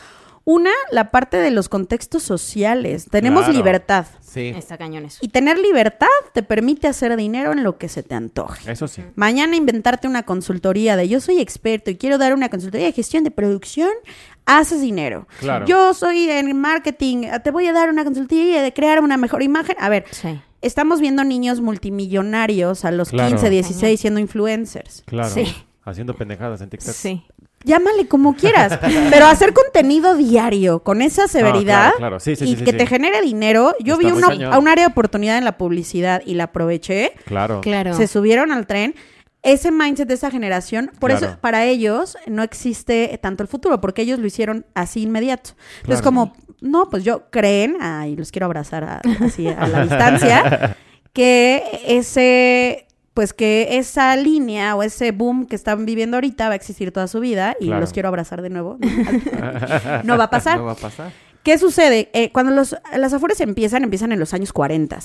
Una, 0.48 0.70
la 0.92 1.10
parte 1.10 1.38
de 1.38 1.50
los 1.50 1.68
contextos 1.68 2.22
sociales. 2.22 3.06
Tenemos 3.10 3.42
Claro. 3.46 3.58
libertad. 3.58 4.06
Sí. 4.20 4.52
Está 4.56 4.78
cañón 4.78 5.04
eso. 5.04 5.18
Y 5.20 5.26
tener 5.28 5.58
libertad 5.58 6.06
te 6.34 6.44
permite 6.44 6.86
hacer 6.86 7.16
dinero 7.16 7.50
en 7.50 7.64
lo 7.64 7.78
que 7.78 7.88
se 7.88 8.04
te 8.04 8.14
antoje. 8.14 8.70
Eso 8.70 8.86
sí. 8.86 9.02
Mañana 9.16 9.56
inventarte 9.56 10.06
una 10.06 10.22
consultoría 10.22 10.94
de 10.96 11.08
yo 11.08 11.18
soy 11.20 11.40
experto 11.40 11.90
y 11.90 11.96
quiero 11.96 12.16
dar 12.16 12.32
una 12.32 12.48
consultoría 12.48 12.86
de 12.86 12.92
gestión 12.92 13.24
de 13.24 13.32
producción, 13.32 13.90
haces 14.44 14.80
dinero. 14.80 15.26
Claro. 15.40 15.66
Yo 15.66 15.92
soy 15.94 16.30
en 16.30 16.56
marketing, 16.56 17.24
te 17.42 17.50
voy 17.50 17.66
a 17.66 17.72
dar 17.72 17.88
una 17.90 18.04
consultoría 18.04 18.62
de 18.62 18.72
crear 18.72 19.00
una 19.00 19.16
mejor 19.16 19.42
imagen. 19.42 19.74
A 19.80 19.88
ver, 19.88 20.04
Sí. 20.12 20.40
estamos 20.62 21.00
viendo 21.00 21.24
niños 21.24 21.60
multimillonarios 21.60 22.84
a 22.84 22.92
los 22.92 23.08
Claro. 23.10 23.30
15, 23.30 23.50
16 23.50 23.98
siendo 24.00 24.20
influencers. 24.20 25.02
Claro. 25.06 25.28
Sí. 25.30 25.44
Haciendo 25.84 26.14
pendejadas 26.14 26.60
en 26.60 26.70
TikTok. 26.70 26.94
Sí. 26.94 27.24
Llámale 27.66 28.06
como 28.08 28.34
quieras, 28.36 28.78
pero 29.10 29.26
hacer 29.26 29.52
contenido 29.52 30.14
diario 30.16 30.80
con 30.82 31.02
esa 31.02 31.28
severidad 31.28 31.88
claro, 31.90 31.96
claro. 31.98 32.20
Sí, 32.20 32.36
sí, 32.36 32.44
y 32.44 32.48
sí, 32.48 32.56
sí, 32.58 32.64
que 32.64 32.70
sí. 32.70 32.76
te 32.78 32.86
genere 32.86 33.20
dinero. 33.20 33.74
Yo 33.80 33.94
Está 34.00 34.06
vi 34.06 34.12
una- 34.12 34.54
a 34.54 34.58
un 34.58 34.68
área 34.68 34.84
de 34.86 34.90
oportunidad 34.92 35.36
en 35.36 35.44
la 35.44 35.58
publicidad 35.58 36.22
y 36.24 36.34
la 36.34 36.44
aproveché. 36.44 37.12
Claro. 37.26 37.60
Claro. 37.60 37.94
se 37.94 38.06
subieron 38.06 38.52
al 38.52 38.66
tren. 38.66 38.94
Ese 39.42 39.70
mindset 39.70 40.08
de 40.08 40.14
esa 40.14 40.30
generación, 40.30 40.90
por 40.98 41.10
Claro. 41.10 41.26
eso 41.26 41.38
para 41.40 41.64
ellos 41.66 42.16
no 42.26 42.42
existe 42.42 43.16
tanto 43.22 43.42
el 43.44 43.48
futuro, 43.48 43.80
porque 43.80 44.02
ellos 44.02 44.18
lo 44.18 44.26
hicieron 44.26 44.64
así 44.74 45.02
inmediato. 45.02 45.50
Entonces, 45.82 46.02
como, 46.02 46.34
no, 46.60 46.88
pues 46.90 47.04
yo 47.04 47.30
creen, 47.30 47.76
ay, 47.80 48.16
los 48.16 48.32
quiero 48.32 48.46
abrazar 48.46 48.82
a- 48.84 49.00
así 49.24 49.46
a 49.46 49.68
la 49.68 49.82
distancia, 49.82 50.76
que 51.12 51.62
ese, 51.86 52.85
pues 53.16 53.32
que 53.32 53.78
esa 53.78 54.14
línea 54.14 54.76
o 54.76 54.82
ese 54.82 55.10
boom 55.10 55.46
que 55.46 55.56
están 55.56 55.86
viviendo 55.86 56.18
ahorita 56.18 56.48
va 56.48 56.52
a 56.52 56.56
existir 56.56 56.92
toda 56.92 57.08
su 57.08 57.18
vida 57.18 57.56
y 57.58 57.68
Claro. 57.68 57.80
los 57.80 57.94
quiero 57.94 58.08
abrazar 58.08 58.42
de 58.42 58.50
nuevo. 58.50 58.76
no 60.04 60.18
va 60.18 60.24
a 60.24 60.30
pasar. 60.30 60.58
No 60.58 60.66
va 60.66 60.72
a 60.72 60.76
pasar. 60.76 61.12
¿Qué 61.42 61.56
sucede? 61.56 62.10
Eh, 62.12 62.30
cuando 62.30 62.52
los, 62.52 62.76
las 62.94 63.14
afores 63.14 63.40
empiezan, 63.40 63.84
empiezan 63.84 64.12
en 64.12 64.18
los 64.20 64.34
años 64.34 64.52
40, 64.52 64.98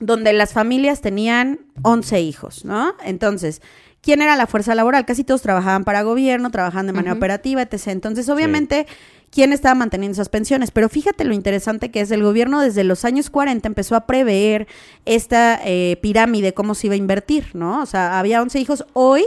donde 0.00 0.32
las 0.32 0.52
familias 0.52 1.00
tenían 1.00 1.60
11 1.82 2.20
hijos, 2.22 2.64
¿no? 2.64 2.94
Entonces, 3.04 3.62
¿quién 4.00 4.20
era 4.20 4.34
la 4.34 4.48
fuerza 4.48 4.74
laboral? 4.74 5.06
Casi 5.06 5.22
todos 5.22 5.40
trabajaban 5.40 5.84
para 5.84 6.02
gobierno, 6.02 6.50
trabajaban 6.50 6.88
de 6.88 6.92
manera 6.92 7.12
operativa, 7.14 7.62
etc. 7.62 7.86
Entonces, 7.86 8.28
obviamente, 8.28 8.88
¿quién 9.30 9.52
estaba 9.52 9.74
manteniendo 9.74 10.14
esas 10.14 10.28
pensiones? 10.28 10.70
Pero 10.70 10.88
fíjate 10.88 11.24
lo 11.24 11.34
interesante 11.34 11.90
que 11.90 12.00
es, 12.00 12.10
el 12.10 12.22
gobierno 12.22 12.60
desde 12.60 12.84
los 12.84 13.04
años 13.04 13.30
40 13.30 13.66
empezó 13.66 13.96
a 13.96 14.06
prever 14.06 14.66
esta 15.04 15.60
eh, 15.64 15.98
pirámide, 16.02 16.54
cómo 16.54 16.74
se 16.74 16.88
iba 16.88 16.94
a 16.94 16.98
invertir, 16.98 17.50
¿no? 17.54 17.82
O 17.82 17.86
sea, 17.86 18.18
había 18.18 18.42
11 18.42 18.60
hijos. 18.60 18.84
Hoy... 18.92 19.24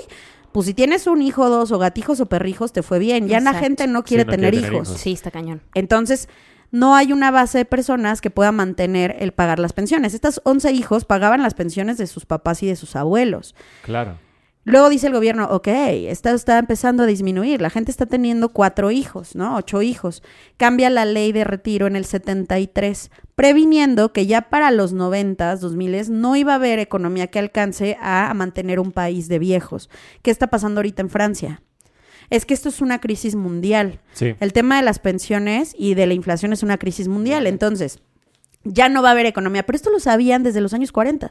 Pues 0.52 0.66
si 0.66 0.74
tienes 0.74 1.08
un 1.08 1.22
hijo, 1.22 1.50
dos, 1.50 1.72
o 1.72 1.80
gatijos 1.80 2.20
o 2.20 2.26
perrijos, 2.26 2.74
te 2.74 2.84
fue 2.84 3.00
bien. 3.00 3.30
Ya 3.30 3.40
la 3.40 3.54
gente 3.54 3.88
no 3.88 4.04
quiere 4.04 4.26
no 4.26 4.32
tener 4.32 4.52
quiere 4.52 4.68
tener 4.68 4.76
hijos. 4.76 4.90
hijos. 4.90 5.02
Sí, 5.02 5.14
está 5.14 5.32
cañón. 5.32 5.62
Entonces, 5.76 6.28
no 6.72 6.96
hay 6.96 7.12
una 7.12 7.32
base 7.32 7.60
de 7.60 7.66
personas 7.66 8.22
que 8.22 8.30
pueda 8.30 8.52
mantener 8.52 9.18
el 9.20 9.34
pagar 9.34 9.60
las 9.60 9.74
pensiones. 9.74 10.14
Estos 10.14 10.42
11 10.46 10.72
hijos 10.72 11.06
pagaban 11.06 11.44
las 11.44 11.54
pensiones 11.54 11.98
de 11.98 12.08
sus 12.08 12.26
papás 12.26 12.64
y 12.64 12.68
de 12.68 12.76
sus 12.76 12.96
abuelos. 12.96 13.56
Claro. 13.84 14.18
Luego 14.64 14.90
dice 14.90 15.08
el 15.08 15.14
gobierno, 15.14 15.48
ok, 15.50 15.68
esto 15.68 16.30
está 16.30 16.60
empezando 16.60 17.04
a 17.04 17.08
disminuir, 17.08 17.62
la 17.62 17.72
gente 17.72 17.90
está 17.90 18.06
teniendo 18.06 18.50
cuatro 18.50 18.92
hijos, 18.92 19.36
¿no? 19.36 19.56
Ocho 19.56 19.82
hijos. 19.82 20.22
Cambia 20.58 20.92
la 20.92 21.06
ley 21.06 21.32
de 21.32 21.44
retiro 21.44 21.88
en 21.88 21.96
el 21.96 22.06
73, 22.06 23.10
previniendo 23.34 24.14
que 24.14 24.28
ya 24.28 24.50
para 24.50 24.70
los 24.70 24.94
90, 24.94 25.56
2000 25.56 26.12
no 26.22 26.36
iba 26.36 26.54
a 26.54 26.58
haber 26.58 26.78
economía 26.78 27.28
que 27.28 27.40
alcance 27.40 27.98
a, 28.02 28.32
mantener 28.36 28.80
un 28.80 28.92
país 28.92 29.28
de 29.28 29.40
viejos. 29.40 29.90
¿Qué 30.22 30.30
está 30.30 30.48
pasando 30.48 30.80
ahorita 30.80 31.02
en 31.02 31.10
Francia? 31.10 31.64
Es 32.30 32.46
que 32.46 32.54
esto 32.54 32.70
es 32.70 32.82
una 32.82 33.02
crisis 33.02 33.36
mundial. 33.36 34.00
Sí. 34.14 34.36
El 34.40 34.54
tema 34.54 34.78
de 34.78 34.84
las 34.84 35.00
pensiones 35.00 35.74
y 35.78 35.96
de 35.96 36.06
la 36.06 36.14
inflación 36.14 36.54
es 36.54 36.62
una 36.62 36.78
crisis 36.78 37.08
mundial. 37.08 37.48
Entonces, 37.48 38.00
ya 38.64 38.90
no 38.90 39.02
va 39.02 39.10
a 39.10 39.12
haber 39.12 39.26
economía. 39.26 39.64
Pero 39.64 39.76
esto 39.76 39.90
lo 39.90 40.00
sabían 40.00 40.44
desde 40.44 40.62
los 40.62 40.74
años 40.74 40.92
40. 40.92 41.30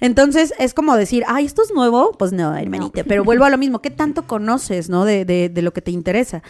Entonces, 0.00 0.52
es 0.58 0.74
como 0.74 0.96
decir, 0.96 1.24
ay, 1.26 1.44
¿esto 1.44 1.62
es 1.62 1.72
nuevo? 1.72 2.12
Pues 2.18 2.32
no, 2.32 2.56
hermanita. 2.56 3.04
Pero 3.04 3.24
vuelvo 3.24 3.44
a 3.44 3.50
lo 3.50 3.58
mismo. 3.58 3.80
¿Qué 3.80 3.90
tanto 3.90 4.26
conoces, 4.26 4.88
no? 4.88 5.04
De, 5.04 5.24
de, 5.24 5.48
de 5.48 5.62
lo 5.62 5.72
que 5.72 5.82
te 5.82 5.90
interesa. 5.90 6.42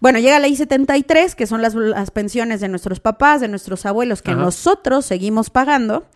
Bueno, 0.00 0.18
llega 0.18 0.40
la 0.40 0.48
I-73, 0.48 1.34
que 1.34 1.46
son 1.46 1.62
las, 1.62 1.74
las 1.74 2.10
pensiones 2.10 2.60
de 2.60 2.66
nuestros 2.68 2.98
papás, 2.98 3.40
de 3.40 3.46
nuestros 3.46 3.86
abuelos, 3.86 4.20
que 4.20 4.32
Ajá. 4.32 4.40
nosotros 4.40 5.06
seguimos 5.06 5.48
pagando. 5.50 6.06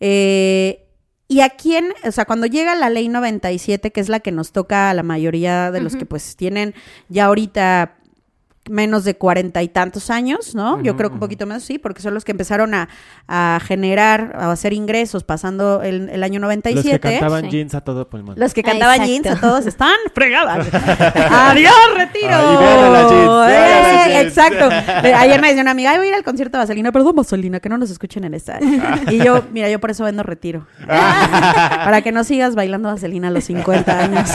Eh, 0.00 0.86
y 1.28 1.40
a 1.40 1.50
quién, 1.50 1.92
o 2.04 2.10
sea, 2.10 2.24
cuando 2.24 2.46
llega 2.46 2.74
la 2.74 2.88
ley 2.88 3.08
97, 3.08 3.92
que 3.92 4.00
es 4.00 4.08
la 4.08 4.20
que 4.20 4.32
nos 4.32 4.52
toca 4.52 4.90
a 4.90 4.94
la 4.94 5.02
mayoría 5.02 5.70
de 5.70 5.80
los 5.80 5.96
que 5.96 6.06
pues 6.06 6.36
tienen 6.36 6.74
ya 7.08 7.26
ahorita 7.26 7.96
menos 8.70 9.04
de 9.04 9.16
cuarenta 9.16 9.62
y 9.62 9.68
tantos 9.68 10.08
años, 10.10 10.54
¿no? 10.54 10.82
Yo 10.82 10.96
creo 10.96 11.10
que 11.10 11.14
un 11.14 11.20
poquito 11.20 11.46
menos, 11.46 11.62
sí, 11.64 11.78
porque 11.78 12.00
son 12.00 12.14
los 12.14 12.24
que 12.24 12.32
empezaron 12.32 12.72
a, 12.74 12.88
a 13.28 13.60
generar, 13.64 14.34
a 14.38 14.50
hacer 14.50 14.72
ingresos 14.72 15.22
pasando 15.24 15.82
el, 15.82 16.08
el 16.08 16.22
año 16.22 16.40
Los 16.40 16.46
97. 16.48 16.98
que 16.98 17.10
cantaban 17.18 17.44
Sí. 17.44 17.50
jeans 17.50 17.74
a 17.74 17.80
todo 17.82 18.08
pulmón. 18.08 18.34
Los 18.38 18.54
que 18.54 18.62
Ah, 18.62 18.70
cantaban 18.70 19.02
exacto. 19.02 19.12
jeans 19.12 19.26
a 19.26 19.40
todos 19.40 19.66
están 19.66 19.94
fregadas. 20.14 20.66
¡Adiós, 21.30 21.74
retiro! 21.96 22.30
Ay, 22.32 23.06
jeans, 23.10 23.26
la 23.26 23.48
¡Eh! 23.50 24.08
jeans. 24.12 24.24
Exacto. 24.28 24.68
Ayer 25.18 25.40
me 25.40 25.48
decía 25.48 25.62
una 25.62 25.72
amiga, 25.72 25.90
ay, 25.90 25.98
voy 25.98 26.06
a 26.06 26.08
ir 26.10 26.14
al 26.16 26.24
concierto 26.24 26.56
de 26.56 26.62
Vaselina. 26.64 26.90
Perdón, 26.92 27.16
Vaselina, 27.16 27.60
que 27.60 27.68
no 27.68 27.76
nos 27.78 27.90
escuchen 27.90 28.24
en 28.24 28.32
el 28.32 28.38
estadio. 28.38 28.66
Y 29.10 29.18
yo, 29.22 29.44
mira, 29.52 29.68
yo 29.68 29.78
por 29.80 29.90
eso 29.90 30.04
vendo 30.04 30.22
retiro. 30.22 30.66
Para 30.86 32.00
que 32.02 32.12
no 32.12 32.24
sigas 32.24 32.54
bailando 32.54 32.88
Vaselina 32.88 33.28
a 33.28 33.30
los 33.30 33.44
50 33.44 33.98
años. 33.98 34.30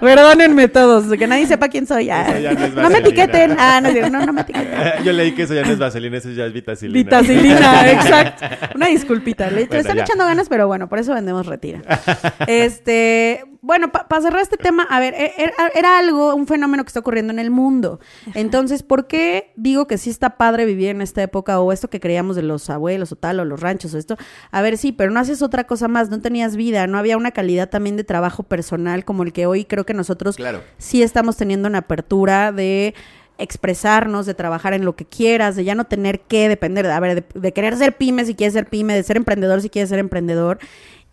Perdónenme 0.00 0.68
todos, 0.68 1.06
que 1.16 1.26
nadie 1.26 1.46
sepa 1.46 1.68
quién 1.68 1.86
soy. 1.86 2.10
Ah. 2.10 2.26
Eso 2.28 2.38
ya 2.40 2.52
no 2.54 2.71
es 2.80 2.82
No 2.82 2.90
me 2.90 2.98
etiqueten. 2.98 3.56
Ah, 3.58 3.80
no, 3.82 3.90
no, 4.10 4.26
no 4.26 4.32
me 4.32 4.40
etiqueten. 4.42 4.70
Yo 5.04 5.12
leí 5.12 5.32
que 5.32 5.42
eso 5.42 5.54
ya 5.54 5.62
no 5.62 5.72
es 5.72 5.78
vaselina, 5.78 6.16
eso 6.18 6.30
ya 6.30 6.46
es 6.46 6.52
vitacilina. 6.52 6.98
Vitacilina, 6.98 7.90
exacto. 7.92 8.44
Una 8.74 8.86
disculpita. 8.88 9.50
Le, 9.50 9.60
le 9.62 9.66
Bueno, 9.66 9.80
están 9.80 9.96
ya. 9.96 10.02
echando 10.04 10.24
ganas, 10.24 10.48
pero 10.48 10.66
bueno, 10.66 10.88
por 10.88 10.98
eso 10.98 11.14
vendemos 11.14 11.46
retira. 11.46 11.80
Este, 12.46 13.44
bueno, 13.64 13.92
para 13.92 14.20
cerrar 14.20 14.42
este 14.42 14.56
tema, 14.56 14.82
a 14.90 14.98
ver, 14.98 15.14
e- 15.14 15.32
era, 15.38 15.54
era 15.74 15.98
algo, 15.98 16.34
un 16.34 16.48
fenómeno 16.48 16.82
que 16.82 16.88
está 16.88 16.98
ocurriendo 16.98 17.32
en 17.32 17.38
el 17.38 17.50
mundo. 17.50 18.00
Entonces, 18.34 18.82
¿por 18.82 19.06
qué 19.06 19.52
digo 19.56 19.86
que 19.86 19.98
sí 19.98 20.10
está 20.10 20.30
padre 20.36 20.64
vivir 20.64 20.88
en 20.88 21.00
esta 21.00 21.22
época 21.22 21.60
o 21.60 21.72
esto 21.72 21.88
que 21.88 22.00
creíamos 22.00 22.34
de 22.34 22.42
los 22.42 22.68
abuelos 22.70 23.12
o 23.12 23.16
tal, 23.16 23.38
o 23.38 23.44
los 23.44 23.60
ranchos 23.60 23.94
o 23.94 23.98
esto? 23.98 24.16
A 24.50 24.62
ver, 24.62 24.76
sí, 24.78 24.90
pero 24.90 25.12
no 25.12 25.20
haces 25.20 25.42
otra 25.42 25.64
cosa 25.64 25.86
más, 25.86 26.10
no 26.10 26.20
tenías 26.20 26.56
vida, 26.56 26.86
no 26.88 26.98
había 26.98 27.16
una 27.16 27.30
calidad 27.30 27.70
también 27.70 27.96
de 27.96 28.02
trabajo 28.04 28.42
personal 28.42 29.04
como 29.04 29.22
el 29.22 29.32
que 29.32 29.46
hoy 29.46 29.64
creo 29.64 29.86
que 29.86 29.94
nosotros 29.94 30.34
Claro. 30.36 30.60
sí 30.78 31.02
estamos 31.02 31.36
teniendo 31.36 31.68
una 31.68 31.78
apertura 31.78 32.50
de 32.50 32.94
expresarnos, 33.38 34.26
de 34.26 34.34
trabajar 34.34 34.72
en 34.74 34.84
lo 34.84 34.94
que 34.96 35.04
quieras, 35.04 35.56
de 35.56 35.64
ya 35.64 35.74
no 35.74 35.84
tener 35.84 36.20
que 36.20 36.48
depender, 36.48 36.86
de, 36.86 36.92
a 36.92 37.00
ver, 37.00 37.14
de, 37.22 37.40
de 37.40 37.52
querer 37.52 37.76
ser 37.76 37.96
pyme 37.96 38.24
si 38.24 38.34
quieres 38.34 38.52
ser 38.54 38.66
pyme, 38.66 38.94
de 38.94 39.02
ser 39.02 39.16
emprendedor 39.16 39.60
si 39.62 39.70
quieres 39.70 39.88
ser 39.88 39.98
emprendedor 39.98 40.58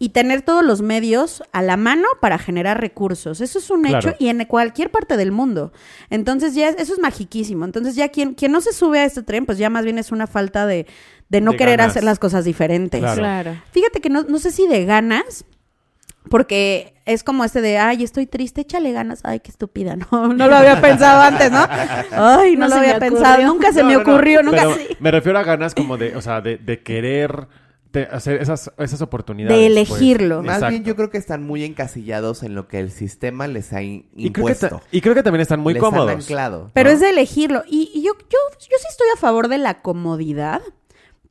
y 0.01 0.09
tener 0.09 0.41
todos 0.41 0.63
los 0.63 0.81
medios 0.81 1.43
a 1.51 1.61
la 1.61 1.75
mano 1.75 2.07
para 2.21 2.37
generar 2.37 2.79
recursos. 2.79 3.41
Eso 3.41 3.59
es 3.59 3.69
un 3.69 3.83
Claro. 3.83 3.97
hecho 4.09 4.15
y 4.17 4.29
en 4.29 4.43
cualquier 4.45 4.89
parte 4.91 5.17
del 5.17 5.31
mundo. 5.33 5.73
Entonces 6.09 6.55
ya 6.55 6.69
es- 6.69 6.77
eso 6.79 6.93
es 6.93 6.99
magiquísimo. 6.99 7.65
Entonces 7.65 7.95
ya 7.95 8.07
quien, 8.07 8.33
quien 8.33 8.51
no 8.53 8.61
se 8.61 8.71
sube 8.73 8.99
a 8.99 9.03
este 9.05 9.23
tren, 9.23 9.45
pues 9.45 9.57
ya 9.57 9.69
más 9.69 9.83
bien 9.83 9.97
es 9.99 10.11
una 10.13 10.25
falta 10.25 10.65
de, 10.65 10.87
de 11.27 11.41
no 11.41 11.51
De 11.51 11.57
querer 11.57 11.77
ganas. 11.77 11.91
hacer 11.91 12.03
las 12.05 12.17
cosas 12.17 12.45
diferentes. 12.45 12.99
Claro. 13.01 13.19
Claro. 13.19 13.61
Fíjate 13.71 13.99
que 13.99 14.09
no, 14.09 14.23
no 14.23 14.39
sé 14.39 14.51
si 14.51 14.67
de 14.67 14.85
ganas, 14.85 15.43
porque 16.29 16.93
es 17.05 17.23
como 17.23 17.43
este 17.43 17.61
de, 17.61 17.77
ay, 17.77 18.03
estoy 18.03 18.25
triste, 18.25 18.61
échale 18.61 18.91
ganas. 18.91 19.21
Ay, 19.23 19.39
qué 19.39 19.49
estúpida, 19.51 19.95
no, 20.11 20.27
no 20.33 20.47
lo 20.47 20.55
había 20.55 20.79
pensado 20.79 21.21
antes, 21.21 21.51
¿no? 21.51 21.65
Ay, 22.11 22.55
no, 22.55 22.67
No 22.67 22.75
lo 22.75 22.75
había 22.81 22.99
pensado, 22.99 23.45
nunca 23.45 23.71
se 23.73 23.81
No, 23.81 23.87
me 23.87 23.93
no, 23.95 24.03
no, 24.03 24.11
ocurrió, 24.13 24.43
nunca. 24.43 24.57
pero 24.61 24.75
sí. 24.75 24.97
Me 24.99 25.11
refiero 25.11 25.39
a 25.39 25.43
ganas 25.43 25.73
como 25.75 25.97
de, 25.97 26.15
o 26.15 26.21
sea, 26.21 26.41
de, 26.41 26.57
de 26.57 26.81
querer 26.83 27.47
te- 27.91 28.03
hacer 28.11 28.41
esas, 28.41 28.71
esas 28.77 29.01
oportunidades. 29.01 29.57
De 29.57 29.67
pues. 29.67 29.89
elegirlo. 29.91 30.43
Más 30.43 30.55
Exacto. 30.57 30.69
bien 30.71 30.83
yo 30.83 30.95
creo 30.95 31.09
que 31.09 31.17
están 31.17 31.43
muy 31.43 31.63
encasillados 31.63 32.43
en 32.43 32.55
lo 32.55 32.67
que 32.67 32.79
el 32.79 32.91
sistema 32.91 33.47
les 33.47 33.73
ha 33.73 33.81
in- 33.81 34.07
y 34.15 34.31
creo, 34.31 34.45
que 34.47 34.55
ta- 34.55 34.67
impuesto. 34.67 34.87
y 34.91 35.01
creo 35.01 35.15
que 35.15 35.23
también 35.23 35.41
están 35.41 35.59
muy 35.59 35.73
les 35.73 35.83
han 35.83 35.89
cómodos. 35.89 36.11
anclado. 36.15 36.71
Pero 36.73 36.89
¿no? 36.89 36.93
es 36.95 36.99
de 37.01 37.09
elegirlo. 37.09 37.63
Y, 37.67 37.91
y 37.93 38.01
yo, 38.03 38.13
yo, 38.17 38.37
yo 38.59 38.77
sí 38.79 38.87
estoy 38.89 39.07
a 39.13 39.17
favor 39.17 39.47
de 39.47 39.57
la 39.57 39.81
comodidad, 39.81 40.61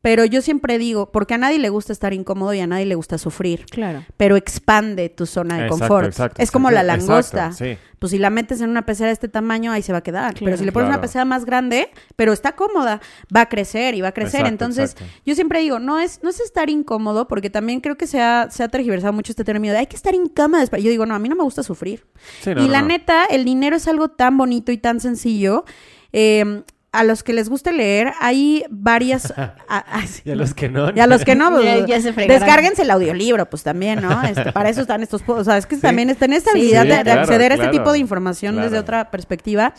pero 0.01 0.25
yo 0.25 0.43
siempre 0.43 0.79
digo, 0.79 1.11
porque 1.11 1.35
a 1.35 1.39
nadie 1.39 1.59
le 1.59 1.71
gusta 1.71 1.93
estar 1.93 2.13
incómodo 2.15 2.55
y 2.55 2.61
a 2.61 2.67
nadie 2.69 2.87
le 2.87 2.95
gusta 2.95 3.19
sufrir. 3.19 3.67
Claro. 3.67 4.05
Pero 4.17 4.37
expande 4.37 5.09
tu 5.09 5.27
zona 5.27 5.57
de 5.57 5.63
Exacto, 5.65 5.79
confort. 5.81 6.07
exacto, 6.07 6.43
es 6.43 6.51
como 6.53 6.71
la 6.71 6.83
exacto, 6.83 7.07
langosta. 7.07 7.53
sí. 7.53 7.77
Pues 7.99 8.13
si 8.13 8.19
la 8.19 8.31
metes 8.31 8.61
en 8.61 8.71
una 8.71 8.87
pecera 8.87 9.09
de 9.09 9.15
este 9.15 9.27
tamaño, 9.27 9.73
ahí 9.73 9.83
se 9.83 9.91
va 9.91 9.99
a 9.99 10.03
quedar. 10.03 10.35
pero 10.35 10.45
Claro. 10.45 10.57
si 10.59 10.65
le 10.65 10.71
pones 10.71 10.89
una 10.89 11.01
pecera 11.01 11.25
más 11.25 11.45
grande, 11.45 11.91
pero 12.15 12.33
está 12.33 12.55
cómoda, 12.55 13.01
va 13.35 13.41
a 13.41 13.49
crecer 13.49 13.97
y 13.97 14.01
va 14.01 14.09
a 14.09 14.13
crecer. 14.13 14.43
Exacto, 14.43 14.49
Entonces, 14.55 14.93
exacto. 14.93 15.13
yo 15.27 15.35
siempre 15.35 15.59
digo, 15.59 15.81
no 15.81 15.99
es, 15.99 16.23
no 16.23 16.31
es 16.31 16.39
estar 16.39 16.71
incómodo, 16.71 17.27
porque 17.27 17.51
también 17.51 17.81
creo 17.81 17.97
que 17.97 18.07
se 18.07 18.21
ha, 18.21 18.51
se 18.53 18.63
ha 18.63 18.69
tergiversado 18.69 19.13
mucho 19.13 19.33
este 19.33 19.43
término 19.43 19.73
de 19.73 19.81
hay 19.81 19.87
que 19.89 19.97
estar 19.97 20.15
incómodo. 20.15 20.63
Yo 20.77 20.91
digo, 20.91 21.07
no, 21.07 21.17
a 21.17 21.19
mí 21.19 21.29
no 21.29 21.35
me 21.35 21.43
gusta 21.43 21.65
sufrir. 21.65 22.07
Sí, 22.41 22.55
no, 22.55 22.63
y 22.63 22.67
no, 22.67 22.71
la 22.73 22.83
no. 22.83 22.87
neta, 22.89 23.25
el 23.25 23.45
dinero 23.45 23.75
es 23.75 23.89
algo 23.89 24.11
tan 24.11 24.37
bonito 24.39 24.71
y 24.71 24.79
tan 24.79 25.01
sencillo. 25.01 25.65
Eh, 26.13 26.63
a 26.99 27.05
los 27.05 27.23
que 27.23 27.33
les 27.33 27.49
guste 27.49 27.73
leer, 27.73 28.13
hay 28.21 28.65
varias... 28.71 29.31
a- 29.37 29.55
a- 29.69 30.05
Y 30.25 30.31
a 30.31 30.37
los 30.37 30.55
que 30.55 30.69
no. 30.69 30.91
y 30.95 31.01
a 31.01 31.07
los 31.07 31.25
que 31.25 31.35
no, 31.35 31.51
pues, 31.53 31.65
Ya- 31.65 31.87
ya 31.87 32.01
se 32.01 32.13
fregaron. 32.13 32.41
descárguense 32.41 32.83
el 32.83 32.91
audiolibro, 32.91 33.49
pues 33.49 33.63
también, 33.63 34.01
¿no? 34.03 34.23
Este, 34.29 34.53
para 34.53 34.69
eso 34.69 34.81
están 34.83 35.03
estos... 35.03 35.23
O 35.27 35.45
sea, 35.45 35.57
es 35.57 35.67
que 35.67 35.77
también 35.77 36.11
está 36.11 36.25
en 36.27 36.33
esta 36.35 36.51
habilidad 36.51 36.85
de, 36.85 36.97
de 36.97 37.03
claro, 37.03 37.21
acceder 37.23 37.53
a 37.53 37.55
este 37.55 37.67
claro, 37.69 37.79
tipo 37.79 37.93
de 37.93 37.99
información 37.99 38.57
desde 38.57 38.79
otra 38.79 39.11
perspectiva. 39.11 39.75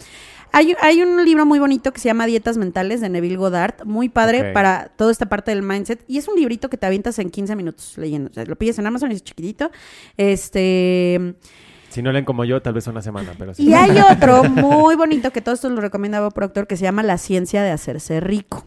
Hay, 0.51 0.75
hay 0.81 1.03
un 1.03 1.23
libro 1.25 1.45
muy 1.45 1.59
bonito 1.59 1.93
que 1.93 1.99
se 1.99 2.07
llama 2.09 2.25
Dietas 2.25 2.57
Mentales 2.57 3.01
de 3.01 3.09
Neville 3.09 3.35
Goddard, 3.37 3.85
muy 3.85 4.09
padre 4.09 4.51
para 4.51 4.89
toda 4.95 5.11
esta 5.11 5.27
parte 5.27 5.51
del 5.51 5.61
mindset. 5.61 6.03
Y 6.07 6.17
es 6.17 6.27
un 6.27 6.35
librito 6.37 6.71
que 6.71 6.77
te 6.77 6.87
avientas 6.87 7.19
en 7.19 7.29
15 7.29 7.55
minutos 7.55 7.93
leyendo. 7.97 8.31
O 8.31 8.33
sea, 8.33 8.45
lo 8.45 8.55
pides 8.55 8.79
en 8.79 8.87
Amazon 8.87 9.11
y 9.11 9.15
es 9.15 9.23
chiquitito. 9.23 9.69
Este... 10.17 11.35
Si 11.89 12.01
no 12.01 12.11
leen 12.11 12.25
como 12.25 12.45
yo, 12.45 12.61
tal 12.61 12.73
vez 12.73 12.87
una 12.87 13.01
semana, 13.01 13.33
pero 13.37 13.53
sí. 13.53 13.67
Y 13.67 13.73
hay 13.73 13.91
otro 14.11 14.43
muy 14.43 14.95
bonito 14.95 15.31
que 15.31 15.41
todo 15.41 15.55
esto 15.55 15.69
lo 15.69 15.81
recomienda 15.81 16.21
Bob 16.21 16.33
Proctor 16.33 16.67
que 16.67 16.77
se 16.77 16.83
llama 16.83 17.03
La 17.03 17.17
ciencia 17.17 17.63
de 17.63 17.71
hacerse 17.71 18.19
rico. 18.19 18.65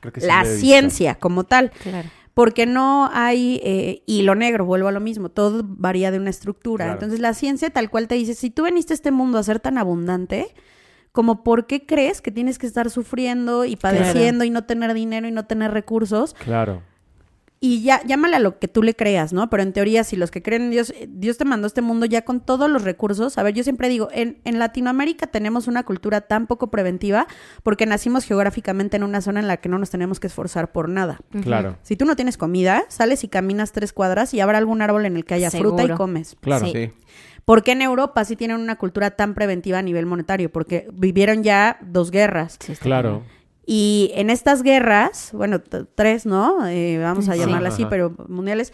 Creo 0.00 0.12
que 0.12 0.20
sí 0.20 0.26
la 0.26 0.44
ciencia 0.44 1.14
como 1.16 1.44
tal. 1.44 1.70
Claro. 1.82 2.08
Porque 2.34 2.64
no 2.64 3.10
hay 3.12 3.60
eh, 3.62 4.02
hilo 4.06 4.34
negro, 4.34 4.64
vuelvo 4.64 4.88
a 4.88 4.92
lo 4.92 5.00
mismo, 5.00 5.28
todo 5.28 5.62
varía 5.64 6.10
de 6.10 6.18
una 6.18 6.30
estructura. 6.30 6.86
Claro. 6.86 6.98
Entonces 6.98 7.20
la 7.20 7.34
ciencia 7.34 7.68
tal 7.70 7.90
cual 7.90 8.08
te 8.08 8.14
dice, 8.14 8.34
si 8.34 8.50
tú 8.50 8.62
veniste 8.62 8.94
a 8.94 8.96
este 8.96 9.10
mundo 9.10 9.38
a 9.38 9.42
ser 9.42 9.60
tan 9.60 9.76
abundante, 9.76 10.54
como 11.12 11.44
por 11.44 11.66
qué 11.66 11.84
crees 11.84 12.22
que 12.22 12.30
tienes 12.30 12.58
que 12.58 12.66
estar 12.66 12.88
sufriendo 12.90 13.66
y 13.66 13.76
padeciendo 13.76 14.44
y 14.44 14.50
no 14.50 14.64
tener 14.64 14.94
dinero 14.94 15.28
y 15.28 15.30
no 15.30 15.44
tener 15.44 15.72
recursos, 15.72 16.34
Claro. 16.34 16.82
Y 17.64 17.80
ya 17.82 18.02
llámale 18.04 18.34
a 18.34 18.40
lo 18.40 18.58
que 18.58 18.66
tú 18.66 18.82
le 18.82 18.94
creas, 18.96 19.32
¿no? 19.32 19.48
Pero 19.48 19.62
en 19.62 19.72
teoría, 19.72 20.02
si 20.02 20.16
los 20.16 20.32
que 20.32 20.42
creen 20.42 20.62
en 20.62 20.70
Dios, 20.72 20.90
eh, 20.90 21.06
Dios 21.08 21.38
te 21.38 21.44
mandó 21.44 21.66
a 21.66 21.68
este 21.68 21.80
mundo 21.80 22.06
ya 22.06 22.22
con 22.22 22.40
todos 22.40 22.68
los 22.68 22.82
recursos. 22.82 23.38
A 23.38 23.44
ver, 23.44 23.54
yo 23.54 23.62
siempre 23.62 23.88
digo, 23.88 24.08
en, 24.10 24.40
en 24.44 24.58
Latinoamérica 24.58 25.28
tenemos 25.28 25.68
una 25.68 25.84
cultura 25.84 26.22
tan 26.22 26.48
poco 26.48 26.72
preventiva 26.72 27.28
porque 27.62 27.86
nacimos 27.86 28.24
geográficamente 28.24 28.96
en 28.96 29.04
una 29.04 29.20
zona 29.20 29.38
en 29.38 29.46
la 29.46 29.58
que 29.58 29.68
no 29.68 29.78
nos 29.78 29.90
tenemos 29.90 30.18
que 30.18 30.26
esforzar 30.26 30.72
por 30.72 30.88
nada. 30.88 31.20
Claro. 31.44 31.78
Si 31.82 31.94
tú 31.96 32.04
no 32.04 32.16
tienes 32.16 32.36
comida, 32.36 32.82
sales 32.88 33.22
y 33.22 33.28
caminas 33.28 33.70
tres 33.70 33.92
cuadras 33.92 34.34
y 34.34 34.40
habrá 34.40 34.58
algún 34.58 34.82
árbol 34.82 35.06
en 35.06 35.16
el 35.16 35.24
que 35.24 35.34
haya 35.34 35.50
fruta 35.52 35.84
y 35.84 35.90
comes. 35.90 36.36
Claro. 36.40 36.66
Sí. 36.66 36.72
Sí. 36.72 36.90
¿Por 37.44 37.62
qué 37.62 37.72
en 37.72 37.82
Europa 37.82 38.24
sí 38.24 38.34
tienen 38.34 38.58
una 38.60 38.76
cultura 38.76 39.12
tan 39.12 39.34
preventiva 39.34 39.78
a 39.78 39.82
nivel 39.82 40.06
monetario? 40.06 40.50
Porque 40.50 40.88
vivieron 40.92 41.44
ya 41.44 41.78
dos 41.80 42.10
guerras. 42.10 42.56
Sí, 42.60 42.74
Claro. 42.74 43.20
bien. 43.20 43.41
Y 43.64 44.10
en 44.14 44.28
estas 44.30 44.62
guerras, 44.62 45.30
bueno, 45.32 45.60
tres, 45.94 46.26
¿no? 46.26 46.66
Eh, 46.66 46.98
vamos 46.98 47.28
a 47.28 47.34
Sí. 47.34 47.38
llamarla 47.40 47.68
así, 47.68 47.82
Ajá. 47.82 47.90
pero 47.90 48.14
mundiales. 48.28 48.72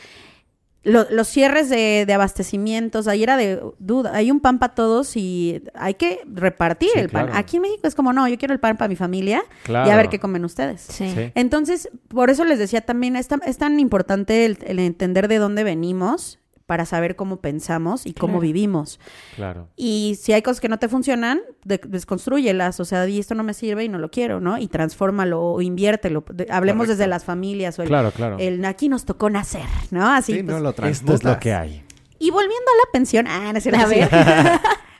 lo- 0.85 1.11
los 1.11 1.29
cierres 1.29 1.69
de, 1.69 2.05
de 2.07 2.13
abastecimientos, 2.15 3.09
ahí 3.09 3.23
era 3.23 3.37
de 3.37 3.61
duda, 3.79 4.13
hay 4.15 4.31
un 4.31 4.41
pan 4.41 4.59
para 4.59 4.75
todos 4.75 5.17
y 5.17 5.63
hay 5.75 5.95
que 5.95 6.21
repartir 6.33 6.89
Sí, 6.95 6.99
el 7.01 7.11
pan. 7.11 7.27
claro. 7.27 7.39
Aquí 7.39 7.57
en 7.57 7.63
México 7.63 7.87
es 7.87 7.95
como, 7.95 8.13
no, 8.15 8.27
yo 8.27 8.39
quiero 8.39 8.55
el 8.55 8.61
pan 8.61 8.79
para 8.79 8.89
mi 8.89 8.97
familia 8.97 9.43
y 9.69 9.73
a 9.75 9.97
ver 9.97 10.09
qué 10.09 10.19
comen 10.19 10.45
ustedes. 10.47 10.81
Sí. 10.81 11.13
Sí. 11.15 11.33
Entonces, 11.35 11.91
por 12.07 12.31
eso 12.31 12.45
les 12.45 12.59
decía 12.59 12.81
también, 12.81 13.17
es 13.17 13.29
tan, 13.29 13.41
es 13.45 13.59
tan 13.59 13.79
importante 13.81 14.47
el, 14.47 14.57
el 14.67 14.79
entender 14.79 15.29
de 15.29 15.37
dónde 15.39 15.63
venimos 15.65 16.38
para 16.69 16.85
saber 16.85 17.17
cómo 17.17 17.39
pensamos 17.41 18.05
y 18.05 18.13
cómo 18.13 18.35
Claro. 18.35 18.41
vivimos. 18.43 19.01
Claro. 19.37 19.69
Y 19.75 20.19
si 20.21 20.35
hay 20.35 20.43
cosas 20.43 20.61
que 20.61 20.69
no 20.69 20.79
te 20.79 20.87
funcionan, 20.87 21.41
de- 21.65 21.81
desconstrúyelas. 21.89 22.79
O 22.79 22.85
sea, 22.85 23.05
di 23.07 23.19
esto 23.19 23.35
no 23.35 23.43
me 23.43 23.55
sirve 23.55 23.85
y 23.85 23.89
no 23.89 23.97
lo 23.99 24.11
quiero, 24.11 24.39
¿no? 24.39 24.59
Y 24.59 24.69
transfórmalo 24.69 25.41
o 25.43 25.63
inviértelo. 25.63 26.23
De- 26.31 26.47
hablemos 26.51 26.83
Correcto. 26.83 26.99
desde 26.99 27.09
las 27.09 27.25
familias 27.25 27.79
o 27.79 27.83
el, 27.83 27.89
Claro, 27.89 28.11
claro. 28.11 28.37
el 28.39 28.63
aquí 28.67 28.91
nos 28.91 29.07
tocó 29.07 29.31
nacer, 29.31 29.65
¿no? 29.91 30.07
Así. 30.13 30.35
Sí, 30.35 30.43
pues. 30.43 30.55
no 30.57 30.61
lo 30.63 30.71
Esto 30.87 31.15
es 31.15 31.25
lo 31.25 31.39
que 31.41 31.55
hay. 31.55 31.83
Y 32.19 32.31
volviendo 32.31 32.55
a 32.71 32.87
la 32.87 32.93
pensión. 32.93 33.27
Ah, 33.29 33.51
no 33.55 33.61
cierto. 33.63 33.81
A 33.81 33.87
ver. 33.89 34.11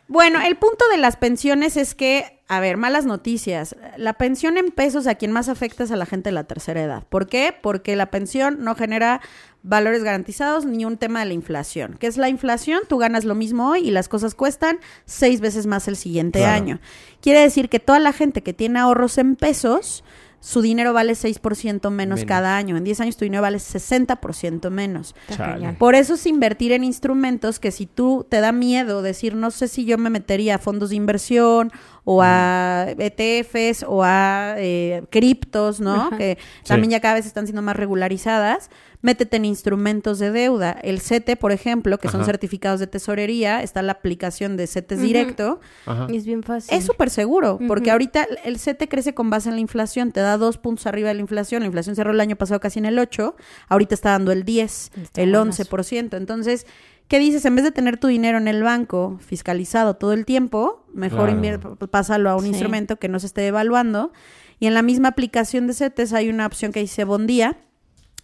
bueno, 0.09 0.41
el 0.41 0.57
punto 0.57 0.85
de 0.91 0.97
las 0.97 1.17
pensiones 1.17 1.77
es 1.77 1.95
que, 1.95 2.41
a 2.49 2.61
ver, 2.61 2.79
malas 2.79 3.05
noticias. 3.05 3.77
La 3.99 4.15
pensión 4.15 4.57
en 4.57 4.71
pesos 4.71 5.07
a 5.07 5.17
quien 5.17 5.33
más 5.33 5.51
afecta 5.51 5.85
es 5.85 5.91
a 5.91 5.97
la 5.97 6.07
gente 6.07 6.31
de 6.31 6.33
la 6.35 6.45
tercera 6.45 6.83
edad. 6.83 7.05
¿Por 7.09 7.27
qué? 7.27 7.55
Porque 7.61 7.95
la 7.95 8.07
pensión 8.11 8.65
no 8.65 8.75
genera 8.75 9.21
valores 9.63 10.03
garantizados 10.05 10.65
ni 10.65 10.85
un 10.85 10.97
tema 10.97 11.21
de 11.21 11.27
la 11.27 11.35
inflación. 11.35 11.97
¿Qué 11.99 12.07
es 12.07 12.17
la 12.17 12.29
inflación? 12.29 12.81
Tú 12.89 12.97
ganas 12.99 13.25
lo 13.25 13.35
mismo 13.35 13.71
hoy 13.71 13.89
y 13.89 13.91
las 13.91 14.09
cosas 14.09 14.35
cuestan 14.35 14.79
seis 15.05 15.41
veces 15.41 15.67
más 15.67 15.89
el 15.89 15.97
siguiente 15.97 16.39
Claro. 16.39 16.55
año. 16.55 16.81
Quiere 17.21 17.41
decir 17.41 17.69
que 17.69 17.81
toda 17.81 17.99
la 17.99 18.13
gente 18.13 18.43
que 18.43 18.53
tiene 18.55 18.79
ahorros 18.79 19.19
en 19.19 19.37
pesos, 19.37 20.05
su 20.41 20.63
dinero 20.63 20.93
vale 20.93 21.15
6% 21.17 21.91
menos, 21.91 22.21
Menos. 22.21 22.25
cada 22.29 22.57
año. 22.57 22.77
En 22.77 22.85
10 22.85 23.01
años 23.01 23.17
tu 23.17 23.25
dinero 23.25 23.43
vale 23.43 23.59
60% 23.59 24.71
menos. 24.71 25.17
Chale. 25.37 25.73
Por 25.73 25.97
eso 25.97 26.15
es 26.15 26.25
invertir 26.27 26.71
en 26.71 26.85
instrumentos 26.85 27.59
que 27.59 27.73
si 27.73 27.87
tú 27.87 28.25
te 28.29 28.41
da 28.41 28.53
miedo 28.53 29.03
decir, 29.03 29.35
no 29.35 29.51
sé 29.51 29.67
si 29.67 29.85
yo 29.85 29.99
me 29.99 30.11
metería 30.11 30.55
a 30.55 30.59
fondos 30.59 30.91
de 30.91 30.97
inversión 30.97 31.73
o 32.11 32.23
a 32.23 32.87
ETFs 32.97 33.85
o 33.87 34.03
a 34.03 34.55
eh, 34.57 35.03
criptos, 35.11 35.79
¿no? 35.79 36.07
Ajá. 36.07 36.17
Que 36.17 36.39
también 36.67 36.93
ya 36.93 37.01
cada 37.01 37.13
vez 37.13 37.27
están 37.27 37.47
siendo 37.47 37.61
más 37.61 37.77
regularizadas. 37.77 38.71
Métete 39.03 39.37
en 39.37 39.45
instrumentos 39.45 40.19
de 40.19 40.31
deuda. 40.31 40.73
El 40.73 41.03
CETE, 41.03 41.37
por 41.37 41.53
ejemplo, 41.53 41.99
que 41.99 42.09
son 42.09 42.25
certificados 42.25 42.81
de 42.81 42.87
tesorería, 42.87 43.63
está 43.63 43.83
la 43.83 43.93
aplicación 43.93 44.57
de 44.57 44.67
CETES 44.67 45.03
directo. 45.03 45.61
Ajá. 45.85 46.07
Y 46.09 46.17
es 46.17 46.25
bien 46.25 46.43
fácil. 46.43 46.75
Es 46.75 46.87
súper 46.87 47.11
seguro, 47.11 47.59
porque 47.69 47.91
ahorita 47.91 48.27
el 48.43 48.59
CETE 48.59 48.89
crece 48.89 49.13
con 49.13 49.29
base 49.29 49.51
en 49.51 49.57
la 49.57 49.61
inflación, 49.61 50.11
te 50.11 50.21
da 50.21 50.39
dos 50.39 50.57
puntos 50.57 50.87
arriba 50.87 51.09
de 51.09 51.15
la 51.17 51.21
inflación, 51.21 51.61
la 51.61 51.67
inflación 51.67 51.95
cerró 51.95 52.13
el 52.13 52.21
año 52.21 52.37
pasado 52.37 52.59
casi 52.59 52.79
en 52.79 52.87
el 52.87 52.99
8, 52.99 53.37
ahorita 53.69 53.95
está 53.95 54.13
dando 54.13 54.33
el 54.33 54.45
10, 54.45 54.93
Está 55.03 55.21
el 55.21 55.33
buenazo. 55.33 55.63
11%. 55.63 56.17
Entonces, 56.17 56.67
¿qué 57.09 57.19
dices? 57.19 57.45
En 57.45 57.55
vez 57.57 57.65
de 57.65 57.73
tener 57.73 57.97
tu 57.99 58.07
dinero 58.07 58.39
en 58.39 58.49
el 58.49 58.63
banco 58.63 59.19
fiscalizado 59.21 59.95
todo 59.95 60.13
el 60.13 60.25
tiempo, 60.25 60.85
mejor 60.93 61.31
Claro. 61.41 61.77
pásalo 61.91 62.31
a 62.31 62.37
un 62.37 62.43
Sí. 62.43 62.49
instrumento 62.51 62.97
que 62.97 63.09
no 63.09 63.19
se 63.19 63.27
esté 63.27 63.47
evaluando. 63.47 64.13
Y 64.61 64.67
en 64.67 64.75
la 64.75 64.83
misma 64.83 65.09
aplicación 65.09 65.67
de 65.67 65.75
CETES 65.75 66.13
hay 66.13 66.29
una 66.29 66.47
opción 66.47 66.73
que 66.73 66.81
dice 66.81 67.05
Bondía, 67.05 67.57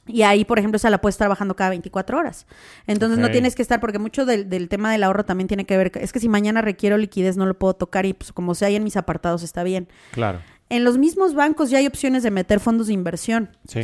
Y 0.07 0.21
ahí, 0.21 0.45
por 0.45 0.59
ejemplo, 0.59 0.77
esa 0.77 0.91
la 0.91 1.01
puedes 1.01 1.17
trabajando 1.17 1.57
cada 1.57 1.71
24 1.71 2.19
horas. 2.19 2.47
Entonces 2.87 3.19
no 3.19 3.31
tienes 3.31 3.55
que 3.55 3.63
estar, 3.63 3.81
porque 3.81 3.99
mucho 3.99 4.27
del, 4.27 4.51
del 4.51 4.69
tema 4.69 4.93
del 4.93 5.03
ahorro 5.03 5.25
también 5.25 5.49
tiene 5.49 5.65
que 5.65 5.79
ver, 5.79 5.91
es 5.95 6.13
que 6.13 6.21
si 6.21 6.29
mañana 6.29 6.61
requiero 6.61 6.99
liquidez 6.99 7.39
no 7.39 7.47
lo 7.47 7.59
puedo 7.59 7.73
tocar 7.73 8.05
y 8.05 8.13
pues 8.13 8.31
como 8.31 8.55
sea 8.55 8.69
ahí 8.69 8.77
en 8.77 8.85
mis 8.85 8.99
apartados 8.99 9.43
está 9.43 9.63
bien. 9.63 9.89
Claro. 10.13 10.41
En 10.69 10.85
los 10.85 10.99
mismos 10.99 11.33
bancos 11.35 11.71
ya 11.71 11.79
hay 11.79 11.87
opciones 11.87 12.23
de 12.23 12.31
meter 12.31 12.61
fondos 12.61 12.89
de 12.89 12.93
inversión. 12.93 13.57
Sí. 13.67 13.81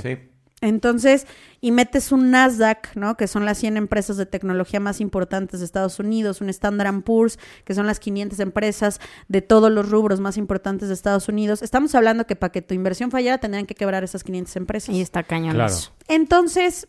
Entonces, 0.61 1.27
y 1.61 1.71
metes 1.71 2.13
un 2.13 2.31
Nasdaq, 2.31 2.95
¿no? 2.95 3.17
Que 3.17 3.27
son 3.27 3.45
las 3.45 3.59
100 3.59 3.77
empresas 3.77 4.17
de 4.17 4.27
tecnología 4.27 4.81
más 4.81 5.01
importantes 5.01 5.61
de 5.61 5.67
Estados 5.67 5.99
Unidos, 5.99 6.41
un 6.41 6.49
Standard 6.51 7.03
Poor's, 7.03 7.39
que 7.65 7.75
son 7.75 7.87
las 7.87 8.01
500 8.01 8.41
empresas 8.41 9.01
de 9.29 9.41
todos 9.43 9.71
los 9.71 9.89
rubros 9.89 10.21
más 10.21 10.37
importantes 10.37 10.89
de 10.89 10.95
Estados 10.95 11.29
Unidos. 11.29 11.63
Estamos 11.63 11.95
hablando 11.95 12.27
que 12.27 12.37
para 12.37 12.53
que 12.53 12.63
tu 12.63 12.75
inversión 12.75 13.11
fallara 13.11 13.39
tendrían 13.39 13.67
que 13.67 13.75
quebrar 13.75 14.05
esas 14.05 14.25
500 14.25 14.57
empresas. 14.57 14.95
Y 14.95 15.01
está 15.01 15.23
cañón 15.23 15.55
Claro. 15.55 15.75
Entonces, 16.09 16.89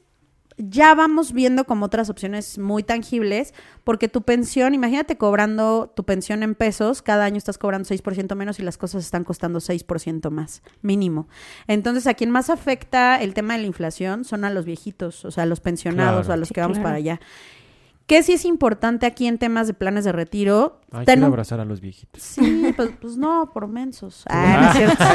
ya 0.57 0.93
vamos 0.95 1.33
viendo 1.33 1.65
como 1.65 1.85
otras 1.85 2.09
opciones 2.09 2.57
muy 2.57 2.83
tangibles, 2.83 3.53
porque 3.83 4.07
tu 4.07 4.21
pensión, 4.23 4.73
imagínate 4.73 5.17
cobrando 5.17 5.91
tu 5.95 6.03
pensión 6.03 6.43
en 6.43 6.55
pesos, 6.55 7.01
cada 7.01 7.25
año 7.25 7.37
estás 7.37 7.57
cobrando 7.57 7.87
6% 7.87 8.35
menos 8.35 8.59
y 8.59 8.63
las 8.63 8.77
cosas 8.77 9.03
están 9.03 9.23
costando 9.23 9.59
6% 9.59 10.29
más, 10.29 10.61
mínimo. 10.81 11.27
Entonces, 11.67 12.07
a 12.07 12.13
quien 12.13 12.31
más 12.31 12.49
afecta 12.49 13.21
el 13.21 13.33
tema 13.33 13.53
de 13.55 13.61
la 13.61 13.67
inflación 13.67 14.25
son 14.25 14.43
a 14.45 14.49
los 14.49 14.65
viejitos, 14.65 15.25
o 15.25 15.31
sea, 15.31 15.43
a 15.43 15.47
los 15.47 15.59
pensionados 15.59 16.25
Claro. 16.25 16.29
o 16.29 16.33
a 16.33 16.37
los 16.37 16.47
Sí, 16.49 16.53
que 16.53 16.61
vamos 16.61 16.77
claro. 16.77 16.83
para 16.89 16.95
allá. 16.97 17.19
¿Qué 18.11 18.23
sí 18.23 18.33
es 18.33 18.43
importante 18.43 19.05
aquí 19.05 19.25
en 19.25 19.37
temas 19.37 19.67
de 19.67 19.73
planes 19.73 20.03
de 20.03 20.11
retiro? 20.11 20.81
Hay 20.91 21.05
Ten 21.05 21.19
que 21.19 21.25
un- 21.25 21.31
abrazar 21.31 21.61
a 21.61 21.63
los 21.63 21.79
viejitos. 21.79 22.21
Sí, 22.21 22.73
pues, 22.75 22.89
pues 22.99 23.15
no, 23.15 23.51
por 23.53 23.69
mensos. 23.69 24.25
Ah, 24.27 24.57
no 24.59 24.67
es 24.69 24.75
cierto. 24.75 25.05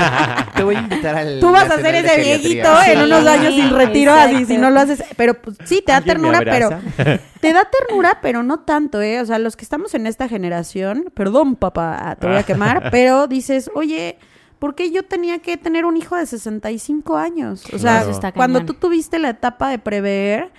Te 0.57 0.63
voy 0.65 0.77
a 0.77 0.81
invitar 0.81 1.15
al. 1.15 1.39
Tú 1.39 1.51
vas 1.53 1.71
a 1.71 1.79
ser 1.79 1.95
ese 1.95 2.17
viejito 2.23 2.67
en 2.87 3.03
unos 3.03 3.27
años 3.27 3.53
sin 3.53 3.69
retiro, 3.69 4.15
así 4.15 4.47
si 4.47 4.57
no 4.57 4.71
lo 4.71 4.81
haces. 4.81 5.05
Pero 5.15 5.35
pues, 5.43 5.59
sí, 5.67 5.83
te 5.85 5.93
da 5.93 5.99
¿Alguien 5.99 6.23
me 6.23 6.31
ternura, 6.31 6.51
pero. 6.51 7.19
Te 7.43 7.53
da 7.53 7.69
ternura, 7.71 8.21
pero 8.23 8.43
no 8.43 8.61
tanto, 8.61 9.03
¿eh? 9.03 9.21
O 9.21 9.27
sea, 9.27 9.39
los 9.39 9.57
que 9.57 9.65
estamos 9.65 9.95
en 9.95 10.07
esta 10.07 10.27
generación, 10.27 11.13
perdón, 11.13 11.55
papá, 11.57 12.17
te 12.19 12.27
voy 12.27 12.37
a 12.37 12.45
quemar, 12.45 12.89
pero 12.91 13.27
dices, 13.27 13.71
oye. 13.75 14.17
¿Por 14.59 14.75
qué 14.75 14.91
yo 14.91 15.03
tenía 15.03 15.41
que 15.41 15.59
tener 15.59 15.85
un 15.85 15.99
hijo 15.99 16.17
de 16.17 16.25
65 16.25 17.19
años? 17.19 17.63
O 17.75 17.79
sea, 17.79 18.05
Claro. 18.05 18.33
Cuando 18.35 18.65
tú 18.65 18.73
tuviste 18.73 19.19
la 19.19 19.29
etapa 19.29 19.69
de 19.69 19.79
prever 19.79 20.51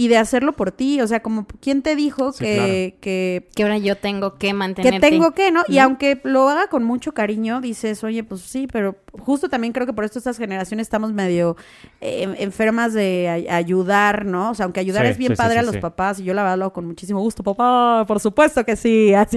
y 0.00 0.06
de 0.06 0.16
hacerlo 0.16 0.52
por 0.52 0.70
ti, 0.70 1.00
o 1.00 1.08
sea, 1.08 1.20
como 1.24 1.44
quién 1.60 1.82
te 1.82 1.96
dijo 1.96 2.30
Sí, 2.30 2.44
que, 2.44 2.98
que 3.00 3.48
Que 3.56 3.64
ahora 3.64 3.78
yo 3.78 3.96
tengo 3.96 4.36
que 4.38 4.54
mantenerte. 4.54 5.00
que 5.00 5.10
tengo 5.10 5.32
que, 5.32 5.50
¿no? 5.50 5.64
Y 5.66 5.78
aunque 5.78 6.20
lo 6.22 6.48
haga 6.48 6.68
con 6.68 6.84
mucho 6.84 7.12
cariño, 7.14 7.60
dices, 7.60 8.04
oye, 8.04 8.22
pues 8.22 8.42
sí, 8.42 8.68
pero 8.72 8.94
justo 9.18 9.48
también 9.48 9.72
creo 9.72 9.86
que 9.86 9.92
por 9.92 10.04
esto 10.04 10.20
estas 10.20 10.38
generaciones 10.38 10.86
estamos 10.86 11.12
medio 11.12 11.56
eh, 12.00 12.32
enfermas 12.38 12.94
de 12.94 13.28
ay- 13.28 13.48
ayudar, 13.48 14.24
¿no? 14.24 14.50
O 14.50 14.54
sea, 14.54 14.66
aunque 14.66 14.78
ayudar 14.78 15.04
Sí, 15.06 15.10
es 15.10 15.18
bien 15.18 15.32
sí, 15.32 15.36
padre 15.36 15.54
sí, 15.54 15.58
a 15.58 15.62
los 15.62 15.74
sí. 15.74 15.80
papás, 15.80 16.20
y 16.20 16.24
yo 16.24 16.32
la 16.32 16.42
verdad 16.44 16.58
lo 16.58 16.64
hago 16.66 16.72
con 16.74 16.86
muchísimo 16.86 17.18
gusto, 17.20 17.42
papá, 17.42 18.04
por 18.06 18.20
supuesto 18.20 18.64
que 18.64 18.76
sí. 18.76 19.12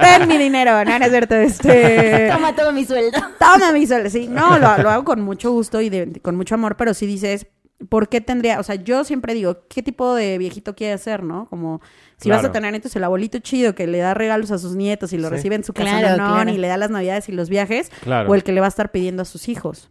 Ten 0.00 0.28
mi 0.28 0.38
dinero, 0.38 0.82
no, 0.84 0.98
no 0.98 1.04
es 1.04 1.10
cierto, 1.10 1.34
este... 1.34 2.28
Toma 2.32 2.54
todo 2.54 2.72
mi 2.72 2.86
sueldo. 2.86 3.18
Toma 3.38 3.72
mi 3.72 3.86
sol, 3.86 4.08
sí. 4.10 4.28
No, 4.28 4.58
lo, 4.58 4.78
lo 4.78 4.88
hago 4.90 5.04
con 5.04 5.20
mucho 5.20 5.50
gusto 5.52 5.80
y 5.82 5.90
de- 5.90 6.20
con 6.22 6.36
mucho 6.36 6.54
amor, 6.54 6.76
pero 6.76 6.94
sí 6.94 7.04
dices, 7.06 7.46
¿por 7.88 8.08
qué 8.08 8.20
tendría? 8.20 8.58
O 8.58 8.62
sea, 8.62 8.74
yo 8.74 9.04
siempre 9.04 9.34
digo, 9.34 9.58
¿qué 9.68 9.82
tipo 9.82 10.14
de 10.14 10.36
viejito 10.38 10.74
quiere 10.74 10.98
ser, 10.98 11.22
no? 11.22 11.46
Como 11.48 11.80
si 12.16 12.28
vas 12.30 12.44
a 12.44 12.50
tener 12.52 12.74
entonces 12.74 12.96
el 12.96 13.04
abuelito 13.04 13.38
chido 13.38 13.74
que 13.74 13.86
le 13.86 13.98
da 13.98 14.14
regalos 14.14 14.50
a 14.50 14.58
sus 14.58 14.74
nietos 14.74 15.12
y 15.12 15.18
lo 15.18 15.28
Sí. 15.28 15.34
recibe 15.34 15.54
en 15.54 15.64
su 15.64 15.72
casa 15.72 15.98
Claro, 16.00 16.22
no, 16.22 16.34
claro. 16.34 16.50
y 16.50 16.58
le 16.58 16.66
da 16.68 16.76
las 16.76 16.90
navidades 16.90 17.28
y 17.28 17.32
los 17.32 17.48
viajes, 17.48 17.90
Claro. 18.02 18.30
o 18.30 18.34
el 18.34 18.42
que 18.42 18.52
le 18.52 18.60
va 18.60 18.66
a 18.66 18.68
estar 18.68 18.90
pidiendo 18.90 19.22
a 19.22 19.24
sus 19.24 19.48
hijos. 19.48 19.90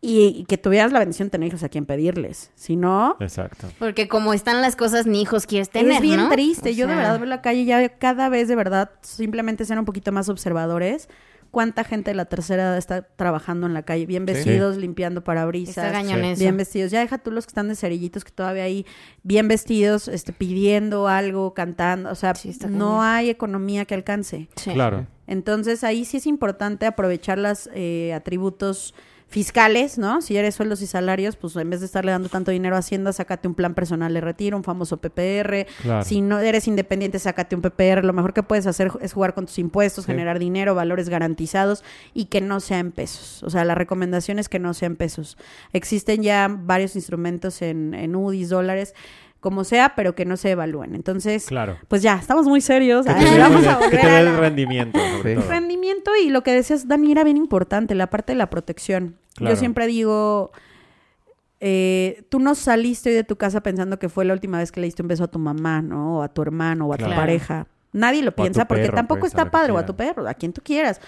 Y, 0.00 0.26
y 0.36 0.44
que 0.44 0.56
tuvieras 0.58 0.92
la 0.92 1.00
bendición 1.00 1.26
de 1.26 1.30
tener 1.32 1.48
hijos 1.48 1.64
a 1.64 1.68
quien 1.68 1.84
pedirles. 1.86 2.52
Si 2.54 2.76
no, 2.76 3.16
Exacto. 3.18 3.68
Porque 3.80 4.06
como 4.06 4.32
están 4.32 4.62
las 4.62 4.76
cosas, 4.76 5.04
ni 5.06 5.20
hijos 5.20 5.46
quieres 5.46 5.68
tener, 5.70 5.90
es 5.94 6.00
bien 6.00 6.16
¿no? 6.20 6.28
triste. 6.28 6.68
O 6.70 6.72
Yo 6.72 6.86
de 6.86 6.94
verdad 6.94 7.18
veo 7.18 7.26
la 7.26 7.42
calle 7.42 7.64
ya 7.64 7.88
cada 7.88 8.28
vez 8.28 8.46
de 8.46 8.54
verdad 8.54 8.92
simplemente 9.00 9.64
ser 9.64 9.76
un 9.78 9.84
poquito 9.84 10.12
más 10.12 10.28
observadores. 10.28 11.08
¿Cuánta 11.54 11.84
gente 11.84 12.10
de 12.10 12.16
la 12.16 12.26
tercera 12.26 12.64
edad 12.64 12.76
está 12.76 13.02
trabajando 13.02 13.66
en 13.66 13.72
la 13.72 13.82
calle? 13.82 14.04
Bien 14.06 14.26
Sí. 14.26 14.34
vestidos, 14.34 14.76
limpiando 14.76 15.20
Está 15.20 15.24
parabrisas. 15.26 15.74
Sí. 16.24 16.32
eso. 16.32 16.40
Bien 16.40 16.56
vestidos. 16.56 16.90
Ya 16.90 17.00
deja 17.00 17.16
tú 17.18 17.30
los 17.30 17.46
que 17.46 17.50
están 17.50 17.68
de 17.68 17.76
cerillitos 17.76 18.24
que 18.24 18.32
todavía 18.32 18.64
ahí 18.64 18.84
bien 19.22 19.48
vestidos, 19.48 20.08
este, 20.08 20.32
pidiendo 20.32 21.08
algo, 21.08 21.54
cantando. 21.54 22.10
O 22.10 22.14
sea, 22.16 22.34
Sí, 22.34 22.50
está 22.50 22.66
no 22.68 23.02
hay 23.02 23.30
economía 23.30 23.84
que 23.86 23.94
alcance. 23.94 24.48
Sí. 24.56 24.72
Claro. 24.72 25.06
Entonces 25.26 25.84
ahí 25.84 26.04
sí 26.04 26.16
es 26.18 26.26
importante 26.26 26.84
aprovechar 26.84 27.38
los 27.38 27.70
atributos 28.14 28.94
fiscales, 29.28 29.98
¿no? 29.98 30.20
Si 30.22 30.36
eres 30.36 30.54
sueldos 30.54 30.80
y 30.82 30.86
salarios, 30.86 31.34
pues 31.36 31.56
en 31.56 31.68
vez 31.68 31.80
de 31.80 31.86
estarle 31.86 32.12
dando 32.12 32.28
tanto 32.28 32.50
dinero 32.52 32.76
a 32.76 32.78
Hacienda, 32.78 33.12
sácate 33.12 33.48
un 33.48 33.54
plan 33.54 33.74
personal 33.74 34.14
de 34.14 34.20
retiro, 34.20 34.56
un 34.56 34.62
famoso 34.62 34.98
PPR. 34.98 35.66
Claro. 35.82 36.04
Si 36.04 36.20
no 36.20 36.38
eres 36.38 36.68
independiente, 36.68 37.18
sácate 37.18 37.56
un 37.56 37.62
PPR. 37.62 38.04
Lo 38.04 38.12
mejor 38.12 38.32
que 38.32 38.42
puedes 38.44 38.66
hacer 38.66 38.92
es 39.00 39.12
jugar 39.12 39.34
con 39.34 39.46
tus 39.46 39.58
impuestos, 39.58 40.04
Sí. 40.04 40.12
generar 40.12 40.38
dinero, 40.38 40.74
valores 40.74 41.08
garantizados 41.08 41.82
y 42.12 42.26
que 42.26 42.40
no 42.40 42.60
sea 42.60 42.78
en 42.78 42.92
pesos. 42.92 43.42
O 43.42 43.50
sea, 43.50 43.64
la 43.64 43.74
recomendación 43.74 44.38
es 44.38 44.48
que 44.48 44.58
no 44.60 44.72
sea 44.74 44.86
en 44.86 44.96
pesos. 44.96 45.36
Existen 45.72 46.22
ya 46.22 46.48
varios 46.48 46.94
instrumentos 46.94 47.60
en, 47.62 47.94
en 47.94 48.14
UDIs, 48.14 48.50
dólares, 48.50 48.94
como 49.44 49.62
sea, 49.62 49.94
pero 49.94 50.16
que 50.16 50.24
no 50.24 50.36
se 50.36 50.50
evalúen. 50.50 50.96
Entonces, 50.96 51.46
Claro. 51.46 51.76
pues 51.86 52.02
ya, 52.02 52.16
estamos 52.16 52.46
muy 52.46 52.60
serios. 52.60 53.06
Que 53.06 53.12
Ay, 53.12 53.24
te 53.24 53.30
dé- 53.30 53.38
vamos 53.38 53.64
a 53.64 53.78
que 53.78 53.84
volver 53.84 54.00
te 54.00 54.06
a 54.08 54.14
dé 54.18 54.24
la- 54.24 54.30
el 54.32 54.36
rendimiento, 54.38 54.98
sobre 54.98 55.34
Sí. 55.36 55.40
todo. 55.40 55.48
rendimiento 55.50 56.10
y 56.20 56.30
lo 56.30 56.42
que 56.42 56.52
decías, 56.52 56.88
Dani, 56.88 57.12
era 57.12 57.22
bien 57.22 57.36
importante, 57.36 57.94
la 57.94 58.08
parte 58.10 58.32
de 58.32 58.38
la 58.38 58.50
protección. 58.50 59.16
Claro. 59.36 59.54
Yo 59.54 59.58
siempre 59.60 59.86
digo, 59.86 60.50
eh, 61.60 62.24
tú 62.28 62.40
no 62.40 62.54
saliste 62.54 63.10
hoy 63.10 63.14
de 63.16 63.24
tu 63.24 63.36
casa 63.36 63.62
pensando 63.62 63.98
que 63.98 64.08
fue 64.08 64.24
la 64.24 64.32
última 64.32 64.58
vez 64.58 64.72
que 64.72 64.80
le 64.80 64.86
diste 64.86 65.02
un 65.02 65.08
beso 65.08 65.24
a 65.24 65.28
tu 65.28 65.38
mamá, 65.38 65.80
¿no? 65.82 66.18
O 66.18 66.22
a 66.22 66.28
tu 66.28 66.42
hermano 66.42 66.86
o 66.86 66.92
a 66.94 66.96
tu 66.98 67.04
pareja. 67.06 67.66
Nadie 67.92 68.22
lo 68.22 68.34
piensa 68.34 68.66
porque 68.66 68.84
perro, 68.84 68.96
tampoco 68.96 69.20
pues, 69.20 69.34
a 69.34 69.38
está 69.38 69.50
padre, 69.50 69.72
o 69.72 69.78
a 69.78 69.86
tu 69.86 69.94
perro, 69.94 70.26
a 70.28 70.34
quien 70.34 70.52
tú 70.52 70.60
quieras. 70.64 71.00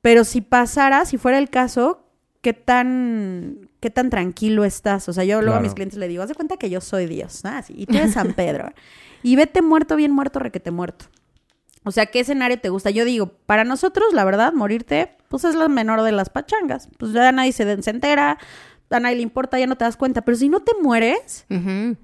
Pero 0.00 0.24
si 0.24 0.40
pasara, 0.40 1.04
si 1.04 1.18
fuera 1.18 1.38
el 1.38 1.50
caso, 1.50 2.02
¿qué 2.40 2.52
tan, 2.52 3.68
qué 3.80 3.90
tan 3.90 4.10
tranquilo 4.10 4.64
estás? 4.64 5.08
O 5.08 5.12
sea, 5.12 5.24
yo 5.24 5.40
luego 5.42 5.56
a 5.56 5.60
mis 5.62 5.74
clientes 5.74 5.98
le 5.98 6.08
digo, 6.08 6.22
haz 6.22 6.28
de 6.28 6.34
cuenta 6.34 6.56
que 6.56 6.70
yo 6.70 6.80
soy 6.80 7.06
Dios, 7.06 7.44
¿no? 7.44 7.50
Así, 7.50 7.74
y 7.76 7.86
tú 7.86 7.96
eres 7.96 8.12
San 8.12 8.32
Pedro. 8.34 8.72
y 9.22 9.36
vete 9.36 9.62
muerto, 9.62 9.96
bien 9.96 10.12
muerto, 10.12 10.38
requete 10.38 10.70
muerto. 10.70 11.06
O 11.82 11.92
sea, 11.92 12.06
¿qué 12.06 12.20
escenario 12.20 12.58
te 12.60 12.68
gusta? 12.68 12.90
Yo 12.90 13.04
digo, 13.04 13.28
para 13.46 13.64
nosotros, 13.64 14.12
la 14.12 14.24
verdad, 14.24 14.52
morirte, 14.52 15.16
pues 15.28 15.44
es 15.44 15.54
la 15.54 15.68
menor 15.68 16.02
de 16.02 16.12
las 16.12 16.28
pachangas. 16.28 16.88
Pues 16.98 17.12
ya 17.12 17.32
nadie 17.32 17.52
se, 17.52 17.82
se 17.82 17.90
entera, 17.90 18.38
a 18.90 19.00
nadie 19.00 19.16
le 19.16 19.22
importa, 19.22 19.58
ya 19.58 19.66
no 19.66 19.76
te 19.76 19.84
das 19.84 19.96
cuenta. 19.96 20.20
Pero 20.22 20.36
si 20.36 20.48
no 20.50 20.60
te 20.60 20.72
mueres, 20.82 21.46
Ujú. 21.48 21.96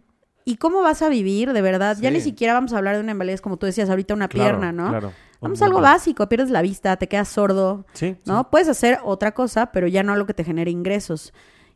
¿Y 0.46 0.56
cómo 0.56 0.80
vas 0.80 1.02
a 1.02 1.10
vivir, 1.10 1.52
de 1.52 1.60
verdad? 1.60 1.98
Ya 2.00 2.10
ni 2.10 2.20
siquiera 2.22 2.54
vamos 2.54 2.72
a 2.72 2.78
hablar 2.78 2.94
de 2.94 3.02
una 3.02 3.12
invalidez, 3.12 3.42
como 3.42 3.58
tú 3.58 3.66
decías, 3.66 3.90
ahorita 3.90 4.14
una 4.14 4.28
Claro, 4.28 4.58
pierna, 4.58 4.72
¿no? 4.72 4.88
Claro. 4.88 5.12
Vamos 5.42 5.60
a 5.60 5.66
algo 5.66 5.82
básico, 5.82 6.26
pierdes 6.28 6.48
la 6.50 6.62
vista, 6.62 6.96
te 6.96 7.08
quedas 7.08 7.28
sordo, 7.28 7.84
Sí. 7.92 8.16
¿no? 8.24 8.40
sí. 8.42 8.46
Puedes 8.50 8.68
hacer 8.68 9.00
otra 9.04 9.32
cosa, 9.32 9.66
pero 9.72 9.86
ya 9.86 10.02
no 10.02 10.14
algo 10.14 10.24
que 10.26 10.32
te 10.34 10.44
genere 10.44 10.70
ingresos. 10.70 11.34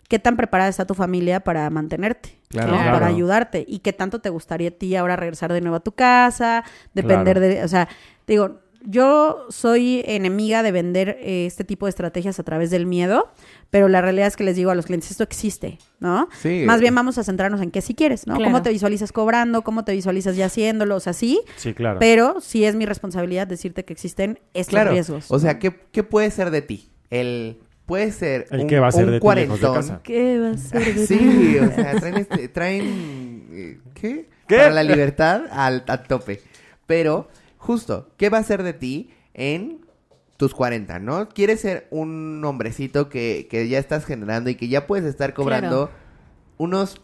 ¿Qué 0.08 0.18
tan 0.18 0.36
preparada 0.36 0.70
está 0.70 0.86
tu 0.86 0.94
familia 0.94 1.40
para 1.40 1.68
mantenerte? 1.70 2.38
Claro. 2.48 2.72
¿no? 2.72 2.78
Claro. 2.78 2.92
Para 2.94 3.06
ayudarte. 3.08 3.64
¿Y 3.68 3.80
qué 3.80 3.92
tanto 3.92 4.20
te 4.20 4.30
gustaría 4.30 4.68
a 4.68 4.72
ti 4.72 4.96
ahora 4.96 5.14
regresar 5.16 5.52
de 5.52 5.60
nuevo 5.60 5.76
a 5.76 5.80
tu 5.80 5.92
casa? 5.92 6.64
Depender 6.94 7.38
de... 7.38 7.62
O 7.62 7.68
sea, 7.68 7.86
digo, 8.26 8.60
yo 8.82 9.46
soy 9.50 10.02
enemiga 10.06 10.62
de 10.62 10.72
vender 10.72 11.18
eh, 11.20 11.46
este 11.46 11.64
tipo 11.64 11.86
de 11.86 11.90
estrategias 11.90 12.38
a 12.40 12.42
través 12.42 12.70
del 12.70 12.86
miedo, 12.86 13.30
pero 13.70 13.88
la 13.88 14.00
realidad 14.00 14.26
es 14.26 14.36
que 14.36 14.44
les 14.44 14.56
digo 14.56 14.70
a 14.70 14.74
los 14.74 14.86
clientes, 14.86 15.10
esto 15.10 15.22
existe, 15.22 15.78
¿no? 16.00 16.28
Sí. 16.40 16.62
Más 16.66 16.80
bien 16.80 16.94
vamos 16.94 17.18
a 17.18 17.24
centrarnos 17.24 17.60
en 17.60 17.70
qué 17.70 17.82
si 17.82 17.94
quieres, 17.94 18.26
¿no? 18.26 18.36
Claro. 18.36 18.50
¿Cómo 18.50 18.62
te 18.62 18.70
visualizas 18.70 19.12
cobrando? 19.12 19.62
¿Cómo 19.62 19.84
te 19.84 19.92
visualizas 19.92 20.34
ya 20.36 20.46
haciéndolo? 20.46 20.96
O 20.96 21.00
sea, 21.00 21.12
sí, 21.12 21.40
Sí, 21.56 21.74
claro. 21.74 21.98
pero 21.98 22.40
sí 22.40 22.64
es 22.64 22.74
mi 22.74 22.86
responsabilidad 22.86 23.46
decirte 23.46 23.84
que 23.84 23.92
existen 23.92 24.40
estos 24.54 24.70
Claro. 24.72 24.92
riesgos. 24.92 25.26
O 25.30 25.38
sea, 25.38 25.58
¿qué, 25.58 25.72
¿qué 25.92 26.02
puede 26.02 26.30
ser 26.30 26.50
de 26.50 26.62
ti? 26.62 26.90
El 27.10 27.58
puede 27.86 28.12
ser 28.12 28.46
¿El 28.50 28.60
un, 28.60 28.66
qué 28.68 28.78
va 28.78 28.86
a 28.88 28.92
ser 28.92 29.04
un 29.06 29.10
de 29.10 29.20
de? 29.20 29.20
¿Qué 30.04 30.38
va 30.38 30.50
a 30.50 30.56
ser 30.56 30.94
de 30.94 31.06
Sí, 31.06 31.56
o 31.60 31.66
sea, 31.74 31.96
traen, 31.98 32.16
este- 32.16 32.48
traen 32.48 33.46
eh, 33.52 33.78
¿qué? 33.94 34.28
¿Qué? 34.46 34.56
Para 34.56 34.70
la 34.70 34.82
libertad 34.84 35.42
al 35.50 35.84
a 35.88 36.02
tope. 36.04 36.40
Pero, 36.86 37.28
justo, 37.60 38.10
¿qué 38.16 38.28
va 38.30 38.38
a 38.38 38.42
ser 38.42 38.62
de 38.62 38.72
ti 38.72 39.10
en 39.34 39.84
tus 40.36 40.54
40, 40.54 40.98
no? 40.98 41.28
Quieres 41.28 41.60
ser 41.60 41.86
un 41.90 42.42
hombrecito 42.44 43.08
que, 43.08 43.46
que 43.50 43.68
ya 43.68 43.78
estás 43.78 44.04
generando 44.06 44.48
y 44.50 44.54
que 44.54 44.68
ya 44.68 44.86
puedes 44.86 45.04
estar 45.04 45.34
cobrando 45.34 45.88
Claro. 45.88 45.90
unos, 46.56 47.00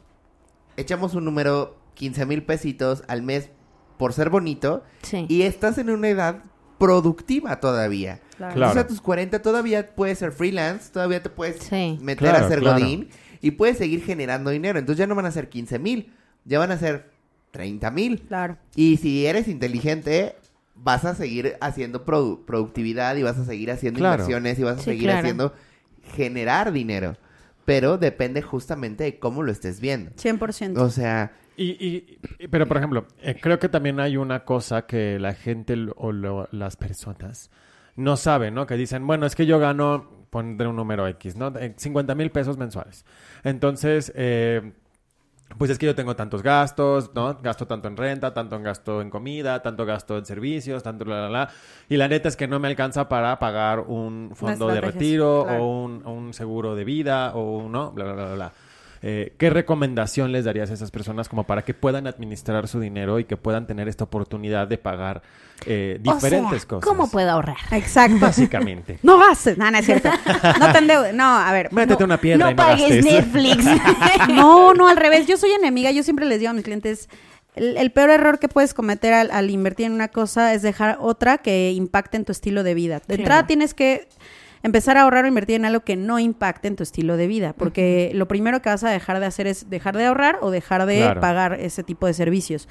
echamos 0.76 1.14
un 1.14 1.24
número, 1.26 1.76
15 1.94 2.24
mil 2.26 2.42
pesitos 2.42 3.04
al 3.08 3.22
mes 3.22 3.50
por 3.98 4.12
ser 4.12 4.30
bonito 4.30 4.82
Sí. 5.02 5.26
y 5.28 5.42
estás 5.42 5.78
en 5.78 5.90
una 5.90 6.08
edad 6.08 6.42
productiva 6.78 7.60
todavía. 7.60 8.20
Claro. 8.36 8.72
Sea, 8.72 8.82
a 8.82 8.86
tus 8.86 9.00
40 9.00 9.40
todavía 9.42 9.94
puedes 9.94 10.18
ser 10.18 10.32
freelance, 10.32 10.90
todavía 10.92 11.22
te 11.22 11.30
puedes 11.30 11.62
Sí. 11.62 11.98
meter 12.02 12.28
Claro, 12.30 12.44
a 12.44 12.48
ser 12.48 12.60
claro. 12.60 12.78
godín 12.80 13.08
y 13.40 13.52
puedes 13.52 13.78
seguir 13.78 14.02
generando 14.02 14.50
dinero. 14.50 14.78
Entonces 14.78 14.98
ya 14.98 15.06
no 15.06 15.14
van 15.14 15.26
a 15.26 15.30
ser 15.30 15.48
15 15.48 15.78
mil, 15.78 16.12
ya 16.44 16.58
van 16.58 16.70
a 16.70 16.78
ser 16.78 17.10
30 17.50 17.90
mil. 17.90 18.20
Claro. 18.22 18.58
Y 18.74 18.98
si 18.98 19.26
eres 19.26 19.48
inteligente, 19.48 20.36
vas 20.76 21.04
a 21.04 21.14
seguir 21.14 21.56
haciendo 21.60 22.04
produ- 22.04 22.44
productividad 22.44 23.16
y 23.16 23.22
vas 23.22 23.38
a 23.38 23.44
seguir 23.44 23.70
haciendo 23.70 23.98
Claro. 23.98 24.14
inversiones 24.22 24.58
y 24.58 24.62
vas 24.62 24.76
a 24.76 24.78
Sí, 24.78 24.84
seguir 24.84 25.04
claro. 25.04 25.18
haciendo 25.20 25.54
generar 26.14 26.72
dinero. 26.72 27.16
pero 27.64 27.98
depende 27.98 28.42
justamente 28.42 29.02
de 29.02 29.18
cómo 29.18 29.42
lo 29.42 29.50
estés 29.50 29.80
viendo. 29.80 30.12
100%. 30.14 30.80
O 30.80 30.88
sea, 30.88 31.32
Y, 31.56 31.70
y- 31.84 32.18
y- 32.38 32.46
pero 32.46 32.64
por 32.68 32.76
ejemplo, 32.76 33.08
eh, 33.20 33.34
creo 33.42 33.58
que 33.58 33.68
también 33.68 33.98
hay 33.98 34.16
una 34.16 34.44
cosa 34.44 34.86
que 34.86 35.18
la 35.18 35.34
gente 35.34 35.74
lo- 35.74 35.92
o 35.96 36.12
lo- 36.12 36.48
las 36.52 36.76
personas 36.76 37.50
no 37.96 38.16
saben, 38.16 38.54
¿no? 38.54 38.68
Que 38.68 38.76
dicen, 38.76 39.04
bueno, 39.04 39.26
es 39.26 39.34
que 39.34 39.46
yo 39.46 39.58
gano, 39.58 40.26
pondré 40.30 40.68
un 40.68 40.76
número 40.76 41.08
X, 41.08 41.34
¿no? 41.34 41.48
Eh, 41.58 41.74
50 41.76 42.14
mil 42.14 42.30
pesos 42.30 42.56
mensuales. 42.56 43.04
Entonces, 43.42 44.12
eh, 44.14 44.72
pues 45.58 45.70
es 45.70 45.78
que 45.78 45.86
yo 45.86 45.94
tengo 45.94 46.16
tantos 46.16 46.42
gastos, 46.42 47.10
¿no? 47.14 47.34
Gasto 47.42 47.66
tanto 47.66 47.88
en 47.88 47.96
renta, 47.96 48.34
tanto 48.34 48.56
en 48.56 48.62
gasto 48.62 49.00
en 49.00 49.10
comida, 49.10 49.62
tanto 49.62 49.86
gasto 49.86 50.18
en 50.18 50.26
servicios, 50.26 50.82
tanto 50.82 51.04
la, 51.04 51.22
la, 51.22 51.30
la. 51.30 51.50
Y 51.88 51.96
la 51.96 52.08
neta 52.08 52.28
es 52.28 52.36
que 52.36 52.48
no 52.48 52.58
me 52.58 52.68
alcanza 52.68 53.08
para 53.08 53.38
pagar 53.38 53.80
un 53.80 54.32
fondo 54.34 54.68
de 54.68 54.80
retiro 54.80 55.44
claro. 55.44 55.64
o 55.64 55.84
un, 55.84 56.06
un 56.06 56.34
seguro 56.34 56.74
de 56.74 56.84
vida 56.84 57.32
o 57.34 57.58
un, 57.58 57.72
¿no? 57.72 57.92
Bla, 57.92 58.04
bla, 58.04 58.14
bla, 58.14 58.24
bla, 58.26 58.34
bla. 58.34 58.52
Eh, 59.02 59.34
¿Qué 59.38 59.50
recomendación 59.50 60.32
les 60.32 60.44
darías 60.44 60.70
a 60.70 60.74
esas 60.74 60.90
personas 60.90 61.28
como 61.28 61.44
para 61.44 61.62
que 61.62 61.74
puedan 61.74 62.06
administrar 62.06 62.68
su 62.68 62.80
dinero 62.80 63.18
y 63.18 63.24
que 63.24 63.36
puedan 63.36 63.66
tener 63.66 63.88
esta 63.88 64.04
oportunidad 64.04 64.66
de 64.68 64.78
pagar 64.78 65.22
eh, 65.66 65.98
diferentes 66.00 66.56
o 66.56 66.58
sea, 66.58 66.68
cosas? 66.68 66.88
¿Cómo 66.88 67.10
puedo 67.10 67.30
ahorrar? 67.30 67.56
Exacto. 67.72 68.18
Básicamente. 68.20 68.98
No 69.06 69.18
gastes. 69.18 69.56
No, 69.56 69.70
no 69.70 69.78
es 69.78 69.86
cierto. 69.86 70.10
No 70.58 70.72
te 70.72 70.78
endeudes. 70.78 71.14
No, 71.14 71.24
a 71.24 71.52
ver. 71.52 71.72
Métete 71.72 72.02
una 72.02 72.18
piedra 72.18 72.44
no 72.44 72.50
y 72.50 72.54
no 72.54 72.56
pagues 72.56 73.04
gastes. 73.04 73.04
Netflix. 73.04 73.64
No, 74.28 74.74
no, 74.74 74.88
al 74.88 74.96
revés. 74.96 75.26
Yo 75.26 75.36
soy 75.36 75.52
enemiga. 75.52 75.90
Yo 75.90 76.02
siempre 76.02 76.26
les 76.26 76.40
digo 76.40 76.50
a 76.50 76.54
mis 76.54 76.64
clientes, 76.64 77.08
el, 77.54 77.76
el 77.76 77.92
peor 77.92 78.10
error 78.10 78.38
que 78.38 78.48
puedes 78.48 78.74
cometer 78.74 79.12
al, 79.12 79.30
al 79.30 79.50
invertir 79.50 79.86
en 79.86 79.92
una 79.92 80.08
cosa 80.08 80.54
es 80.54 80.62
dejar 80.62 80.98
otra 81.00 81.38
que 81.38 81.72
impacte 81.72 82.16
en 82.16 82.24
tu 82.24 82.32
estilo 82.32 82.62
de 82.62 82.74
vida. 82.74 83.00
De 83.06 83.16
entrada 83.16 83.46
tienes 83.46 83.74
que 83.74 84.08
empezar 84.62 84.96
a 84.96 85.02
ahorrar 85.02 85.24
o 85.24 85.28
invertir 85.28 85.56
en 85.56 85.64
algo 85.64 85.80
que 85.80 85.96
no 85.96 86.18
impacte 86.18 86.68
en 86.68 86.76
tu 86.76 86.82
estilo 86.82 87.16
de 87.16 87.26
vida, 87.26 87.52
porque 87.52 88.10
lo 88.14 88.26
primero 88.28 88.62
que 88.62 88.68
vas 88.68 88.82
a 88.84 88.90
dejar 88.90 89.20
de 89.20 89.26
hacer 89.26 89.46
es 89.46 89.70
dejar 89.70 89.96
de 89.96 90.06
ahorrar 90.06 90.38
o 90.40 90.50
dejar 90.50 90.86
de 90.86 90.96
Claro. 90.96 91.20
pagar 91.20 91.54
ese 91.60 91.82
tipo 91.84 92.06
de 92.06 92.14
servicios. 92.14 92.68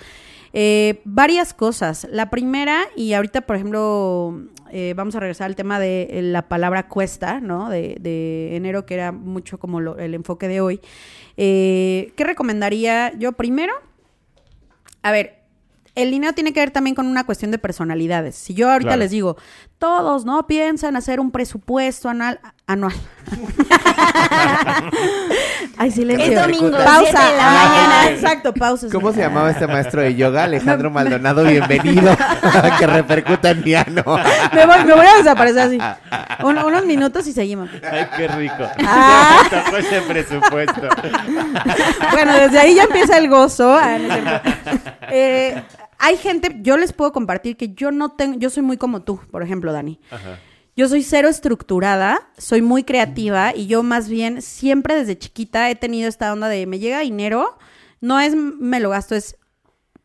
Eh, 0.53 1.01
varias 1.03 1.53
cosas. 1.53 2.07
La 2.11 2.29
primera, 2.29 2.83
y 2.95 3.13
ahorita, 3.13 3.41
por 3.41 3.55
ejemplo, 3.57 4.41
eh, 4.71 4.93
vamos 4.95 5.15
a 5.15 5.19
regresar 5.19 5.45
al 5.47 5.55
tema 5.55 5.79
de 5.79 6.07
eh, 6.11 6.21
la 6.21 6.47
palabra 6.47 6.88
cuesta, 6.88 7.39
¿no? 7.41 7.69
De, 7.69 7.97
de 7.99 8.55
enero, 8.55 8.86
que 8.86 8.93
era 8.93 9.11
mucho 9.11 9.57
como 9.59 9.81
lo- 9.81 9.97
el 9.97 10.13
enfoque 10.13 10.47
de 10.47 10.61
hoy. 10.61 10.79
Eh, 11.38 12.13
¿Qué 12.15 12.23
recomendaría 12.23 13.11
yo? 13.17 13.33
Primero, 13.33 13.73
a 15.01 15.11
ver, 15.11 15.39
el 15.95 16.11
dinero 16.11 16.33
tiene 16.33 16.51
que 16.53 16.59
ver 16.59 16.71
también 16.71 16.95
con 16.95 17.05
una 17.07 17.25
cuestión 17.25 17.51
de 17.51 17.57
personalidades. 17.57 18.36
Si 18.36 18.53
yo 18.53 18.69
ahorita 18.71 18.89
Claro. 18.89 18.99
les 18.99 19.11
digo, 19.11 19.38
todos, 19.80 20.26
¿no? 20.26 20.47
Piensan 20.47 20.95
hacer 20.95 21.19
un 21.19 21.32
presupuesto 21.32 22.09
anual. 22.09 22.39
anual. 22.67 22.93
Ay, 25.78 25.91
silencio. 25.91 26.32
Es 26.34 26.41
domingo, 26.41 26.71
Pausa. 26.78 27.01
siete 27.11 27.17
de 27.32 27.38
la 27.38 27.43
Ah, 27.49 27.67
mañana. 27.67 28.09
Exacto, 28.15 28.53
pausa. 28.53 28.88
¿cómo 28.91 29.11
se 29.11 29.19
llamaba 29.19 29.51
este 29.51 29.67
maestro 29.67 30.01
de 30.01 30.15
yoga? 30.15 30.45
Alejandro 30.45 30.89
Maldonado, 30.89 31.43
bienvenido. 31.43 32.15
que 32.80 32.88
repercuta 32.88 33.49
en 33.51 33.63
mi 33.63 33.73
ano. 33.76 34.03
Me 34.53 34.65
voy, 34.65 34.84
me 34.86 34.93
voy 34.95 35.05
a 35.05 35.17
desaparecer 35.17 35.61
así. 35.61 35.80
Un- 36.43 36.57
unos 36.59 36.86
minutos 36.86 37.28
y 37.28 37.34
seguimos. 37.34 37.69
Ay, 37.89 38.07
qué 38.15 38.28
rico. 38.30 38.63
Ah. 38.86 39.41
Ese 39.78 40.01
presupuesto. 40.01 40.82
Bueno, 42.11 42.34
desde 42.34 42.59
ahí 42.59 42.76
ya 42.76 42.84
empieza 42.84 43.17
el 43.17 43.30
gozo. 43.30 43.73
Ah, 43.76 43.97
no. 43.97 44.15
Eh, 45.11 45.61
hay 46.06 46.18
gente, 46.18 46.56
yo 46.62 46.78
les 46.78 46.93
puedo 46.93 47.12
compartir 47.12 47.58
que 47.58 47.74
yo 47.74 47.89
no 47.89 48.12
tengo, 48.12 48.38
yo 48.38 48.51
soy 48.51 48.62
muy 48.62 48.78
como 48.78 49.01
tú, 49.01 49.20
por 49.32 49.41
ejemplo, 49.41 49.74
Dani. 49.74 49.99
Ajá. 50.12 50.38
Yo 50.76 50.88
soy 50.88 51.01
cero 51.01 51.30
estructurada, 51.30 52.30
soy 52.38 52.62
muy 52.62 52.84
creativa 52.84 53.56
y 53.56 53.66
yo 53.66 53.82
más 53.82 54.08
bien 54.08 54.43
siempre 54.43 54.93
desde 54.93 55.18
chiquita 55.18 55.68
he 55.72 55.76
tenido 55.76 56.08
esta 56.08 56.32
onda 56.32 56.47
de 56.47 56.68
me 56.68 56.78
llega 56.78 56.99
dinero, 56.99 57.58
no 58.01 58.20
es 58.20 58.36
me 58.36 58.80
lo 58.80 58.91
gasto, 58.91 59.16
es 59.16 59.38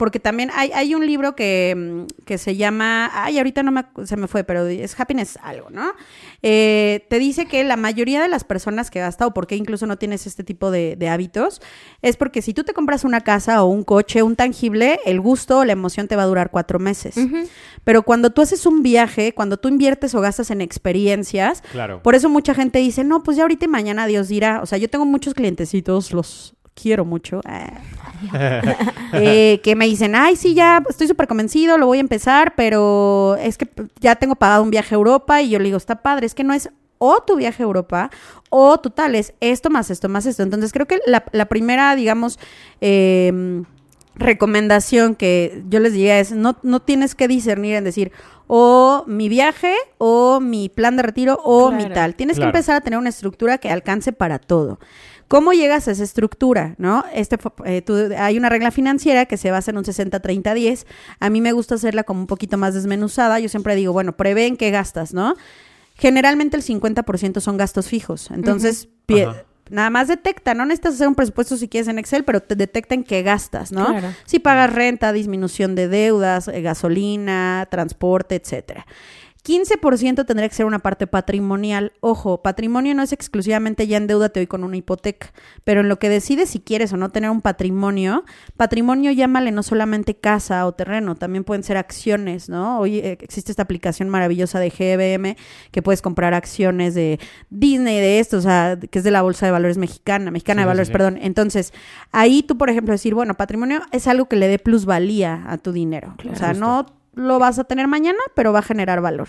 porque 0.00 0.18
también 0.18 0.50
hay, 0.54 0.72
hay 0.72 0.94
un 0.94 1.04
libro 1.04 1.36
que, 1.36 1.74
mm, 1.76 2.24
que 2.24 2.38
se 2.38 2.56
llama, 2.56 3.10
ay, 3.12 3.36
ahorita 3.36 3.62
no 3.62 3.70
me, 3.70 3.84
se 4.06 4.16
me 4.16 4.28
fue, 4.28 4.44
pero 4.44 4.66
es 4.66 4.98
Happiness 4.98 5.38
algo, 5.42 5.68
¿no? 5.68 5.92
Eh, 6.40 7.06
te 7.10 7.18
dice 7.18 7.44
que 7.44 7.62
la 7.64 7.76
mayoría 7.76 8.22
de 8.22 8.28
las 8.28 8.44
personas 8.44 8.90
que 8.90 8.98
gasta, 9.00 9.26
o 9.26 9.34
porque 9.34 9.56
incluso 9.56 9.86
no 9.86 9.98
tienes 9.98 10.26
este 10.26 10.42
tipo 10.42 10.70
de, 10.70 10.96
de 10.96 11.08
hábitos, 11.10 11.60
es 12.00 12.16
porque 12.16 12.40
si 12.40 12.54
tú 12.54 12.64
te 12.64 12.72
compras 12.72 13.04
una 13.04 13.20
casa 13.20 13.62
o 13.62 13.66
un 13.66 13.84
coche, 13.84 14.22
un 14.22 14.36
tangible, 14.36 15.00
el 15.04 15.20
gusto 15.20 15.58
o 15.58 15.64
la 15.66 15.72
emoción 15.72 16.08
te 16.08 16.16
va 16.16 16.22
a 16.22 16.26
durar 16.26 16.50
cuatro 16.50 16.78
meses. 16.78 17.16
Pero 17.84 18.02
cuando 18.02 18.30
tú 18.30 18.40
haces 18.40 18.64
un 18.64 18.82
viaje, 18.82 19.34
cuando 19.34 19.58
tú 19.58 19.68
inviertes 19.68 20.14
o 20.14 20.22
gastas 20.22 20.50
en 20.50 20.62
experiencias, 20.62 21.62
Claro. 21.72 22.02
por 22.02 22.14
eso 22.14 22.30
mucha 22.30 22.54
gente 22.54 22.78
dice, 22.78 23.04
no, 23.04 23.22
pues 23.22 23.36
ya 23.36 23.42
ahorita 23.42 23.66
y 23.66 23.68
mañana 23.68 24.06
Dios 24.06 24.28
dirá. 24.28 24.62
O 24.62 24.66
sea, 24.66 24.78
yo 24.78 24.88
tengo 24.88 25.04
muchos 25.04 25.34
clientecitos, 25.34 26.12
los 26.14 26.54
quiero 26.80 27.04
mucho, 27.04 27.40
eh, 27.48 27.70
eh, 29.12 29.60
que 29.62 29.76
me 29.76 29.86
dicen, 29.86 30.14
ay, 30.14 30.36
sí, 30.36 30.54
ya 30.54 30.82
estoy 30.88 31.08
súper 31.08 31.26
convencido, 31.26 31.78
lo 31.78 31.86
voy 31.86 31.98
a 31.98 32.00
empezar, 32.00 32.54
pero 32.56 33.36
es 33.40 33.58
que 33.58 33.68
ya 34.00 34.16
tengo 34.16 34.36
pagado 34.36 34.62
un 34.62 34.70
viaje 34.70 34.94
a 34.94 34.98
Europa 34.98 35.42
y 35.42 35.50
yo 35.50 35.58
le 35.58 35.66
digo, 35.66 35.76
está 35.76 36.02
padre, 36.02 36.26
es 36.26 36.34
que 36.34 36.44
no 36.44 36.52
es 36.54 36.70
o 36.98 37.22
tu 37.26 37.36
viaje 37.36 37.62
a 37.62 37.66
Europa 37.66 38.10
o 38.50 38.78
total, 38.78 39.14
es 39.14 39.32
esto 39.40 39.70
más 39.70 39.90
esto 39.90 40.08
más 40.08 40.26
esto. 40.26 40.42
Entonces 40.42 40.72
creo 40.72 40.86
que 40.86 41.00
la, 41.06 41.24
la 41.32 41.46
primera, 41.46 41.94
digamos, 41.96 42.38
eh, 42.82 43.62
recomendación 44.14 45.14
que 45.14 45.62
yo 45.68 45.80
les 45.80 45.92
diría 45.94 46.20
es 46.20 46.32
no, 46.32 46.56
no 46.62 46.80
tienes 46.80 47.14
que 47.14 47.26
discernir 47.26 47.76
en 47.76 47.84
decir 47.84 48.12
o 48.46 49.04
mi 49.06 49.28
viaje 49.28 49.74
o 49.98 50.40
mi 50.40 50.68
plan 50.68 50.96
de 50.96 51.02
retiro 51.04 51.40
o 51.44 51.70
mi 51.70 51.88
tal. 51.88 52.14
Tienes 52.16 52.36
Claro. 52.36 52.52
que 52.52 52.58
empezar 52.58 52.76
a 52.76 52.80
tener 52.80 52.98
una 52.98 53.08
estructura 53.08 53.58
que 53.58 53.70
alcance 53.70 54.12
para 54.12 54.38
todo. 54.38 54.78
¿Cómo 55.30 55.52
llegas 55.52 55.86
a 55.86 55.92
esa 55.92 56.02
estructura? 56.02 56.74
¿No? 56.78 57.04
Este, 57.14 57.38
eh, 57.64 57.82
tú- 57.82 58.10
hay 58.18 58.36
una 58.36 58.48
regla 58.48 58.72
financiera 58.72 59.26
que 59.26 59.36
se 59.36 59.52
basa 59.52 59.70
en 59.70 59.78
un 59.78 59.84
60-30-10. 59.84 60.86
A 61.20 61.30
mí 61.30 61.40
me 61.40 61.52
gusta 61.52 61.76
hacerla 61.76 62.02
como 62.02 62.18
un 62.20 62.26
poquito 62.26 62.58
más 62.58 62.74
desmenuzada. 62.74 63.38
Yo 63.38 63.48
siempre 63.48 63.76
digo, 63.76 63.92
bueno, 63.92 64.16
prevén 64.16 64.56
qué 64.56 64.72
gastas, 64.72 65.14
¿no? 65.14 65.36
Generalmente 65.94 66.56
el 66.56 66.64
50% 66.64 67.40
son 67.40 67.56
gastos 67.56 67.86
fijos. 67.86 68.30
Entonces, 68.32 68.88
nada 69.70 69.88
más 69.90 70.08
detecta, 70.08 70.52
no 70.54 70.64
necesitas 70.64 70.94
hacer 70.94 71.06
un 71.06 71.14
presupuesto 71.14 71.56
si 71.56 71.68
quieres 71.68 71.86
en 71.86 72.00
Excel, 72.00 72.24
pero 72.24 72.40
te 72.40 72.56
detecta 72.56 72.96
en 72.96 73.04
qué 73.04 73.22
gastas, 73.22 73.70
¿no? 73.70 73.86
Claro. 73.86 74.08
Si 74.24 74.40
pagas 74.40 74.72
renta, 74.72 75.12
disminución 75.12 75.76
de 75.76 75.86
deudas, 75.86 76.48
eh, 76.48 76.60
gasolina, 76.60 77.68
transporte, 77.70 78.34
etcétera. 78.34 78.84
15% 79.42 80.26
tendría 80.26 80.48
que 80.48 80.54
ser 80.54 80.66
una 80.66 80.78
parte 80.80 81.06
patrimonial. 81.06 81.92
Ojo, 82.00 82.42
patrimonio 82.42 82.94
no 82.94 83.02
es 83.02 83.12
exclusivamente 83.12 83.86
ya 83.86 83.96
endeudate 83.96 84.40
hoy 84.40 84.46
con 84.46 84.64
una 84.64 84.76
hipoteca, 84.76 85.32
pero 85.64 85.80
en 85.80 85.88
lo 85.88 85.98
que 85.98 86.08
decides 86.08 86.50
si 86.50 86.60
quieres 86.60 86.92
o 86.92 86.96
no 86.96 87.10
tener 87.10 87.30
un 87.30 87.40
patrimonio, 87.40 88.24
patrimonio 88.56 89.12
llámale 89.12 89.50
no 89.52 89.62
solamente 89.62 90.14
casa 90.14 90.66
o 90.66 90.72
terreno, 90.72 91.14
también 91.14 91.44
pueden 91.44 91.62
ser 91.62 91.76
acciones, 91.76 92.48
¿no? 92.48 92.78
Hoy 92.80 92.98
eh, 92.98 93.18
existe 93.20 93.52
esta 93.52 93.62
aplicación 93.62 94.08
maravillosa 94.08 94.60
de 94.60 94.70
GBM 94.70 95.36
que 95.70 95.82
puedes 95.82 96.02
comprar 96.02 96.34
acciones 96.34 96.94
de 96.94 97.18
Disney, 97.50 97.96
de 97.96 98.20
esto, 98.20 98.36
o 98.38 98.40
sea, 98.42 98.78
que 98.78 98.98
es 98.98 99.04
de 99.04 99.10
la 99.10 99.22
Bolsa 99.22 99.46
de 99.46 99.52
Valores 99.52 99.78
mexicana, 99.78 100.30
mexicana 100.30 100.60
Sí, 100.60 100.64
de 100.64 100.66
valores, 100.66 100.88
sí. 100.88 100.92
perdón. 100.92 101.18
Entonces, 101.20 101.72
ahí 102.12 102.42
tú, 102.42 102.58
por 102.58 102.70
ejemplo, 102.70 102.92
decir, 102.92 103.14
bueno, 103.14 103.34
patrimonio 103.34 103.80
es 103.92 104.06
algo 104.06 104.26
que 104.26 104.36
le 104.36 104.48
dé 104.48 104.58
plusvalía 104.58 105.44
a 105.46 105.58
tu 105.58 105.72
dinero. 105.72 106.14
o 106.30 106.36
sea, 106.36 106.52
no 106.52 106.86
lo 107.14 107.38
vas 107.38 107.58
a 107.58 107.64
tener 107.64 107.86
mañana, 107.88 108.18
pero 108.34 108.52
va 108.52 108.60
a 108.60 108.62
generar 108.62 109.00
valor. 109.00 109.28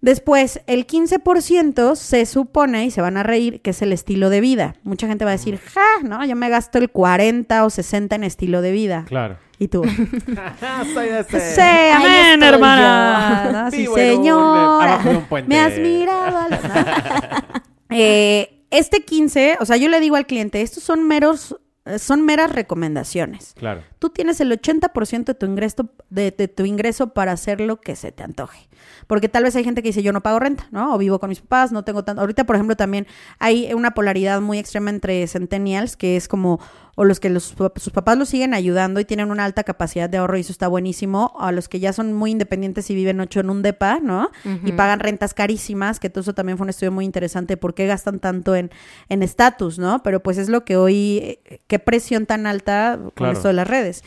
Después, 0.00 0.62
el 0.66 0.86
15% 0.86 1.94
se 1.94 2.24
supone, 2.24 2.86
y 2.86 2.90
se 2.90 3.02
van 3.02 3.18
a 3.18 3.22
reír, 3.22 3.60
que 3.60 3.70
es 3.70 3.82
el 3.82 3.92
estilo 3.92 4.30
de 4.30 4.40
vida. 4.40 4.76
Mucha 4.82 5.06
gente 5.06 5.26
va 5.26 5.32
a 5.32 5.36
decir, 5.36 5.58
ja, 5.58 6.02
no, 6.02 6.24
yo 6.24 6.36
me 6.36 6.48
gasto 6.48 6.78
el 6.78 6.90
40 6.90 7.64
o 7.66 7.68
60 7.70 8.16
en 8.16 8.24
estilo 8.24 8.62
de 8.62 8.72
vida. 8.72 9.04
Claro. 9.06 9.36
Y 9.58 9.68
tú, 9.68 9.82
Soy 10.94 11.08
de 11.10 11.20
ese. 11.20 11.54
sí, 11.54 11.60
amén, 11.60 12.42
hermana. 12.42 13.64
¿no? 13.64 13.70
Sí, 13.70 13.86
un- 13.88 13.94
señora. 13.94 14.94
abajo 14.94 15.08
de 15.10 15.16
un 15.16 15.24
puente. 15.24 15.48
Me 15.50 15.60
has 15.60 15.76
mirado. 15.78 16.38
a 16.38 16.48
la-. 16.48 17.44
Eh, 17.92 18.64
este 18.70 19.04
15, 19.04 19.56
o 19.60 19.66
sea, 19.66 19.76
yo 19.76 19.88
le 19.88 19.98
digo 20.00 20.14
al 20.14 20.24
cliente, 20.24 20.62
estos 20.62 20.82
son 20.84 21.06
meros, 21.08 21.56
son 21.98 22.24
meras 22.24 22.52
recomendaciones. 22.52 23.54
Claro. 23.56 23.82
Tú 23.98 24.10
tienes 24.10 24.40
el 24.40 24.52
80% 24.52 25.24
de 25.24 25.34
tu 25.34 25.46
ingreso 25.46 25.90
de, 26.10 26.30
de 26.30 26.48
tu 26.48 26.64
ingreso 26.64 27.12
para 27.12 27.32
hacer 27.32 27.60
lo 27.60 27.80
que 27.80 27.96
se 27.96 28.12
te 28.12 28.22
antoje. 28.22 28.68
Porque 29.06 29.28
tal 29.28 29.44
vez 29.44 29.56
hay 29.56 29.64
gente 29.64 29.82
que 29.82 29.88
dice, 29.88 30.02
yo 30.02 30.12
no 30.12 30.22
pago 30.22 30.38
renta, 30.38 30.66
¿no? 30.70 30.94
O 30.94 30.98
vivo 30.98 31.18
con 31.18 31.28
mis 31.28 31.40
papás, 31.40 31.72
no 31.72 31.84
tengo 31.84 32.04
tanto. 32.04 32.20
Ahorita, 32.20 32.44
por 32.44 32.56
ejemplo, 32.56 32.76
también 32.76 33.06
hay 33.38 33.72
una 33.74 33.92
polaridad 33.92 34.40
muy 34.40 34.58
extrema 34.58 34.90
entre 34.90 35.26
centennials, 35.26 35.96
que 35.96 36.16
es 36.16 36.28
como, 36.28 36.60
o 37.00 37.04
los 37.06 37.18
que 37.18 37.30
los, 37.30 37.54
sus 37.76 37.92
papás 37.94 38.18
los 38.18 38.28
siguen 38.28 38.52
ayudando 38.52 39.00
y 39.00 39.06
tienen 39.06 39.30
una 39.30 39.46
alta 39.46 39.64
capacidad 39.64 40.10
de 40.10 40.18
ahorro 40.18 40.36
y 40.36 40.40
eso 40.42 40.52
está 40.52 40.68
buenísimo, 40.68 41.34
a 41.40 41.50
los 41.50 41.66
que 41.66 41.80
ya 41.80 41.94
son 41.94 42.12
muy 42.12 42.30
independientes 42.30 42.90
y 42.90 42.94
viven 42.94 43.18
ocho 43.20 43.40
en 43.40 43.48
un 43.48 43.62
depa, 43.62 44.00
¿no? 44.02 44.30
Y 44.66 44.72
pagan 44.72 45.00
rentas 45.00 45.32
carísimas, 45.32 45.98
que 45.98 46.10
todo 46.10 46.20
eso 46.20 46.34
también 46.34 46.58
fue 46.58 46.64
un 46.66 46.68
estudio 46.68 46.92
muy 46.92 47.06
interesante, 47.06 47.56
por 47.56 47.72
qué 47.72 47.86
gastan 47.86 48.18
tanto 48.20 48.54
en 48.54 48.70
en 49.08 49.22
estatus, 49.22 49.78
¿no? 49.78 50.02
Pero 50.02 50.20
pues 50.22 50.36
es 50.36 50.50
lo 50.50 50.66
que 50.66 50.76
hoy, 50.76 51.38
eh, 51.46 51.60
qué 51.68 51.78
presión 51.78 52.26
tan 52.26 52.46
alta 52.46 52.98
con 53.00 53.10
Claro. 53.12 53.32
esto 53.32 53.48
de 53.48 53.54
las 53.54 53.66
redes. 53.66 54.04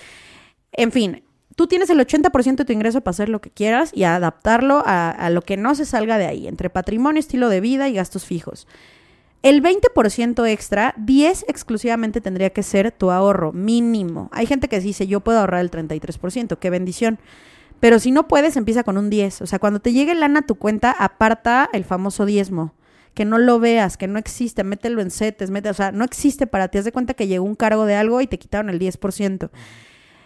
En 0.71 0.91
fin, 0.91 1.23
tú 1.55 1.65
tienes 1.65 1.89
el 1.89 1.99
80% 1.99 2.57
de 2.57 2.65
tu 2.65 2.73
ingreso 2.73 3.01
para 3.01 3.09
hacer 3.11 3.27
lo 3.27 3.41
que 3.41 3.49
quieras 3.49 3.89
y 3.91 4.03
adaptarlo 4.03 4.83
a, 4.85 5.09
a 5.09 5.31
lo 5.31 5.41
que 5.41 5.57
no 5.57 5.73
se 5.73 5.85
salga 5.85 6.19
de 6.19 6.27
ahí, 6.27 6.47
entre 6.47 6.69
patrimonio, 6.69 7.19
estilo 7.19 7.49
de 7.49 7.59
vida 7.59 7.89
y 7.89 7.93
gastos 7.93 8.23
fijos. 8.23 8.67
El 9.43 9.61
20% 9.61 10.47
extra, 10.47 10.93
10 10.97 11.45
exclusivamente 11.49 12.21
tendría 12.21 12.51
que 12.51 12.63
ser 12.63 12.93
tu 12.93 13.11
ahorro 13.11 13.51
mínimo. 13.51 14.29
Hay 14.31 14.45
gente 14.45 14.69
que 14.69 14.79
dice, 14.79 15.05
yo 15.05 15.19
puedo 15.19 15.39
ahorrar 15.39 15.59
el 15.59 15.69
33%, 15.69 16.57
qué 16.57 16.69
bendición. 16.69 17.19
Pero 17.81 17.99
si 17.99 18.11
no 18.11 18.29
puedes, 18.29 18.55
empieza 18.55 18.83
con 18.83 18.97
un 18.97 19.09
10. 19.09 19.41
O 19.41 19.45
sea, 19.45 19.59
cuando 19.59 19.81
te 19.81 19.91
llegue 19.91 20.15
lana 20.15 20.39
a 20.39 20.45
tu 20.45 20.55
cuenta, 20.55 20.91
aparta 20.91 21.69
el 21.73 21.83
famoso 21.83 22.25
diezmo. 22.25 22.73
Que 23.13 23.25
no 23.25 23.37
lo 23.37 23.59
veas, 23.59 23.97
que 23.97 24.07
no 24.07 24.17
existe, 24.17 24.63
mételo 24.63 25.01
en 25.01 25.11
setes, 25.11 25.51
mete, 25.51 25.69
o 25.69 25.73
sea, 25.73 25.91
no 25.91 26.05
existe 26.05 26.47
para 26.47 26.69
ti. 26.69 26.77
Haz 26.77 26.85
de 26.85 26.93
cuenta 26.93 27.13
que 27.13 27.27
llegó 27.27 27.43
un 27.43 27.55
cargo 27.55 27.85
de 27.85 27.95
algo 27.95 28.21
y 28.21 28.27
te 28.27 28.39
quitaron 28.39 28.69
el 28.69 28.79
10%. 28.79 29.49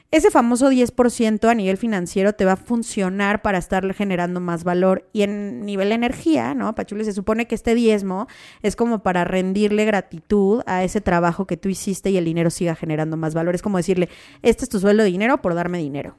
Ese 0.10 0.32
famoso 0.32 0.72
10% 0.72 1.50
a 1.50 1.54
nivel 1.54 1.76
financiero 1.76 2.32
te 2.32 2.46
va 2.46 2.54
a 2.54 2.56
funcionar 2.56 3.42
para 3.42 3.58
estarle 3.58 3.94
generando 3.94 4.40
más 4.40 4.64
valor. 4.64 5.10
Y 5.12 5.24
en 5.24 5.66
nivel 5.66 5.92
energía, 5.92 6.54
¿no? 6.54 6.74
Pachuli, 6.76 7.04
se 7.04 7.12
supone 7.12 7.46
que 7.46 7.56
este 7.56 7.76
diezmo 7.76 8.28
es 8.62 8.78
como 8.78 9.04
para 9.04 9.26
rendirle 9.26 9.84
gratitud 9.84 10.62
a 10.66 10.86
ese 10.86 11.02
trabajo 11.02 11.46
que 11.46 11.58
tú 11.58 11.68
hiciste 11.68 12.10
y 12.10 12.18
el 12.18 12.24
dinero 12.24 12.50
siga 12.50 12.74
generando 12.74 13.18
más 13.18 13.34
valor. 13.34 13.54
Es 13.54 13.62
como 13.62 13.78
decirle, 13.78 14.08
este 14.44 14.64
es 14.64 14.70
tu 14.70 14.80
sueldo 14.80 15.04
de 15.04 15.10
dinero 15.10 15.42
por 15.42 15.56
darme 15.56 15.78
dinero. 15.78 16.16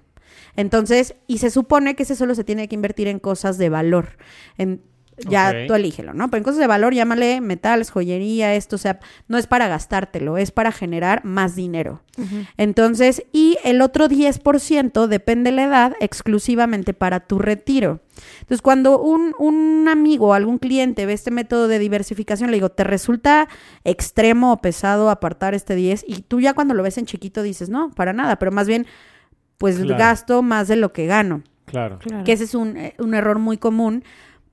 Entonces, 0.54 1.14
y 1.26 1.38
se 1.38 1.50
supone 1.50 1.96
que 1.96 2.02
ese 2.02 2.14
solo 2.14 2.34
se 2.34 2.44
tiene 2.44 2.68
que 2.68 2.74
invertir 2.74 3.08
en 3.08 3.18
cosas 3.18 3.56
de 3.56 3.70
valor. 3.70 4.18
En, 4.58 4.82
ya 5.28 5.66
tú 5.66 5.74
elígelo, 5.74 6.14
¿no? 6.14 6.28
Pero 6.30 6.38
en 6.38 6.44
cosas 6.44 6.58
de 6.60 6.66
valor, 6.66 6.94
llámale 6.94 7.40
metales, 7.40 7.90
joyería, 7.90 8.54
esto, 8.54 8.76
o 8.76 8.78
sea, 8.78 9.00
no 9.28 9.38
es 9.38 9.46
para 9.46 9.68
gastártelo, 9.68 10.36
es 10.38 10.50
para 10.50 10.72
generar 10.72 11.24
más 11.24 11.56
dinero. 11.56 12.02
Entonces, 12.56 13.22
y 13.32 13.58
el 13.64 13.80
otro 13.80 14.08
10% 14.08 15.06
depende 15.06 15.50
de 15.50 15.56
la 15.56 15.64
edad 15.64 15.92
exclusivamente 16.00 16.94
para 16.94 17.20
tu 17.20 17.38
retiro. 17.38 18.00
Entonces, 18.40 18.62
cuando 18.62 18.98
un, 19.00 19.34
un 19.38 19.86
amigo 19.88 20.28
o 20.28 20.34
algún 20.34 20.58
cliente 20.58 21.06
ve 21.06 21.12
este 21.12 21.30
método 21.30 21.68
de 21.68 21.78
diversificación, 21.78 22.50
le 22.50 22.56
digo, 22.56 22.70
¿te 22.70 22.82
resulta 22.84 23.48
extremo 23.84 24.52
o 24.52 24.56
pesado 24.60 25.10
apartar 25.10 25.54
este 25.54 25.76
10? 25.76 26.04
Y 26.08 26.22
tú 26.22 26.40
ya 26.40 26.54
cuando 26.54 26.74
lo 26.74 26.82
ves 26.82 26.98
en 26.98 27.06
chiquito 27.06 27.42
dices, 27.42 27.68
no, 27.68 27.90
para 27.90 28.12
nada, 28.12 28.36
pero 28.36 28.50
más 28.50 28.66
bien, 28.66 28.86
pues 29.58 29.76
Claro. 29.78 29.96
gasto 29.98 30.42
más 30.42 30.66
de 30.68 30.76
lo 30.76 30.92
que 30.92 31.06
gano. 31.06 31.42
Claro. 31.66 31.98
Que 32.24 32.32
ese 32.32 32.44
es 32.44 32.54
un, 32.54 32.76
eh, 32.76 32.94
un 32.98 33.14
error 33.14 33.38
muy 33.38 33.58
común 33.58 34.02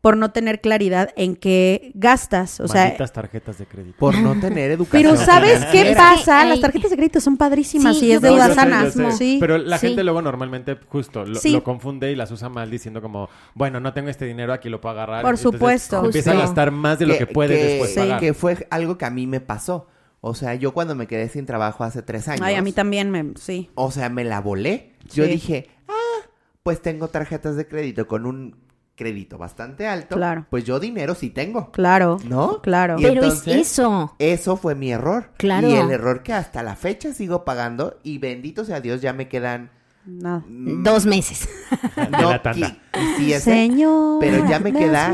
por 0.05 0.17
no 0.17 0.29
tener 0.29 0.61
claridad 0.61 1.09
en 1.15 1.35
qué 1.35 1.91
gastas. 1.95 2.59
O 2.59 2.67
sea, 2.67 2.83
Malditas 2.83 3.11
tarjetas 3.11 3.57
de 3.57 3.65
crédito. 3.65 3.97
Por 3.97 4.15
no 4.15 4.39
tener 4.39 4.69
educación. 4.69 5.15
pero 5.15 5.15
¿sabes 5.25 5.65
qué 5.71 5.95
pasa? 5.97 6.45
Las 6.45 6.61
tarjetas 6.61 6.91
de 6.91 6.95
crédito 6.97 7.19
son 7.19 7.37
padrísimas 7.37 7.97
Sí, 7.97 8.05
y 8.05 8.11
es 8.11 8.21
deuda 8.21 8.53
sana. 8.53 8.91
Sí. 9.17 9.37
Pero 9.39 9.57
la 9.57 9.79
Sí. 9.79 9.87
gente 9.87 10.03
luego 10.03 10.21
normalmente 10.21 10.77
justo 10.89 11.25
lo, 11.25 11.39
Sí. 11.39 11.53
lo 11.53 11.63
confunde 11.63 12.11
y 12.11 12.15
las 12.15 12.29
usa 12.29 12.49
mal 12.49 12.69
diciendo 12.69 13.01
como, 13.01 13.29
bueno, 13.55 13.79
no 13.79 13.93
tengo 13.93 14.09
este 14.09 14.25
dinero, 14.25 14.53
aquí 14.53 14.69
lo 14.69 14.79
puedo 14.79 14.93
agarrar. 14.93 15.23
Por 15.23 15.33
Entonces, 15.33 15.59
supuesto. 15.59 16.05
Empieza 16.05 16.33
a 16.33 16.35
gastar 16.35 16.69
más 16.69 16.99
de 16.99 17.07
lo 17.07 17.17
que, 17.17 17.25
puede 17.25 17.55
después 17.57 17.89
sí. 17.95 17.99
pagar. 17.99 18.19
Que 18.19 18.35
fue 18.35 18.67
algo 18.69 18.99
que 18.99 19.05
a 19.05 19.09
mí 19.09 19.25
me 19.25 19.39
pasó. 19.39 19.87
O 20.21 20.35
sea, 20.35 20.53
yo 20.53 20.71
cuando 20.71 20.93
me 20.93 21.07
quedé 21.07 21.29
sin 21.29 21.47
trabajo 21.47 21.83
hace 21.83 22.03
tres 22.03 22.27
años. 22.27 22.43
Ay, 22.43 22.53
a 22.53 22.61
mí 22.61 22.73
también 22.73 23.09
me, 23.09 23.33
sí. 23.39 23.71
O 23.73 23.89
sea, 23.89 24.09
me 24.09 24.23
la 24.23 24.39
volé. 24.39 24.91
Yo 25.11 25.23
dije, 25.25 25.67
ah, 25.87 26.27
pues 26.61 26.79
tengo 26.83 27.07
tarjetas 27.07 27.55
de 27.55 27.67
crédito 27.67 28.07
con 28.07 28.27
un 28.27 28.64
crédito 28.95 29.37
bastante 29.37 29.87
alto. 29.87 30.15
Claro. 30.15 30.45
Pues 30.49 30.63
yo 30.63 30.79
dinero 30.79 31.15
sí 31.15 31.29
tengo. 31.29 31.71
Claro. 31.71 32.17
¿No? 32.27 32.61
Claro. 32.61 32.97
Y 32.99 33.03
Pero 33.03 33.23
entonces- 33.23 33.47
es 33.55 33.71
eso. 33.71 34.15
Eso 34.19 34.55
fue 34.57 34.73
mi 34.75 34.91
error. 34.91 35.31
Claro. 35.37 35.67
Y 35.69 35.73
el 35.75 35.91
error 35.91 36.23
que 36.23 36.33
hasta 36.33 36.63
la 36.63 36.75
fecha 36.75 37.13
sigo 37.13 37.43
pagando. 37.45 37.99
Y 38.03 38.17
bendito 38.19 38.63
sea 38.65 38.79
Dios, 38.81 39.01
ya 39.01 39.13
me 39.13 39.27
quedan. 39.27 39.69
Mm, 40.05 40.83
Dos 40.83 41.05
meses. 41.07 41.49
no, 42.11 42.29
la 42.29 42.41
tanda. 42.41 42.77
sí, 43.17 43.33
ese, 43.33 43.51
Señor. 43.51 44.19
pero 44.19 44.47
ya 44.47 44.59
me 44.59 44.71
queda 44.71 45.11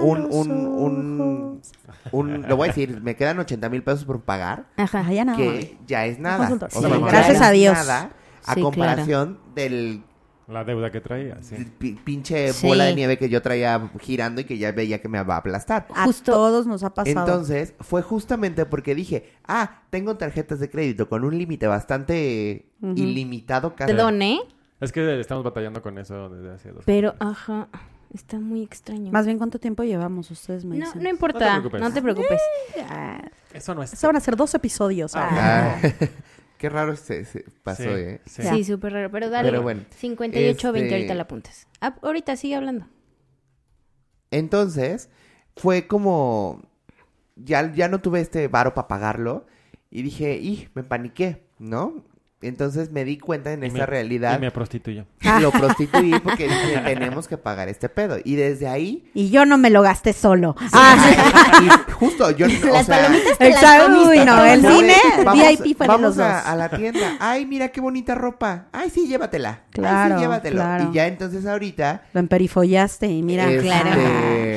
un, 0.00 0.26
un, 0.30 0.50
un, 0.50 1.60
un- 2.12 2.42
lo 2.48 2.56
voy 2.56 2.64
a 2.68 2.72
decir, 2.72 3.00
me 3.02 3.14
quedan 3.14 3.38
80 3.38 3.68
mil 3.68 3.82
pesos 3.84 4.04
por 4.04 4.22
pagar. 4.22 4.66
Ajá. 4.76 5.04
Ay, 5.06 5.14
ya 5.16 5.24
nada. 5.24 5.38
que 5.38 5.78
ya 5.86 6.06
es 6.06 6.18
nada. 6.18 6.50
O 6.52 6.58
sea, 6.58 6.68
Sí, 6.90 7.00
gracias 7.02 7.36
es 7.36 7.42
a 7.42 7.50
Dios. 7.52 7.74
Nada 7.74 8.10
a 8.44 8.54
Sí, 8.54 8.60
comparación 8.62 9.38
del 9.54 10.02
La 10.48 10.62
deuda 10.62 10.92
que 10.92 11.00
traía, 11.00 11.42
sí. 11.42 11.56
pi- 11.78 11.94
pinche 12.04 12.52
Sí. 12.52 12.66
bola 12.66 12.84
de 12.84 12.94
nieve 12.94 13.18
que 13.18 13.28
yo 13.28 13.42
traía 13.42 13.90
girando 14.00 14.40
y 14.40 14.44
que 14.44 14.56
ya 14.58 14.70
veía 14.70 15.00
que 15.00 15.08
me 15.08 15.20
va 15.22 15.34
a 15.34 15.38
aplastar. 15.38 15.88
A 15.94 16.04
Justo- 16.04 16.32
todos 16.32 16.66
nos 16.68 16.84
ha 16.84 16.94
pasado. 16.94 17.18
Entonces, 17.26 17.74
fue 17.80 18.00
justamente 18.02 18.64
porque 18.64 18.94
dije, 18.94 19.32
ah, 19.48 19.82
tengo 19.90 20.16
tarjetas 20.16 20.60
de 20.60 20.70
crédito 20.70 21.08
con 21.08 21.24
un 21.24 21.36
límite 21.36 21.66
bastante 21.66 22.66
ilimitado 22.80 23.74
casi. 23.74 23.92
Perdón, 23.92 24.22
¿eh? 24.22 24.38
Es 24.80 24.92
que 24.92 25.18
estamos 25.20 25.42
batallando 25.42 25.82
con 25.82 25.98
eso 25.98 26.28
desde 26.28 26.50
hace 26.54 26.70
dos 26.70 26.84
Pero, 26.84 27.14
ajá, 27.18 27.66
está 28.14 28.38
muy 28.38 28.62
extraño. 28.62 29.10
Más 29.10 29.26
bien, 29.26 29.38
¿cuánto 29.38 29.58
tiempo 29.58 29.82
llevamos? 29.82 30.30
Ustedes 30.30 30.64
me 30.64 30.76
no, 30.78 30.86
dicen. 30.86 31.02
no 31.02 31.08
importa, 31.08 31.38
preocupes. 31.56 31.80
no 31.80 31.92
te 31.92 32.02
preocupes. 32.02 32.40
Ah, 32.88 33.20
Eso 33.52 33.74
no 33.74 33.82
es... 33.82 33.92
Eso 33.92 34.06
van 34.06 34.16
a 34.16 34.20
ser 34.20 34.36
dos 34.36 34.54
episodios. 34.54 35.12
Ah, 35.16 35.76
qué 36.58 36.68
raro 36.68 36.96
se, 36.96 37.24
se 37.24 37.44
pasó, 37.62 37.82
Sí, 37.82 37.88
¿eh? 37.88 38.20
sí. 38.26 38.64
Súper 38.64 38.92
raro. 38.92 39.10
Pero 39.10 39.30
dale, 39.30 39.50
Pero 39.50 39.62
bueno, 39.62 39.82
58 39.96 40.72
20 40.72 40.86
este- 40.86 40.94
ahorita 40.96 41.14
la 41.14 41.22
apuntas. 41.22 41.66
Ah, 41.80 41.96
ahorita 42.02 42.36
sigue 42.36 42.54
hablando. 42.56 42.86
Entonces, 44.30 45.08
fue 45.56 45.86
como, 45.86 46.62
ya, 47.36 47.72
ya 47.72 47.88
no 47.88 48.00
tuve 48.00 48.20
este 48.20 48.48
varo 48.48 48.74
para 48.74 48.88
pagarlo 48.88 49.46
y 49.90 50.02
dije, 50.02 50.36
y 50.36 50.68
me 50.74 50.82
paniqué, 50.82 51.46
¿no? 51.58 52.04
Entonces 52.46 52.90
me 52.90 53.04
di 53.04 53.18
cuenta 53.18 53.52
en 53.52 53.62
Y 53.62 53.66
esta 53.66 53.80
me- 53.80 53.86
realidad. 53.86 54.38
Y 54.38 54.40
me 54.40 54.50
prostituyó. 54.50 55.04
Lo 55.40 55.50
prostituí 55.50 56.18
porque 56.20 56.44
dije, 56.44 56.80
tenemos 56.84 57.28
que 57.28 57.36
pagar 57.38 57.68
este 57.68 57.88
pedo. 57.88 58.18
Y 58.24 58.36
desde 58.36 58.68
ahí... 58.68 59.10
Y 59.14 59.30
yo 59.30 59.44
no 59.46 59.58
me 59.58 59.70
lo 59.70 59.82
gasté 59.82 60.12
solo. 60.12 60.54
Ah, 60.72 61.60
y 61.62 61.92
justo 61.92 62.30
yo... 62.30 62.46
o 62.70 62.72
Las 62.72 62.86
sea, 62.86 62.96
palomitas 63.02 63.38
te 63.38 63.50
las 63.50 63.88
Uy, 63.88 64.18
no, 64.24 64.44
el 64.44 64.60
cine 64.60 64.94
vamos, 65.24 65.48
VIP 65.48 65.76
fue 65.76 65.86
de 65.86 65.88
vamos 65.88 66.00
los 66.00 66.16
dos. 66.16 66.26
a, 66.26 66.52
a 66.52 66.56
la 66.56 66.68
tienda. 66.68 67.16
Ay, 67.20 67.46
mira 67.46 67.68
qué 67.68 67.80
bonita 67.80 68.14
ropa. 68.14 68.66
Ay, 68.72 68.90
sí, 68.90 69.06
llévatela. 69.08 69.50
Ay, 69.50 69.70
Claro, 69.72 70.14
sí, 70.16 70.20
llévatelo. 70.22 70.56
claro. 70.56 70.88
Y 70.90 70.94
ya 70.94 71.06
entonces 71.06 71.46
ahorita... 71.46 72.02
Lo 72.12 72.20
emperifollaste 72.20 73.06
y 73.06 73.22
mira. 73.22 73.50
este, 73.50 73.62
claro. 73.62 73.90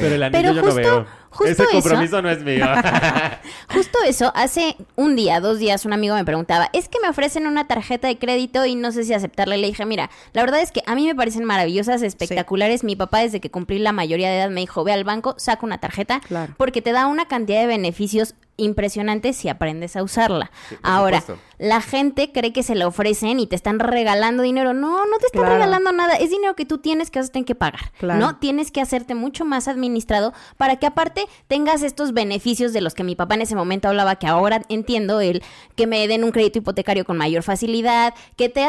Pero 0.02 0.16
el 0.16 0.24
anillo 0.24 0.42
Pero 0.42 0.54
yo 0.54 0.62
justo- 0.62 0.82
no 0.82 0.88
veo. 1.06 1.06
Justo 1.30 1.52
Ese 1.52 1.64
eso- 1.64 1.72
compromiso 1.72 2.22
no 2.22 2.30
es 2.30 2.44
mío. 2.44 2.66
Justo 3.74 4.00
eso, 4.06 4.32
hace 4.36 4.76
un 4.96 5.16
día, 5.16 5.40
dos 5.40 5.60
días, 5.60 5.86
un 5.86 5.94
amigo 5.94 6.16
me 6.16 6.26
preguntaba, 6.26 6.70
es 6.74 6.90
que 6.90 7.00
me 7.02 7.08
ofrecen 7.10 7.46
una 7.48 7.68
tarjeta 7.68 8.08
de 8.08 8.18
crédito 8.18 8.66
y 8.66 8.76
no 8.76 8.92
sé 8.92 9.04
si 9.04 9.14
aceptarla. 9.14 9.58
Le 9.58 9.68
dije, 9.68 9.86
mira, 9.86 10.10
la 10.34 10.42
verdad 10.42 10.60
es 10.62 10.72
que 10.72 10.82
a 10.88 10.96
mí 10.96 11.06
me 11.06 11.16
parecen 11.16 11.44
maravillosas, 11.46 12.02
espectaculares. 12.02 12.84
Mi 12.84 12.96
papá, 12.96 13.20
desde 13.20 13.40
que 13.40 13.52
cumplí 13.52 13.80
la 13.80 13.92
mayoría 13.92 14.30
de 14.30 14.38
edad, 14.38 14.50
me 14.50 14.62
dijo, 14.62 14.84
ve 14.84 14.92
al 14.94 15.04
banco, 15.04 15.36
saca 15.38 15.66
una 15.66 15.78
tarjeta, 15.80 16.20
Claro. 16.22 16.54
porque 16.58 16.82
te 16.82 16.92
da 16.92 17.06
una 17.08 17.28
cantidad 17.28 17.62
de 17.62 17.68
beneficios 17.68 18.34
impresionantes 18.60 19.36
si 19.38 19.50
aprendes 19.50 19.96
a 19.96 20.04
usarla. 20.04 20.52
Sí, 20.70 20.76
Ahora, 20.84 21.22
supuesto. 21.22 21.44
la 21.58 21.82
gente 21.82 22.32
cree 22.32 22.54
que 22.54 22.64
se 22.64 22.76
la 22.76 22.88
ofrecen 22.88 23.40
y 23.40 23.48
te 23.48 23.56
están 23.56 23.80
regalando 23.80 24.44
dinero. 24.44 24.74
No, 24.74 25.06
no 25.06 25.18
te 25.20 25.26
están 25.28 25.42
Claro. 25.42 25.56
regalando 25.56 25.92
nada. 25.92 26.16
Es 26.16 26.30
dinero 26.30 26.56
que 26.56 26.66
tú 26.66 26.78
tienes 26.78 27.10
que 27.12 27.22
tener 27.24 27.46
que 27.46 27.56
pagar. 27.56 27.92
Claro. 28.00 28.20
¿No? 28.20 28.38
Tienes 28.38 28.72
que 28.72 28.82
hacerte 28.82 29.16
mucho 29.16 29.46
más 29.46 29.68
administrado 29.68 30.34
para 30.58 30.78
que 30.78 30.86
aparte 30.86 31.26
tengas 31.48 31.82
estos 31.84 32.14
beneficios 32.14 32.74
de 32.74 32.82
los 32.82 32.94
que 32.94 33.04
mi 33.04 33.16
papá 33.16 33.36
en 33.36 33.42
ese 33.42 33.56
momento 33.56 33.88
hablaba, 33.88 34.16
que 34.16 34.28
ahora 34.28 34.62
entiendo 34.70 35.22
el 35.22 35.42
que 35.76 35.88
me 35.88 36.08
den 36.08 36.24
un 36.24 36.32
crédito 36.32 36.60
hipotecario 36.60 37.06
con 37.06 37.18
mayor 37.18 37.44
facilidad, 37.44 38.14
que 38.36 38.50
te 38.50 38.68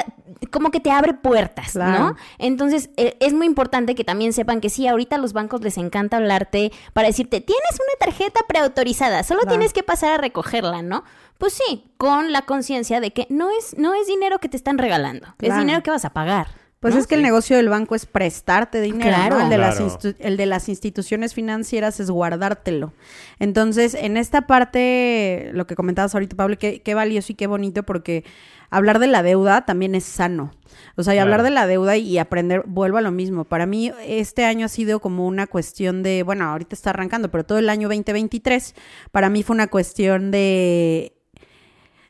como 0.50 0.70
que 0.70 0.80
te 0.80 0.90
abre 0.90 1.14
puertas, 1.14 1.72
Claro. 1.72 1.98
¿no? 1.98 2.16
Entonces, 2.38 2.90
eh, 2.96 3.16
es 3.20 3.32
muy 3.34 3.46
importante 3.46 3.94
que 3.94 4.04
también 4.04 4.32
sepan 4.32 4.60
que 4.60 4.70
sí, 4.70 4.86
ahorita 4.86 5.16
a 5.16 5.18
los 5.18 5.32
bancos 5.32 5.60
les 5.62 5.76
encanta 5.78 6.16
hablarte 6.16 6.72
para 6.92 7.08
decirte, 7.08 7.40
tienes 7.40 7.70
una 7.74 7.98
tarjeta 8.06 8.40
preautorizada, 8.48 9.22
solo 9.22 9.40
Claro. 9.40 9.56
tienes 9.56 9.72
que 9.72 9.79
pasar 9.82 10.12
a 10.12 10.18
recogerla, 10.18 10.82
¿no? 10.82 11.04
Pues 11.38 11.54
sí, 11.54 11.84
con 11.96 12.32
la 12.32 12.42
conciencia 12.42 13.00
de 13.00 13.12
que 13.12 13.26
no 13.30 13.48
es, 13.50 13.76
no 13.78 13.94
es 13.94 14.06
dinero 14.06 14.38
que 14.38 14.48
te 14.48 14.56
están 14.56 14.78
regalando, 14.78 15.26
es 15.40 15.56
dinero 15.56 15.82
que 15.82 15.90
vas 15.90 16.04
a 16.04 16.10
pagar. 16.10 16.48
Pues 16.80 16.94
¿no? 16.94 17.00
es 17.00 17.06
que 17.06 17.14
el 17.14 17.22
negocio 17.22 17.58
del 17.58 17.68
banco 17.68 17.94
es 17.94 18.06
prestarte 18.06 18.80
dinero, 18.80 19.14
Claro. 19.14 19.36
¿no? 19.36 19.44
El 19.44 19.50
de, 19.50 19.58
las 19.58 19.76
Claro. 19.76 19.90
instu- 19.92 20.16
el 20.18 20.38
de 20.38 20.46
las 20.46 20.66
instituciones 20.70 21.34
financieras 21.34 22.00
es 22.00 22.10
guardártelo. 22.10 22.94
Entonces, 23.38 23.92
en 23.92 24.16
esta 24.16 24.46
parte, 24.46 25.50
lo 25.52 25.66
que 25.66 25.74
comentabas 25.76 26.14
ahorita, 26.14 26.36
Pablo, 26.36 26.56
qué, 26.58 26.80
qué 26.80 26.94
valioso 26.94 27.32
y 27.32 27.34
qué 27.34 27.46
bonito, 27.46 27.82
porque 27.82 28.24
hablar 28.70 28.98
de 28.98 29.06
la 29.08 29.22
deuda 29.22 29.66
también 29.66 29.94
es 29.94 30.04
sano. 30.04 30.52
O 30.96 31.02
sea, 31.02 31.14
y 31.14 31.18
hablar 31.18 31.42
de 31.42 31.50
la 31.50 31.66
deuda 31.66 31.96
y 31.96 32.18
aprender, 32.18 32.62
vuelvo 32.66 32.98
a 32.98 33.02
lo 33.02 33.10
mismo. 33.10 33.44
Para 33.44 33.66
mí, 33.66 33.92
este 34.06 34.44
año 34.44 34.66
ha 34.66 34.68
sido 34.68 35.00
como 35.00 35.26
una 35.26 35.46
cuestión 35.46 36.02
de, 36.02 36.22
bueno, 36.22 36.44
ahorita 36.44 36.74
está 36.74 36.90
arrancando, 36.90 37.30
pero 37.30 37.44
todo 37.44 37.58
el 37.58 37.68
año 37.68 37.88
2023, 37.88 38.74
para 39.10 39.28
mí 39.28 39.42
fue 39.42 39.54
una 39.54 39.66
cuestión 39.66 40.30
de 40.30 41.16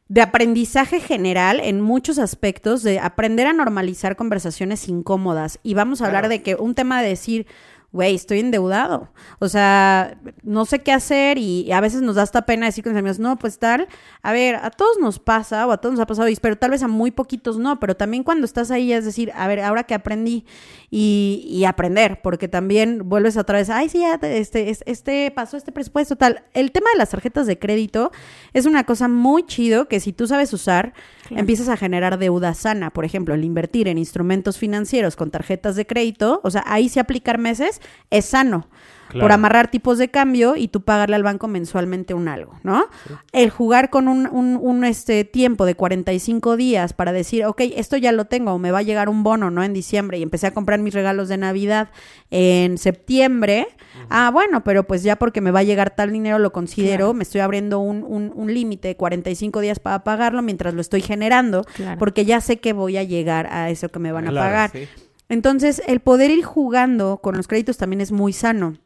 de 0.08 0.22
aprendizaje 0.22 0.98
general 0.98 1.61
en 1.62 1.80
muchos 1.80 2.18
aspectos, 2.18 2.82
de 2.82 2.98
aprender 2.98 3.46
a 3.46 3.52
normalizar 3.52 4.16
conversaciones 4.16 4.88
incómodas. 4.88 5.61
Y 5.62 5.74
vamos 5.74 6.02
a 6.02 6.06
hablar 6.06 6.22
Claro. 6.22 6.30
de 6.30 6.42
que 6.42 6.56
un 6.56 6.74
tema 6.74 7.00
de 7.00 7.11
decir, 7.11 7.46
güey, 7.93 8.14
estoy 8.14 8.38
endeudado. 8.41 9.09
O 9.41 9.49
sea, 9.49 10.16
no 10.43 10.64
sé 10.64 10.78
qué 10.80 10.93
hacer 10.93 11.38
y 11.38 11.72
a 11.72 11.80
veces 11.80 12.03
nos 12.03 12.14
da 12.16 12.22
esta 12.22 12.43
pena 12.43 12.66
decir 12.66 12.84
con 12.84 12.93
los 12.93 13.01
amigos, 13.01 13.18
no, 13.18 13.36
pues 13.36 13.59
tal, 13.59 13.88
a 14.22 14.32
ver, 14.32 14.55
a 14.57 14.70
todos 14.70 14.99
nos 15.01 15.18
pasa 15.18 15.66
o 15.66 15.72
a 15.72 15.78
todos 15.78 15.95
nos 15.95 16.01
ha 16.03 16.07
pasado, 16.07 16.28
pero 16.41 16.57
tal 16.57 16.70
vez 16.70 16.82
a 16.84 16.88
muy 16.88 17.11
poquitos 17.11 17.59
no, 17.59 17.80
pero 17.80 17.97
también 17.97 18.22
cuando 18.22 18.45
estás 18.45 18.70
ahí 18.70 18.93
es 18.93 19.05
decir, 19.05 19.32
a 19.34 19.49
ver, 19.49 19.61
ahora 19.61 19.82
que 19.84 19.95
aprendí 19.95 20.45
y, 20.91 21.47
y 21.51 21.64
aprender, 21.64 22.20
porque 22.22 22.49
también 22.49 23.09
vuelves 23.09 23.36
otra 23.36 23.59
vez, 23.59 23.70
ay, 23.70 23.88
sí, 23.88 23.99
ya, 24.01 24.18
te- 24.18 24.38
este, 24.38 24.70
es- 24.70 24.82
este 24.86 25.30
pasó 25.30 25.57
este 25.57 25.72
presupuesto, 25.72 26.16
tal. 26.16 26.45
El 26.55 26.72
tema 26.72 26.91
de 26.93 26.99
las 26.99 27.11
tarjetas 27.11 27.47
de 27.47 27.59
crédito 27.59 28.12
es 28.53 28.66
una 28.66 28.84
cosa 28.84 29.09
muy 29.09 29.45
chido 29.47 29.88
que 29.88 30.01
si 30.01 30.12
tú 30.12 30.26
sabes 30.26 30.53
usar, 30.53 30.93
empiezas 31.30 31.68
a 31.68 31.76
generar 31.76 32.18
deuda 32.18 32.54
sana. 32.54 32.90
Por 32.90 33.04
ejemplo, 33.04 33.34
el 33.34 33.44
invertir 33.44 33.88
en 33.88 33.98
instrumentos 33.98 34.58
financieros 34.58 35.16
con 35.16 35.30
tarjetas 35.30 35.76
de 35.76 35.86
crédito, 35.86 36.40
o 36.44 36.50
sea, 36.50 36.64
ahí 36.66 36.88
sí 36.88 36.98
aplicar 37.00 37.38
meses 37.38 37.80
es 38.10 38.24
sano. 38.26 38.68
Claro. 39.11 39.24
Por 39.24 39.32
amarrar 39.32 39.70
tipos 39.70 39.98
de 39.98 40.08
cambio 40.08 40.54
y 40.56 40.68
tú 40.68 40.82
pagarle 40.82 41.16
al 41.16 41.22
banco 41.22 41.48
mensualmente 41.48 42.14
un 42.14 42.28
algo, 42.28 42.54
¿no? 42.62 42.84
El 43.32 43.50
jugar 43.50 43.90
con 43.90 44.06
un, 44.08 44.28
un- 44.30 44.56
un, 44.61 44.84
este, 44.84 45.24
tiempo 45.24 45.66
de 45.66 45.74
45 45.74 46.56
días 46.56 46.92
para 46.92 47.12
decir, 47.12 47.44
ok, 47.44 47.61
esto 47.76 47.96
ya 47.96 48.12
lo 48.12 48.26
tengo, 48.26 48.52
o 48.52 48.58
me 48.58 48.70
va 48.70 48.78
a 48.78 48.82
llegar 48.82 49.08
un 49.08 49.22
bono, 49.24 49.50
¿no? 49.50 49.62
En 49.64 49.72
diciembre 49.72 50.18
y 50.18 50.22
empecé 50.22 50.46
a 50.46 50.54
comprar 50.54 50.78
mis 50.78 50.94
regalos 50.94 51.28
de 51.28 51.36
Navidad 51.38 51.88
en 52.30 52.78
septiembre. 52.78 53.66
Ah, 54.08 54.30
bueno, 54.32 54.62
pero 54.64 54.84
pues 54.84 55.02
ya 55.02 55.16
porque 55.16 55.40
me 55.40 55.50
va 55.50 55.61
a 55.61 55.64
llegar 55.64 55.90
tal 55.94 56.12
dinero 56.12 56.38
lo 56.38 56.52
considero, 56.52 57.12
me 57.12 57.24
estoy 57.24 57.40
abriendo 57.40 57.80
un, 57.80 58.04
un, 58.04 58.32
un 58.34 58.54
límite 58.54 58.88
de 58.88 58.96
45 58.96 59.61
días 59.61 59.78
para 59.80 60.04
pagarlo 60.04 60.40
mientras 60.42 60.72
lo 60.74 60.80
estoy 60.80 61.00
generando, 61.02 61.64
Claro. 61.74 61.98
porque 61.98 62.24
ya 62.24 62.40
sé 62.40 62.58
que 62.61 62.72
voy 62.72 62.96
a 62.96 63.02
llegar 63.02 63.48
a 63.52 63.70
eso 63.70 63.88
que 63.88 63.98
me 63.98 64.12
van 64.12 64.28
a 64.28 64.32
pagar. 64.32 64.70
sí. 64.70 64.86
Entonces, 65.28 65.80
el 65.86 66.00
poder 66.00 66.30
ir 66.32 66.44
jugando 66.44 67.18
con 67.22 67.36
los 67.36 67.46
créditos 67.46 67.76
también 67.76 68.00
es 68.00 68.11
muy 68.11 68.32
sano. 68.32 68.78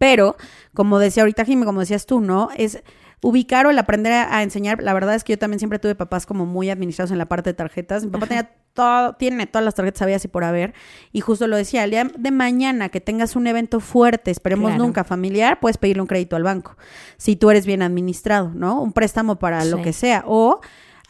Pero, 0.00 0.34
como 0.72 0.98
decía 0.98 1.24
ahorita 1.24 1.44
Jimmy, 1.44 1.66
como 1.66 1.80
decías 1.80 2.06
tú, 2.06 2.22
¿no? 2.22 2.48
Es 2.56 2.82
ubicar 3.20 3.66
o 3.66 3.70
el 3.70 3.78
aprender 3.78 4.14
a, 4.14 4.42
enseñar. 4.42 4.82
La 4.82 4.94
verdad 4.94 5.14
es 5.14 5.24
que 5.24 5.34
yo 5.34 5.38
también 5.38 5.58
siempre 5.60 5.78
tuve 5.78 5.94
papás 5.94 6.24
como 6.24 6.46
muy 6.46 6.70
administrados 6.70 7.10
en 7.10 7.18
la 7.18 7.26
parte 7.26 7.50
de 7.50 7.54
tarjetas. 7.54 8.06
Mi 8.06 8.10
papá 8.10 8.26
tenía 8.26 8.50
todo, 8.72 9.12
tiene 9.16 9.46
todas 9.46 9.62
las 9.62 9.74
tarjetas 9.74 9.98
sabidas 9.98 10.24
y 10.24 10.28
por 10.28 10.42
haber. 10.42 10.72
Y 11.12 11.20
justo 11.20 11.46
lo 11.48 11.56
decía, 11.56 11.84
el 11.84 11.90
día 11.90 12.04
de 12.04 12.30
mañana 12.30 12.88
que 12.88 13.02
tengas 13.02 13.36
un 13.36 13.46
evento 13.46 13.78
fuerte, 13.80 14.30
esperemos 14.30 14.70
Claro. 14.70 14.84
nunca 14.84 15.04
familiar, 15.04 15.60
puedes 15.60 15.76
pedirle 15.76 16.00
un 16.00 16.08
crédito 16.08 16.34
al 16.34 16.44
banco. 16.44 16.78
Si 17.18 17.36
tú 17.36 17.50
eres 17.50 17.66
bien 17.66 17.82
administrado, 17.82 18.52
¿no? 18.54 18.80
Un 18.80 18.94
préstamo 18.94 19.38
para 19.38 19.66
lo 19.66 19.82
que 19.82 19.92
sea. 19.92 20.24
O 20.26 20.62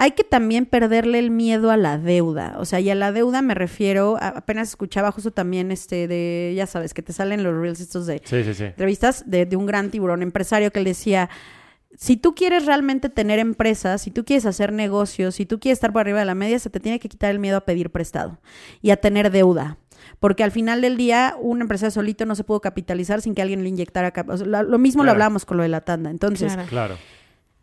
hay 0.02 0.12
que 0.12 0.24
también 0.24 0.64
perderle 0.64 1.18
el 1.18 1.30
miedo 1.30 1.70
a 1.70 1.76
la 1.76 1.98
deuda. 1.98 2.54
O 2.58 2.64
sea, 2.64 2.80
y 2.80 2.88
a 2.88 2.94
la 2.94 3.12
deuda 3.12 3.42
me 3.42 3.54
refiero, 3.54 4.16
a- 4.18 4.28
apenas 4.28 4.68
escuchaba 4.70 5.12
justo 5.12 5.30
también 5.30 5.70
este 5.70 6.08
de, 6.08 6.54
ya 6.56 6.66
sabes, 6.66 6.94
que 6.94 7.02
te 7.02 7.12
salen 7.12 7.42
los 7.42 7.54
reels 7.54 7.80
estos 7.80 8.06
de 8.06 8.22
Sí, 8.24 8.42
sí, 8.42 8.54
sí. 8.54 8.64
entrevistas 8.64 9.24
de, 9.30 9.44
de 9.44 9.56
un 9.56 9.66
gran 9.66 9.90
tiburón 9.90 10.22
empresario 10.22 10.70
que 10.72 10.78
él 10.78 10.86
decía, 10.86 11.28
si 11.98 12.16
tú 12.16 12.34
quieres 12.34 12.64
realmente 12.66 13.08
tener 13.10 13.38
empresas, 13.40 14.00
si 14.00 14.10
tú 14.10 14.24
quieres 14.24 14.46
hacer 14.46 14.72
negocios, 14.72 15.34
si 15.34 15.44
tú 15.44 15.60
quieres 15.60 15.76
estar 15.76 15.92
por 15.92 16.00
arriba 16.00 16.20
de 16.20 16.24
la 16.24 16.34
media, 16.34 16.58
se 16.58 16.70
te 16.70 16.80
tiene 16.80 16.98
que 16.98 17.08
quitar 17.08 17.30
el 17.30 17.38
miedo 17.38 17.56
a 17.58 17.60
pedir 17.66 17.90
prestado 17.90 18.38
y 18.80 18.90
a 18.92 18.96
tener 18.96 19.30
deuda. 19.30 19.76
Porque 20.18 20.44
al 20.44 20.50
final 20.50 20.80
del 20.80 20.96
día, 20.96 21.34
un 21.40 21.60
empresario 21.60 21.90
solito 21.90 22.24
no 22.26 22.34
se 22.34 22.44
pudo 22.44 22.60
capitalizar 22.60 23.20
sin 23.20 23.34
que 23.34 23.42
alguien 23.42 23.62
le 23.62 23.68
inyectara. 23.68 24.12
cap- 24.12 24.30
o 24.30 24.36
sea, 24.36 24.46
lo, 24.46 24.78
mismo 24.78 25.04
lo 25.04 25.10
hablábamos 25.10 25.44
con 25.44 25.56
lo 25.58 25.62
de 25.62 25.68
la 25.68 25.80
tanda. 25.82 26.08
Entonces, 26.10 26.56
Claro. 26.68 26.96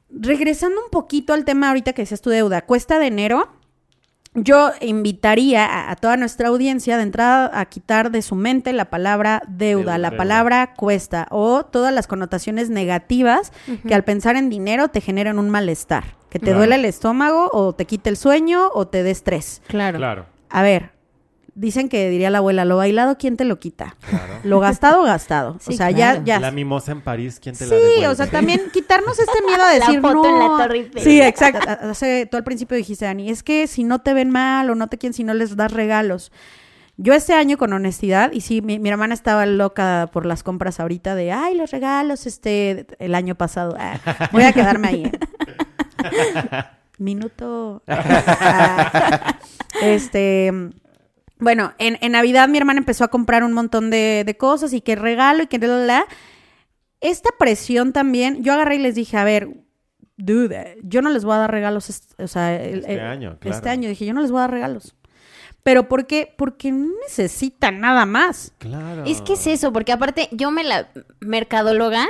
Regresando 0.10 0.82
un 0.84 0.90
poquito 0.90 1.34
al 1.34 1.46
tema 1.46 1.68
ahorita 1.70 1.94
que 1.94 2.04
decías 2.04 2.22
tu 2.22 2.30
deuda, 2.30 2.62
cuesta 2.64 3.00
de 3.00 3.08
enero. 3.08 3.50
Yo 4.40 4.72
invitaría 4.82 5.66
a, 5.66 5.90
a 5.92 5.96
toda 5.96 6.16
nuestra 6.16 6.50
audiencia 6.50 6.96
de 6.98 7.04
entrada 7.04 7.50
a 7.60 7.66
quitar 7.66 8.12
de 8.12 8.22
su 8.22 8.36
mente 8.36 8.72
la 8.72 8.86
palabra 8.92 9.42
deuda, 9.48 9.58
Deuda, 9.94 9.98
la 9.98 10.10
deuda. 10.12 10.18
palabra 10.18 10.74
cuesta 10.76 11.28
o 11.32 11.66
todas 11.66 11.92
las 11.92 12.06
connotaciones 12.06 12.70
negativas 12.70 13.52
que 13.88 13.96
al 13.96 14.04
pensar 14.04 14.36
en 14.36 14.50
dinero 14.52 14.90
te 14.90 15.02
generan 15.02 15.40
un 15.40 15.50
malestar, 15.50 16.04
que 16.30 16.38
te 16.38 16.46
Claro. 16.46 16.60
duele 16.60 16.76
el 16.76 16.86
estómago 16.86 17.50
o 17.52 17.74
te 17.74 17.86
quite 17.86 18.12
el 18.12 18.18
sueño 18.18 18.70
o 18.74 18.88
te 18.88 19.02
dé 19.02 19.10
estrés. 19.10 19.64
Claro. 19.68 19.98
Claro. 19.98 20.26
A 20.50 20.62
ver, 20.62 20.92
dicen 21.58 21.90
que 21.90 22.10
diría 22.10 22.30
la 22.30 22.38
abuela, 22.38 22.64
lo 22.66 22.78
bailado, 22.78 23.18
¿quién 23.18 23.36
te 23.36 23.44
lo 23.44 23.60
quita? 23.60 23.96
Claro. 24.10 24.34
Lo 24.44 24.60
gastado, 24.60 25.04
gastado. 25.04 25.58
Sí, 25.62 25.74
o 25.74 25.78
sea, 25.78 25.90
claro. 25.94 26.20
ya, 26.20 26.24
ya. 26.36 26.40
La 26.40 26.52
mimosa 26.52 26.92
en 26.94 27.02
París, 27.02 27.40
¿quién 27.42 27.56
te 27.56 27.66
la 27.66 27.76
Sí, 27.76 27.82
devuelve? 27.82 28.08
o 28.08 28.16
sea, 28.16 28.28
también 28.28 28.62
quitarnos 28.72 29.18
este 29.20 29.42
miedo 29.46 29.62
a 29.64 29.74
La 29.74 29.86
decir 29.86 30.00
foto 30.02 30.24
no. 30.24 30.28
en 30.28 30.40
la 30.40 30.64
Torre. 30.64 30.92
Sí, 30.98 31.22
exacto. 31.22 31.70
A- 31.70 31.90
Hace, 31.92 32.26
tú 32.28 32.38
al 32.38 32.44
principio 32.44 32.78
dijiste, 32.78 33.06
Dani, 33.06 33.30
es 33.30 33.44
que 33.44 33.68
si 33.68 33.84
no 33.84 34.00
te 34.00 34.14
ven 34.14 34.30
mal 34.30 34.70
o 34.70 34.76
no 34.76 34.88
te 34.88 34.98
quieren, 34.98 35.14
si 35.14 35.24
no 35.24 35.34
les 35.34 35.56
das 35.56 35.72
regalos. 35.74 36.32
Yo 37.00 37.14
este 37.14 37.34
año 37.34 37.58
con 37.58 37.74
honestidad, 37.74 38.32
y 38.32 38.42
sí, 38.42 38.62
mi, 38.62 38.80
mi 38.80 38.90
hermana 38.90 39.14
estaba 39.14 39.46
loca 39.46 40.10
por 40.12 40.26
las 40.26 40.42
compras 40.44 40.80
ahorita 40.80 41.14
de, 41.14 41.32
ay, 41.32 41.56
los 41.56 41.70
regalos, 41.72 42.26
este, 42.26 42.88
el 42.98 43.14
año 43.14 43.36
pasado. 43.36 43.76
Ah, 43.80 44.00
voy 44.32 44.44
a 44.44 44.52
quedarme 44.54 44.88
ahí. 44.88 45.04
¿eh? 45.06 45.12
Minuto. 46.98 47.84
Ah, 47.88 49.36
este, 49.82 50.52
bueno, 51.40 51.74
en, 51.78 51.98
en 52.02 52.12
Navidad 52.14 52.48
mi 52.50 52.58
hermana 52.58 52.80
empezó 52.80 53.04
a 53.04 53.10
comprar 53.10 53.44
un 53.44 53.54
montón 53.54 53.90
de, 53.90 54.24
de 54.26 54.38
cosas 54.38 54.74
y 54.74 54.82
que 54.82 54.96
regalo 54.96 55.44
y 55.44 55.48
que 55.48 55.60
la, 55.60 55.68
la, 55.68 55.86
la. 55.86 56.06
Esta 57.02 57.30
presión 57.38 57.94
también, 57.94 58.44
yo 58.44 58.54
agarré 58.54 58.76
y 58.76 58.80
les 58.80 58.96
dije, 58.96 59.18
a 59.18 59.24
ver, 59.24 59.50
dude, 60.18 60.78
yo 60.84 61.02
no 61.04 61.10
les 61.12 61.24
voy 61.26 61.36
a 61.36 61.38
dar 61.38 61.52
regalos, 61.52 61.90
est- 61.90 62.20
o 62.20 62.28
sea, 62.28 62.56
el- 62.56 62.80
Este 62.80 62.94
el- 62.96 63.00
año, 63.02 63.38
claro. 63.40 63.56
Este 63.56 63.70
año 63.70 63.88
dije, 63.90 64.06
yo 64.06 64.14
no 64.14 64.22
les 64.22 64.32
voy 64.32 64.40
a 64.40 64.42
dar 64.42 64.52
regalos. 64.52 64.96
Pero 65.64 65.88
¿por 65.90 66.08
qué? 66.08 66.34
Porque 66.38 66.72
no 66.72 66.88
necesitan 67.06 67.82
nada 67.82 68.06
más. 68.06 68.54
Claro. 68.58 69.04
Es 69.06 69.22
que 69.22 69.34
es 69.34 69.46
eso, 69.48 69.74
porque 69.74 69.92
aparte 69.92 70.30
yo 70.32 70.50
me 70.50 70.64
la 70.64 70.88
mercadóloga 71.20 72.08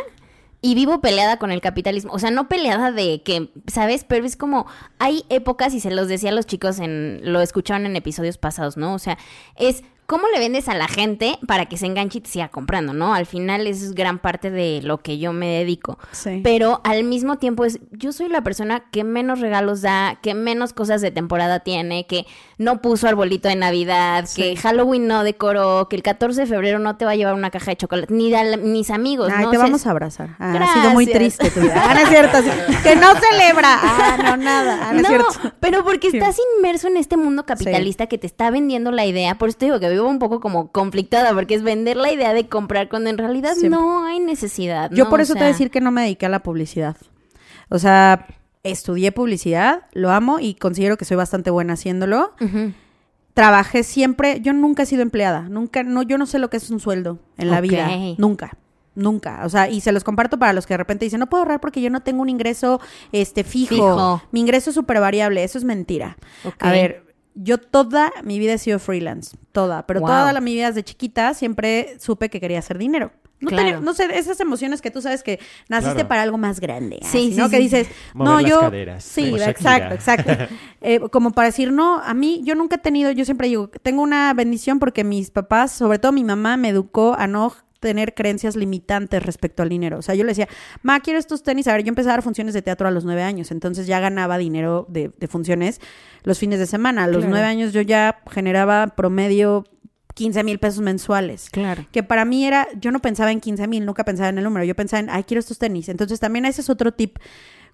y 0.61 0.75
vivo 0.75 1.01
peleada 1.01 1.37
con 1.37 1.51
el 1.51 1.61
capitalismo. 1.61 2.11
O 2.13 2.19
sea, 2.19 2.31
no 2.31 2.47
peleada 2.47 2.91
de 2.91 3.21
que, 3.23 3.51
¿sabes? 3.67 4.03
Pero 4.03 4.25
es 4.25 4.35
como, 4.35 4.65
hay 4.99 5.23
épocas, 5.29 5.73
y 5.73 5.79
se 5.79 5.91
los 5.91 6.07
decía 6.07 6.29
a 6.29 6.33
los 6.33 6.47
chicos, 6.47 6.79
en 6.79 7.21
lo 7.23 7.41
escucharon 7.41 7.85
en 7.85 7.95
episodios 7.95 8.37
pasados, 8.37 8.77
¿no? 8.77 8.93
O 8.93 8.99
sea, 8.99 9.17
es 9.55 9.83
cómo 10.07 10.23
le 10.33 10.39
vendes 10.39 10.69
a 10.69 10.73
la 10.73 10.87
gente 10.87 11.37
para 11.47 11.65
que 11.65 11.75
se 11.77 11.85
enganche 11.85 12.19
y 12.19 12.21
te 12.21 12.29
siga 12.29 12.47
comprando, 12.47 12.93
¿no? 12.93 13.13
Al 13.13 13.25
final 13.25 13.67
es 13.67 13.93
gran 13.93 14.19
parte 14.19 14.49
de 14.49 14.79
lo 14.81 14.99
que 14.99 15.17
yo 15.19 15.33
me 15.33 15.47
dedico. 15.47 15.99
Sí. 16.13 16.39
Pero 16.43 16.79
al 16.85 17.03
mismo 17.03 17.37
tiempo 17.37 17.65
es, 17.65 17.79
yo 17.91 18.13
soy 18.13 18.29
la 18.29 18.41
persona 18.41 18.85
que 18.89 19.03
menos 19.03 19.41
regalos 19.41 19.81
da, 19.81 20.17
que 20.23 20.33
menos 20.33 20.71
cosas 20.71 21.01
de 21.01 21.11
temporada 21.11 21.59
tiene, 21.59 22.07
que 22.07 22.25
no 22.57 22.81
puso 22.81 23.07
arbolito 23.07 23.49
de 23.49 23.57
Navidad, 23.57 24.25
Sí. 24.27 24.41
que 24.41 24.55
Halloween 24.55 25.07
no 25.07 25.23
decoró, 25.25 25.87
que 25.89 25.97
el 25.97 26.03
14 26.03 26.41
de 26.41 26.47
febrero 26.47 26.79
no 26.79 26.95
te 26.95 27.03
va 27.03 27.11
a 27.11 27.15
llevar 27.15 27.33
una 27.33 27.49
caja 27.51 27.71
de 27.71 27.75
chocolate, 27.77 28.13
ni 28.13 28.31
de 28.31 28.55
mis 28.57 28.89
amigos, 28.91 29.29
Ay, 29.35 29.43
¿no? 29.43 29.51
te 29.51 29.57
O 29.57 29.59
sea, 29.59 29.67
vamos 29.67 29.85
a 29.87 29.91
abrazar. 29.91 30.29
Ah, 30.39 30.53
ha 30.57 30.73
sido 30.73 30.91
muy 30.91 31.05
triste 31.05 31.51
tu 31.51 31.59
vida. 31.59 31.83
Ah, 31.85 31.93
no 31.93 31.99
es 31.99 32.07
cierto. 32.09 32.37
Que 32.81 32.95
no 32.95 33.07
celebra. 33.15 33.77
Ah, 33.81 34.17
no, 34.23 34.37
nada. 34.37 34.79
Ah, 34.89 34.93
no, 34.93 35.01
no, 35.01 35.01
es 35.01 35.07
cierto. 35.07 35.53
pero 35.59 35.83
porque 35.83 36.07
estás 36.07 36.37
inmerso 36.57 36.87
en 36.87 36.95
este 36.95 37.17
mundo 37.17 37.45
capitalista 37.45 38.07
que 38.07 38.17
te 38.17 38.25
está 38.25 38.49
vendiendo 38.51 38.91
la 38.91 39.05
idea. 39.05 39.35
Por 39.37 39.49
eso 39.49 39.57
te 39.57 39.65
digo 39.65 39.79
que 39.81 39.96
vivo 39.97 40.09
un 40.09 40.19
poco 40.19 40.39
como 40.39 40.71
conflictada, 40.71 41.33
porque 41.33 41.55
es 41.55 41.63
vender 41.63 41.97
la 41.97 42.11
idea 42.11 42.33
de 42.33 42.47
comprar 42.47 42.89
cuando 42.89 43.09
en 43.09 43.17
realidad 43.17 43.53
Siempre. 43.53 43.79
no 43.79 44.05
hay 44.05 44.19
necesidad. 44.19 44.91
Yo 44.91 45.05
¿no? 45.05 45.09
por 45.09 45.19
O 45.19 45.23
eso 45.23 45.33
te 45.33 45.39
voy 45.39 45.45
a 45.45 45.51
decir 45.51 45.71
que 45.71 45.81
no 45.81 45.91
me 45.91 46.01
dediqué 46.01 46.25
a 46.25 46.29
la 46.29 46.43
publicidad. 46.43 46.97
O 47.69 47.79
sea, 47.79 48.27
estudié 48.63 49.11
publicidad, 49.11 49.83
lo 49.93 50.11
amo 50.11 50.39
y 50.39 50.55
considero 50.55 50.97
que 50.97 51.05
soy 51.05 51.17
bastante 51.17 51.49
buena 51.49 51.73
haciéndolo. 51.73 52.33
Trabajé 53.33 53.83
siempre, 53.83 54.41
yo 54.41 54.53
nunca 54.53 54.83
he 54.83 54.85
sido 54.85 55.03
empleada, 55.03 55.43
nunca, 55.43 55.83
no, 55.83 56.01
yo 56.01 56.17
no 56.17 56.25
sé 56.25 56.39
lo 56.39 56.49
que 56.49 56.57
es 56.57 56.69
un 56.69 56.79
sueldo 56.79 57.19
en 57.37 57.51
la 57.51 57.61
vida, 57.61 57.89
nunca. 58.17 58.57
Nunca, 58.95 59.41
o 59.45 59.49
sea, 59.49 59.69
y 59.69 59.81
se 59.81 59.91
los 59.91 60.03
comparto 60.03 60.39
para 60.39 60.53
los 60.53 60.65
que 60.65 60.73
de 60.73 60.79
repente 60.79 61.05
dicen, 61.05 61.19
no 61.19 61.27
puedo 61.27 61.43
ahorrar 61.43 61.59
porque 61.59 61.81
yo 61.81 61.91
no 61.91 62.01
tengo 62.01 62.23
un 62.23 62.29
ingreso 62.29 62.81
este 63.11 63.43
fijo. 63.43 63.75
Fijo. 63.75 64.23
Mi 64.31 64.39
ingreso 64.39 64.71
es 64.71 64.73
súper 64.73 64.99
variable, 64.99 65.43
eso 65.43 65.59
es 65.59 65.63
mentira. 65.63 66.17
A 66.57 66.71
ver, 66.71 67.06
yo 67.39 67.57
toda 67.59 68.11
mi 68.23 68.39
vida 68.39 68.53
he 68.53 68.57
sido 68.57 68.79
freelance, 68.79 69.37
toda, 69.51 69.85
pero 69.87 69.99
Wow. 70.01 70.09
toda 70.09 70.33
la, 70.33 70.41
mi 70.41 70.53
vida 70.55 70.67
desde 70.67 70.83
chiquita 70.83 71.33
siempre 71.33 71.97
supe 71.99 72.29
que 72.29 72.39
quería 72.39 72.59
hacer 72.59 72.77
dinero. 72.77 73.11
No, 73.39 73.49
Claro. 73.49 73.63
tenía- 73.65 73.79
no 73.81 73.93
sé, 73.93 74.05
esas 74.17 74.39
emociones 74.39 74.81
que 74.81 74.89
tú 74.89 74.99
sabes 74.99 75.21
que 75.21 75.39
naciste 75.69 75.93
Claro. 75.93 76.07
para 76.09 76.23
algo 76.23 76.39
más 76.39 76.59
grande. 76.59 76.97
Sí, 77.03 77.07
así, 77.07 77.31
sí, 77.33 77.37
¿no? 77.37 77.45
sí. 77.45 77.51
Que 77.51 77.59
dices, 77.59 77.87
Mover 78.15 78.31
no, 78.33 78.41
las 78.41 78.49
yo. 78.49 78.59
caderas, 78.61 79.03
sí, 79.03 79.25
como 79.29 79.37
exacto, 79.43 79.93
exacto. 79.93 80.31
Eh, 80.81 80.99
como 81.11 81.31
para 81.31 81.47
decir, 81.49 81.71
no, 81.71 81.99
a 81.99 82.15
mí, 82.15 82.41
yo 82.43 82.55
nunca 82.55 82.77
he 82.77 82.79
tenido, 82.79 83.11
yo 83.11 83.25
siempre 83.25 83.47
digo, 83.47 83.69
tengo 83.83 84.01
una 84.01 84.33
bendición 84.33 84.79
porque 84.79 85.03
mis 85.03 85.29
papás, 85.29 85.71
sobre 85.71 85.99
todo 85.99 86.11
mi 86.13 86.23
mamá, 86.23 86.57
me 86.57 86.69
educó 86.69 87.15
a 87.17 87.27
no 87.27 87.53
tener 87.79 88.13
creencias 88.13 88.55
limitantes 88.55 89.21
respecto 89.23 89.63
al 89.63 89.69
dinero. 89.69 89.97
O 89.99 90.01
sea, 90.01 90.15
yo 90.15 90.23
le 90.23 90.29
decía, 90.31 90.47
ma, 90.81 90.99
quiero 90.99 91.19
estos 91.19 91.43
tenis. 91.43 91.67
A 91.67 91.73
ver, 91.73 91.83
yo 91.83 91.89
empecé 91.89 92.09
a 92.09 92.13
dar 92.13 92.23
funciones 92.23 92.53
de 92.53 92.61
teatro 92.61 92.87
a 92.87 92.91
los 92.91 93.05
nueve 93.05 93.23
años, 93.23 93.51
entonces 93.51 93.87
ya 93.87 93.99
ganaba 93.99 94.37
dinero 94.37 94.85
de, 94.89 95.11
de 95.17 95.27
funciones 95.27 95.79
los 96.23 96.39
fines 96.39 96.59
de 96.59 96.65
semana. 96.65 97.03
A 97.03 97.07
los 97.07 97.17
Claro. 97.17 97.29
nueve 97.31 97.45
años 97.47 97.73
yo 97.73 97.81
ya 97.81 98.21
generaba 98.31 98.87
promedio 98.95 99.63
15 100.15 100.43
mil 100.43 100.57
pesos 100.57 100.81
mensuales 100.81 101.49
Claro. 101.51 101.85
que 101.91 102.01
para 102.01 102.25
mí 102.25 102.43
era, 102.45 102.67
yo 102.79 102.91
no 102.91 102.99
pensaba 102.99 103.31
en 103.31 103.39
15 103.39 103.67
mil, 103.67 103.85
nunca 103.85 104.03
pensaba 104.03 104.29
en 104.29 104.39
el 104.39 104.43
número, 104.43 104.65
yo 104.65 104.73
pensaba 104.75 104.99
en, 104.99 105.09
ay, 105.11 105.23
quiero 105.23 105.39
estos 105.39 105.59
tenis. 105.59 105.89
Entonces 105.89 106.19
también 106.19 106.45
ese 106.45 106.61
es 106.61 106.69
otro 106.71 106.91
tip. 106.91 107.17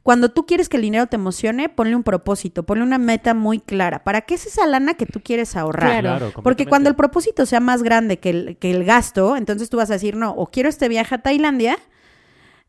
Cuando 0.04 0.30
tú 0.30 0.46
quieres 0.46 0.68
que 0.68 0.76
el 0.76 0.84
dinero 0.84 1.08
te 1.08 1.16
emocione, 1.16 1.70
ponle 1.70 1.96
un 1.96 2.04
propósito, 2.04 2.64
ponle 2.64 2.84
una 2.84 2.98
meta 2.98 3.34
muy 3.34 3.60
clara. 3.60 4.04
¿Para 4.04 4.22
qué 4.22 4.36
es 4.36 4.46
esa 4.46 4.68
lana 4.68 4.96
que 4.96 5.06
tú 5.06 5.22
quieres 5.24 5.56
ahorrar? 5.56 6.02
Claro. 6.02 6.32
Porque 6.44 6.66
cuando 6.66 6.90
el 6.90 6.96
propósito 6.96 7.46
sea 7.46 7.62
más 7.62 7.84
grande 7.84 8.20
que 8.20 8.30
el, 8.30 8.58
que 8.58 8.72
el 8.72 8.84
gasto, 8.84 9.38
entonces 9.38 9.70
tú 9.70 9.78
vas 9.78 9.90
a 9.90 9.94
decir, 9.94 10.18
no, 10.18 10.32
o 10.32 10.48
quiero 10.48 10.68
este 10.68 10.90
viaje 10.90 11.16
a 11.16 11.20
Tailandia, 11.20 11.78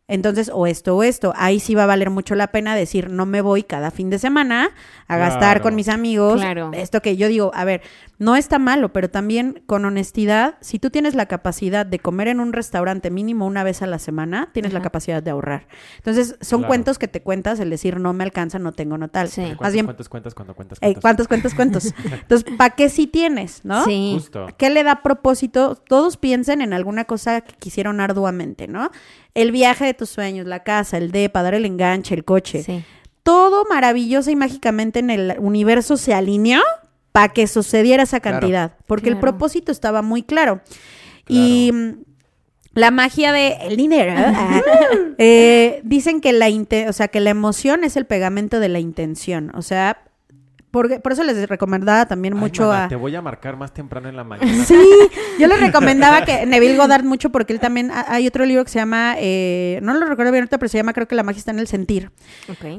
entonces, 0.06 0.50
o 0.52 0.66
esto 0.66 0.96
o 0.96 1.02
esto, 1.02 1.32
ahí 1.36 1.60
sí 1.60 1.74
va 1.74 1.84
a 1.84 1.86
valer 1.86 2.10
mucho 2.10 2.34
la 2.34 2.48
pena 2.48 2.76
decir, 2.76 3.08
no 3.10 3.24
me 3.24 3.40
voy 3.40 3.62
cada 3.62 3.90
fin 3.90 4.10
de 4.10 4.18
semana 4.18 4.70
a 5.08 5.16
gastar 5.16 5.38
Claro. 5.56 5.62
con 5.62 5.74
mis 5.74 5.88
amigos. 5.88 6.40
Claro. 6.40 6.70
Esto 6.74 7.00
que 7.00 7.16
yo 7.16 7.28
digo, 7.28 7.50
a 7.54 7.64
ver, 7.64 7.80
no 8.18 8.36
está 8.36 8.58
malo, 8.58 8.92
pero 8.92 9.08
también 9.10 9.62
con 9.66 9.84
honestidad, 9.84 10.56
si 10.60 10.78
tú 10.78 10.90
tienes 10.90 11.14
la 11.14 11.26
capacidad 11.26 11.86
de 11.86 11.98
comer 11.98 12.28
en 12.28 12.40
un 12.40 12.52
restaurante 12.52 13.10
mínimo 13.10 13.46
una 13.46 13.64
vez 13.64 13.80
a 13.82 13.86
la 13.86 13.98
semana, 13.98 14.50
tienes 14.52 14.72
la 14.74 14.82
capacidad 14.82 15.22
de 15.22 15.30
ahorrar. 15.30 15.66
Entonces, 15.96 16.36
son 16.40 16.60
Claro. 16.60 16.68
cuentos 16.68 16.98
que 16.98 17.08
te 17.08 17.22
cuentas, 17.22 17.58
el 17.60 17.70
decir, 17.70 17.98
no 17.98 18.12
me 18.12 18.24
alcanza, 18.24 18.58
no 18.58 18.72
tengo, 18.72 18.98
no 18.98 19.08
tal. 19.08 19.28
Sí. 19.28 19.40
Más 19.40 19.56
¿Cuántos 19.56 19.72
bien, 19.72 19.86
cuentos 19.86 20.08
cuentas 20.10 20.34
cuando 20.34 20.54
cuentas 20.54 20.78
eh, 20.78 20.94
cuentos? 21.00 21.02
¿cuántos 21.02 21.28
cuentos, 21.28 21.54
cuentos? 21.54 21.94
Entonces, 22.12 22.54
¿para 22.58 22.74
qué 22.74 22.88
sí 22.90 23.06
tienes, 23.06 23.64
no? 23.64 23.84
Sí. 23.84 24.12
Justo. 24.14 24.46
¿Qué 24.58 24.68
le 24.70 24.82
da 24.84 25.02
propósito? 25.02 25.76
Todos 25.76 26.16
piensen 26.18 26.60
en 26.60 26.72
alguna 26.74 27.04
cosa 27.06 27.40
que 27.40 27.54
quisieron 27.56 28.00
arduamente, 28.00 28.68
¿no? 28.68 28.90
El 29.34 29.50
viaje 29.52 29.84
de 29.84 29.94
tus 29.94 30.10
sueños, 30.10 30.46
la 30.46 30.62
casa, 30.62 30.96
el 30.96 31.10
depa, 31.10 31.42
dar 31.42 31.54
el 31.54 31.64
enganche, 31.64 32.14
el 32.14 32.24
coche. 32.24 32.62
Sí. 32.62 32.84
Todo 33.22 33.64
maravilloso 33.68 34.30
y 34.30 34.36
mágicamente 34.36 34.98
en 35.00 35.10
el 35.10 35.34
universo 35.38 35.96
se 35.96 36.14
alineó 36.14 36.60
para 37.12 37.32
que 37.32 37.46
sucediera 37.46 38.02
esa 38.04 38.20
Claro. 38.20 38.40
cantidad, 38.40 38.72
porque 38.86 39.08
el 39.08 39.18
propósito 39.18 39.72
estaba 39.72 40.02
muy 40.02 40.22
claro. 40.22 40.60
Y 41.28 41.72
la 42.74 42.90
magia 42.90 43.32
de 43.32 43.56
el 43.62 43.76
dinero, 43.76 44.12
ah, 44.16 44.60
eh, 45.18 45.80
dicen 45.84 46.20
que 46.20 46.32
la 46.32 46.48
inte- 46.50 46.88
o 46.88 46.92
sea, 46.92 47.08
que 47.08 47.20
la 47.20 47.30
emoción 47.30 47.84
es 47.84 47.96
el 47.96 48.04
pegamento 48.04 48.60
de 48.60 48.68
la 48.68 48.80
intención, 48.80 49.52
o 49.54 49.62
sea, 49.62 50.02
porque, 50.74 50.98
por 51.00 51.12
eso 51.12 51.22
les 51.22 51.48
recomendaba 51.48 52.04
también 52.06 52.34
Ay, 52.34 52.40
mucho 52.40 52.70
a 52.72 52.88
Te 52.88 52.96
voy 52.96 53.14
a 53.14 53.22
marcar 53.22 53.56
más 53.56 53.72
temprano 53.72 54.08
en 54.08 54.16
la 54.16 54.24
mañana. 54.24 54.64
Sí, 54.64 54.76
yo 55.38 55.46
le 55.46 55.56
recomendaba 55.56 56.24
que 56.24 56.44
Neville 56.46 56.76
Goddard 56.76 57.04
mucho 57.04 57.30
porque 57.30 57.52
él 57.52 57.60
también 57.60 57.90
ha- 57.92 58.06
hay 58.08 58.26
otro 58.26 58.44
libro 58.44 58.64
que 58.64 58.70
se 58.70 58.80
llama 58.80 59.14
eh, 59.18 59.78
no 59.82 59.94
lo 59.94 60.04
recuerdo 60.06 60.32
bien 60.32 60.42
ahorita, 60.42 60.58
pero 60.58 60.68
se 60.68 60.78
llama 60.78 60.92
creo 60.92 61.06
que 61.06 61.14
la 61.14 61.22
magia 61.22 61.38
está 61.38 61.52
en 61.52 61.60
el 61.60 61.68
sentir. 61.68 62.10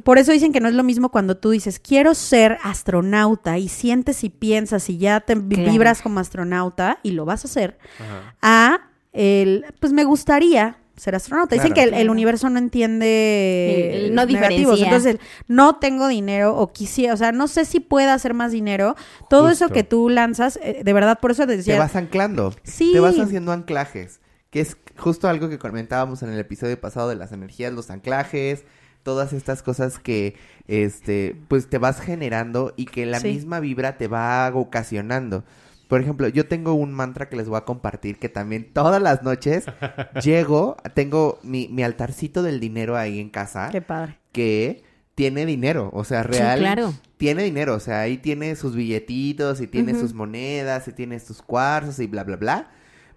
Por 0.04 0.18
eso 0.18 0.32
dicen 0.34 0.52
que 0.52 0.60
no 0.60 0.68
es 0.68 0.76
lo 0.76 0.84
mismo 0.84 1.10
cuando 1.10 1.38
tú 1.38 1.52
dices 1.52 1.80
quiero 1.80 2.14
ser 2.14 2.58
astronauta 2.64 3.58
y 3.58 3.70
sientes 3.70 4.24
y 4.24 4.30
piensas 4.30 4.90
y 4.90 4.98
ya 4.98 5.22
te 5.22 5.34
Claro. 5.36 5.72
vibras 5.72 6.02
como 6.02 6.20
astronauta 6.20 7.00
y 7.04 7.12
lo 7.12 7.24
vas 7.26 7.46
a 7.46 7.48
hacer 7.48 7.78
Ajá. 8.00 8.36
a 8.42 8.90
el 9.14 9.66
pues 9.80 9.94
me 9.94 10.04
gustaría 10.04 10.78
ser 10.96 11.16
astronauta. 11.16 11.56
Dicen 11.56 11.74
Claro. 11.74 11.92
que 11.92 11.96
el, 11.98 12.02
el 12.02 12.10
universo 12.10 12.50
no 12.50 12.58
entiende 12.60 13.92
El- 13.98 14.06
el 14.06 14.16
no 14.16 14.26
negativos. 14.26 14.82
Entonces, 14.82 15.18
no 15.48 15.76
tengo 15.78 16.08
dinero 16.08 16.56
o 16.58 16.72
quisiera, 16.72 17.14
o 17.14 17.18
sea, 17.18 17.32
no 17.32 17.48
sé 17.48 17.66
si 17.66 17.80
pueda 17.80 18.14
hacer 18.14 18.34
más 18.34 18.52
dinero. 18.52 18.96
Todo 19.30 19.50
eso 19.50 19.70
que 19.70 19.84
tú 19.84 20.10
lanzas, 20.10 20.58
eh, 20.62 20.82
de 20.84 20.94
verdad, 20.94 21.20
por 21.20 21.32
eso 21.32 21.44
te 21.44 21.54
Te 21.54 21.58
decía, 21.58 21.80
vas 21.80 21.96
anclando. 21.96 22.54
Sí. 22.64 22.92
Te 22.94 23.00
vas 23.00 23.20
haciendo 23.20 23.52
anclajes. 23.52 24.20
Que 24.50 24.62
es 24.62 24.78
justo 24.98 25.28
algo 25.28 25.50
que 25.50 25.60
comentábamos 25.60 26.24
en 26.24 26.30
el 26.30 26.40
episodio 26.40 26.80
pasado 26.80 27.10
de 27.10 27.16
las 27.16 27.34
energías, 27.34 27.74
los 27.74 27.90
anclajes, 27.90 28.64
todas 29.04 29.34
estas 29.34 29.62
cosas 29.62 30.00
que 30.00 30.36
este, 30.68 31.36
pues 31.50 31.68
te 31.70 31.78
vas 31.78 32.00
generando 32.00 32.74
y 32.78 32.86
que 32.86 33.06
la 33.06 33.20
Sí. 33.20 33.28
misma 33.34 33.60
vibra 33.60 33.98
te 33.98 34.08
va 34.08 34.50
ocasionando. 34.54 35.44
Por 35.88 36.02
ejemplo, 36.02 36.28
yo 36.28 36.48
tengo 36.48 36.74
un 36.74 36.92
mantra 36.94 37.30
que 37.30 37.36
les 37.36 37.48
voy 37.48 37.58
a 37.58 37.66
compartir 37.66 38.18
que 38.18 38.30
también 38.30 38.72
todas 38.74 39.02
las 39.02 39.22
noches 39.24 39.66
llego, 40.24 40.78
tengo 40.94 41.40
mi, 41.44 41.68
mi 41.68 41.84
altarcito 41.84 42.42
del 42.44 42.60
dinero 42.60 42.98
ahí 42.98 43.20
en 43.20 43.30
casa 43.30 43.70
Qué 43.72 43.82
padre. 43.82 44.18
que 44.32 44.84
tiene 45.14 45.46
dinero, 45.46 45.90
o 45.94 46.04
sea, 46.04 46.24
Sí, 46.24 46.30
real. 46.30 46.60
claro. 46.60 46.94
Tiene 47.18 47.44
dinero, 47.44 47.76
o 47.76 47.80
sea, 47.80 48.02
ahí 48.02 48.18
tiene 48.18 48.56
sus 48.56 48.76
billetitos 48.76 49.62
y 49.62 49.68
tiene 49.68 49.98
sus 49.98 50.14
monedas 50.14 50.88
y 50.88 50.92
tiene 50.92 51.20
sus 51.20 51.42
cuarzos 51.42 52.00
y 52.00 52.08
bla, 52.08 52.24
bla, 52.26 52.36
bla. 52.36 52.72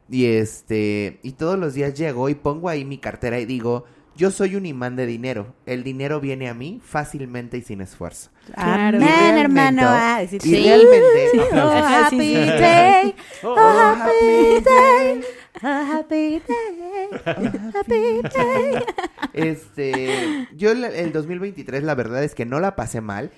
Y 0.08 0.26
este, 0.26 1.18
y 1.22 1.32
todos 1.32 1.58
los 1.58 1.74
días 1.74 1.94
llego 1.94 2.28
y 2.28 2.34
pongo 2.36 2.68
ahí 2.68 2.84
mi 2.84 2.98
cartera 2.98 3.40
y 3.40 3.46
digo, 3.46 3.84
yo 4.18 4.30
soy 4.32 4.56
un 4.56 4.66
imán 4.66 4.96
de 4.96 5.06
dinero. 5.06 5.54
El 5.64 5.82
dinero 5.84 6.20
viene 6.20 6.48
a 6.48 6.54
mí 6.54 6.80
fácilmente 6.84 7.56
y 7.56 7.62
sin 7.62 7.80
esfuerzo. 7.80 8.30
Claro. 8.52 8.98
Y 8.98 9.02
Amén, 9.02 9.08
realmente- 9.16 9.40
hermano. 9.40 9.82
Ah, 9.84 10.20
sí, 10.28 10.36
Y 10.36 10.40
sí. 10.40 10.54
realmente, 10.64 11.40
Oh, 11.54 11.70
happy 11.70 12.34
day. 12.34 13.14
Oh, 13.44 13.56
happy 13.56 14.64
day. 14.64 15.20
Oh, 15.62 15.66
happy 15.66 16.42
day. 16.46 17.60
Happy 17.74 18.20
day. 18.36 18.82
Este, 19.32 20.48
yo 20.56 20.72
el, 20.72 20.84
el 20.84 21.12
2023 21.12 21.82
la 21.82 21.94
verdad 21.94 22.22
es 22.24 22.34
que 22.34 22.44
no 22.44 22.60
la 22.60 22.76
pasé 22.76 23.00
mal. 23.00 23.30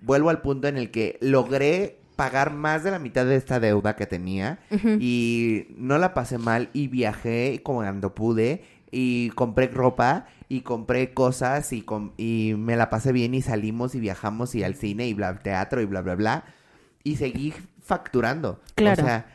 Vuelvo 0.00 0.30
al 0.30 0.40
punto 0.42 0.66
en 0.66 0.76
el 0.78 0.90
que 0.90 1.18
logré 1.20 1.98
pagar 2.16 2.52
más 2.52 2.84
de 2.84 2.90
la 2.90 2.98
mitad 2.98 3.24
de 3.24 3.36
esta 3.36 3.60
deuda 3.60 3.96
que 3.96 4.06
tenía 4.06 4.58
y 5.00 5.66
no 5.76 5.96
la 5.98 6.12
pasé 6.14 6.38
mal 6.38 6.68
y 6.72 6.88
viajé 6.88 7.60
cuando 7.62 8.14
pude 8.14 8.64
y 8.92 9.30
compré 9.30 9.66
ropa 9.66 10.26
y 10.48 10.60
compré 10.60 11.12
cosas 11.14 11.72
y, 11.72 11.80
com- 11.82 12.12
y 12.18 12.54
me 12.56 12.76
la 12.76 12.90
pasé 12.90 13.10
bien 13.10 13.34
y 13.34 13.42
salimos 13.42 13.94
y 13.96 14.00
viajamos 14.00 14.54
y 14.54 14.62
al 14.62 14.74
cine 14.76 15.08
y 15.08 15.14
bla, 15.14 15.38
teatro 15.40 15.80
y 15.80 15.86
bla, 15.86 16.02
bla, 16.02 16.14
bla. 16.14 16.44
Y 17.02 17.16
seguí 17.16 17.52
facturando. 17.82 18.60
Claro. 18.76 19.02
O 19.02 19.06
sea, 19.06 19.26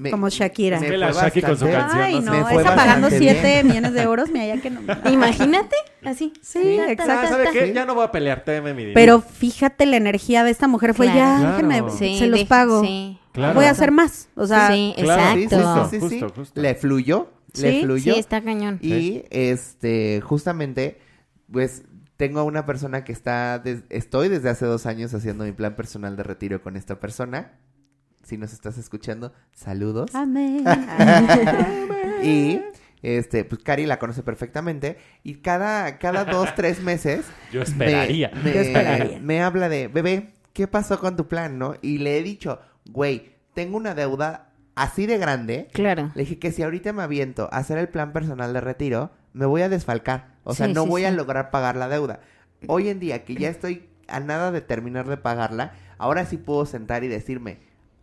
me- 0.00 0.10
Como 0.10 0.28
Shakira. 0.28 0.80
me 0.80 0.98
la 0.98 1.12
Shaki 1.12 1.40
con 1.42 1.56
su 1.56 1.66
canción, 1.66 2.02
Ay, 2.02 2.20
no. 2.20 2.32
Me 2.32 2.40
esa 2.40 2.74
pagando 2.74 3.06
bastante 3.06 3.18
7 3.18 3.40
bien. 3.52 3.66
millones 3.68 3.92
de 3.92 4.02
euros, 4.02 4.28
mira, 4.30 4.46
ya 4.56 4.60
que 4.60 4.68
no. 4.70 4.80
Imagínate, 5.10 5.76
así. 6.04 6.32
Sí, 6.42 6.76
ta, 6.78 6.90
exacto. 6.90 7.28
¿sabe 7.28 7.48
qué? 7.52 7.72
Ya 7.72 7.86
no 7.86 7.94
voy 7.94 8.04
a 8.04 8.10
pelear, 8.10 8.42
teme 8.44 8.74
mi 8.74 8.80
dinero. 8.82 8.94
Pero 8.94 9.20
fíjate 9.20 9.86
la 9.86 9.96
energía 9.96 10.42
de 10.42 10.50
esta 10.50 10.66
mujer 10.66 10.94
fue 10.94 11.06
Claro. 11.06 11.58
ya, 11.60 11.66
Claro. 11.68 11.90
Sí, 11.90 12.18
se 12.18 12.26
los 12.26 12.40
de- 12.40 12.46
pago. 12.46 12.82
Sí. 12.82 13.18
Claro. 13.32 13.54
Voy 13.54 13.64
a 13.66 13.70
hacer 13.70 13.90
más. 13.92 14.28
O 14.36 14.46
sea, 14.46 14.68
sí, 14.68 14.92
Sí, 14.96 15.02
sí, 15.02 15.02
exacto. 15.02 15.88
sí, 15.90 16.00
sí, 16.00 16.08
sí. 16.08 16.20
Justo, 16.20 16.40
justo. 16.40 16.60
Le 16.60 16.74
fluyó, 16.74 17.30
Sí, 17.54 17.62
le 17.62 17.72
Sí, 17.72 17.82
fluyó. 17.84 18.14
está 18.16 18.42
cañón. 18.42 18.78
Y 18.82 19.22
este, 19.30 20.20
justamente, 20.20 20.98
pues 21.50 21.84
tengo 22.16 22.40
a 22.40 22.44
una 22.44 22.66
persona 22.66 23.04
que 23.04 23.12
está, 23.12 23.58
des- 23.58 23.84
estoy 23.90 24.28
desde 24.28 24.50
hace 24.50 24.66
dos 24.66 24.86
años 24.86 25.14
haciendo 25.14 25.44
mi 25.44 25.52
plan 25.52 25.74
personal 25.76 26.16
de 26.16 26.22
retiro 26.24 26.62
con 26.62 26.76
esta 26.76 27.00
persona. 27.00 27.52
Si 28.22 28.36
nos 28.38 28.52
estás 28.52 28.78
escuchando, 28.78 29.32
saludos. 29.54 30.14
amén. 30.14 30.64
Y 32.22 32.60
este, 33.02 33.44
pues 33.44 33.62
Cari 33.62 33.84
la 33.86 33.98
conoce 33.98 34.22
perfectamente. 34.22 34.96
Y 35.22 35.34
cada, 35.36 35.98
cada 35.98 36.24
dos, 36.24 36.48
tres 36.56 36.80
meses. 36.82 37.26
Yo 37.52 37.62
esperaría. 37.62 38.30
Me, 38.42 38.52
Yo 38.54 38.60
esperaría. 38.60 39.18
me 39.20 39.42
habla 39.42 39.68
de, 39.68 39.88
bebé, 39.88 40.30
¿qué 40.54 40.66
pasó 40.66 40.98
con 40.98 41.16
tu 41.16 41.28
plan, 41.28 41.58
no? 41.58 41.74
Y 41.82 41.98
le 41.98 42.18
he 42.18 42.22
dicho, 42.22 42.60
güey, 42.90 43.34
tengo 43.52 43.76
una 43.76 43.94
deuda 43.94 44.53
así 44.74 45.06
de 45.06 45.18
grande. 45.18 45.68
Claro. 45.72 46.10
Le 46.14 46.22
dije 46.22 46.38
que 46.38 46.52
si 46.52 46.62
ahorita 46.62 46.92
me 46.92 47.02
aviento 47.02 47.48
a 47.52 47.58
hacer 47.58 47.78
el 47.78 47.88
plan 47.88 48.12
personal 48.12 48.52
de 48.52 48.60
retiro, 48.60 49.10
me 49.32 49.46
voy 49.46 49.62
a 49.62 49.68
desfalcar. 49.68 50.34
O 50.44 50.54
sea, 50.54 50.66
Sí, 50.66 50.72
no 50.74 50.84
sí, 50.84 50.88
voy 50.88 51.04
a 51.04 51.10
lograr 51.10 51.50
pagar 51.50 51.76
la 51.76 51.88
deuda. 51.88 52.20
Hoy 52.66 52.88
en 52.88 53.00
día 53.00 53.24
que 53.24 53.34
ya 53.34 53.48
estoy 53.48 53.88
a 54.08 54.20
nada 54.20 54.52
de 54.52 54.60
terminar 54.60 55.06
de 55.08 55.16
pagarla, 55.16 55.72
ahora 55.98 56.24
sí 56.26 56.36
puedo 56.36 56.66
sentar 56.66 57.04
y 57.04 57.08
decirme, 57.08 57.58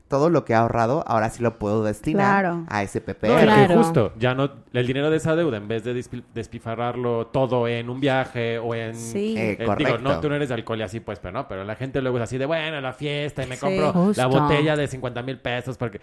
todo 0.07 0.29
lo 0.29 0.43
que 0.43 0.51
he 0.51 0.55
ahorrado, 0.57 1.05
ahora 1.07 1.29
sí 1.29 1.41
lo 1.41 1.57
puedo 1.57 1.83
destinar 1.85 2.41
Claro. 2.41 2.65
a 2.69 2.83
ese 2.83 2.99
PP. 2.99 3.29
No, 3.29 3.39
Claro. 3.39 3.77
justo, 3.77 4.13
ya 4.19 4.33
no, 4.35 4.51
el 4.73 4.85
dinero 4.85 5.09
de 5.09 5.15
esa 5.17 5.37
deuda, 5.37 5.55
en 5.55 5.69
vez 5.69 5.85
de 5.85 5.95
despi- 5.95 6.23
despifarrarlo 6.33 7.27
todo 7.27 7.65
en 7.67 7.89
un 7.89 8.01
viaje 8.01 8.59
o 8.59 8.75
en... 8.75 8.93
Sí. 8.95 9.35
Eh, 9.37 9.57
eh, 9.57 9.75
digo, 9.77 9.97
no, 9.99 10.19
tú 10.19 10.27
no 10.27 10.35
eres 10.35 10.49
de 10.49 10.55
alcohol 10.55 10.79
y 10.79 10.83
así, 10.83 10.99
pues, 10.99 11.19
pero 11.19 11.31
no, 11.31 11.47
pero 11.47 11.63
la 11.63 11.75
gente 11.75 12.01
luego 12.01 12.17
es 12.17 12.23
así 12.23 12.37
de, 12.37 12.45
bueno, 12.45 12.81
la 12.81 12.91
fiesta 12.91 13.43
y 13.43 13.47
me 13.47 13.55
Sí. 13.55 13.61
compro 13.61 13.93
Justo. 13.93 14.21
la 14.21 14.27
botella 14.27 14.75
de 14.75 14.87
50 14.87 15.21
mil 15.23 15.39
pesos 15.39 15.77
porque... 15.77 16.01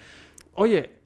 Oye, 0.58 0.98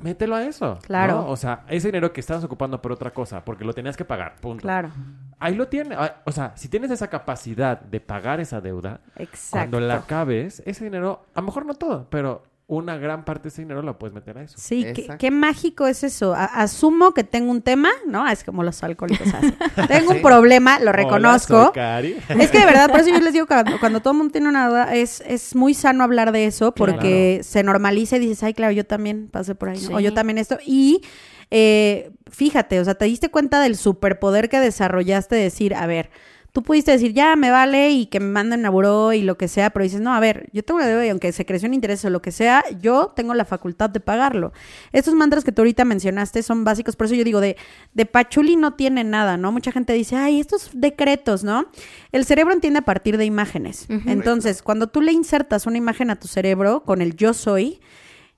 mételo 0.00 0.36
a 0.36 0.44
eso. 0.44 0.78
Claro. 0.82 1.14
¿no? 1.22 1.28
O 1.28 1.36
sea, 1.36 1.64
ese 1.68 1.88
dinero 1.88 2.12
que 2.12 2.20
estabas 2.20 2.44
ocupando 2.44 2.80
por 2.80 2.92
otra 2.92 3.12
cosa, 3.12 3.44
porque 3.44 3.64
lo 3.64 3.72
tenías 3.72 3.96
que 3.96 4.04
pagar, 4.04 4.36
punto. 4.36 4.62
Claro. 4.62 4.90
Ahí 5.38 5.54
lo 5.54 5.68
tienes. 5.68 5.98
Ah, 6.00 6.22
O 6.24 6.32
sea, 6.32 6.52
si 6.56 6.68
tienes 6.68 6.90
esa 6.90 7.08
capacidad 7.08 7.80
de 7.80 8.00
pagar 8.00 8.40
esa 8.40 8.60
deuda, 8.60 9.00
Exacto. 9.16 9.50
cuando 9.70 9.80
la 9.80 9.96
acabes, 9.96 10.62
ese 10.66 10.84
dinero, 10.84 11.26
a 11.34 11.40
lo 11.40 11.46
mejor 11.46 11.66
no 11.66 11.74
todo, 11.74 12.06
pero 12.10 12.44
una 12.66 12.96
gran 12.96 13.26
parte 13.26 13.44
de 13.44 13.48
ese 13.50 13.62
dinero 13.62 13.82
la 13.82 13.98
puedes 13.98 14.14
meter 14.14 14.38
a 14.38 14.42
eso. 14.42 14.56
Sí, 14.58 14.86
qué, 15.18 15.30
mágico 15.30 15.86
es 15.86 16.02
eso. 16.02 16.34
A- 16.34 16.46
asumo 16.46 17.12
que 17.12 17.22
tengo 17.22 17.50
un 17.50 17.60
tema, 17.60 17.90
¿no? 18.06 18.26
Es 18.26 18.42
como 18.42 18.62
los 18.62 18.82
alcohólicos 18.82 19.26
hacen. 19.34 19.54
tengo 19.88 20.12
un 20.12 20.22
problema, 20.22 20.78
lo 20.78 20.84
Hola, 20.84 20.92
reconozco. 20.92 21.64
soy 21.64 21.72
Cari. 21.74 22.16
Es 22.40 22.50
que 22.50 22.60
de 22.60 22.64
verdad, 22.64 22.90
por 22.90 23.00
eso 23.00 23.10
yo 23.10 23.20
les 23.20 23.34
digo 23.34 23.44
que 23.46 23.54
cuando, 23.54 23.78
cuando 23.78 24.00
todo 24.00 24.12
el 24.12 24.18
mundo 24.18 24.32
tiene 24.32 24.48
una 24.48 24.68
duda, 24.68 24.94
es, 24.94 25.22
es 25.26 25.54
muy 25.54 25.74
sano 25.74 26.04
hablar 26.04 26.32
de 26.32 26.46
eso 26.46 26.74
porque 26.74 27.40
se 27.44 27.62
normaliza 27.62 28.16
y 28.16 28.20
dices, 28.20 28.42
ay, 28.42 28.54
claro, 28.54 28.72
yo 28.72 28.86
también 28.86 29.28
pasé 29.28 29.54
por 29.54 29.68
ahí, 29.68 29.80
¿no? 29.90 29.96
O 29.96 30.00
yo 30.00 30.14
también 30.14 30.38
esto. 30.38 30.58
Y 30.64 31.02
eh, 31.50 32.12
fíjate, 32.30 32.80
o 32.80 32.84
sea, 32.84 32.94
te 32.94 33.04
diste 33.04 33.30
cuenta 33.30 33.60
del 33.60 33.76
superpoder 33.76 34.48
que 34.48 34.58
desarrollaste 34.58 35.36
de 35.36 35.42
decir, 35.42 35.74
a 35.74 35.86
ver, 35.86 36.08
tú 36.54 36.62
pudiste 36.62 36.92
decir, 36.92 37.12
ya 37.12 37.34
me 37.34 37.50
vale 37.50 37.90
y 37.90 38.06
que 38.06 38.20
me 38.20 38.28
manden 38.28 38.64
a 38.64 38.70
buró 38.70 39.12
y 39.12 39.22
lo 39.22 39.36
que 39.36 39.48
sea, 39.48 39.70
pero 39.70 39.82
dices, 39.82 40.00
no, 40.00 40.14
a 40.14 40.20
ver, 40.20 40.48
yo 40.52 40.62
tengo 40.62 40.78
una 40.78 40.86
deuda 40.86 41.04
y 41.04 41.08
aunque 41.08 41.32
se 41.32 41.44
creció 41.44 41.66
un 41.66 41.74
interés 41.74 42.04
o 42.04 42.10
lo 42.10 42.22
que 42.22 42.30
sea, 42.30 42.62
yo 42.80 43.12
tengo 43.16 43.34
la 43.34 43.44
facultad 43.44 43.90
de 43.90 43.98
pagarlo. 43.98 44.52
Estos 44.92 45.14
mantras 45.14 45.42
que 45.42 45.50
tú 45.50 45.62
ahorita 45.62 45.84
mencionaste 45.84 46.44
son 46.44 46.62
básicos, 46.62 46.94
por 46.94 47.06
eso 47.06 47.16
yo 47.16 47.24
digo, 47.24 47.40
de, 47.40 47.56
de 47.92 48.06
Pachuli 48.06 48.54
no 48.54 48.74
tiene 48.74 49.02
nada, 49.02 49.36
¿no? 49.36 49.50
Mucha 49.50 49.72
gente 49.72 49.94
dice, 49.94 50.14
ay, 50.14 50.38
estos 50.38 50.70
decretos, 50.74 51.42
¿no? 51.42 51.66
El 52.12 52.24
cerebro 52.24 52.54
entiende 52.54 52.78
a 52.78 52.84
partir 52.84 53.18
de 53.18 53.24
imágenes. 53.24 53.88
Entonces, 54.06 54.62
cuando 54.62 54.86
tú 54.86 55.00
le 55.00 55.10
insertas 55.10 55.66
una 55.66 55.78
imagen 55.78 56.10
a 56.10 56.20
tu 56.20 56.28
cerebro 56.28 56.84
con 56.84 57.02
el 57.02 57.16
yo 57.16 57.34
soy, 57.34 57.80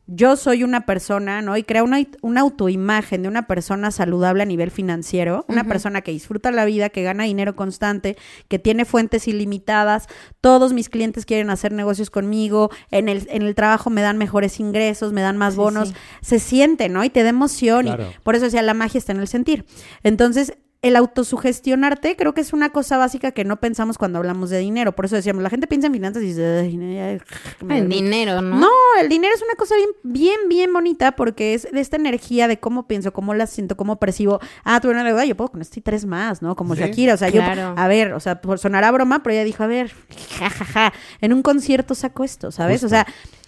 yo 0.09 0.37
soy 0.37 0.63
una 0.63 0.87
persona, 0.87 1.43
¿no? 1.43 1.57
Y 1.57 1.65
crea 1.65 1.83
una, 1.83 1.99
una 2.23 2.43
autoimagen 2.43 3.23
de 3.23 3.29
una 3.29 3.47
persona 3.47 3.91
saludable 3.91 4.43
a 4.43 4.47
nivel 4.47 4.71
financiero, 4.71 5.45
una 5.49 5.65
persona 5.65 6.01
que 6.03 6.13
disfruta 6.13 6.51
la 6.53 6.65
vida, 6.65 6.91
que 6.91 7.03
gana 7.03 7.25
dinero 7.25 7.57
constante, 7.57 8.17
que 8.49 8.59
tiene 8.61 8.85
fuentes 8.85 9.27
ilimitadas, 9.27 10.07
todos 10.41 10.73
mis 10.73 10.89
clientes 10.89 11.27
quieren 11.27 11.51
hacer 11.51 11.73
negocios 11.73 12.11
conmigo, 12.11 12.71
en 12.91 13.09
el, 13.09 13.27
en 13.31 13.43
el 13.43 13.55
trabajo 13.57 13.91
me 13.91 14.01
dan 14.03 14.17
mejores 14.19 14.61
ingresos, 14.61 15.13
me 15.13 15.23
dan 15.23 15.37
más 15.37 15.55
Sí, 15.55 15.59
bonos, 15.59 15.89
sí. 15.89 15.95
se 16.23 16.39
siente, 16.39 16.89
¿no? 16.89 17.03
Y 17.05 17.11
te 17.11 17.23
da 17.23 17.31
emoción 17.31 17.87
Claro. 17.87 18.05
y 18.15 18.19
por 18.23 18.37
eso 18.37 18.45
decía, 18.45 18.63
la 18.63 18.75
magia 18.75 18.99
está 18.99 19.13
en 19.13 19.21
el 19.21 19.29
sentir. 19.29 19.65
Entonces, 20.03 20.53
el 20.83 20.95
autosugestionarte 20.97 22.17
creo 22.17 22.35
que 22.35 22.41
es 22.41 22.53
una 22.53 22.71
cosa 22.71 22.97
básica 22.97 23.33
que 23.33 23.45
no 23.45 23.57
pensamos 23.61 23.99
cuando 23.99 24.19
hablamos 24.19 24.51
de 24.51 24.59
dinero. 24.59 24.95
Por 24.95 25.07
eso 25.07 25.17
decíamos, 25.17 25.43
la 25.43 25.51
gente 25.51 25.67
piensa 25.67 25.87
en 25.89 25.93
finanzas 25.95 26.23
y 26.23 26.27
dice, 26.27 26.59
"Ay, 26.61 26.77
me 26.77 27.79
El 27.79 27.81
dormí". 27.85 27.95
dinero, 28.03 28.41
¿no? 28.43 28.57
No, 28.61 28.69
el 29.01 29.09
dinero 29.09 29.35
es 29.35 29.43
una 29.43 29.55
cosa 29.57 29.75
bien, 29.77 29.89
bien, 30.05 30.49
bien 30.49 30.73
bonita 30.73 31.13
porque 31.17 31.55
es 31.55 31.69
de 31.73 31.81
esta 31.81 31.97
energía 31.97 32.47
de 32.47 32.59
cómo 32.61 32.87
pienso, 32.87 33.13
cómo 33.13 33.35
la 33.35 33.47
siento, 33.47 33.77
cómo 33.77 33.97
percibo. 33.99 34.39
Ah, 34.65 34.81
tuve 34.81 34.93
una 34.93 35.03
deuda, 35.05 35.25
yo 35.25 35.37
puedo 35.37 35.51
con 35.51 35.61
esto 35.63 35.79
y 35.79 35.83
tres 35.83 36.05
más, 36.07 36.43
¿no? 36.43 36.55
Como 36.57 36.75
Sí, 36.77 36.83
Shakira, 36.83 37.15
o 37.15 37.17
sea, 37.17 37.31
claro. 37.33 37.75
yo, 37.75 37.75
a 37.81 37.89
ver, 37.89 38.13
o 38.13 38.21
sea, 38.21 38.41
por 38.41 38.59
sonará 38.59 38.91
broma, 38.93 39.23
pero 39.23 39.35
ella 39.35 39.45
dijo, 39.45 39.65
a 39.65 39.67
ver, 39.67 39.93
jajaja, 40.39 40.93
en 41.21 41.33
un 41.33 41.43
concierto 41.43 41.95
saco 41.95 42.23
esto, 42.23 42.51
¿sabes? 42.53 42.85
O 42.85 42.89
sea, 42.89 43.07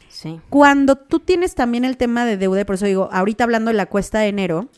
Sí. 0.09 0.40
cuando 0.50 0.96
tú 0.96 1.20
tienes 1.20 1.55
también 1.55 1.84
el 1.84 1.96
tema 1.96 2.24
de 2.24 2.36
deuda, 2.36 2.62
y 2.62 2.64
por 2.64 2.74
eso 2.74 2.86
digo, 2.86 3.09
ahorita 3.12 3.44
hablando 3.44 3.68
de 3.70 3.76
la 3.76 3.86
cuesta 3.86 4.18
de 4.18 4.28
enero, 4.28 4.68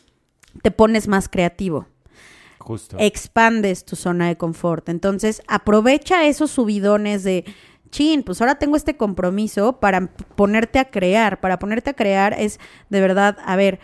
te 0.61 0.69
pones 0.69 1.07
más 1.07 1.27
creativo 1.29 1.87
Justo. 2.71 2.97
expandes 2.99 3.85
tu 3.85 3.95
zona 3.95 4.27
de 4.27 4.37
confort. 4.37 4.89
Entonces, 4.89 5.41
aprovecha 5.47 6.25
esos 6.25 6.51
subidones 6.51 7.23
de, 7.23 7.45
chin, 7.89 8.23
pues 8.23 8.39
ahora 8.41 8.55
tengo 8.55 8.75
este 8.77 8.95
compromiso 8.97 9.79
para 9.79 10.07
ponerte 10.35 10.79
a 10.79 10.85
crear. 10.85 11.39
Para 11.41 11.59
ponerte 11.59 11.89
a 11.89 11.93
crear 11.93 12.33
es, 12.37 12.59
de 12.89 13.01
verdad, 13.01 13.37
a 13.45 13.55
ver, 13.55 13.79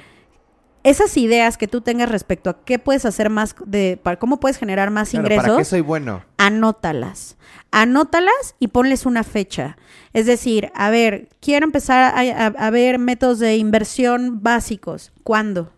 esas 0.83 1.17
ideas 1.17 1.57
que 1.57 1.67
tú 1.67 1.81
tengas 1.81 2.09
respecto 2.09 2.49
a 2.49 2.63
qué 2.63 2.79
puedes 2.79 3.03
hacer 3.05 3.29
más, 3.29 3.55
de, 3.65 3.99
para 4.01 4.17
cómo 4.19 4.39
puedes 4.39 4.57
generar 4.57 4.89
más 4.89 5.09
Claro, 5.09 5.25
ingresos 5.25 5.43
¿Para 5.45 5.57
qué 5.57 5.65
soy 5.65 5.81
bueno? 5.81 6.23
anótalas. 6.37 7.35
Anótalas 7.71 8.55
y 8.59 8.69
ponles 8.69 9.05
una 9.05 9.23
fecha. 9.25 9.77
Es 10.13 10.25
decir, 10.25 10.71
a 10.73 10.89
ver, 10.89 11.27
quiero 11.41 11.65
empezar 11.65 12.03
a, 12.15 12.19
a- 12.45 12.45
a 12.67 12.69
ver 12.69 12.99
métodos 12.99 13.39
de 13.39 13.57
inversión 13.57 14.41
básicos. 14.41 15.11
¿Cuándo? 15.23 15.73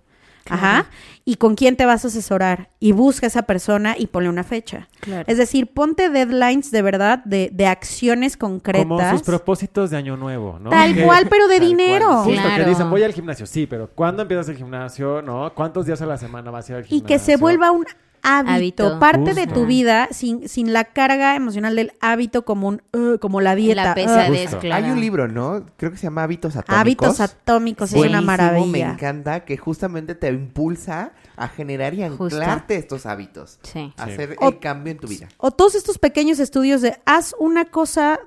Ajá. 0.49 0.85
¿Y 1.25 1.35
con 1.35 1.55
quién 1.55 1.75
te 1.75 1.85
vas 1.85 2.05
a 2.05 2.07
asesorar? 2.07 2.69
Y 2.79 2.91
busca 2.91 3.25
a 3.25 3.29
esa 3.29 3.43
persona 3.43 3.95
y 3.97 4.07
ponle 4.07 4.29
una 4.29 4.43
fecha. 4.43 4.87
Claro. 4.99 5.25
Es 5.27 5.37
decir, 5.37 5.67
ponte 5.73 6.09
deadlines 6.09 6.71
de 6.71 6.81
verdad 6.81 7.23
de, 7.23 7.49
de 7.53 7.67
acciones 7.67 8.35
concretas. 8.37 8.87
Como 8.87 9.09
sus 9.11 9.21
propósitos 9.21 9.91
de 9.91 9.97
año 9.97 10.17
nuevo, 10.17 10.57
¿no? 10.59 10.69
Tal 10.71 10.95
Que- 10.95 11.03
cual, 11.03 11.27
pero 11.29 11.47
de 11.47 11.57
Tal 11.59 11.67
dinero. 11.67 12.05
cual. 12.07 12.23
Justo 12.23 12.41
Claro. 12.41 12.63
que 12.63 12.69
dicen, 12.69 12.89
voy 12.89 13.03
al 13.03 13.13
gimnasio, 13.13 13.45
sí, 13.45 13.67
pero 13.67 13.89
¿cuándo 13.93 14.23
empiezas 14.23 14.49
el 14.49 14.57
gimnasio? 14.57 15.21
¿No? 15.21 15.53
¿Cuántos 15.53 15.85
días 15.85 16.01
a 16.01 16.05
la 16.07 16.17
semana 16.17 16.49
vas 16.49 16.67
a 16.69 16.71
ir 16.71 16.75
al 16.77 16.83
Y 16.85 16.87
gimnasio? 16.87 17.07
que 17.07 17.19
se 17.19 17.35
vuelva 17.37 17.69
un 17.71 17.85
hábito, 18.23 18.85
Hábito. 18.87 18.99
parte 18.99 19.33
de 19.33 19.47
tu 19.47 19.65
vida 19.65 20.07
sin, 20.11 20.47
sin 20.49 20.73
la 20.73 20.83
carga 20.85 21.35
emocional 21.35 21.75
del 21.75 21.91
hábito 22.01 22.45
como 22.45 22.67
un 22.67 22.81
"Ugh", 22.93 23.19
como 23.19 23.41
la 23.41 23.55
dieta. 23.55 23.93
Claro. 23.93 24.33
Hay 24.73 24.91
un 24.91 24.99
libro, 24.99 25.27
¿no? 25.27 25.65
Creo 25.77 25.91
que 25.91 25.97
se 25.97 26.03
llama 26.03 26.23
Hábitos 26.23 26.55
Atómicos. 26.55 26.79
Hábitos 26.79 27.19
atómicos 27.19 27.93
es 27.93 27.99
una 28.05 28.21
maravilla. 28.21 28.87
Me 28.87 28.93
encanta 28.93 29.45
que 29.45 29.57
justamente 29.57 30.15
te 30.15 30.27
impulsa 30.29 31.11
a 31.35 31.47
generar 31.47 31.93
y 31.93 32.07
Justo. 32.09 32.35
anclarte 32.37 32.75
estos 32.75 33.05
hábitos. 33.05 33.59
Sí. 33.63 33.93
A 33.97 34.03
Hacer 34.03 34.35
O- 34.39 34.49
el 34.49 34.59
cambio 34.59 34.91
en 34.91 34.97
tu 34.99 35.07
vida. 35.07 35.27
O 35.37 35.51
todos 35.51 35.75
estos 35.75 35.97
pequeños 35.97 36.39
estudios 36.39 36.81
de 36.81 36.99
haz 37.05 37.35
una 37.39 37.65
cosa 37.65 38.19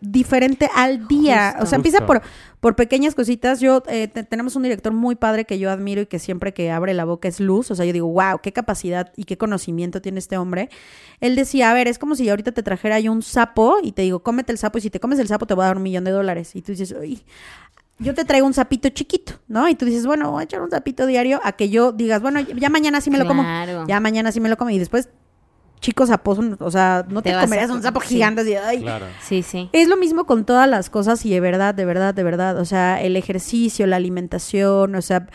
diferente 0.00 0.68
al 0.74 1.08
día. 1.08 1.50
Justo. 1.52 1.64
o 1.64 1.66
sea, 1.66 1.76
empieza 1.76 1.98
Justo. 1.98 2.06
por, 2.06 2.22
por 2.60 2.76
pequeñas 2.76 3.14
cositas. 3.14 3.60
Yo 3.60 3.82
eh, 3.88 4.08
te- 4.08 4.24
tenemos 4.24 4.54
un 4.56 4.62
director 4.62 4.92
muy 4.92 5.14
padre 5.14 5.44
que 5.44 5.58
yo 5.58 5.70
admiro 5.70 6.02
y 6.02 6.06
que 6.06 6.18
siempre 6.18 6.52
que 6.52 6.70
abre 6.70 6.92
la 6.94 7.04
boca 7.04 7.28
es 7.28 7.40
luz. 7.40 7.70
O 7.70 7.74
sea, 7.74 7.84
yo 7.86 7.92
digo, 7.92 8.06
wow, 8.08 8.40
qué 8.42 8.52
capacidad 8.52 9.12
y 9.16 9.24
qué 9.24 9.38
conocimiento 9.38 10.00
tiene 10.02 10.18
este 10.18 10.36
hombre. 10.36 10.68
Él 11.20 11.34
decía, 11.34 11.70
a 11.70 11.74
ver, 11.74 11.88
es 11.88 11.98
como 11.98 12.14
si 12.14 12.28
ahorita 12.28 12.52
te 12.52 12.62
trajera 12.62 13.00
yo 13.00 13.10
un 13.12 13.22
sapo 13.22 13.76
y 13.82 13.92
te 13.92 14.02
digo, 14.02 14.20
cómete 14.22 14.52
el 14.52 14.58
sapo 14.58 14.78
y 14.78 14.82
si 14.82 14.90
te 14.90 15.00
comes 15.00 15.18
el 15.18 15.28
sapo 15.28 15.46
te 15.46 15.54
voy 15.54 15.64
a 15.64 15.68
dar 15.68 15.76
un 15.78 15.82
millón 15.82 16.04
de 16.04 16.10
dólares. 16.10 16.54
Y 16.54 16.62
tú 16.62 16.72
dices, 16.72 16.94
uy. 16.98 17.22
Yo 17.98 18.12
te 18.12 18.26
traigo 18.26 18.46
un 18.46 18.52
sapito 18.52 18.90
chiquito, 18.90 19.32
¿no? 19.48 19.66
Y 19.70 19.74
tú 19.74 19.86
dices, 19.86 20.04
bueno, 20.04 20.30
voy 20.30 20.42
a 20.42 20.44
echar 20.44 20.60
un 20.60 20.70
sapito 20.70 21.06
diario 21.06 21.40
a 21.42 21.52
que 21.52 21.70
yo 21.70 21.92
digas, 21.92 22.20
bueno, 22.20 22.40
ya 22.40 22.68
mañana 22.68 23.00
sí 23.00 23.10
me 23.10 23.16
lo 23.16 23.26
como. 23.26 23.42
Ya 23.88 24.00
mañana 24.00 24.32
sí 24.32 24.38
me 24.40 24.50
lo 24.50 24.58
como. 24.58 24.68
Y 24.68 24.78
después 24.78 25.08
chicos 25.80 26.08
sapos, 26.08 26.38
o 26.58 26.70
sea, 26.70 27.04
no 27.08 27.22
Te 27.22 27.30
te, 27.30 27.34
vas 27.36 27.44
a- 27.44 27.46
comerías 27.46 27.70
un 27.70 27.82
sapo 27.82 28.00
sí. 28.00 28.08
gigante 28.08 28.40
así, 28.42 28.54
ay. 28.54 28.80
Claro. 28.80 29.06
Sí, 29.22 29.42
sí. 29.42 29.68
Es 29.72 29.88
lo 29.88 29.96
mismo 29.96 30.24
con 30.26 30.44
todas 30.44 30.68
las 30.68 30.90
cosas 30.90 31.24
y 31.26 31.30
de 31.30 31.40
verdad, 31.40 31.74
de 31.74 31.84
verdad, 31.84 32.14
de 32.14 32.22
verdad, 32.24 32.58
o 32.58 32.64
sea, 32.64 33.00
el 33.02 33.16
ejercicio, 33.16 33.86
la 33.86 33.96
alimentación, 33.96 34.94
o 34.94 35.02
sea, 35.02 35.26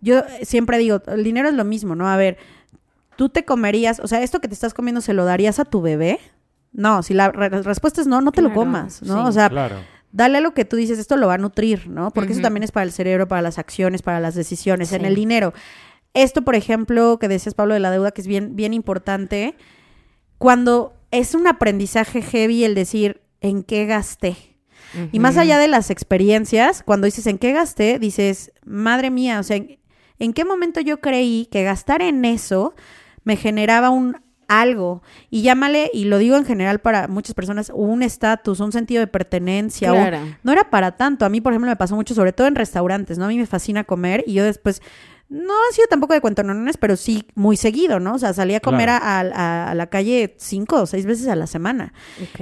yo 0.00 0.22
siempre 0.42 0.78
digo, 0.78 1.02
el 1.06 1.24
dinero 1.24 1.48
es 1.48 1.54
lo 1.54 1.64
mismo, 1.64 1.94
¿no? 1.94 2.08
A 2.08 2.16
ver, 2.16 2.36
tú 3.16 3.28
te 3.30 3.44
comerías, 3.44 3.98
o 4.00 4.06
sea, 4.06 4.22
esto 4.22 4.40
que 4.40 4.48
te 4.48 4.54
estás 4.54 4.74
comiendo 4.74 5.00
se 5.00 5.14
lo 5.14 5.24
darías 5.24 5.58
a 5.58 5.64
tu 5.64 5.80
bebé? 5.80 6.20
No, 6.72 7.02
si 7.02 7.14
la 7.14 7.30
re- 7.32 7.48
respuesta 7.48 8.00
es 8.02 8.06
no, 8.06 8.20
no 8.20 8.32
te 8.32 8.42
lo 8.42 8.52
comas, 8.52 9.02
¿no? 9.02 9.22
sí. 9.22 9.28
O 9.28 9.32
sea, 9.32 9.48
Claro. 9.48 9.76
dale 10.12 10.38
a 10.38 10.40
lo 10.42 10.52
que 10.52 10.66
tú 10.66 10.76
dices, 10.76 10.98
esto 10.98 11.16
lo 11.16 11.26
va 11.26 11.34
a 11.34 11.38
nutrir, 11.38 11.88
¿no? 11.88 12.10
Porque 12.10 12.34
eso 12.34 12.42
también 12.42 12.62
es 12.64 12.70
para 12.72 12.84
el 12.84 12.92
cerebro, 12.92 13.26
para 13.26 13.40
las 13.40 13.58
acciones, 13.58 14.02
para 14.02 14.20
las 14.20 14.34
decisiones, 14.34 14.92
en 14.92 15.06
el 15.06 15.14
dinero. 15.14 15.54
Esto, 16.12 16.42
por 16.42 16.54
ejemplo, 16.54 17.18
que 17.18 17.28
decías, 17.28 17.54
Pablo, 17.54 17.72
de 17.74 17.80
la 17.80 17.90
deuda, 17.90 18.10
que 18.10 18.20
es 18.20 18.26
bien, 18.26 18.56
bien 18.56 18.74
importante, 18.74 19.54
cuando 20.38 20.94
es 21.10 21.34
un 21.34 21.46
aprendizaje 21.46 22.22
heavy 22.22 22.64
el 22.64 22.74
decir, 22.74 23.22
¿en 23.40 23.62
qué 23.62 23.86
gasté? 23.86 24.36
Y 25.12 25.18
más 25.18 25.36
allá 25.36 25.58
de 25.58 25.68
las 25.68 25.90
experiencias, 25.90 26.82
cuando 26.82 27.04
dices, 27.06 27.26
¿en 27.26 27.38
qué 27.38 27.52
gasté? 27.52 27.98
Dices, 27.98 28.52
madre 28.64 29.10
mía, 29.10 29.40
o 29.40 29.42
sea, 29.42 29.56
¿en, 29.56 29.78
en 30.18 30.32
qué 30.32 30.44
momento 30.44 30.80
yo 30.80 31.00
creí 31.00 31.46
que 31.50 31.62
gastar 31.64 32.00
en 32.02 32.24
eso 32.24 32.74
me 33.24 33.36
generaba 33.36 33.90
un 33.90 34.16
algo? 34.48 35.02
Y 35.28 35.42
llámale, 35.42 35.90
y 35.92 36.04
lo 36.04 36.18
digo 36.18 36.36
en 36.36 36.44
general 36.46 36.78
para 36.78 37.08
muchas 37.08 37.34
personas, 37.34 37.70
un 37.74 38.02
estatus, 38.02 38.60
un 38.60 38.72
sentido 38.72 39.00
de 39.00 39.06
pertenencia. 39.08 39.92
un- 39.92 39.98
no 40.44 40.52
era 40.52 40.70
para 40.70 40.96
tanto. 40.96 41.24
A 41.26 41.28
mí, 41.28 41.40
por 41.40 41.52
ejemplo, 41.52 41.68
me 41.70 41.76
pasó 41.76 41.94
mucho, 41.96 42.14
sobre 42.14 42.32
todo 42.32 42.46
en 42.46 42.54
restaurantes, 42.54 43.18
¿no? 43.18 43.24
A 43.26 43.28
mí 43.28 43.36
me 43.38 43.46
fascina 43.46 43.84
comer 43.84 44.24
y 44.26 44.34
yo 44.34 44.44
después, 44.44 44.80
no 45.28 45.52
ha 45.52 45.72
sido 45.74 45.88
tampoco 45.88 46.14
de 46.14 46.20
cuentonones, 46.20 46.76
pero 46.76 46.96
sí 46.96 47.26
muy 47.34 47.56
seguido, 47.56 47.98
¿no? 47.98 48.14
O 48.14 48.18
sea, 48.18 48.32
salía 48.32 48.58
a 48.58 48.60
comer 48.60 48.86
Claro. 48.88 49.04
a, 49.04 49.20
a- 49.20 49.70
a 49.70 49.74
la 49.74 49.88
calle 49.88 50.34
cinco 50.38 50.82
o 50.82 50.86
seis 50.86 51.04
veces 51.06 51.26
a 51.28 51.34
la 51.36 51.46
semana. 51.48 51.92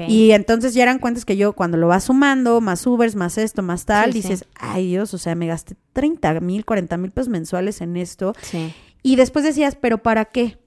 Y 0.06 0.32
entonces 0.32 0.74
ya 0.74 0.82
eran 0.82 0.98
cuentas 0.98 1.24
que 1.24 1.36
yo, 1.36 1.55
cuando 1.55 1.77
lo 1.78 1.89
vas 1.89 2.05
sumando, 2.05 2.61
más 2.61 2.86
Ubers, 2.86 3.15
más 3.16 3.39
esto, 3.39 3.62
más 3.62 3.86
tal, 3.86 4.12
Sí, 4.12 4.20
sí. 4.20 4.28
dices, 4.28 4.47
ay 4.55 4.86
Dios, 4.89 5.15
o 5.15 5.19
sea, 5.19 5.35
me 5.35 5.47
gasté 5.47 5.77
30 5.94 6.39
mil, 6.40 6.65
40 6.65 6.97
mil 6.98 7.11
pesos 7.11 7.28
mensuales 7.28 7.81
en 7.81 7.97
esto. 7.97 8.35
Sí. 8.43 8.74
Y 9.02 9.16
después 9.16 9.44
decías, 9.44 9.77
¿pero 9.81 9.98
para 10.02 10.27
qué? 10.27 10.59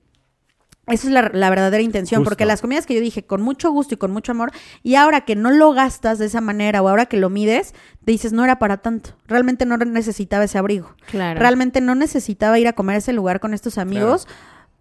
Esa 0.87 1.07
es 1.07 1.13
la, 1.13 1.29
la 1.33 1.49
verdadera 1.49 1.83
intención, 1.83 2.19
Justo. 2.21 2.29
porque 2.29 2.45
las 2.45 2.61
comidas 2.61 2.85
que 2.85 2.93
yo 2.95 3.01
dije 3.01 3.25
con 3.25 3.41
mucho 3.41 3.71
gusto 3.71 3.93
y 3.93 3.97
con 3.97 4.11
mucho 4.11 4.31
amor, 4.31 4.51
y 4.83 4.95
ahora 4.95 5.21
que 5.21 5.35
no 5.35 5.51
lo 5.51 5.73
gastas 5.73 6.17
de 6.17 6.25
esa 6.27 6.39
manera 6.41 6.81
o 6.81 6.87
ahora 6.87 7.05
que 7.07 7.17
lo 7.17 7.29
mides, 7.29 7.73
te 8.05 8.11
dices, 8.13 8.31
no 8.33 8.43
era 8.45 8.57
para 8.57 8.77
tanto. 8.77 9.09
Realmente 9.27 9.65
no 9.65 9.75
necesitaba 9.77 10.45
ese 10.45 10.57
abrigo. 10.57 10.95
Claro. 11.11 11.39
Realmente 11.39 11.81
no 11.81 11.93
necesitaba 11.95 12.57
ir 12.57 12.67
a 12.69 12.73
comer 12.73 12.95
a 12.95 12.99
ese 12.99 13.11
lugar 13.13 13.39
con 13.41 13.53
estos 13.53 13.77
amigos. 13.77 14.27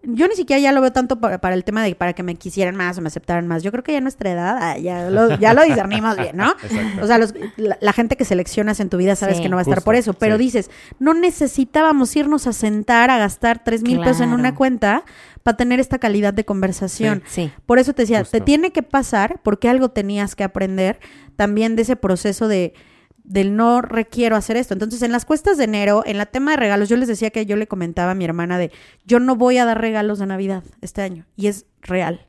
Yo 0.09 0.29
ni 0.29 0.37
siquiera 0.37 0.61
ya 0.61 0.71
lo 0.71 0.81
veo 0.81 0.93
tanto 0.93 1.19
para, 1.19 1.39
para 1.41 1.57
el 1.57 1.65
tema 1.65 1.83
de 1.83 1.97
para 1.97 2.13
que 2.13 2.23
me 2.23 2.37
quisieran 2.37 2.77
más 2.77 2.97
o 2.97 3.01
me 3.01 3.09
aceptaran 3.09 3.49
más. 3.49 3.65
Yo 3.65 3.73
creo 3.73 3.83
que 3.83 3.91
ya 3.91 3.99
a 3.99 4.03
nuestra 4.03 4.31
edad 4.31 4.77
ya 4.77 5.11
lo, 5.11 5.37
ya 5.41 5.53
lo 5.53 5.65
discernimos 5.65 6.17
bien, 6.17 6.37
¿no? 6.37 6.51
Exacto. 6.63 7.03
O 7.03 7.07
sea, 7.09 7.19
los- 7.19 7.35
la, 7.57 7.77
la 7.81 7.93
gente 7.93 8.15
que 8.17 8.25
seleccionas 8.25 8.79
en 8.79 8.89
tu 8.89 8.99
vida 8.99 9.17
sabes 9.17 9.39
Sí. 9.39 9.43
que 9.43 9.49
no 9.49 9.57
va 9.57 9.61
a 9.61 9.63
estar 9.63 9.79
Justo, 9.79 9.85
por 9.85 9.97
eso, 9.97 10.13
pero 10.15 10.37
sí. 10.37 10.45
dices, 10.45 10.71
no 11.01 11.13
necesitábamos 11.15 12.15
irnos 12.15 12.47
a 12.47 12.53
sentar 12.53 13.11
a 13.11 13.19
gastar 13.19 13.65
tres 13.65 13.83
mil 13.83 13.99
pesos 13.99 14.21
en 14.21 14.33
una 14.33 14.55
cuenta 14.55 15.03
para 15.47 15.57
tener 15.57 15.79
esta 15.79 16.01
calidad 16.01 16.35
de 16.35 16.45
conversación. 16.45 17.23
Sí. 17.25 17.53
Por 17.67 17.79
eso 17.79 17.93
te 17.93 18.03
decía, 18.03 18.19
Justo. 18.19 18.37
te 18.37 18.41
tiene 18.41 18.73
que 18.73 18.83
pasar 18.83 19.39
porque 19.45 19.69
algo 19.69 19.91
tenías 19.91 20.35
que 20.35 20.43
aprender 20.43 20.99
también 21.37 21.77
de 21.77 21.83
ese 21.83 21.95
proceso 21.95 22.49
de 22.49 22.75
del 23.23 23.55
no 23.55 23.81
requiero 23.81 24.35
hacer 24.35 24.57
esto. 24.57 24.75
Entonces, 24.75 25.03
en 25.03 25.13
las 25.13 25.25
cuestas 25.25 25.57
de 25.57 25.63
enero, 25.63 26.03
en 26.05 26.19
la 26.19 26.27
tema 26.27 26.51
de 26.51 26.57
regalos, 26.57 26.89
yo 26.89 26.97
les 26.97 27.07
decía 27.07 27.31
que 27.31 27.47
yo 27.47 27.55
le 27.55 27.69
comentaba 27.69 28.11
a 28.11 28.15
mi 28.17 28.25
hermana 28.25 28.59
de, 28.59 28.73
yo 29.05 29.21
no 29.21 29.37
voy 29.37 29.59
a 29.59 29.65
dar 29.65 29.81
regalos 29.81 30.19
de 30.19 30.27
Navidad 30.27 30.65
este 30.81 31.03
año. 31.03 31.27
Y 31.37 31.47
es 31.47 31.67
real. 31.81 32.27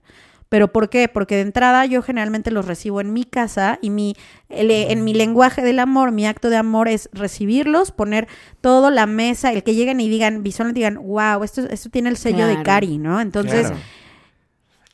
¿Pero 0.49 0.71
por 0.71 0.89
qué? 0.89 1.07
Porque 1.09 1.35
de 1.35 1.41
entrada 1.41 1.85
yo 1.85 2.01
generalmente 2.01 2.51
los 2.51 2.65
recibo 2.65 3.01
en 3.01 3.11
mi 3.11 3.25
casa 3.25 3.79
y 3.81 3.89
mi, 3.89 4.15
el- 4.49 4.71
en 4.71 5.03
mi 5.03 5.13
lenguaje 5.13 5.61
del 5.61 5.79
amor, 5.79 6.11
mi 6.11 6.25
acto 6.25 6.49
de 6.49 6.55
amor 6.57 6.87
es 6.87 7.09
recibirlos, 7.11 7.91
poner 7.91 8.27
todo 8.61 8.89
la 8.89 9.05
mesa, 9.07 9.51
el 9.51 9.63
que 9.63 9.75
lleguen 9.75 9.99
y 9.99 10.07
digan, 10.09 10.43
visualmente 10.43 10.79
digan, 10.79 10.95
wow, 11.05 11.43
esto, 11.43 11.61
esto 11.69 11.89
tiene 11.89 12.09
el 12.09 12.17
sello 12.17 12.47
de. 12.47 12.63
Cari, 12.63 12.97
¿no? 12.97 13.19
Entonces, 13.19 13.67
Claro. 13.67 13.77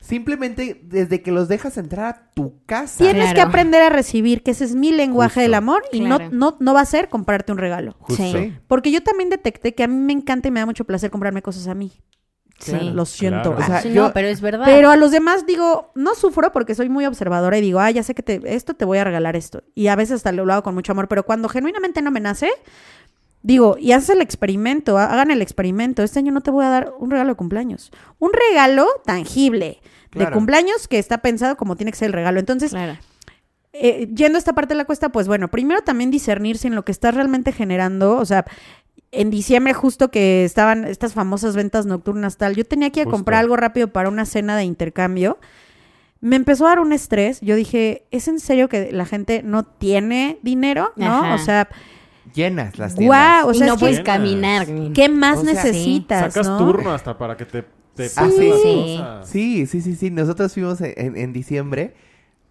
Simplemente 0.01 0.81
desde 0.83 1.21
que 1.21 1.31
los 1.31 1.47
dejas 1.47 1.77
entrar 1.77 2.05
a 2.05 2.29
tu 2.33 2.61
casa. 2.65 2.97
Tienes 2.97 3.23
Claro. 3.31 3.35
que 3.35 3.41
aprender 3.41 3.81
a 3.81 3.89
recibir, 3.89 4.43
que 4.43 4.51
ese 4.51 4.65
es 4.65 4.75
mi 4.75 4.91
lenguaje 4.91 5.35
Justo. 5.35 5.41
del 5.43 5.53
amor 5.53 5.83
y 5.93 5.99
Claro. 6.01 6.25
no, 6.25 6.51
no, 6.51 6.57
no 6.59 6.73
va 6.73 6.81
a 6.81 6.85
ser 6.85 7.07
comprarte 7.07 7.53
un 7.53 7.57
regalo. 7.57 7.95
Justo. 7.99 8.21
Sí. 8.21 8.53
Porque 8.67 8.91
yo 8.91 9.01
también 9.01 9.29
detecté 9.29 9.73
que 9.73 9.83
a 9.83 9.87
mí 9.87 9.95
me 9.95 10.11
encanta 10.11 10.49
y 10.49 10.51
me 10.51 10.59
da 10.59 10.65
mucho 10.65 10.83
placer 10.83 11.09
comprarme 11.09 11.41
cosas 11.41 11.67
a 11.67 11.73
mí. 11.73 11.93
Sí. 12.59 12.91
Lo 12.93 13.05
siento. 13.05 13.55
Claro. 13.55 13.57
O 13.61 13.65
sea, 13.65 13.81
Sí, 13.81 13.91
yo- 13.91 14.03
no, 14.07 14.13
pero 14.13 14.27
es 14.29 14.39
verdad. 14.39 14.63
Pero 14.65 14.89
a 14.89 14.95
los 14.95 15.11
demás 15.11 15.45
digo, 15.45 15.91
no 15.95 16.15
sufro 16.15 16.51
porque 16.53 16.75
soy 16.75 16.87
muy 16.87 17.05
observadora 17.05 17.57
y 17.57 17.61
digo, 17.61 17.79
ah, 17.79 17.91
ya 17.91 18.03
sé 18.03 18.15
que 18.15 18.23
te, 18.23 18.41
esto 18.55 18.73
te 18.73 18.85
voy 18.85 18.99
a 18.99 19.03
regalar 19.03 19.35
esto. 19.35 19.63
Y 19.75 19.87
a 19.87 19.95
veces 19.95 20.15
hasta 20.17 20.31
lo 20.31 20.51
hago 20.53 20.63
con 20.63 20.73
mucho 20.73 20.91
amor, 20.93 21.07
pero 21.09 21.23
cuando 21.23 21.49
genuinamente 21.49 22.01
no 22.01 22.09
me 22.11 22.21
nace, 22.21 22.49
digo, 23.41 23.75
y 23.79 23.91
haces 23.91 24.11
el 24.11 24.21
experimento, 24.21 24.97
ha- 24.97 25.05
hagan 25.11 25.31
el 25.31 25.41
experimento. 25.41 26.03
Este 26.03 26.19
año 26.19 26.31
no 26.31 26.41
te 26.41 26.51
voy 26.51 26.63
a 26.63 26.69
dar 26.69 26.93
un 26.99 27.11
regalo 27.11 27.31
de 27.31 27.35
cumpleaños. 27.35 27.91
Un 28.19 28.31
regalo 28.31 28.87
tangible 29.05 29.81
de 30.13 30.29
cumpleaños 30.31 30.87
que 30.87 30.99
está 30.99 31.17
pensado 31.17 31.57
como 31.57 31.75
tiene 31.75 31.91
que 31.91 31.97
ser 31.97 32.07
el 32.07 32.13
regalo. 32.13 32.39
Entonces, 32.39 32.69
Claro. 32.71 32.97
eh, 33.73 34.07
yendo 34.13 34.37
a 34.37 34.39
esta 34.39 34.53
parte 34.53 34.73
de 34.75 34.77
la 34.77 34.85
cuesta, 34.85 35.09
pues 35.09 35.27
bueno, 35.27 35.49
primero 35.49 35.81
también 35.81 36.11
discernir 36.11 36.57
si 36.59 36.67
en 36.67 36.75
lo 36.75 36.85
que 36.85 36.91
estás 36.91 37.15
realmente 37.15 37.51
generando, 37.51 38.17
o 38.17 38.25
sea, 38.25 38.45
en 39.13 39.29
diciembre 39.29 39.73
justo 39.73 40.09
que 40.11 40.43
estaban 40.43 40.85
estas 40.85 41.13
famosas 41.13 41.55
ventas 41.55 41.85
nocturnas 41.85 42.37
tal, 42.37 42.55
yo 42.55 42.65
tenía 42.65 42.89
que 42.89 43.01
ir 43.01 43.07
a 43.07 43.11
comprar 43.11 43.39
algo 43.39 43.55
rápido 43.55 43.87
para 43.89 44.09
una 44.09 44.25
cena 44.25 44.57
de 44.57 44.63
intercambio. 44.63 45.37
Me 46.19 46.35
empezó 46.35 46.65
a 46.65 46.69
dar 46.69 46.79
un 46.79 46.93
estrés. 46.93 47.39
Yo 47.41 47.55
dije, 47.55 48.05
¿es 48.11 48.27
en 48.27 48.39
serio 48.39 48.69
que 48.69 48.91
la 48.91 49.05
gente 49.05 49.43
no 49.43 49.63
tiene 49.63 50.39
dinero? 50.41 50.93
¿No? 50.95 51.23
Ajá. 51.23 51.35
O 51.35 51.37
sea, 51.37 51.69
Llenas 52.33 52.79
las 52.79 52.95
guau, 52.95 53.49
o 53.49 53.51
y 53.51 53.57
sea, 53.57 53.67
no 53.67 53.73
es 53.73 53.79
puedes 53.79 53.97
Llenas. 53.97 54.15
caminar. 54.17 54.67
¿qué 54.93 55.09
más 55.09 55.39
O 55.39 55.43
sea, 55.43 55.53
necesitas? 55.53 56.33
Sacas 56.33 56.47
no? 56.47 56.57
turno 56.57 56.91
hasta 56.93 57.17
para 57.17 57.35
que 57.37 57.45
te, 57.45 57.63
te 57.95 58.07
Sí. 58.09 58.15
pasen 58.15 58.49
las 58.49 58.61
Sí. 58.61 58.95
cosas. 58.97 59.29
Sí, 59.29 59.65
sí, 59.67 59.81
sí, 59.81 59.95
sí. 59.95 60.09
Nosotros 60.09 60.53
fuimos 60.53 60.79
en, 60.81 60.93
en- 60.97 61.17
en 61.17 61.33
diciembre 61.33 61.93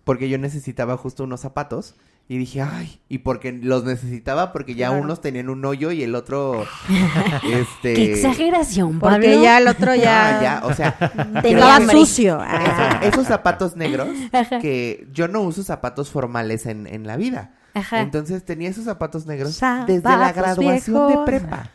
porque 0.04 0.28
yo 0.28 0.36
necesitaba 0.38 0.96
justo 0.98 1.24
unos 1.24 1.40
zapatos. 1.40 1.96
Y 2.28 2.38
dije, 2.38 2.62
ay, 2.62 2.98
y 3.08 3.18
porque 3.18 3.52
los 3.52 3.84
necesitaba 3.84 4.52
porque 4.52 4.74
ya 4.74 4.88
Claro. 4.88 5.02
unos 5.02 5.20
tenían 5.20 5.50
un 5.50 5.62
hoyo 5.66 5.90
y 5.92 6.02
el 6.02 6.14
otro, 6.14 6.64
este... 7.44 7.94
Qué 7.94 8.12
exageración, 8.14 8.98
Porque 9.00 9.28
Pablo. 9.28 9.42
ya 9.42 9.58
el 9.58 9.68
otro 9.68 9.94
ya, 9.94 10.38
Ah, 10.38 10.42
ya, 10.42 10.60
o 10.66 10.72
sea, 10.72 10.96
Tenía 11.42 11.80
sucio. 11.90 12.36
esos, 12.42 12.46
Ah. 12.48 13.00
esos 13.02 13.26
zapatos 13.26 13.76
negros 13.76 14.08
que 14.62 15.06
yo 15.12 15.28
no 15.28 15.42
uso 15.42 15.62
zapatos 15.62 16.10
formales 16.10 16.64
en, 16.66 16.86
en 16.86 17.06
la 17.06 17.16
vida. 17.16 17.50
Ajá. 17.74 18.00
Entonces 18.00 18.44
tenía 18.44 18.68
esos 18.70 18.84
zapatos 18.84 19.26
negros 19.26 19.54
Zapatos 19.56 19.86
desde 19.88 20.08
la 20.16 20.32
graduación 20.32 21.06
viejos. 21.08 21.18
de 21.20 21.24
prepa. 21.26 21.70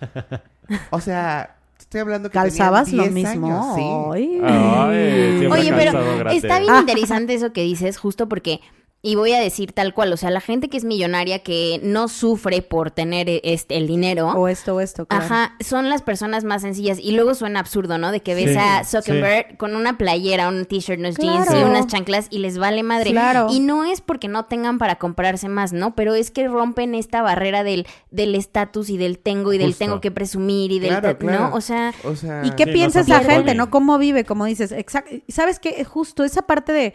O 0.91 1.01
sea, 1.01 1.55
estoy 1.79 2.01
hablando 2.01 2.29
que 2.29 2.33
¿Calzabas 2.33 2.91
lo 2.93 3.03
10 3.03 3.13
mismo? 3.13 3.47
años, 3.47 3.75
sí. 3.75 4.39
Ay. 4.43 5.47
Oye, 5.47 5.73
pero 5.75 5.91
grande. 6.17 6.35
está 6.37 6.59
bien 6.59 6.71
Ah. 6.73 6.79
interesante 6.81 7.33
eso 7.33 7.51
que 7.53 7.61
dices, 7.63 7.97
justo 7.97 8.29
porque, 8.29 8.59
y 9.03 9.15
voy 9.15 9.31
a 9.31 9.39
decir 9.39 9.71
tal 9.73 9.93
cual, 9.93 10.11
o 10.11 10.17
sea, 10.17 10.31
la 10.31 10.41
gente 10.41 10.69
que 10.69 10.75
es 10.77 10.83
millonaria, 10.83 11.39
que 11.39 11.79
no 11.83 12.07
sufre 12.07 12.61
por 12.61 12.91
tener 12.91 13.29
eh, 13.29 13.41
este, 13.43 13.77
el 13.77 13.87
dinero, 13.87 14.29
O 14.31 14.47
esto 14.47 14.75
o 14.75 14.81
esto, 14.81 15.05
claro. 15.05 15.23
Ajá, 15.23 15.55
son 15.63 15.89
las 15.89 16.01
personas 16.01 16.43
más 16.43 16.63
sencillas. 16.63 16.97
Y 16.99 17.11
luego 17.11 17.35
suena 17.35 17.59
absurdo, 17.59 17.97
¿no? 17.97 18.11
De 18.11 18.21
que 18.21 18.33
ves 18.35 18.51
Sí, 18.51 18.57
a 18.57 18.83
Zuckerberg 18.83 19.55
con 19.57 19.75
una 19.75 19.97
playera, 19.97 20.49
un 20.49 20.65
t-shirt, 20.65 20.99
unos 20.99 21.15
jeans 21.15 21.47
y 21.51 21.63
unas 21.63 21.87
chanclas 21.87 22.27
y 22.31 22.39
les 22.39 22.57
vale 22.57 22.81
madre. 22.83 23.11
Claro. 23.11 23.47
Y 23.51 23.59
no 23.59 23.85
es 23.85 24.01
porque 24.01 24.27
no 24.27 24.45
tengan 24.45 24.77
para 24.79 24.95
comprarse 24.97 25.47
más, 25.47 25.73
¿no? 25.73 25.95
Pero 25.95 26.15
es 26.15 26.31
que 26.31 26.47
rompen 26.47 26.95
esta 26.95 27.21
barrera 27.21 27.63
del 27.63 27.85
del 28.11 28.35
estatus 28.35 28.89
y 28.89 28.97
del 28.97 29.19
tengo 29.19 29.53
y 29.53 29.57
del 29.57 29.67
Justo. 29.67 29.85
tengo 29.85 30.01
que 30.01 30.11
presumir 30.11 30.71
y 30.71 30.79
del... 30.79 30.89
Claro, 30.99 31.17
¿no? 31.21 31.53
O 31.55 31.61
sea... 31.61 31.93
O 32.03 32.15
sea, 32.15 32.41
¿Y 32.43 32.51
qué 32.51 32.65
Sí, 32.65 32.71
piensa 32.71 32.99
nos 32.99 33.07
esa 33.07 33.17
apoyan. 33.17 33.35
gente, 33.37 33.55
no? 33.55 33.69
¿Cómo 33.69 33.97
vive? 33.99 34.25
Como 34.25 34.45
dices, 34.45 34.71
exacto. 34.71 35.15
¿Sabes 35.29 35.59
qué? 35.59 35.83
Justo 35.85 36.23
esa 36.23 36.41
parte 36.41 36.73
de... 36.73 36.93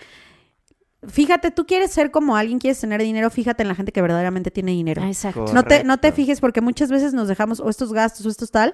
Fíjate, 1.06 1.50
tú 1.50 1.66
quieres 1.66 1.90
ser 1.90 2.10
como 2.10 2.36
alguien, 2.36 2.58
quieres 2.60 2.78
tener 2.80 3.02
dinero, 3.02 3.28
fíjate 3.28 3.62
en 3.62 3.68
la 3.68 3.74
gente 3.74 3.90
que 3.90 4.00
verdaderamente 4.00 4.50
tiene 4.50 4.70
dinero. 4.72 5.02
ah, 5.02 5.08
Exacto. 5.08 5.46
No 5.52 5.64
te, 5.64 5.82
no 5.82 5.98
te 5.98 6.12
fijes 6.12 6.40
porque 6.40 6.60
muchas 6.60 6.90
veces 6.90 7.12
nos 7.12 7.26
dejamos 7.28 7.58
o 7.60 7.68
estos 7.68 7.92
gastos 7.92 8.24
o 8.26 8.28
estos 8.28 8.50
tal. 8.50 8.72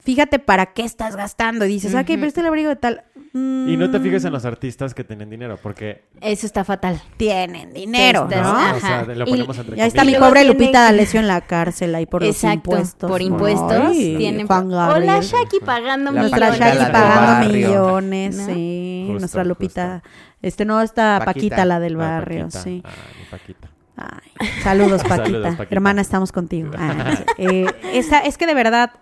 Fíjate 0.00 0.38
para 0.38 0.74
qué 0.74 0.82
estás 0.82 1.16
gastando 1.16 1.64
y 1.64 1.68
dices, 1.68 1.94
ah, 1.94 2.00
ok, 2.00 2.06
pero 2.06 2.26
este 2.26 2.40
el 2.40 2.46
abrigo 2.46 2.68
de 2.68 2.76
tal. 2.76 3.04
Y 3.36 3.76
no 3.76 3.90
te 3.90 3.98
fijes 3.98 4.24
en 4.24 4.32
los 4.32 4.44
artistas 4.44 4.94
que 4.94 5.02
tienen 5.02 5.28
dinero, 5.28 5.58
porque 5.60 6.04
Eso 6.20 6.46
está 6.46 6.62
fatal. 6.62 7.02
Tienen 7.16 7.72
dinero, 7.72 8.28
¿no? 8.30 8.36
¿no? 8.42 8.48
Ajá. 8.50 8.74
O 8.76 8.80
sea, 8.80 9.02
lo 9.02 9.26
Y- 9.26 9.40
entre 9.40 9.76
Y 9.76 9.80
ahí 9.80 9.88
está 9.88 10.04
mi 10.04 10.14
pobre 10.14 10.42
tiene- 10.42 10.52
Lupita 10.54 10.82
D'Alessio 10.84 11.18
en 11.18 11.26
la 11.26 11.40
cárcel 11.40 11.92
ahí 11.96 12.06
por 12.06 12.22
Exacto. 12.22 12.70
los 12.70 12.78
impuestos. 12.78 13.10
Por 13.10 13.22
impuestos 13.22 13.72
Ay, 13.72 14.14
tienen... 14.18 14.46
Juan 14.46 14.68
Gabriel. 14.68 15.02
Hola, 15.10 15.20
Shaki 15.20 15.58
pagando 15.64 16.12
La 16.12 16.20
Nuestra 16.20 16.50
millones. 16.52 16.60
Paquita, 16.60 16.84
Shaki 16.84 16.92
la 16.92 16.92
pagando 16.92 17.32
barrio. 17.32 17.68
millones, 17.68 18.36
¿No? 18.36 18.46
sí. 18.46 19.04
Justo, 19.08 19.18
Nuestra 19.20 19.44
Lupita. 19.44 19.92
justo. 20.04 20.08
Este 20.42 20.64
no 20.64 20.80
está 20.80 21.18
Paquita, 21.24 21.56
Paquita. 21.56 21.64
la 21.64 21.80
del 21.80 21.92
La 21.94 21.98
barrio, 21.98 22.40
Paquita. 22.44 22.62
sí. 22.62 22.82
Ah, 22.84 22.90
mi 23.18 23.24
Paquita. 23.30 23.68
Ay, 23.96 24.48
saludos, 24.62 25.02
Paquita. 25.08 25.24
Saludos, 25.24 25.54
Paquita. 25.56 25.74
Hermana, 25.74 26.02
estamos 26.02 26.30
contigo. 26.30 26.70
Ah. 26.78 27.16
Eh, 27.38 27.66
esa, 27.94 28.20
es 28.20 28.38
que 28.38 28.46
de 28.46 28.54
verdad, 28.54 28.92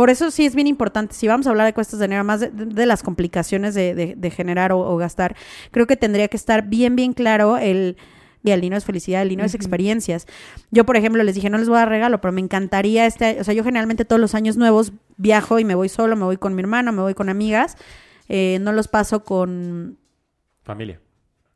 por 0.00 0.08
eso 0.08 0.30
sí 0.30 0.46
es 0.46 0.54
bien 0.54 0.66
importante. 0.66 1.14
Si 1.14 1.28
vamos 1.28 1.46
a 1.46 1.50
hablar 1.50 1.66
de 1.66 1.74
cuestas 1.74 1.98
de 2.00 2.06
dinero, 2.06 2.24
más 2.24 2.40
de, 2.40 2.48
de 2.50 2.86
las 2.86 3.02
complicaciones 3.02 3.74
de, 3.74 3.94
de- 3.94 4.14
de 4.16 4.30
generar 4.30 4.72
o, 4.72 4.78
o 4.80 4.96
gastar, 4.96 5.36
creo 5.72 5.86
que 5.86 5.96
tendría 5.96 6.26
que 6.28 6.38
estar 6.38 6.66
bien, 6.68 6.96
bien 6.96 7.12
claro 7.12 7.58
el. 7.58 7.96
Y 8.42 8.50
el 8.52 8.62
dinero 8.62 8.78
es 8.78 8.86
felicidad, 8.86 9.20
el 9.20 9.28
dinero 9.28 9.44
es 9.46 9.54
experiencias. 9.54 10.26
Yo, 10.70 10.86
por 10.86 10.96
ejemplo, 10.96 11.22
les 11.22 11.34
dije, 11.34 11.50
no 11.50 11.58
les 11.58 11.68
voy 11.68 11.76
a 11.76 11.80
dar 11.80 11.90
regalo, 11.90 12.22
pero 12.22 12.32
me 12.32 12.40
encantaría 12.40 13.04
este, 13.04 13.38
o 13.38 13.44
sea, 13.44 13.52
yo 13.52 13.62
generalmente 13.62 14.06
todos 14.06 14.18
los 14.20 14.34
años 14.34 14.56
nuevos 14.56 14.92
viajo 15.18 15.58
y 15.58 15.64
me 15.66 15.74
voy 15.74 15.90
solo, 15.90 16.16
me 16.16 16.24
voy 16.24 16.38
con 16.38 16.54
mi 16.54 16.62
hermano, 16.62 16.92
me 16.92 17.02
voy 17.02 17.12
con 17.14 17.28
amigas, 17.28 17.76
Eh, 18.30 18.58
no 18.62 18.72
los 18.72 18.88
paso 18.88 19.24
con, 19.24 19.98
Familia. 20.62 21.00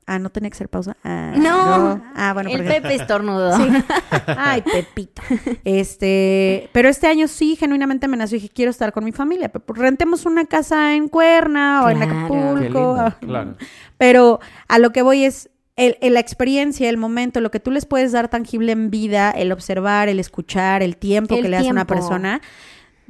Ah, 0.07 0.19
no 0.19 0.31
tenía 0.31 0.51
que 0.51 0.57
ser 0.57 0.69
pausa. 0.69 0.97
Ah, 1.05 1.33
No. 1.37 2.03
Ah, 2.15 2.33
bueno, 2.35 2.51
El 2.51 2.59
porque- 2.59 2.81
Pepe 2.81 2.95
estornudó. 2.95 3.57
Sí. 3.57 3.69
Ay, 4.27 4.63
Pepito. 4.63 5.23
Este, 5.65 6.69
pero 6.73 6.89
este 6.89 7.07
año 7.07 7.29
sí, 7.29 7.57
genuinamente 7.57 8.09
me 8.09 8.17
nació 8.17 8.37
y 8.37 8.41
dije, 8.41 8.55
quiero 8.55 8.71
estar 8.71 8.93
con 8.93 9.05
mi 9.05 9.13
familia. 9.13 9.49
Pero, 9.51 9.65
pues, 9.65 9.79
Rentemos 9.79 10.25
una 10.27 10.45
casa 10.45 10.95
en 10.95 11.09
Cuerna 11.09 11.85
o 11.85 11.91
en. 11.91 12.03
Acapulco. 12.03 12.61
Lindo. 12.61 13.15
Claro. 13.21 13.55
Pero 13.99 14.41
a 14.69 14.79
lo 14.79 14.93
que 14.93 15.03
voy 15.03 15.25
es 15.25 15.51
el, 15.77 15.97
el- 16.01 16.15
la 16.15 16.21
experiencia, 16.21 16.89
el 16.89 16.97
momento, 16.97 17.41
lo 17.41 17.51
que 17.51 17.61
tú 17.61 17.71
les 17.71 17.85
puedes 17.87 18.13
dar 18.13 18.29
tangible 18.29 18.73
en 18.73 18.91
vida, 18.91 19.31
el 19.31 19.51
observar, 19.53 20.09
el 20.09 20.21
escuchar, 20.21 20.83
el 20.83 20.97
tiempo 20.97 21.35
El 21.35 21.43
que 21.43 21.49
le 21.49 21.57
das 21.57 21.67
a 21.67 21.71
una 21.71 21.87
persona. 21.87 22.41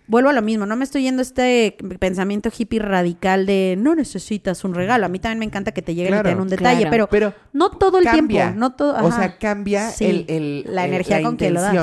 Vuelvo 0.07 0.29
a 0.29 0.33
lo 0.35 0.43
mismo, 0.43 0.67
no 0.67 0.77
me 0.77 0.85
estoy 0.85 1.03
yendo 1.03 1.21
a 1.21 1.23
este 1.23 1.77
pensamiento 1.99 2.51
hippie 2.57 2.79
radical 2.79 3.47
de 3.47 3.75
no 3.79 3.95
necesitas 3.95 4.63
un 4.65 4.75
regalo. 4.75 5.07
A 5.07 5.09
mí 5.09 5.19
también 5.19 5.39
me 5.39 5.45
encanta 5.47 5.73
que 5.73 5.81
te 5.81 5.95
lleguen 5.95 6.13
y 6.13 6.17
te 6.17 6.23
Claro, 6.23 6.29
den 6.29 6.41
un 6.41 6.49
detalle, 6.49 6.81
claro. 6.83 7.09
pero, 7.09 7.33
Pero 7.33 7.35
no 7.55 7.71
todo 7.71 7.99
el 7.99 8.05
cambia. 8.05 8.43
tiempo, 8.45 8.61
no 8.61 8.75
todo, 8.75 9.03
O 9.03 9.11
sea, 9.11 9.39
cambia 9.39 9.89
Sí, 9.91 10.05
el, 10.05 10.25
el- 10.29 10.65
la 10.75 10.85
el- 10.85 10.91
energía 10.91 11.23
con 11.23 11.37
que 11.39 11.51
lo 11.51 11.63
das. 11.63 11.75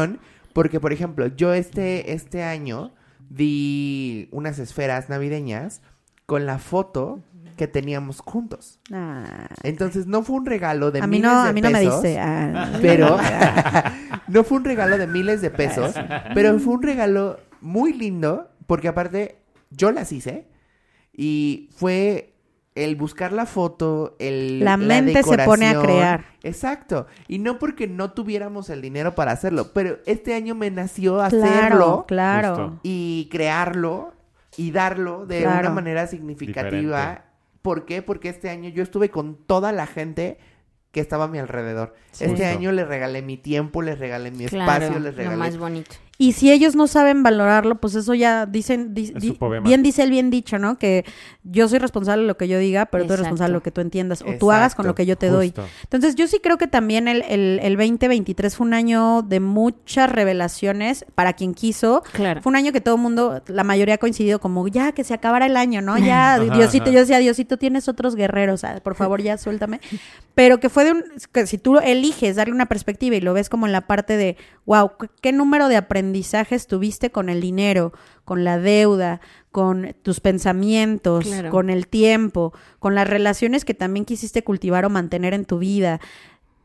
Porque, 0.53 0.79
por 0.79 0.93
ejemplo, 0.93 1.27
yo 1.27 1.53
este, 1.53 2.13
este 2.13 2.43
año 2.43 2.91
di 3.29 4.27
unas 4.31 4.59
esferas 4.59 5.09
navideñas 5.09 5.81
con 6.27 6.45
la 6.45 6.59
foto 6.59 7.21
que 7.57 7.67
teníamos 7.67 8.19
juntos. 8.21 8.79
Ah. 8.91 9.47
Entonces, 9.63 10.05
no 10.07 10.23
fue 10.23 10.35
un 10.35 10.45
regalo 10.45 10.91
de 10.91 10.99
a 10.99 11.07
mí 11.07 11.17
miles 11.17 11.31
no, 11.31 11.43
de 11.43 11.49
a 11.49 11.53
mí 11.53 11.61
no 11.61 11.69
me 11.71 11.79
dice. 11.79 12.19
ah. 12.19 12.71
Pero 12.81 13.17
no 14.27 14.43
fue 14.43 14.57
un 14.57 14.65
regalo 14.65 14.97
de 14.97 15.07
miles 15.07 15.41
de 15.41 15.49
pesos, 15.49 15.95
pero 16.35 16.59
fue 16.59 16.73
un 16.75 16.83
regalo 16.83 17.39
muy 17.61 17.93
lindo 17.93 18.49
porque 18.67 18.87
aparte 18.87 19.37
yo 19.69 19.91
las 19.91 20.11
hice 20.11 20.47
y 21.13 21.69
fue 21.75 22.33
el 22.73 22.95
buscar 22.95 23.33
la 23.33 23.45
foto, 23.45 24.15
el 24.19 24.61
La 24.63 24.77
mente 24.77 25.23
se 25.23 25.37
pone 25.39 25.65
a 25.65 25.69
decoración. 25.69 25.83
crear. 25.83 26.25
Exacto, 26.43 27.05
y 27.27 27.39
no 27.39 27.59
porque 27.59 27.87
no 27.87 28.11
tuviéramos 28.13 28.69
el 28.69 28.81
dinero 28.81 29.13
para 29.13 29.33
hacerlo, 29.33 29.71
pero 29.73 29.99
este 30.05 30.33
año 30.35 30.55
me 30.55 30.71
nació 30.71 31.15
Claro, 31.17 31.37
hacerlo 31.37 32.05
claro. 32.07 32.49
Justo. 32.55 32.79
y 32.83 33.27
crearlo 33.29 34.13
y 34.55 34.71
darlo 34.71 35.25
de 35.25 35.41
Claro. 35.41 35.59
una 35.59 35.69
manera 35.71 36.07
significativa. 36.07 36.71
Diferente. 37.01 37.21
¿Por 37.61 37.85
qué? 37.85 38.01
Porque 38.01 38.29
este 38.29 38.49
año 38.49 38.69
yo 38.69 38.83
estuve 38.83 39.09
con 39.09 39.35
toda 39.35 39.71
la 39.73 39.85
gente 39.85 40.37
que 40.91 40.99
estaba 40.99 41.25
a 41.25 41.27
mi 41.27 41.37
alrededor. 41.39 41.93
Sí. 42.11 42.23
Este 42.25 42.37
Justo. 42.45 42.57
año 42.57 42.71
les 42.71 42.87
regalé 42.87 43.21
mi 43.21 43.37
tiempo, 43.37 43.81
les 43.81 43.99
regalé 43.99 44.31
mi 44.31 44.45
Claro, 44.45 44.71
espacio, 44.85 44.99
les 44.99 45.13
lo 45.13 45.17
regalé... 45.17 45.37
más 45.37 45.57
bonito. 45.57 45.91
Y 46.21 46.33
si 46.33 46.51
ellos 46.51 46.75
no 46.75 46.85
saben 46.85 47.23
valorarlo, 47.23 47.75
pues 47.81 47.95
eso 47.95 48.13
ya 48.13 48.45
dicen, 48.45 48.93
di- 48.93 49.11
di- 49.15 49.37
bien 49.63 49.81
dice 49.81 50.03
el 50.03 50.11
bien 50.11 50.29
dicho, 50.29 50.59
¿no? 50.59 50.77
Que 50.77 51.03
yo 51.43 51.67
soy 51.67 51.79
responsable 51.79 52.21
de 52.21 52.27
lo 52.27 52.37
que 52.37 52.47
yo 52.47 52.59
diga, 52.59 52.85
pero 52.85 53.05
tú 53.05 53.13
eres 53.13 53.21
Exacto. 53.21 53.23
responsable 53.23 53.51
de 53.53 53.57
lo 53.57 53.63
que 53.63 53.71
tú 53.71 53.81
entiendas 53.81 54.21
o 54.21 54.33
tú 54.37 54.51
hagas 54.51 54.75
con 54.75 54.83
Exacto, 54.85 54.87
lo 54.87 54.95
que 54.95 55.05
yo 55.07 55.17
te 55.17 55.27
doy. 55.29 55.51
Entonces 55.83 56.13
yo 56.15 56.27
sí 56.27 56.37
creo 56.41 56.59
que 56.59 56.67
también 56.67 57.07
el, 57.07 57.23
el, 57.23 57.59
el 57.63 57.75
2023 57.75 58.55
fue 58.55 58.67
un 58.67 58.73
año 58.75 59.23
de 59.23 59.39
muchas 59.39 60.11
revelaciones 60.11 61.05
para 61.15 61.33
quien 61.33 61.53
quiso. 61.55 62.03
Claro. 62.13 62.41
Fue 62.43 62.51
un 62.51 62.55
año 62.55 62.71
que 62.71 62.81
todo 62.81 62.95
el 62.95 63.01
mundo, 63.01 63.41
la 63.47 63.63
mayoría 63.63 63.95
ha 63.95 63.97
coincidido 63.97 64.39
como 64.39 64.67
ya 64.67 64.91
que 64.91 65.03
se 65.03 65.15
acabara 65.15 65.47
el 65.47 65.57
año, 65.57 65.81
¿no? 65.81 65.97
Ya, 66.11 66.35
Ajá, 66.35 66.43
Diosito, 66.55 66.83
ajá. 66.85 66.93
yo 66.93 66.99
decía, 66.99 67.17
Diosito, 67.17 67.57
tienes 67.57 67.87
otros 67.87 68.15
guerreros, 68.15 68.63
ah, 68.63 68.79
por 68.83 68.93
favor 68.95 69.21
ya 69.23 69.37
suéltame. 69.37 69.79
Pero 70.35 70.59
que 70.59 70.69
fue 70.69 70.85
de 70.85 70.91
un, 70.91 71.03
que 71.31 71.47
si 71.47 71.57
tú 71.57 71.77
eliges 71.79 72.35
darle 72.35 72.53
una 72.53 72.67
perspectiva 72.67 73.15
y 73.15 73.21
lo 73.21 73.33
ves 73.33 73.49
como 73.49 73.65
en 73.65 73.71
la 73.71 73.81
parte 73.87 74.17
de, 74.17 74.37
wow, 74.65 74.91
qué 75.21 75.31
número 75.31 75.67
de 75.67 75.77
aprendizajes 76.11 76.67
tuviste 76.67 77.09
con 77.09 77.29
el 77.29 77.39
dinero, 77.39 77.93
con 78.25 78.43
la 78.43 78.59
deuda, 78.59 79.21
con 79.51 79.95
tus 80.03 80.19
pensamientos, 80.19 81.25
Claro. 81.25 81.49
con 81.49 81.69
el 81.69 81.87
tiempo, 81.87 82.53
con 82.79 82.95
las 82.95 83.07
relaciones 83.07 83.63
que 83.63 83.73
también 83.73 84.05
quisiste 84.05 84.43
cultivar 84.43 84.83
o 84.85 84.89
mantener 84.89 85.33
en 85.33 85.45
tu 85.45 85.57
vida, 85.59 85.99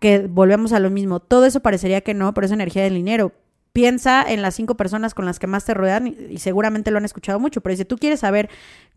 que 0.01 0.27
volvemos 0.27 0.73
a 0.73 0.81
lo 0.81 0.91
mismo. 0.91 1.21
Todo 1.21 1.47
eso 1.47 1.61
parecería 1.61 2.01
que 2.01 2.13
no, 2.13 2.35
pero 2.35 2.47
es 2.47 2.53
energía 2.53 2.83
del 2.83 2.95
dinero. 2.95 3.33
Piensa 3.77 4.25
en 4.27 4.41
las 4.41 4.55
cinco 4.55 4.75
personas 4.77 5.13
con 5.13 5.27
las 5.27 5.39
que 5.39 5.47
más 5.47 5.65
te 5.67 5.75
rodean 5.75 6.07
y, 6.07 6.17
y 6.31 6.39
seguramente 6.39 6.91
lo 6.91 6.97
han 6.97 7.05
escuchado 7.05 7.39
mucho, 7.39 7.61
pero 7.61 7.77
si 7.77 7.85
tú 7.85 7.99
quieres 7.99 8.21
saber 8.21 8.49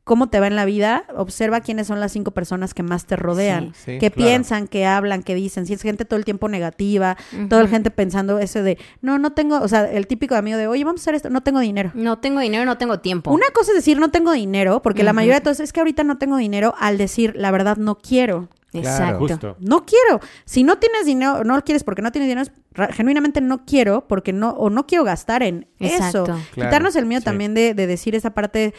cómo 0.06 0.30
te 0.30 0.40
va 0.40 0.48
en 0.48 0.56
la 0.56 0.66
vida, 0.66 1.04
observa 1.16 1.60
quiénes 1.60 1.86
son 1.88 2.00
las 2.00 2.12
cinco 2.14 2.32
personas 2.32 2.74
que 2.74 2.82
más 2.82 3.06
te 3.06 3.16
rodean, 3.16 3.74
Sí, 3.76 3.82
sí, 3.86 4.00
que 4.00 4.10
claro. 4.10 4.30
piensan, 4.30 4.68
que 4.68 4.86
hablan, 4.86 5.22
que 5.22 5.36
dicen. 5.36 5.66
Si 5.66 5.74
es 5.74 5.82
gente 5.82 6.06
todo 6.06 6.18
el 6.18 6.26
tiempo 6.26 6.48
negativa, 6.50 7.18
toda 7.50 7.62
la 7.64 7.68
gente 7.70 7.92
pensando 7.92 8.40
eso 8.40 8.64
de, 8.64 8.78
no, 9.02 9.20
no 9.20 9.34
tengo, 9.34 9.60
o 9.60 9.68
sea, 9.68 9.84
el 9.92 10.08
típico 10.08 10.36
amigo 10.36 10.58
de, 10.58 10.68
oye, 10.68 10.84
vamos 10.84 11.02
a 11.02 11.04
hacer 11.04 11.16
esto, 11.16 11.30
no 11.30 11.42
tengo 11.44 11.60
dinero. 11.60 11.92
No 11.94 12.18
tengo 12.20 12.40
dinero, 12.40 12.66
no 12.66 12.78
tengo 12.78 13.02
tiempo. 13.02 13.32
Una 13.32 13.48
cosa 13.54 13.72
es 13.72 13.76
decir 13.76 14.00
no 14.00 14.10
tengo 14.10 14.32
dinero, 14.32 14.82
porque 14.82 15.04
la 15.04 15.14
mayoría 15.14 15.36
de 15.36 15.42
todos 15.42 15.60
es 15.60 15.74
que 15.74 15.82
ahorita 15.82 16.04
no 16.04 16.18
tengo 16.18 16.38
dinero 16.38 16.74
al 16.80 16.98
decir 16.98 17.34
la 17.36 17.52
verdad 17.52 17.78
no 17.78 17.96
quiero. 17.96 18.48
Exacto. 18.74 19.20
Justo. 19.20 19.58
No 19.60 19.86
quiero. 19.86 20.20
Si 20.46 20.64
no 20.64 20.78
tienes 20.78 21.06
dinero, 21.06 21.44
no 21.44 21.56
lo 21.56 21.64
quieres 21.64 21.84
porque 21.84 22.02
no 22.02 22.12
tienes 22.12 22.30
dinero, 22.30 22.52
genuinamente 22.94 23.42
no 23.42 23.66
quiero 23.66 24.08
porque 24.08 24.32
no, 24.34 24.52
o 24.52 24.70
no 24.70 24.86
quiero 24.86 25.04
gastar 25.04 25.44
en 25.44 25.68
Exacto. 25.80 26.24
eso. 26.24 26.24
Claro, 26.26 26.40
Quitarnos 26.54 26.96
el 26.96 27.06
miedo 27.06 27.22
sí. 27.22 27.26
también 27.26 27.54
de, 27.54 27.74
de 27.74 27.88
decir 27.88 28.16
esa 28.16 28.32
parte 28.36 28.74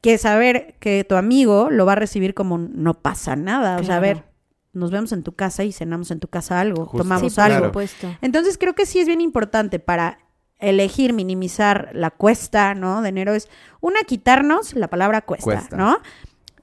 que 0.00 0.18
saber 0.18 0.76
que 0.80 1.04
tu 1.04 1.16
amigo 1.16 1.68
lo 1.70 1.86
va 1.86 1.92
a 1.92 1.96
recibir 1.96 2.34
como 2.34 2.58
no 2.58 2.94
pasa 2.94 3.36
nada. 3.36 3.78
O 3.78 3.84
sea, 3.84 3.96
a 3.96 4.00
ver, 4.00 4.24
nos 4.72 4.90
vemos 4.90 5.12
en 5.12 5.22
tu 5.22 5.32
casa 5.34 5.64
y 5.64 5.72
cenamos 5.72 6.10
en 6.10 6.20
tu 6.20 6.28
casa 6.28 6.60
algo, 6.60 6.84
Justo. 6.86 6.98
tomamos 6.98 7.32
Sí, 7.32 7.36
por 7.36 7.44
algo. 7.44 7.56
Claro. 7.56 7.68
supuesto. 7.68 8.16
Entonces 8.20 8.58
creo 8.58 8.74
que 8.74 8.86
sí 8.86 8.98
es 8.98 9.06
bien 9.06 9.20
importante 9.20 9.78
para 9.78 10.18
elegir 10.58 11.12
minimizar 11.12 11.90
la 11.94 12.10
cuesta, 12.10 12.74
¿no? 12.74 13.02
De 13.02 13.08
enero 13.10 13.34
es 13.34 13.48
una 13.80 14.00
quitarnos 14.02 14.74
la 14.74 14.88
palabra 14.88 15.20
cuesta, 15.22 15.44
Cuesta. 15.44 15.76
¿no? 15.76 15.98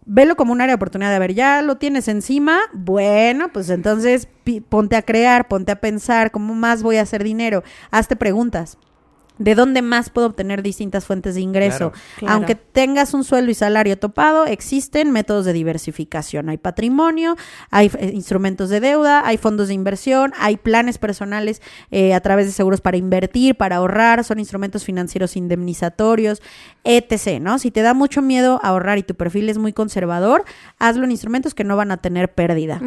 Velo 0.05 0.35
como 0.35 0.51
un 0.51 0.61
área 0.61 0.73
de 0.73 0.77
oportunidad 0.77 1.11
de 1.11 1.19
ver, 1.19 1.33
ya 1.33 1.61
lo 1.61 1.77
tienes 1.77 2.07
encima, 2.07 2.59
bueno, 2.73 3.49
pues 3.53 3.69
entonces 3.69 4.27
ponte 4.67 4.95
a 4.95 5.03
crear, 5.03 5.47
ponte 5.47 5.71
a 5.71 5.79
pensar, 5.79 6.31
¿cómo 6.31 6.55
más 6.55 6.81
voy 6.81 6.97
a 6.97 7.03
hacer 7.03 7.23
dinero? 7.23 7.63
Hazte 7.91 8.15
preguntas. 8.15 8.77
¿De 9.43 9.55
dónde 9.55 9.81
más 9.81 10.11
puedo 10.11 10.27
obtener 10.27 10.61
distintas 10.61 11.05
fuentes 11.05 11.33
de 11.33 11.41
ingreso? 11.41 11.91
Claro. 11.91 11.93
Claro. 12.17 12.33
Aunque 12.35 12.55
tengas 12.55 13.15
un 13.15 13.23
sueldo 13.23 13.49
y 13.49 13.55
salario 13.55 13.97
topado, 13.97 14.45
existen 14.45 15.09
métodos 15.11 15.45
de 15.45 15.53
diversificación. 15.53 16.49
Hay 16.49 16.57
patrimonio, 16.57 17.35
hay 17.71 17.89
eh, 17.97 18.11
instrumentos 18.13 18.69
de 18.69 18.79
deuda, 18.79 19.25
hay 19.25 19.37
fondos 19.37 19.67
de 19.69 19.73
inversión, 19.73 20.31
hay 20.37 20.57
planes 20.57 20.99
personales 20.99 21.61
eh, 21.89 22.13
a 22.13 22.19
través 22.19 22.45
de 22.45 22.51
seguros 22.51 22.81
para 22.81 22.97
invertir, 22.97 23.55
para 23.55 23.77
ahorrar, 23.77 24.23
son 24.23 24.37
instrumentos 24.37 24.83
financieros 24.85 25.35
indemnizatorios, 25.35 26.41
etc. 26.83 27.39
¿no? 27.41 27.57
Si 27.57 27.71
te 27.71 27.81
da 27.81 27.95
mucho 27.95 28.21
miedo 28.21 28.59
ahorrar 28.61 28.99
y 28.99 29.03
tu 29.03 29.15
perfil 29.15 29.49
es 29.49 29.57
muy 29.57 29.73
conservador, 29.73 30.45
hazlo 30.77 31.05
en 31.05 31.11
instrumentos 31.11 31.55
que 31.55 31.63
no 31.63 31.75
van 31.75 31.91
a 31.91 31.97
tener 31.97 32.31
pérdida. 32.33 32.79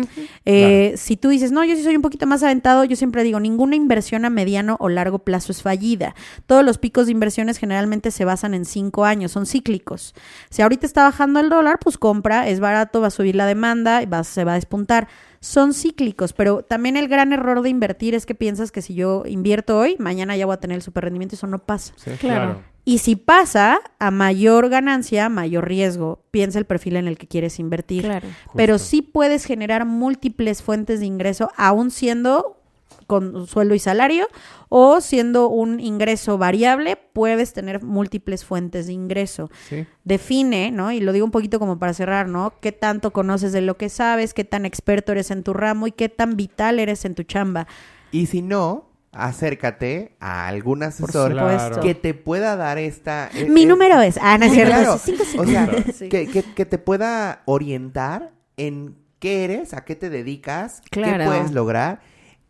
Eh, 0.44 0.94
Si 0.97 1.16
tú 1.16 1.31
dices, 1.31 1.51
no, 1.51 1.64
yo 1.64 1.74
sí 1.74 1.82
soy 1.82 1.97
un 1.97 2.02
poquito 2.02 2.26
más 2.26 2.43
aventado, 2.44 2.85
yo 2.85 2.94
siempre 2.94 3.24
digo, 3.24 3.40
ninguna 3.40 3.74
inversión 3.74 4.24
a 4.24 4.31
mediano 4.31 4.76
o 4.78 4.89
largo 4.89 5.18
plazo 5.18 5.51
es 5.51 5.62
fallida. 5.62 6.14
Todos 6.47 6.65
los 6.65 6.79
picos 6.79 7.07
de 7.07 7.12
inversiones 7.12 7.59
generalmente 7.59 8.11
se 8.11 8.25
basan 8.25 8.53
en 8.55 8.65
cinco 8.65 9.05
años, 9.05 9.33
son 9.33 9.47
cíclicos. 9.47 10.15
Si 10.51 10.61
ahorita 10.62 10.85
está 10.87 11.05
bajando 11.05 11.41
el 11.41 11.49
dólar, 11.49 11.79
pues 11.81 11.97
compra, 11.99 12.49
es 12.49 12.61
barato, 12.61 13.01
va 13.01 13.07
a 13.07 13.11
subir 13.11 13.35
la 13.35 13.47
demanda 13.47 14.03
y 14.03 14.07
va- 14.07 14.25
se 14.25 14.45
va 14.45 14.53
a 14.53 14.57
despuntar. 14.57 15.09
Son 15.41 15.75
cíclicos, 15.75 16.33
pero 16.33 16.62
también 16.62 16.97
el 16.97 17.09
gran 17.09 17.33
error 17.33 17.61
de 17.62 17.69
invertir 17.71 18.15
es 18.15 18.25
que 18.27 18.35
piensas 18.35 18.73
que 18.73 18.83
si 18.83 18.95
yo 18.95 19.25
invierto 19.27 19.79
hoy, 19.79 19.97
mañana 19.99 20.37
ya 20.37 20.47
voy 20.47 20.55
a 20.55 20.61
tener 20.61 20.77
el 20.77 20.83
super 20.83 21.05
rendimiento, 21.05 21.35
eso 21.35 21.47
no 21.47 21.59
pasa. 21.61 21.93
Sí. 21.97 22.11
Claro. 22.19 22.62
Y 22.87 22.99
si 22.99 23.16
pasa, 23.16 23.81
a 23.99 24.11
mayor 24.11 24.69
ganancia, 24.69 25.31
mayor 25.31 25.66
riesgo. 25.66 26.23
Piensa 26.31 26.59
el 26.59 26.66
perfil 26.66 26.97
en 26.97 27.09
el 27.09 27.16
que 27.16 27.27
quieres 27.27 27.59
invertir. 27.59 28.03
Claro. 28.05 28.29
Pero 28.55 28.79
sí 28.79 29.01
puedes 29.01 29.47
generar 29.47 29.87
múltiples 29.87 30.62
fuentes 30.62 31.01
de 31.01 31.07
ingreso, 31.07 31.51
aún 31.57 31.91
siendo 31.91 32.61
con 33.06 33.47
sueldo 33.47 33.74
y 33.74 33.78
salario 33.78 34.26
o 34.68 35.01
siendo 35.01 35.48
un 35.48 35.81
ingreso 35.81 36.39
variable, 36.39 36.97
puedes 37.12 37.52
tener 37.52 37.82
múltiples 37.82 38.44
fuentes 38.44 38.86
de 38.86 38.93
ingreso. 38.93 39.51
Sí. 39.68 39.86
Define, 40.05 40.70
¿no? 40.70 40.90
Y 40.93 41.01
lo 41.01 41.12
digo 41.12 41.24
un 41.24 41.31
poquito 41.31 41.59
como 41.59 41.78
para 41.78 41.94
cerrar, 41.94 42.28
¿no? 42.28 42.55
¿Qué 42.60 42.72
tanto 42.72 43.12
conoces 43.12 43.52
de 43.52 43.60
lo 43.60 43.76
que 43.76 43.89
sabes? 43.89 44.35
¿Qué 44.35 44.44
tan 44.44 44.64
experto 44.66 45.12
eres 45.12 45.31
en 45.31 45.43
tu 45.43 45.52
ramo? 45.52 45.86
¿Y 45.86 45.93
qué 45.93 46.09
tan 46.09 46.36
vital 46.36 46.78
eres 46.81 47.05
en 47.05 47.14
tu 47.14 47.22
chamba? 47.22 47.66
Y 48.10 48.26
si 48.26 48.43
no, 48.43 48.90
acércate 49.12 50.16
a 50.20 50.48
algún 50.48 50.82
asesor 50.82 51.81
que 51.81 51.94
te 51.94 52.14
pueda 52.14 52.56
dar 52.56 52.78
esta... 52.78 53.31
eh, 53.35 53.48
Mi 53.48 53.62
eh, 53.62 53.66
número 53.66 54.01
es... 54.01 54.18
Ah, 54.20 54.39
no 54.39 54.48
Sí, 54.48 54.60
claro. 54.60 54.98
Cinco 54.98 55.22
O 55.39 55.44
sea, 55.47 55.68
Sí. 55.97 56.09
que, 56.09 56.26
que- 56.26 56.43
que 56.43 56.66
te 56.66 56.78
pueda 56.78 57.43
orientar 57.44 58.32
en 58.56 58.97
qué 59.18 59.44
eres, 59.44 59.72
a 59.74 59.85
qué 59.85 59.97
te 59.97 60.10
dedicas, 60.10 60.82
Claro. 60.90 61.18
qué 61.18 61.24
puedes 61.26 61.52
lograr 61.52 62.01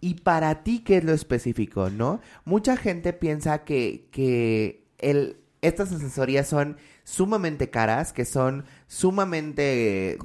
y 0.05 0.15
para 0.15 0.63
ti 0.65 0.81
qué 0.81 0.99
es 0.99 1.05
lo 1.05 1.13
específico, 1.13 1.89
¿no? 1.89 2.21
Mucha 2.45 2.77
gente 2.77 3.13
piensa 3.15 3.65
que, 3.65 4.07
que 4.11 4.85
el, 4.99 5.39
estas 5.63 5.93
asesorías 5.93 6.47
son 6.47 6.77
sumamente 7.05 7.71
caras, 7.71 8.13
que 8.13 8.25
son 8.27 8.65
sumamente... 8.87 9.63
de- 9.63 10.17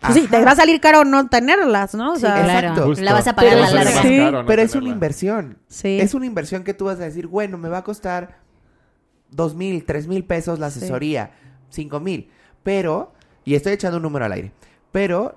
Pues 0.00 0.14
sí, 0.14 0.26
te 0.28 0.44
va 0.44 0.52
a 0.52 0.56
salir 0.56 0.80
caro 0.80 1.04
no 1.04 1.28
tenerlas, 1.28 1.94
¿no? 1.94 2.12
O 2.12 2.16
sea, 2.16 2.42
Claro. 2.44 2.68
exacto. 2.68 2.86
Justo. 2.86 3.04
La 3.04 3.12
vas 3.12 3.26
a 3.26 3.34
pagar 3.34 3.52
a 3.58 3.62
Pero 3.62 3.74
la 3.74 3.84
larga. 3.84 4.02
Sí. 4.02 4.18
no 4.18 4.46
Pero 4.46 4.62
es 4.62 4.74
una 4.74 4.88
inversión. 4.90 5.58
Sí. 5.68 5.98
Es 6.00 6.14
una 6.14 6.26
inversión 6.26 6.62
que 6.64 6.74
tú 6.74 6.84
vas 6.86 7.00
a 7.00 7.04
decir, 7.04 7.26
bueno, 7.26 7.58
me 7.58 7.68
va 7.68 7.78
a 7.78 7.84
costar 7.84 8.38
dos 9.30 9.54
mil, 9.56 9.84
tres 9.84 10.06
mil 10.06 10.24
pesos 10.24 10.58
la 10.60 10.66
asesoría, 10.66 11.32
cinco 11.68 11.98
mil. 12.00 12.28
Pero, 12.62 13.12
y 13.44 13.54
estoy 13.56 13.72
echando 13.72 13.96
un 13.98 14.02
número 14.04 14.24
al 14.24 14.32
aire, 14.32 14.52
pero 14.92 15.36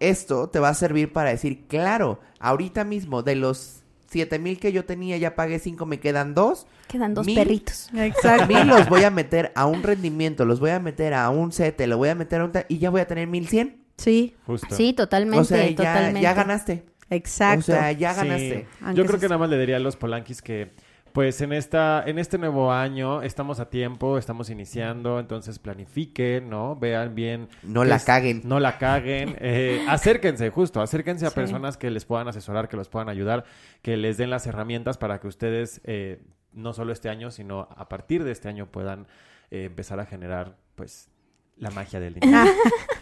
esto 0.00 0.48
te 0.48 0.58
va 0.58 0.70
a 0.70 0.74
servir 0.74 1.12
para 1.12 1.30
decir, 1.30 1.66
claro, 1.68 2.20
ahorita 2.40 2.84
mismo 2.84 3.22
de 3.22 3.36
los 3.36 3.82
siete 4.08 4.38
mil 4.38 4.58
que 4.58 4.72
yo 4.72 4.84
tenía 4.84 5.16
ya 5.16 5.34
pagué 5.34 5.58
cinco, 5.58 5.86
me 5.86 6.00
quedan 6.00 6.34
dos. 6.34 6.66
Quedan 6.88 7.14
dos 7.14 7.26
Mil. 7.26 7.36
perritos. 7.36 7.90
Exacto. 7.94 8.46
Mil 8.46 8.66
los 8.66 8.88
voy 8.88 9.02
a 9.04 9.10
meter 9.10 9.52
a 9.56 9.66
un 9.66 9.82
rendimiento, 9.82 10.44
los 10.44 10.60
voy 10.60 10.70
a 10.70 10.78
meter 10.78 11.14
a 11.14 11.28
un 11.30 11.50
sete, 11.52 11.86
lo 11.86 11.96
voy 11.98 12.10
a 12.10 12.14
meter 12.14 12.40
a 12.40 12.44
un... 12.44 12.52
y 12.68 12.78
ya 12.78 12.90
voy 12.90 13.00
a 13.00 13.06
tener 13.06 13.26
mil 13.26 13.48
cien. 13.48 13.82
Sí, 13.96 14.34
Justo. 14.46 14.74
Sí, 14.74 14.92
totalmente, 14.92 15.40
O 15.40 15.44
sea, 15.44 15.68
ya, 15.68 15.74
totalmente. 15.76 16.20
ya 16.20 16.34
ganaste. 16.34 16.84
exacto. 17.10 17.60
O 17.72 17.74
sea, 17.76 17.92
ya 17.92 18.12
ganaste. 18.14 18.66
Yo 18.94 19.06
creo 19.06 19.18
que 19.18 19.26
nada 19.26 19.38
más 19.38 19.48
le 19.50 19.58
diría 19.58 19.76
a 19.76 19.80
los 19.80 19.96
polanquis 19.96 20.42
que, 20.42 20.72
pues 21.16 21.40
en 21.40 21.54
esta, 21.54 22.04
en 22.06 22.18
este 22.18 22.36
nuevo 22.36 22.70
año 22.70 23.22
estamos 23.22 23.58
a 23.58 23.70
tiempo, 23.70 24.18
estamos 24.18 24.50
iniciando, 24.50 25.18
entonces 25.18 25.58
planifiquen, 25.58 26.50
¿no? 26.50 26.76
Vean 26.76 27.14
bien. 27.14 27.48
No 27.62 27.84
la 27.86 27.96
es- 27.96 28.04
caguen. 28.04 28.42
No 28.44 28.60
la 28.60 28.76
caguen. 28.76 29.34
eh, 29.40 29.82
acérquense, 29.88 30.50
justo, 30.50 30.82
acérquense 30.82 31.24
a 31.24 31.30
Sí. 31.30 31.34
personas 31.34 31.78
que 31.78 31.90
les 31.90 32.04
puedan 32.04 32.28
asesorar, 32.28 32.68
que 32.68 32.76
los 32.76 32.90
puedan 32.90 33.08
ayudar, 33.08 33.44
que 33.80 33.96
les 33.96 34.18
den 34.18 34.28
las 34.28 34.46
herramientas 34.46 34.98
para 34.98 35.18
que 35.18 35.26
ustedes, 35.26 35.80
eh, 35.84 36.20
no 36.52 36.74
solo 36.74 36.92
este 36.92 37.08
año, 37.08 37.30
sino 37.30 37.66
a 37.74 37.88
partir 37.88 38.22
de 38.22 38.32
este 38.32 38.50
año 38.50 38.66
puedan 38.70 39.06
eh, 39.50 39.64
empezar 39.64 39.98
a 40.00 40.04
generar, 40.04 40.58
pues, 40.74 41.08
la 41.56 41.70
magia 41.70 41.98
del 41.98 42.12
dinero. 42.12 42.44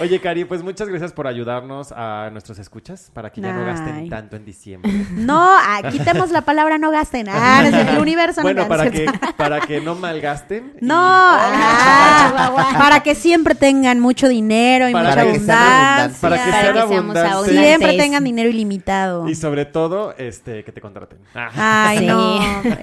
Oye, 0.00 0.20
Cari, 0.20 0.44
pues 0.44 0.62
muchas 0.62 0.88
gracias 0.88 1.12
por 1.12 1.26
ayudarnos 1.26 1.92
a 1.92 2.28
nuestros 2.32 2.58
escuchas 2.58 3.10
para 3.14 3.30
que 3.30 3.40
ya 3.40 3.52
no 3.52 3.64
gasten 3.64 4.08
tanto 4.08 4.36
en 4.36 4.44
diciembre. 4.44 4.90
No, 5.12 5.40
ah, 5.40 5.82
quitemos 5.90 6.30
la 6.30 6.42
palabra 6.42 6.78
no 6.78 6.90
gasten. 6.90 7.28
Ah, 7.30 7.60
no 7.62 7.68
es 7.68 7.74
cierto, 7.74 7.92
el 7.92 7.98
universo 8.00 8.40
no 8.40 8.44
Bueno, 8.44 8.62
gasta, 8.68 8.76
para 8.76 8.84
¿es 8.90 8.90
que, 8.90 9.32
para 9.36 9.60
que 9.60 9.80
no 9.80 9.94
malgasten. 9.94 10.74
y- 10.80 10.84
No, 10.84 10.96
ah, 10.98 12.74
para 12.78 13.00
que 13.02 13.14
siempre 13.14 13.54
tengan 13.54 14.00
mucho 14.00 14.28
dinero 14.28 14.88
y 14.88 14.92
Para 14.92 15.10
mucha 15.10 15.20
abundancia. 15.22 16.20
Para 16.20 16.44
que 16.44 16.50
sean 16.50 16.78
abundantes. 16.78 17.32
abundantes. 17.32 17.64
Siempre 17.64 17.96
tengan 17.96 18.24
dinero 18.24 18.48
ilimitado. 18.50 19.28
Y 19.28 19.34
sobre 19.36 19.64
todo, 19.64 20.14
este, 20.18 20.64
que 20.64 20.72
te 20.72 20.80
contraten. 20.80 21.18
Ah. 21.34 21.50
Ay, 21.88 21.98
Sí. 21.98 22.06
no. 22.06 22.40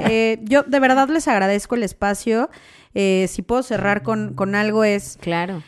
Eh, 0.08 0.40
yo 0.44 0.64
de 0.64 0.80
verdad 0.80 1.10
les 1.10 1.28
agradezco 1.28 1.76
el 1.76 1.84
espacio. 1.84 2.50
Eh, 2.96 3.28
si 3.30 3.42
puedo 3.42 3.64
cerrar 3.64 4.02
con, 4.02 4.34
con 4.34 4.56
algo 4.56 4.84
es... 4.84 5.18
Claro. 5.22 5.62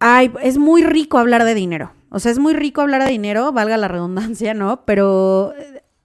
Ay, 0.00 0.32
es 0.42 0.58
muy 0.58 0.82
rico 0.82 1.18
hablar 1.18 1.44
de 1.44 1.54
dinero. 1.54 1.92
O 2.10 2.20
sea, 2.20 2.32
es 2.32 2.38
muy 2.38 2.54
rico 2.54 2.80
hablar 2.80 3.04
de 3.04 3.10
dinero, 3.10 3.52
valga 3.52 3.76
la 3.76 3.88
redundancia, 3.88 4.54
¿no? 4.54 4.84
Pero 4.84 5.52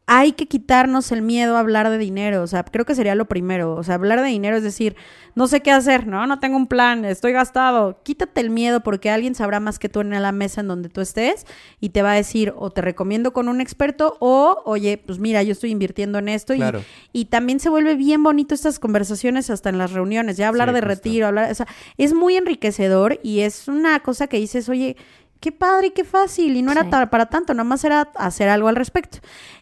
hay 0.06 0.34
que 0.34 0.48
quitarnos 0.48 1.14
el 1.14 1.22
miedo 1.22 1.56
a 1.56 1.60
hablar 1.62 1.90
de 1.90 1.98
dinero. 1.98 2.44
O 2.44 2.48
sea, 2.48 2.64
creo 2.64 2.86
que 2.86 2.94
sería 2.94 3.16
lo 3.16 3.26
primero. 3.26 3.74
O 3.76 3.84
sea, 3.84 3.96
hablar 3.96 4.22
de 4.22 4.28
dinero 4.28 4.58
es 4.58 4.64
decir, 4.64 4.98
no 5.34 5.48
sé 5.48 5.62
qué 5.62 5.72
hacer, 5.72 6.08
¿no? 6.08 6.28
No 6.28 6.40
tengo 6.40 6.58
un 6.58 6.68
plan, 6.68 7.06
estoy 7.06 7.32
gastado. 7.32 8.00
Quítate 8.04 8.42
el 8.42 8.50
miedo 8.50 8.82
porque 8.82 9.10
alguien 9.10 9.34
sabrá 9.34 9.62
más 9.62 9.80
que 9.80 9.88
tú 9.88 10.02
en 10.02 10.10
la 10.10 10.32
mesa 10.34 10.60
en 10.60 10.68
donde 10.68 10.90
tú 10.90 11.00
estés 11.00 11.46
y 11.80 11.90
te 11.90 12.02
va 12.02 12.12
a 12.12 12.16
decir, 12.16 12.54
o 12.58 12.70
te 12.70 12.82
recomiendo 12.82 13.32
con 13.32 13.48
un 13.48 13.62
experto, 13.62 14.18
o, 14.20 14.62
oye, 14.66 14.98
pues 14.98 15.20
mira, 15.20 15.42
yo 15.42 15.54
estoy 15.54 15.72
invirtiendo 15.72 16.20
en 16.20 16.28
esto. 16.28 16.54
y- 16.54 16.58
Claro. 16.58 16.82
Y, 17.14 17.26
también 17.26 17.60
se 17.62 17.70
vuelve 17.70 17.96
bien 17.96 18.24
bonito 18.24 18.54
estas 18.54 18.80
conversaciones 18.80 19.50
hasta 19.50 19.70
en 19.70 19.78
las 19.78 19.94
reuniones. 19.94 20.36
Ya 20.36 20.50
hablar 20.50 20.70
Sí, 20.70 20.76
de 20.76 20.82
justo. 20.82 20.90
retiro, 20.96 21.28
hablar, 21.28 21.50
o 21.50 21.56
sea, 21.56 21.68
es 21.98 22.14
muy 22.14 22.36
enriquecedor 22.36 23.20
y 23.24 23.40
es 23.40 23.68
una 23.70 24.00
cosa 24.02 24.28
que 24.28 24.38
dices, 24.38 24.68
oye, 24.68 24.98
qué 25.44 25.52
padre 25.52 25.88
y 25.88 25.92
qué 25.92 26.06
fácil. 26.06 26.56
Y 26.56 26.62
no 26.62 26.72
era 26.72 26.84
Sí. 26.84 26.90
para 27.12 27.26
tanto, 27.26 27.54
nada 27.54 27.66
más 27.66 27.84
era 27.84 28.10
hacer 28.16 28.48
algo 28.48 28.70
al 28.70 28.78
respecto. 28.78 29.18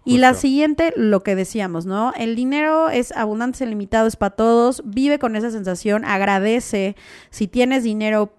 Y 0.06 0.20
la 0.20 0.36
siguiente, 0.36 0.94
lo 0.96 1.24
que 1.24 1.36
decíamos, 1.36 1.88
¿no? 1.88 2.14
El 2.16 2.36
dinero 2.36 2.90
es 2.92 3.12
abundante, 3.14 3.56
es 3.56 3.62
ilimitado, 3.62 4.08
es 4.08 4.16
para 4.16 4.36
todos. 4.36 4.84
Vive 4.86 5.18
con 5.18 5.36
esa 5.36 5.50
sensación, 5.50 6.06
agradece. 6.06 6.96
Si 7.32 7.48
tienes 7.48 7.84
dinero, 7.84 8.32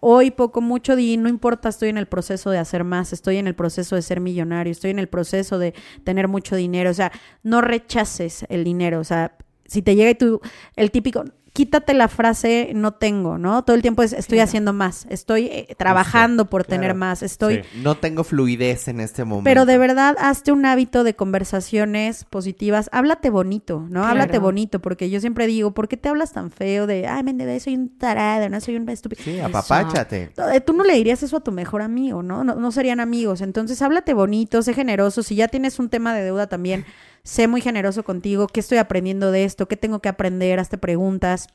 hoy 0.00 0.30
poco, 0.30 0.62
mucho, 0.62 0.96
di, 0.96 1.18
no 1.18 1.28
importa, 1.28 1.68
estoy 1.68 1.90
en 1.90 1.98
el 1.98 2.06
proceso 2.06 2.48
de 2.50 2.56
hacer 2.58 2.82
más, 2.82 3.12
estoy 3.12 3.36
en 3.36 3.46
el 3.46 3.54
proceso 3.54 3.94
de 3.94 4.00
ser 4.00 4.20
millonario, 4.20 4.70
estoy 4.70 4.90
en 4.90 4.98
el 4.98 5.08
proceso 5.08 5.58
de 5.58 5.74
tener 6.02 6.28
mucho 6.28 6.56
dinero. 6.56 6.88
O 6.90 6.94
sea, 6.94 7.12
no 7.42 7.60
rechaces 7.60 8.46
el 8.48 8.64
dinero. 8.64 9.00
O 9.00 9.04
sea, 9.04 9.36
si 9.66 9.82
te 9.82 9.96
llega 9.96 10.10
y 10.10 10.14
tú, 10.14 10.40
el 10.76 10.90
típico, 10.90 11.24
quítate 11.56 11.94
la 11.94 12.08
frase 12.08 12.72
no 12.74 12.92
tengo, 12.92 13.38
¿no? 13.38 13.64
Todo 13.64 13.74
el 13.76 13.80
tiempo 13.80 14.02
es 14.02 14.12
estoy 14.12 14.40
haciendo 14.40 14.74
más, 14.74 15.06
estoy 15.08 15.46
eh, 15.46 15.74
trabajando 15.78 16.50
por 16.50 16.66
claro. 16.66 16.82
tener 16.82 16.94
más, 16.94 17.22
estoy... 17.22 17.62
Sí. 17.62 17.80
No 17.82 17.94
tengo 17.94 18.24
fluidez 18.24 18.88
en 18.88 19.00
este 19.00 19.24
momento. 19.24 19.44
Pero 19.44 19.64
de 19.64 19.78
verdad, 19.78 20.16
hazte 20.20 20.52
un 20.52 20.66
hábito 20.66 21.02
de 21.02 21.14
conversaciones 21.14 22.24
positivas. 22.24 22.90
Háblate 22.92 23.30
bonito, 23.30 23.80
¿no? 23.80 24.00
Claro. 24.00 24.08
Háblate 24.08 24.38
bonito, 24.38 24.80
porque 24.80 25.08
yo 25.08 25.18
siempre 25.20 25.46
digo, 25.46 25.70
¿por 25.70 25.88
qué 25.88 25.96
te 25.96 26.10
hablas 26.10 26.34
tan 26.34 26.50
feo 26.50 26.86
de, 26.86 27.06
ay, 27.06 27.22
me 27.22 27.58
soy 27.58 27.74
un 27.76 27.88
tarado, 27.88 28.50
no 28.50 28.60
soy 28.60 28.76
un 28.76 28.86
estúpido? 28.90 29.22
Sí, 29.24 29.40
apapáchate. 29.40 30.32
Tú 30.66 30.74
no 30.74 30.84
le 30.84 30.92
dirías 30.92 31.22
eso 31.22 31.38
a 31.38 31.40
tu 31.40 31.52
mejor 31.52 31.80
amigo, 31.80 32.22
¿no? 32.22 32.44
¿no? 32.44 32.54
No 32.54 32.70
serían 32.70 33.00
amigos. 33.00 33.40
Entonces, 33.40 33.80
háblate 33.80 34.12
bonito, 34.12 34.60
sé 34.60 34.74
generoso. 34.74 35.22
Si 35.22 35.36
ya 35.36 35.48
tienes 35.48 35.78
un 35.78 35.88
tema 35.88 36.14
de 36.14 36.22
deuda 36.22 36.48
también, 36.48 36.84
sé 37.26 37.48
muy 37.48 37.60
generoso 37.60 38.04
contigo. 38.04 38.46
¿Qué 38.46 38.60
estoy 38.60 38.78
aprendiendo 38.78 39.32
de 39.32 39.44
esto? 39.44 39.66
¿Qué 39.66 39.76
tengo 39.76 39.98
que 39.98 40.08
aprender? 40.08 40.60
Hazte 40.60 40.78
preguntas. 40.78 41.48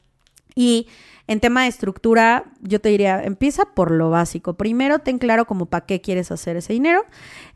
Y 0.53 0.88
en 1.27 1.39
tema 1.39 1.64
de 1.64 1.69
estructura, 1.69 2.52
yo 2.60 2.81
te 2.81 2.89
diría, 2.89 3.23
empieza 3.23 3.64
por 3.64 3.89
lo 3.89 4.10
básico. 4.10 4.56
Primero, 4.56 4.99
ten 4.99 5.18
claro 5.18 5.45
como 5.45 5.68
para 5.68 5.85
qué 5.85 6.02
quieres 6.02 6.30
hacer 6.30 6.57
ese 6.57 6.73
dinero. 6.73 7.06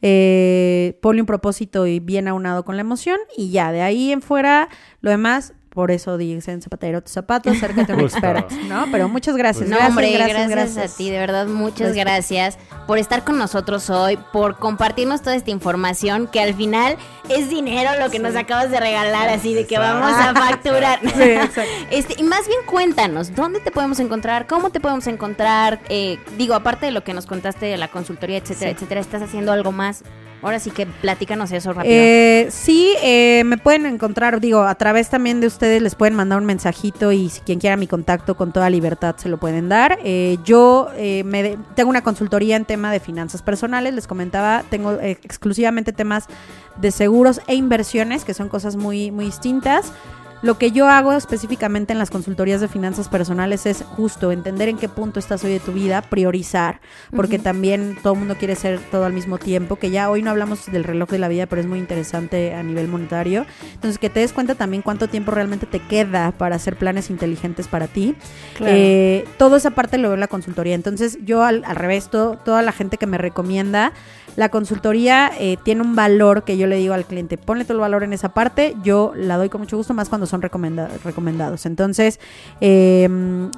Eh, 0.01 0.97
ponle 1.01 1.21
un 1.21 1.25
propósito 1.25 1.87
y 1.87 1.99
bien 1.99 2.29
aunado 2.29 2.63
con 2.63 2.77
la 2.77 2.81
emoción. 2.81 3.19
Y 3.35 3.51
ya, 3.51 3.73
de 3.73 3.81
ahí 3.81 4.13
en 4.13 4.21
fuera, 4.21 4.69
lo 5.01 5.09
demás, 5.09 5.53
por 5.75 5.91
eso 5.91 6.17
dicen 6.17 6.61
zapatero 6.61 7.01
tus 7.03 7.11
zapatos, 7.11 7.55
acércate 7.57 7.91
a 7.91 7.95
un 7.95 8.01
experto, 8.05 8.55
¿no? 8.67 8.85
Pero 8.91 9.09
muchas 9.09 9.35
gracias. 9.35 9.69
No, 9.69 9.75
gracias, 9.75 9.89
hombre, 9.89 10.11
gracias, 10.13 10.49
gracias, 10.49 10.75
gracias. 10.75 10.93
a 10.93 10.97
ti, 10.97 11.11
de 11.11 11.19
verdad, 11.19 11.45
muchas 11.47 11.93
Gracias. 11.93 12.05
gracias 12.05 12.57
por 12.87 12.97
estar 12.97 13.23
con 13.25 13.37
nosotros 13.37 13.89
hoy, 13.89 14.17
por 14.31 14.57
compartirnos 14.57 15.21
toda 15.21 15.35
esta 15.35 15.51
información 15.51 16.27
que 16.27 16.39
al 16.39 16.53
final 16.55 16.95
es 17.29 17.49
dinero 17.49 17.91
lo 17.99 18.09
que 18.09 18.19
nos 18.19 18.35
acabas 18.35 18.71
de 18.71 18.79
regalar, 18.79 19.27
así 19.29 19.53
de 19.53 19.67
que 19.67 19.77
vamos 19.77 20.11
a 20.17 20.33
facturar. 20.33 20.99
Sí, 21.15 21.21
exacto. 21.21 21.71
Este, 21.91 22.15
y 22.17 22.23
más 22.23 22.47
bien 22.47 22.59
cuéntanos, 22.65 23.35
¿dónde 23.35 23.59
te 23.59 23.69
podemos 23.71 23.99
encontrar? 23.99 24.47
¿Cómo 24.47 24.69
te 24.69 24.79
podemos 24.79 25.05
encontrar? 25.07 25.81
Eh, 25.89 26.17
digo, 26.37 26.55
aparte 26.55 26.85
de 26.85 26.91
lo 26.93 27.03
que 27.03 27.13
nos 27.13 27.25
contaste 27.25 27.65
de 27.65 27.77
la 27.77 27.89
consultoría, 27.89 28.37
etcétera, 28.37 28.71
Sí. 28.71 28.75
etcétera, 28.75 29.01
¿estás 29.01 29.21
haciendo 29.21 29.51
algo 29.51 29.71
más? 29.73 30.03
Ahora 30.41 30.59
sí 30.59 30.69
que 30.69 30.85
platícanos 30.85 31.51
eso 31.51 31.73
rápido. 31.73 31.91
Eh, 31.95 32.47
sí, 32.51 32.93
eh, 33.01 33.41
me 33.45 33.57
pueden 33.57 33.87
encontrar, 33.87 34.39
digo, 34.39 34.61
a 34.61 34.75
través 34.75 35.09
también 35.09 35.41
de 35.41 35.47
ustedes 35.47 35.64
les 35.65 35.95
pueden 35.95 36.15
mandar 36.15 36.39
un 36.39 36.45
mensajito 36.45 37.11
y 37.11 37.29
si 37.29 37.41
quien 37.41 37.59
quiera 37.59 37.77
mi 37.77 37.87
contacto 37.87 38.35
con 38.35 38.51
toda 38.51 38.69
libertad 38.69 39.15
se 39.17 39.29
lo 39.29 39.37
pueden 39.37 39.69
dar. 39.69 39.99
Eh, 40.03 40.37
yo 40.43 40.89
eh, 40.95 41.57
tengo 41.75 41.89
una 41.89 42.03
consultoría 42.03 42.55
en 42.55 42.65
tema 42.65 42.91
de 42.91 42.99
finanzas 42.99 43.41
personales, 43.41 43.93
les 43.93 44.07
comentaba, 44.07 44.63
tengo 44.69 44.93
eh, 44.93 45.17
exclusivamente 45.23 45.93
temas 45.93 46.25
de 46.77 46.91
seguros 46.91 47.41
e 47.47 47.55
inversiones, 47.55 48.25
que 48.25 48.33
son 48.33 48.49
cosas 48.49 48.75
muy, 48.75 49.11
muy 49.11 49.25
distintas. 49.25 49.91
Lo 50.45 50.59
que 50.59 50.69
yo 50.71 50.87
hago 50.87 51.11
específicamente 51.13 51.91
en 51.91 51.97
las 51.97 52.11
consultorías 52.11 52.61
de 52.61 52.67
finanzas 52.67 53.09
personales 53.09 53.65
es 53.65 53.81
justo 53.81 54.31
entender 54.31 54.69
en 54.69 54.77
qué 54.77 54.87
punto 54.87 55.19
estás 55.19 55.43
hoy 55.43 55.51
de 55.53 55.59
tu 55.59 55.71
vida, 55.71 56.03
priorizar, 56.03 56.81
porque 57.15 57.39
también 57.39 57.97
todo 58.03 58.13
el 58.13 58.19
mundo 58.19 58.35
quiere 58.37 58.55
ser 58.55 58.79
todo 58.91 59.05
al 59.05 59.13
mismo 59.13 59.39
tiempo, 59.39 59.77
que 59.77 59.89
ya 59.89 60.07
hoy 60.07 60.21
no 60.21 60.29
hablamos 60.29 60.67
del 60.71 60.83
reloj 60.83 61.09
de 61.09 61.17
la 61.17 61.29
vida, 61.29 61.47
pero 61.47 61.61
es 61.61 61.67
muy 61.67 61.79
interesante 61.79 62.53
a 62.53 62.61
nivel 62.61 62.87
monetario. 62.87 63.47
Entonces, 63.73 63.97
que 63.97 64.11
te 64.11 64.19
des 64.19 64.33
cuenta 64.33 64.53
también 64.53 64.83
cuánto 64.83 65.07
tiempo 65.07 65.31
realmente 65.31 65.65
te 65.65 65.79
queda 65.79 66.31
para 66.31 66.57
hacer 66.57 66.75
planes 66.75 67.09
inteligentes 67.09 67.67
para 67.67 67.87
ti. 67.87 68.15
Eh, 68.67 69.25
todo 69.39 69.55
esa 69.55 69.71
parte 69.71 69.97
lo 69.97 70.09
veo 70.09 70.13
en 70.13 70.19
la 70.19 70.27
consultoría. 70.27 70.75
Entonces, 70.75 71.17
yo 71.25 71.43
al, 71.43 71.63
al 71.65 71.75
revés, 71.75 72.09
todo- 72.11 72.37
toda 72.37 72.61
la 72.61 72.71
gente 72.71 72.97
que 72.97 73.07
me 73.07 73.17
recomienda, 73.17 73.93
la 74.35 74.49
consultoría 74.49 75.31
eh, 75.39 75.57
tiene 75.63 75.81
un 75.81 75.95
valor 75.95 76.43
que 76.43 76.57
yo 76.57 76.67
le 76.67 76.75
digo 76.77 76.93
al 76.93 77.05
cliente, 77.05 77.37
ponle 77.37 77.63
todo 77.65 77.73
el 77.75 77.81
valor 77.81 78.03
en 78.03 78.13
esa 78.13 78.29
parte, 78.33 78.75
yo 78.83 79.13
la 79.15 79.37
doy 79.37 79.49
con 79.49 79.61
mucho 79.61 79.77
gusto, 79.77 79.93
más 79.93 80.09
cuando 80.09 80.27
son 80.27 80.41
recomenda- 80.41 80.89
recomendados. 81.03 81.65
Entonces, 81.65 82.19
eh, 82.61 83.07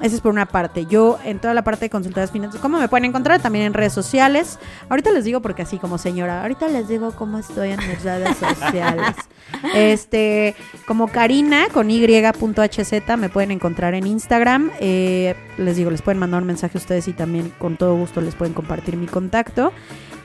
esa 0.02 0.14
es 0.14 0.20
por 0.20 0.32
una 0.32 0.46
parte. 0.46 0.86
Yo 0.86 1.18
en 1.24 1.38
toda 1.40 1.54
la 1.54 1.62
parte 1.64 1.86
de 1.86 1.90
consultorías 1.90 2.30
financieras, 2.30 2.62
¿cómo 2.62 2.78
me 2.78 2.88
pueden 2.88 3.04
encontrar? 3.06 3.40
También 3.40 3.64
en 3.66 3.74
redes 3.74 3.92
sociales. 3.92 4.58
Ahorita 4.88 5.10
les 5.10 5.24
digo 5.24 5.40
porque 5.42 5.62
así 5.62 5.78
como 5.78 5.98
señora, 5.98 6.42
ahorita 6.42 6.68
les 6.68 6.88
digo 6.88 7.12
cómo 7.12 7.38
estoy 7.38 7.70
en 7.70 7.80
mis 7.88 8.02
redes 8.02 8.36
sociales. 8.36 9.14
Este, 9.74 10.54
como 10.86 11.08
Karina 11.08 11.68
con 11.72 11.90
y.hz 11.90 13.16
me 13.16 13.28
pueden 13.30 13.50
encontrar 13.50 13.94
en 13.94 14.06
Instagram. 14.06 14.70
Eh, 14.78 15.34
les 15.56 15.76
digo, 15.76 15.90
les 15.90 16.02
pueden 16.02 16.18
mandar 16.18 16.42
un 16.42 16.46
mensaje 16.46 16.76
a 16.76 16.80
ustedes 16.80 17.08
y 17.08 17.12
también 17.14 17.52
con 17.58 17.76
todo 17.78 17.94
gusto 17.96 18.20
les 18.20 18.34
pueden 18.34 18.52
compartir 18.52 18.96
mi 18.98 19.06
contacto. 19.06 19.72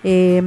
Eh, 0.04 0.42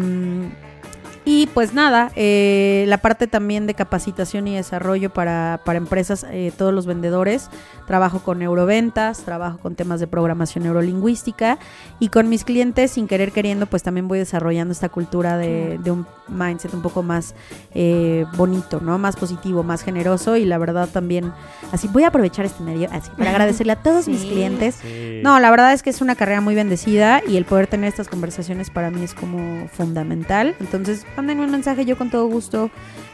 y 1.28 1.48
pues 1.48 1.74
nada, 1.74 2.12
eh, 2.14 2.84
la 2.86 2.98
parte 2.98 3.26
también 3.26 3.66
de 3.66 3.74
capacitación 3.74 4.46
y 4.46 4.54
desarrollo 4.54 5.10
para, 5.12 5.60
para 5.64 5.76
empresas, 5.76 6.24
eh, 6.30 6.52
todos 6.56 6.72
los 6.72 6.86
vendedores. 6.86 7.50
Trabajo 7.86 8.20
con 8.20 8.38
neuroventas, 8.38 9.24
trabajo 9.24 9.58
con 9.58 9.74
temas 9.74 9.98
de 9.98 10.06
programación 10.06 10.62
neurolingüística 10.64 11.58
y 11.98 12.10
con 12.10 12.28
mis 12.28 12.44
clientes, 12.44 12.92
sin 12.92 13.08
querer 13.08 13.32
queriendo, 13.32 13.66
pues 13.66 13.82
también 13.82 14.06
voy 14.06 14.20
desarrollando 14.20 14.70
esta 14.70 14.88
cultura 14.88 15.36
de, 15.36 15.78
de 15.82 15.90
un 15.90 16.06
mindset 16.28 16.72
un 16.74 16.82
poco 16.82 17.02
más 17.02 17.34
eh, 17.74 18.24
bonito, 18.36 18.80
¿no? 18.80 18.96
Más 18.98 19.16
positivo, 19.16 19.64
más 19.64 19.82
generoso 19.82 20.36
y 20.36 20.44
la 20.44 20.58
verdad 20.58 20.88
también, 20.88 21.32
así 21.72 21.88
voy 21.88 22.04
a 22.04 22.08
aprovechar 22.08 22.44
este 22.44 22.62
medio 22.62 22.88
así 22.92 23.10
para 23.18 23.30
agradecerle 23.36 23.72
a 23.72 23.82
todos 23.82 24.08
mis 24.08 24.20
clientes 24.20 24.76
Sí. 24.76 25.20
no, 25.22 25.40
la 25.40 25.50
verdad 25.50 25.72
es 25.72 25.82
que 25.82 25.90
es 25.90 26.00
una 26.00 26.14
carrera 26.14 26.40
muy 26.40 26.54
bendecida 26.54 27.20
y 27.26 27.36
el 27.36 27.44
poder 27.44 27.66
tener 27.66 27.88
estas 27.88 28.08
conversaciones 28.08 28.70
para 28.70 28.90
mí 28.90 29.02
es 29.02 29.14
como 29.14 29.68
fundamental. 29.68 30.54
Entonces, 30.60 31.06
mándenme 31.16 31.44
un 31.44 31.50
mensaje, 31.50 31.84
yo 31.84 31.96
con 31.96 32.10
todo 32.10 32.26
gusto, 32.26 32.70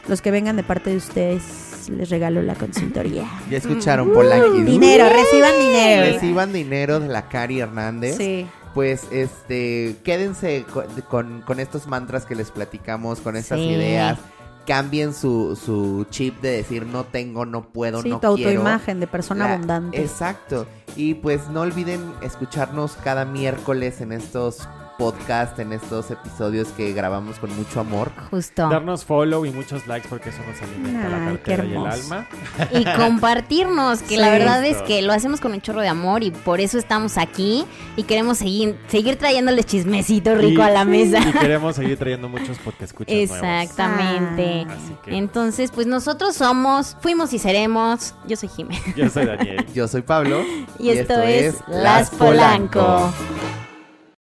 los 0.07 0.21
que 0.21 0.31
vengan 0.31 0.55
de 0.55 0.63
parte 0.63 0.89
de 0.89 0.97
ustedes, 0.97 1.89
les 1.89 2.09
regalo 2.09 2.41
la 2.41 2.55
consultoría. 2.55 3.25
Ya 3.49 3.57
escucharon, 3.57 4.11
Polanqui. 4.13 4.61
Dinero, 4.63 5.05
reciban 5.09 5.53
dinero. 5.59 6.13
Reciban 6.13 6.53
dinero 6.53 6.99
de 6.99 7.07
la 7.07 7.27
Cari 7.29 7.59
Hernández. 7.59 8.17
Sí. 8.17 8.47
Pues, 8.73 9.03
este, 9.11 9.97
quédense 10.03 10.65
co- 10.73 10.83
con, 11.09 11.41
con 11.41 11.59
estos 11.59 11.85
mantras 11.87 12.25
que 12.25 12.33
les 12.35 12.49
platicamos, 12.51 13.19
con 13.21 13.35
estas 13.35 13.59
Sí. 13.59 13.65
ideas. 13.65 14.17
Cambien 14.65 15.13
su, 15.13 15.57
su 15.57 16.05
chip 16.09 16.41
de 16.41 16.51
decir 16.51 16.85
no 16.85 17.03
tengo, 17.03 17.45
no 17.45 17.67
puedo, 17.69 18.01
Sí, 18.01 18.09
no 18.09 18.19
tu 18.21 18.35
quiero. 18.35 18.51
autoimagen 18.61 18.99
de 19.01 19.07
persona 19.07 19.45
La- 19.45 19.53
abundante. 19.55 20.01
Exacto. 20.01 20.65
Y 20.95 21.15
pues 21.15 21.49
no 21.49 21.61
olviden 21.61 21.99
escucharnos 22.21 22.93
cada 23.03 23.25
miércoles 23.25 23.99
en 23.99 24.13
estos 24.13 24.67
podcasts, 24.97 25.59
en 25.59 25.73
estos 25.73 26.11
episodios 26.11 26.69
que 26.69 26.93
grabamos 26.93 27.39
con 27.39 27.55
mucho 27.55 27.79
amor. 27.79 28.11
Justo. 28.29 28.69
Darnos 28.69 29.05
follow 29.05 29.45
y 29.45 29.51
muchos 29.51 29.87
likes 29.87 30.07
porque 30.09 30.29
eso 30.29 30.39
nos 30.47 30.61
alimenta 30.61 31.09
la 31.09 31.25
cartera 31.25 31.65
y 31.65 31.71
el 31.71 31.85
alma. 31.85 32.27
y 32.71 32.85
compartirnos, 32.97 34.01
que 34.01 34.17
la 34.17 34.29
verdad 34.29 34.63
es 34.65 34.77
que 34.83 35.01
lo 35.01 35.13
hacemos 35.13 35.39
con 35.41 35.53
un 35.53 35.61
chorro 35.61 35.81
de 35.81 35.87
amor 35.89 36.23
y 36.23 36.31
por 36.31 36.59
eso 36.61 36.77
estamos 36.77 37.17
aquí 37.17 37.65
y 37.95 38.03
queremos 38.03 38.37
seguir, 38.37 38.77
seguir 38.87 39.17
trayéndoles 39.17 39.65
chismecito 39.65 40.35
rico 40.35 40.61
Y- 40.61 40.65
a 40.65 40.69
la 40.69 40.85
mesa. 40.85 41.19
Y 41.19 41.31
queremos 41.33 41.75
seguir 41.75 41.97
trayendo 41.97 42.29
muchos 42.29 42.57
porque 42.63 42.85
escuchas 42.85 43.15
Exactamente. 43.15 44.65
Ah. 44.69 44.73
Así 44.73 44.95
que- 45.03 45.17
Entonces, 45.17 45.71
pues 45.71 45.87
nosotros 45.87 46.35
somos, 46.35 46.97
fuimos 47.01 47.33
y 47.33 47.39
seremos. 47.39 48.13
Yo 48.27 48.35
soy 48.37 48.49
Jimé. 48.49 48.79
Yo 48.95 49.09
soy 49.09 49.25
Daniel. 49.25 49.65
Yo 49.73 49.87
soy 49.87 50.01
Pablo. 50.01 50.41
Y, 50.79 50.89
esto, 50.89 51.21
es 51.21 51.55
Las 51.67 52.09
Polanco. 52.09 53.11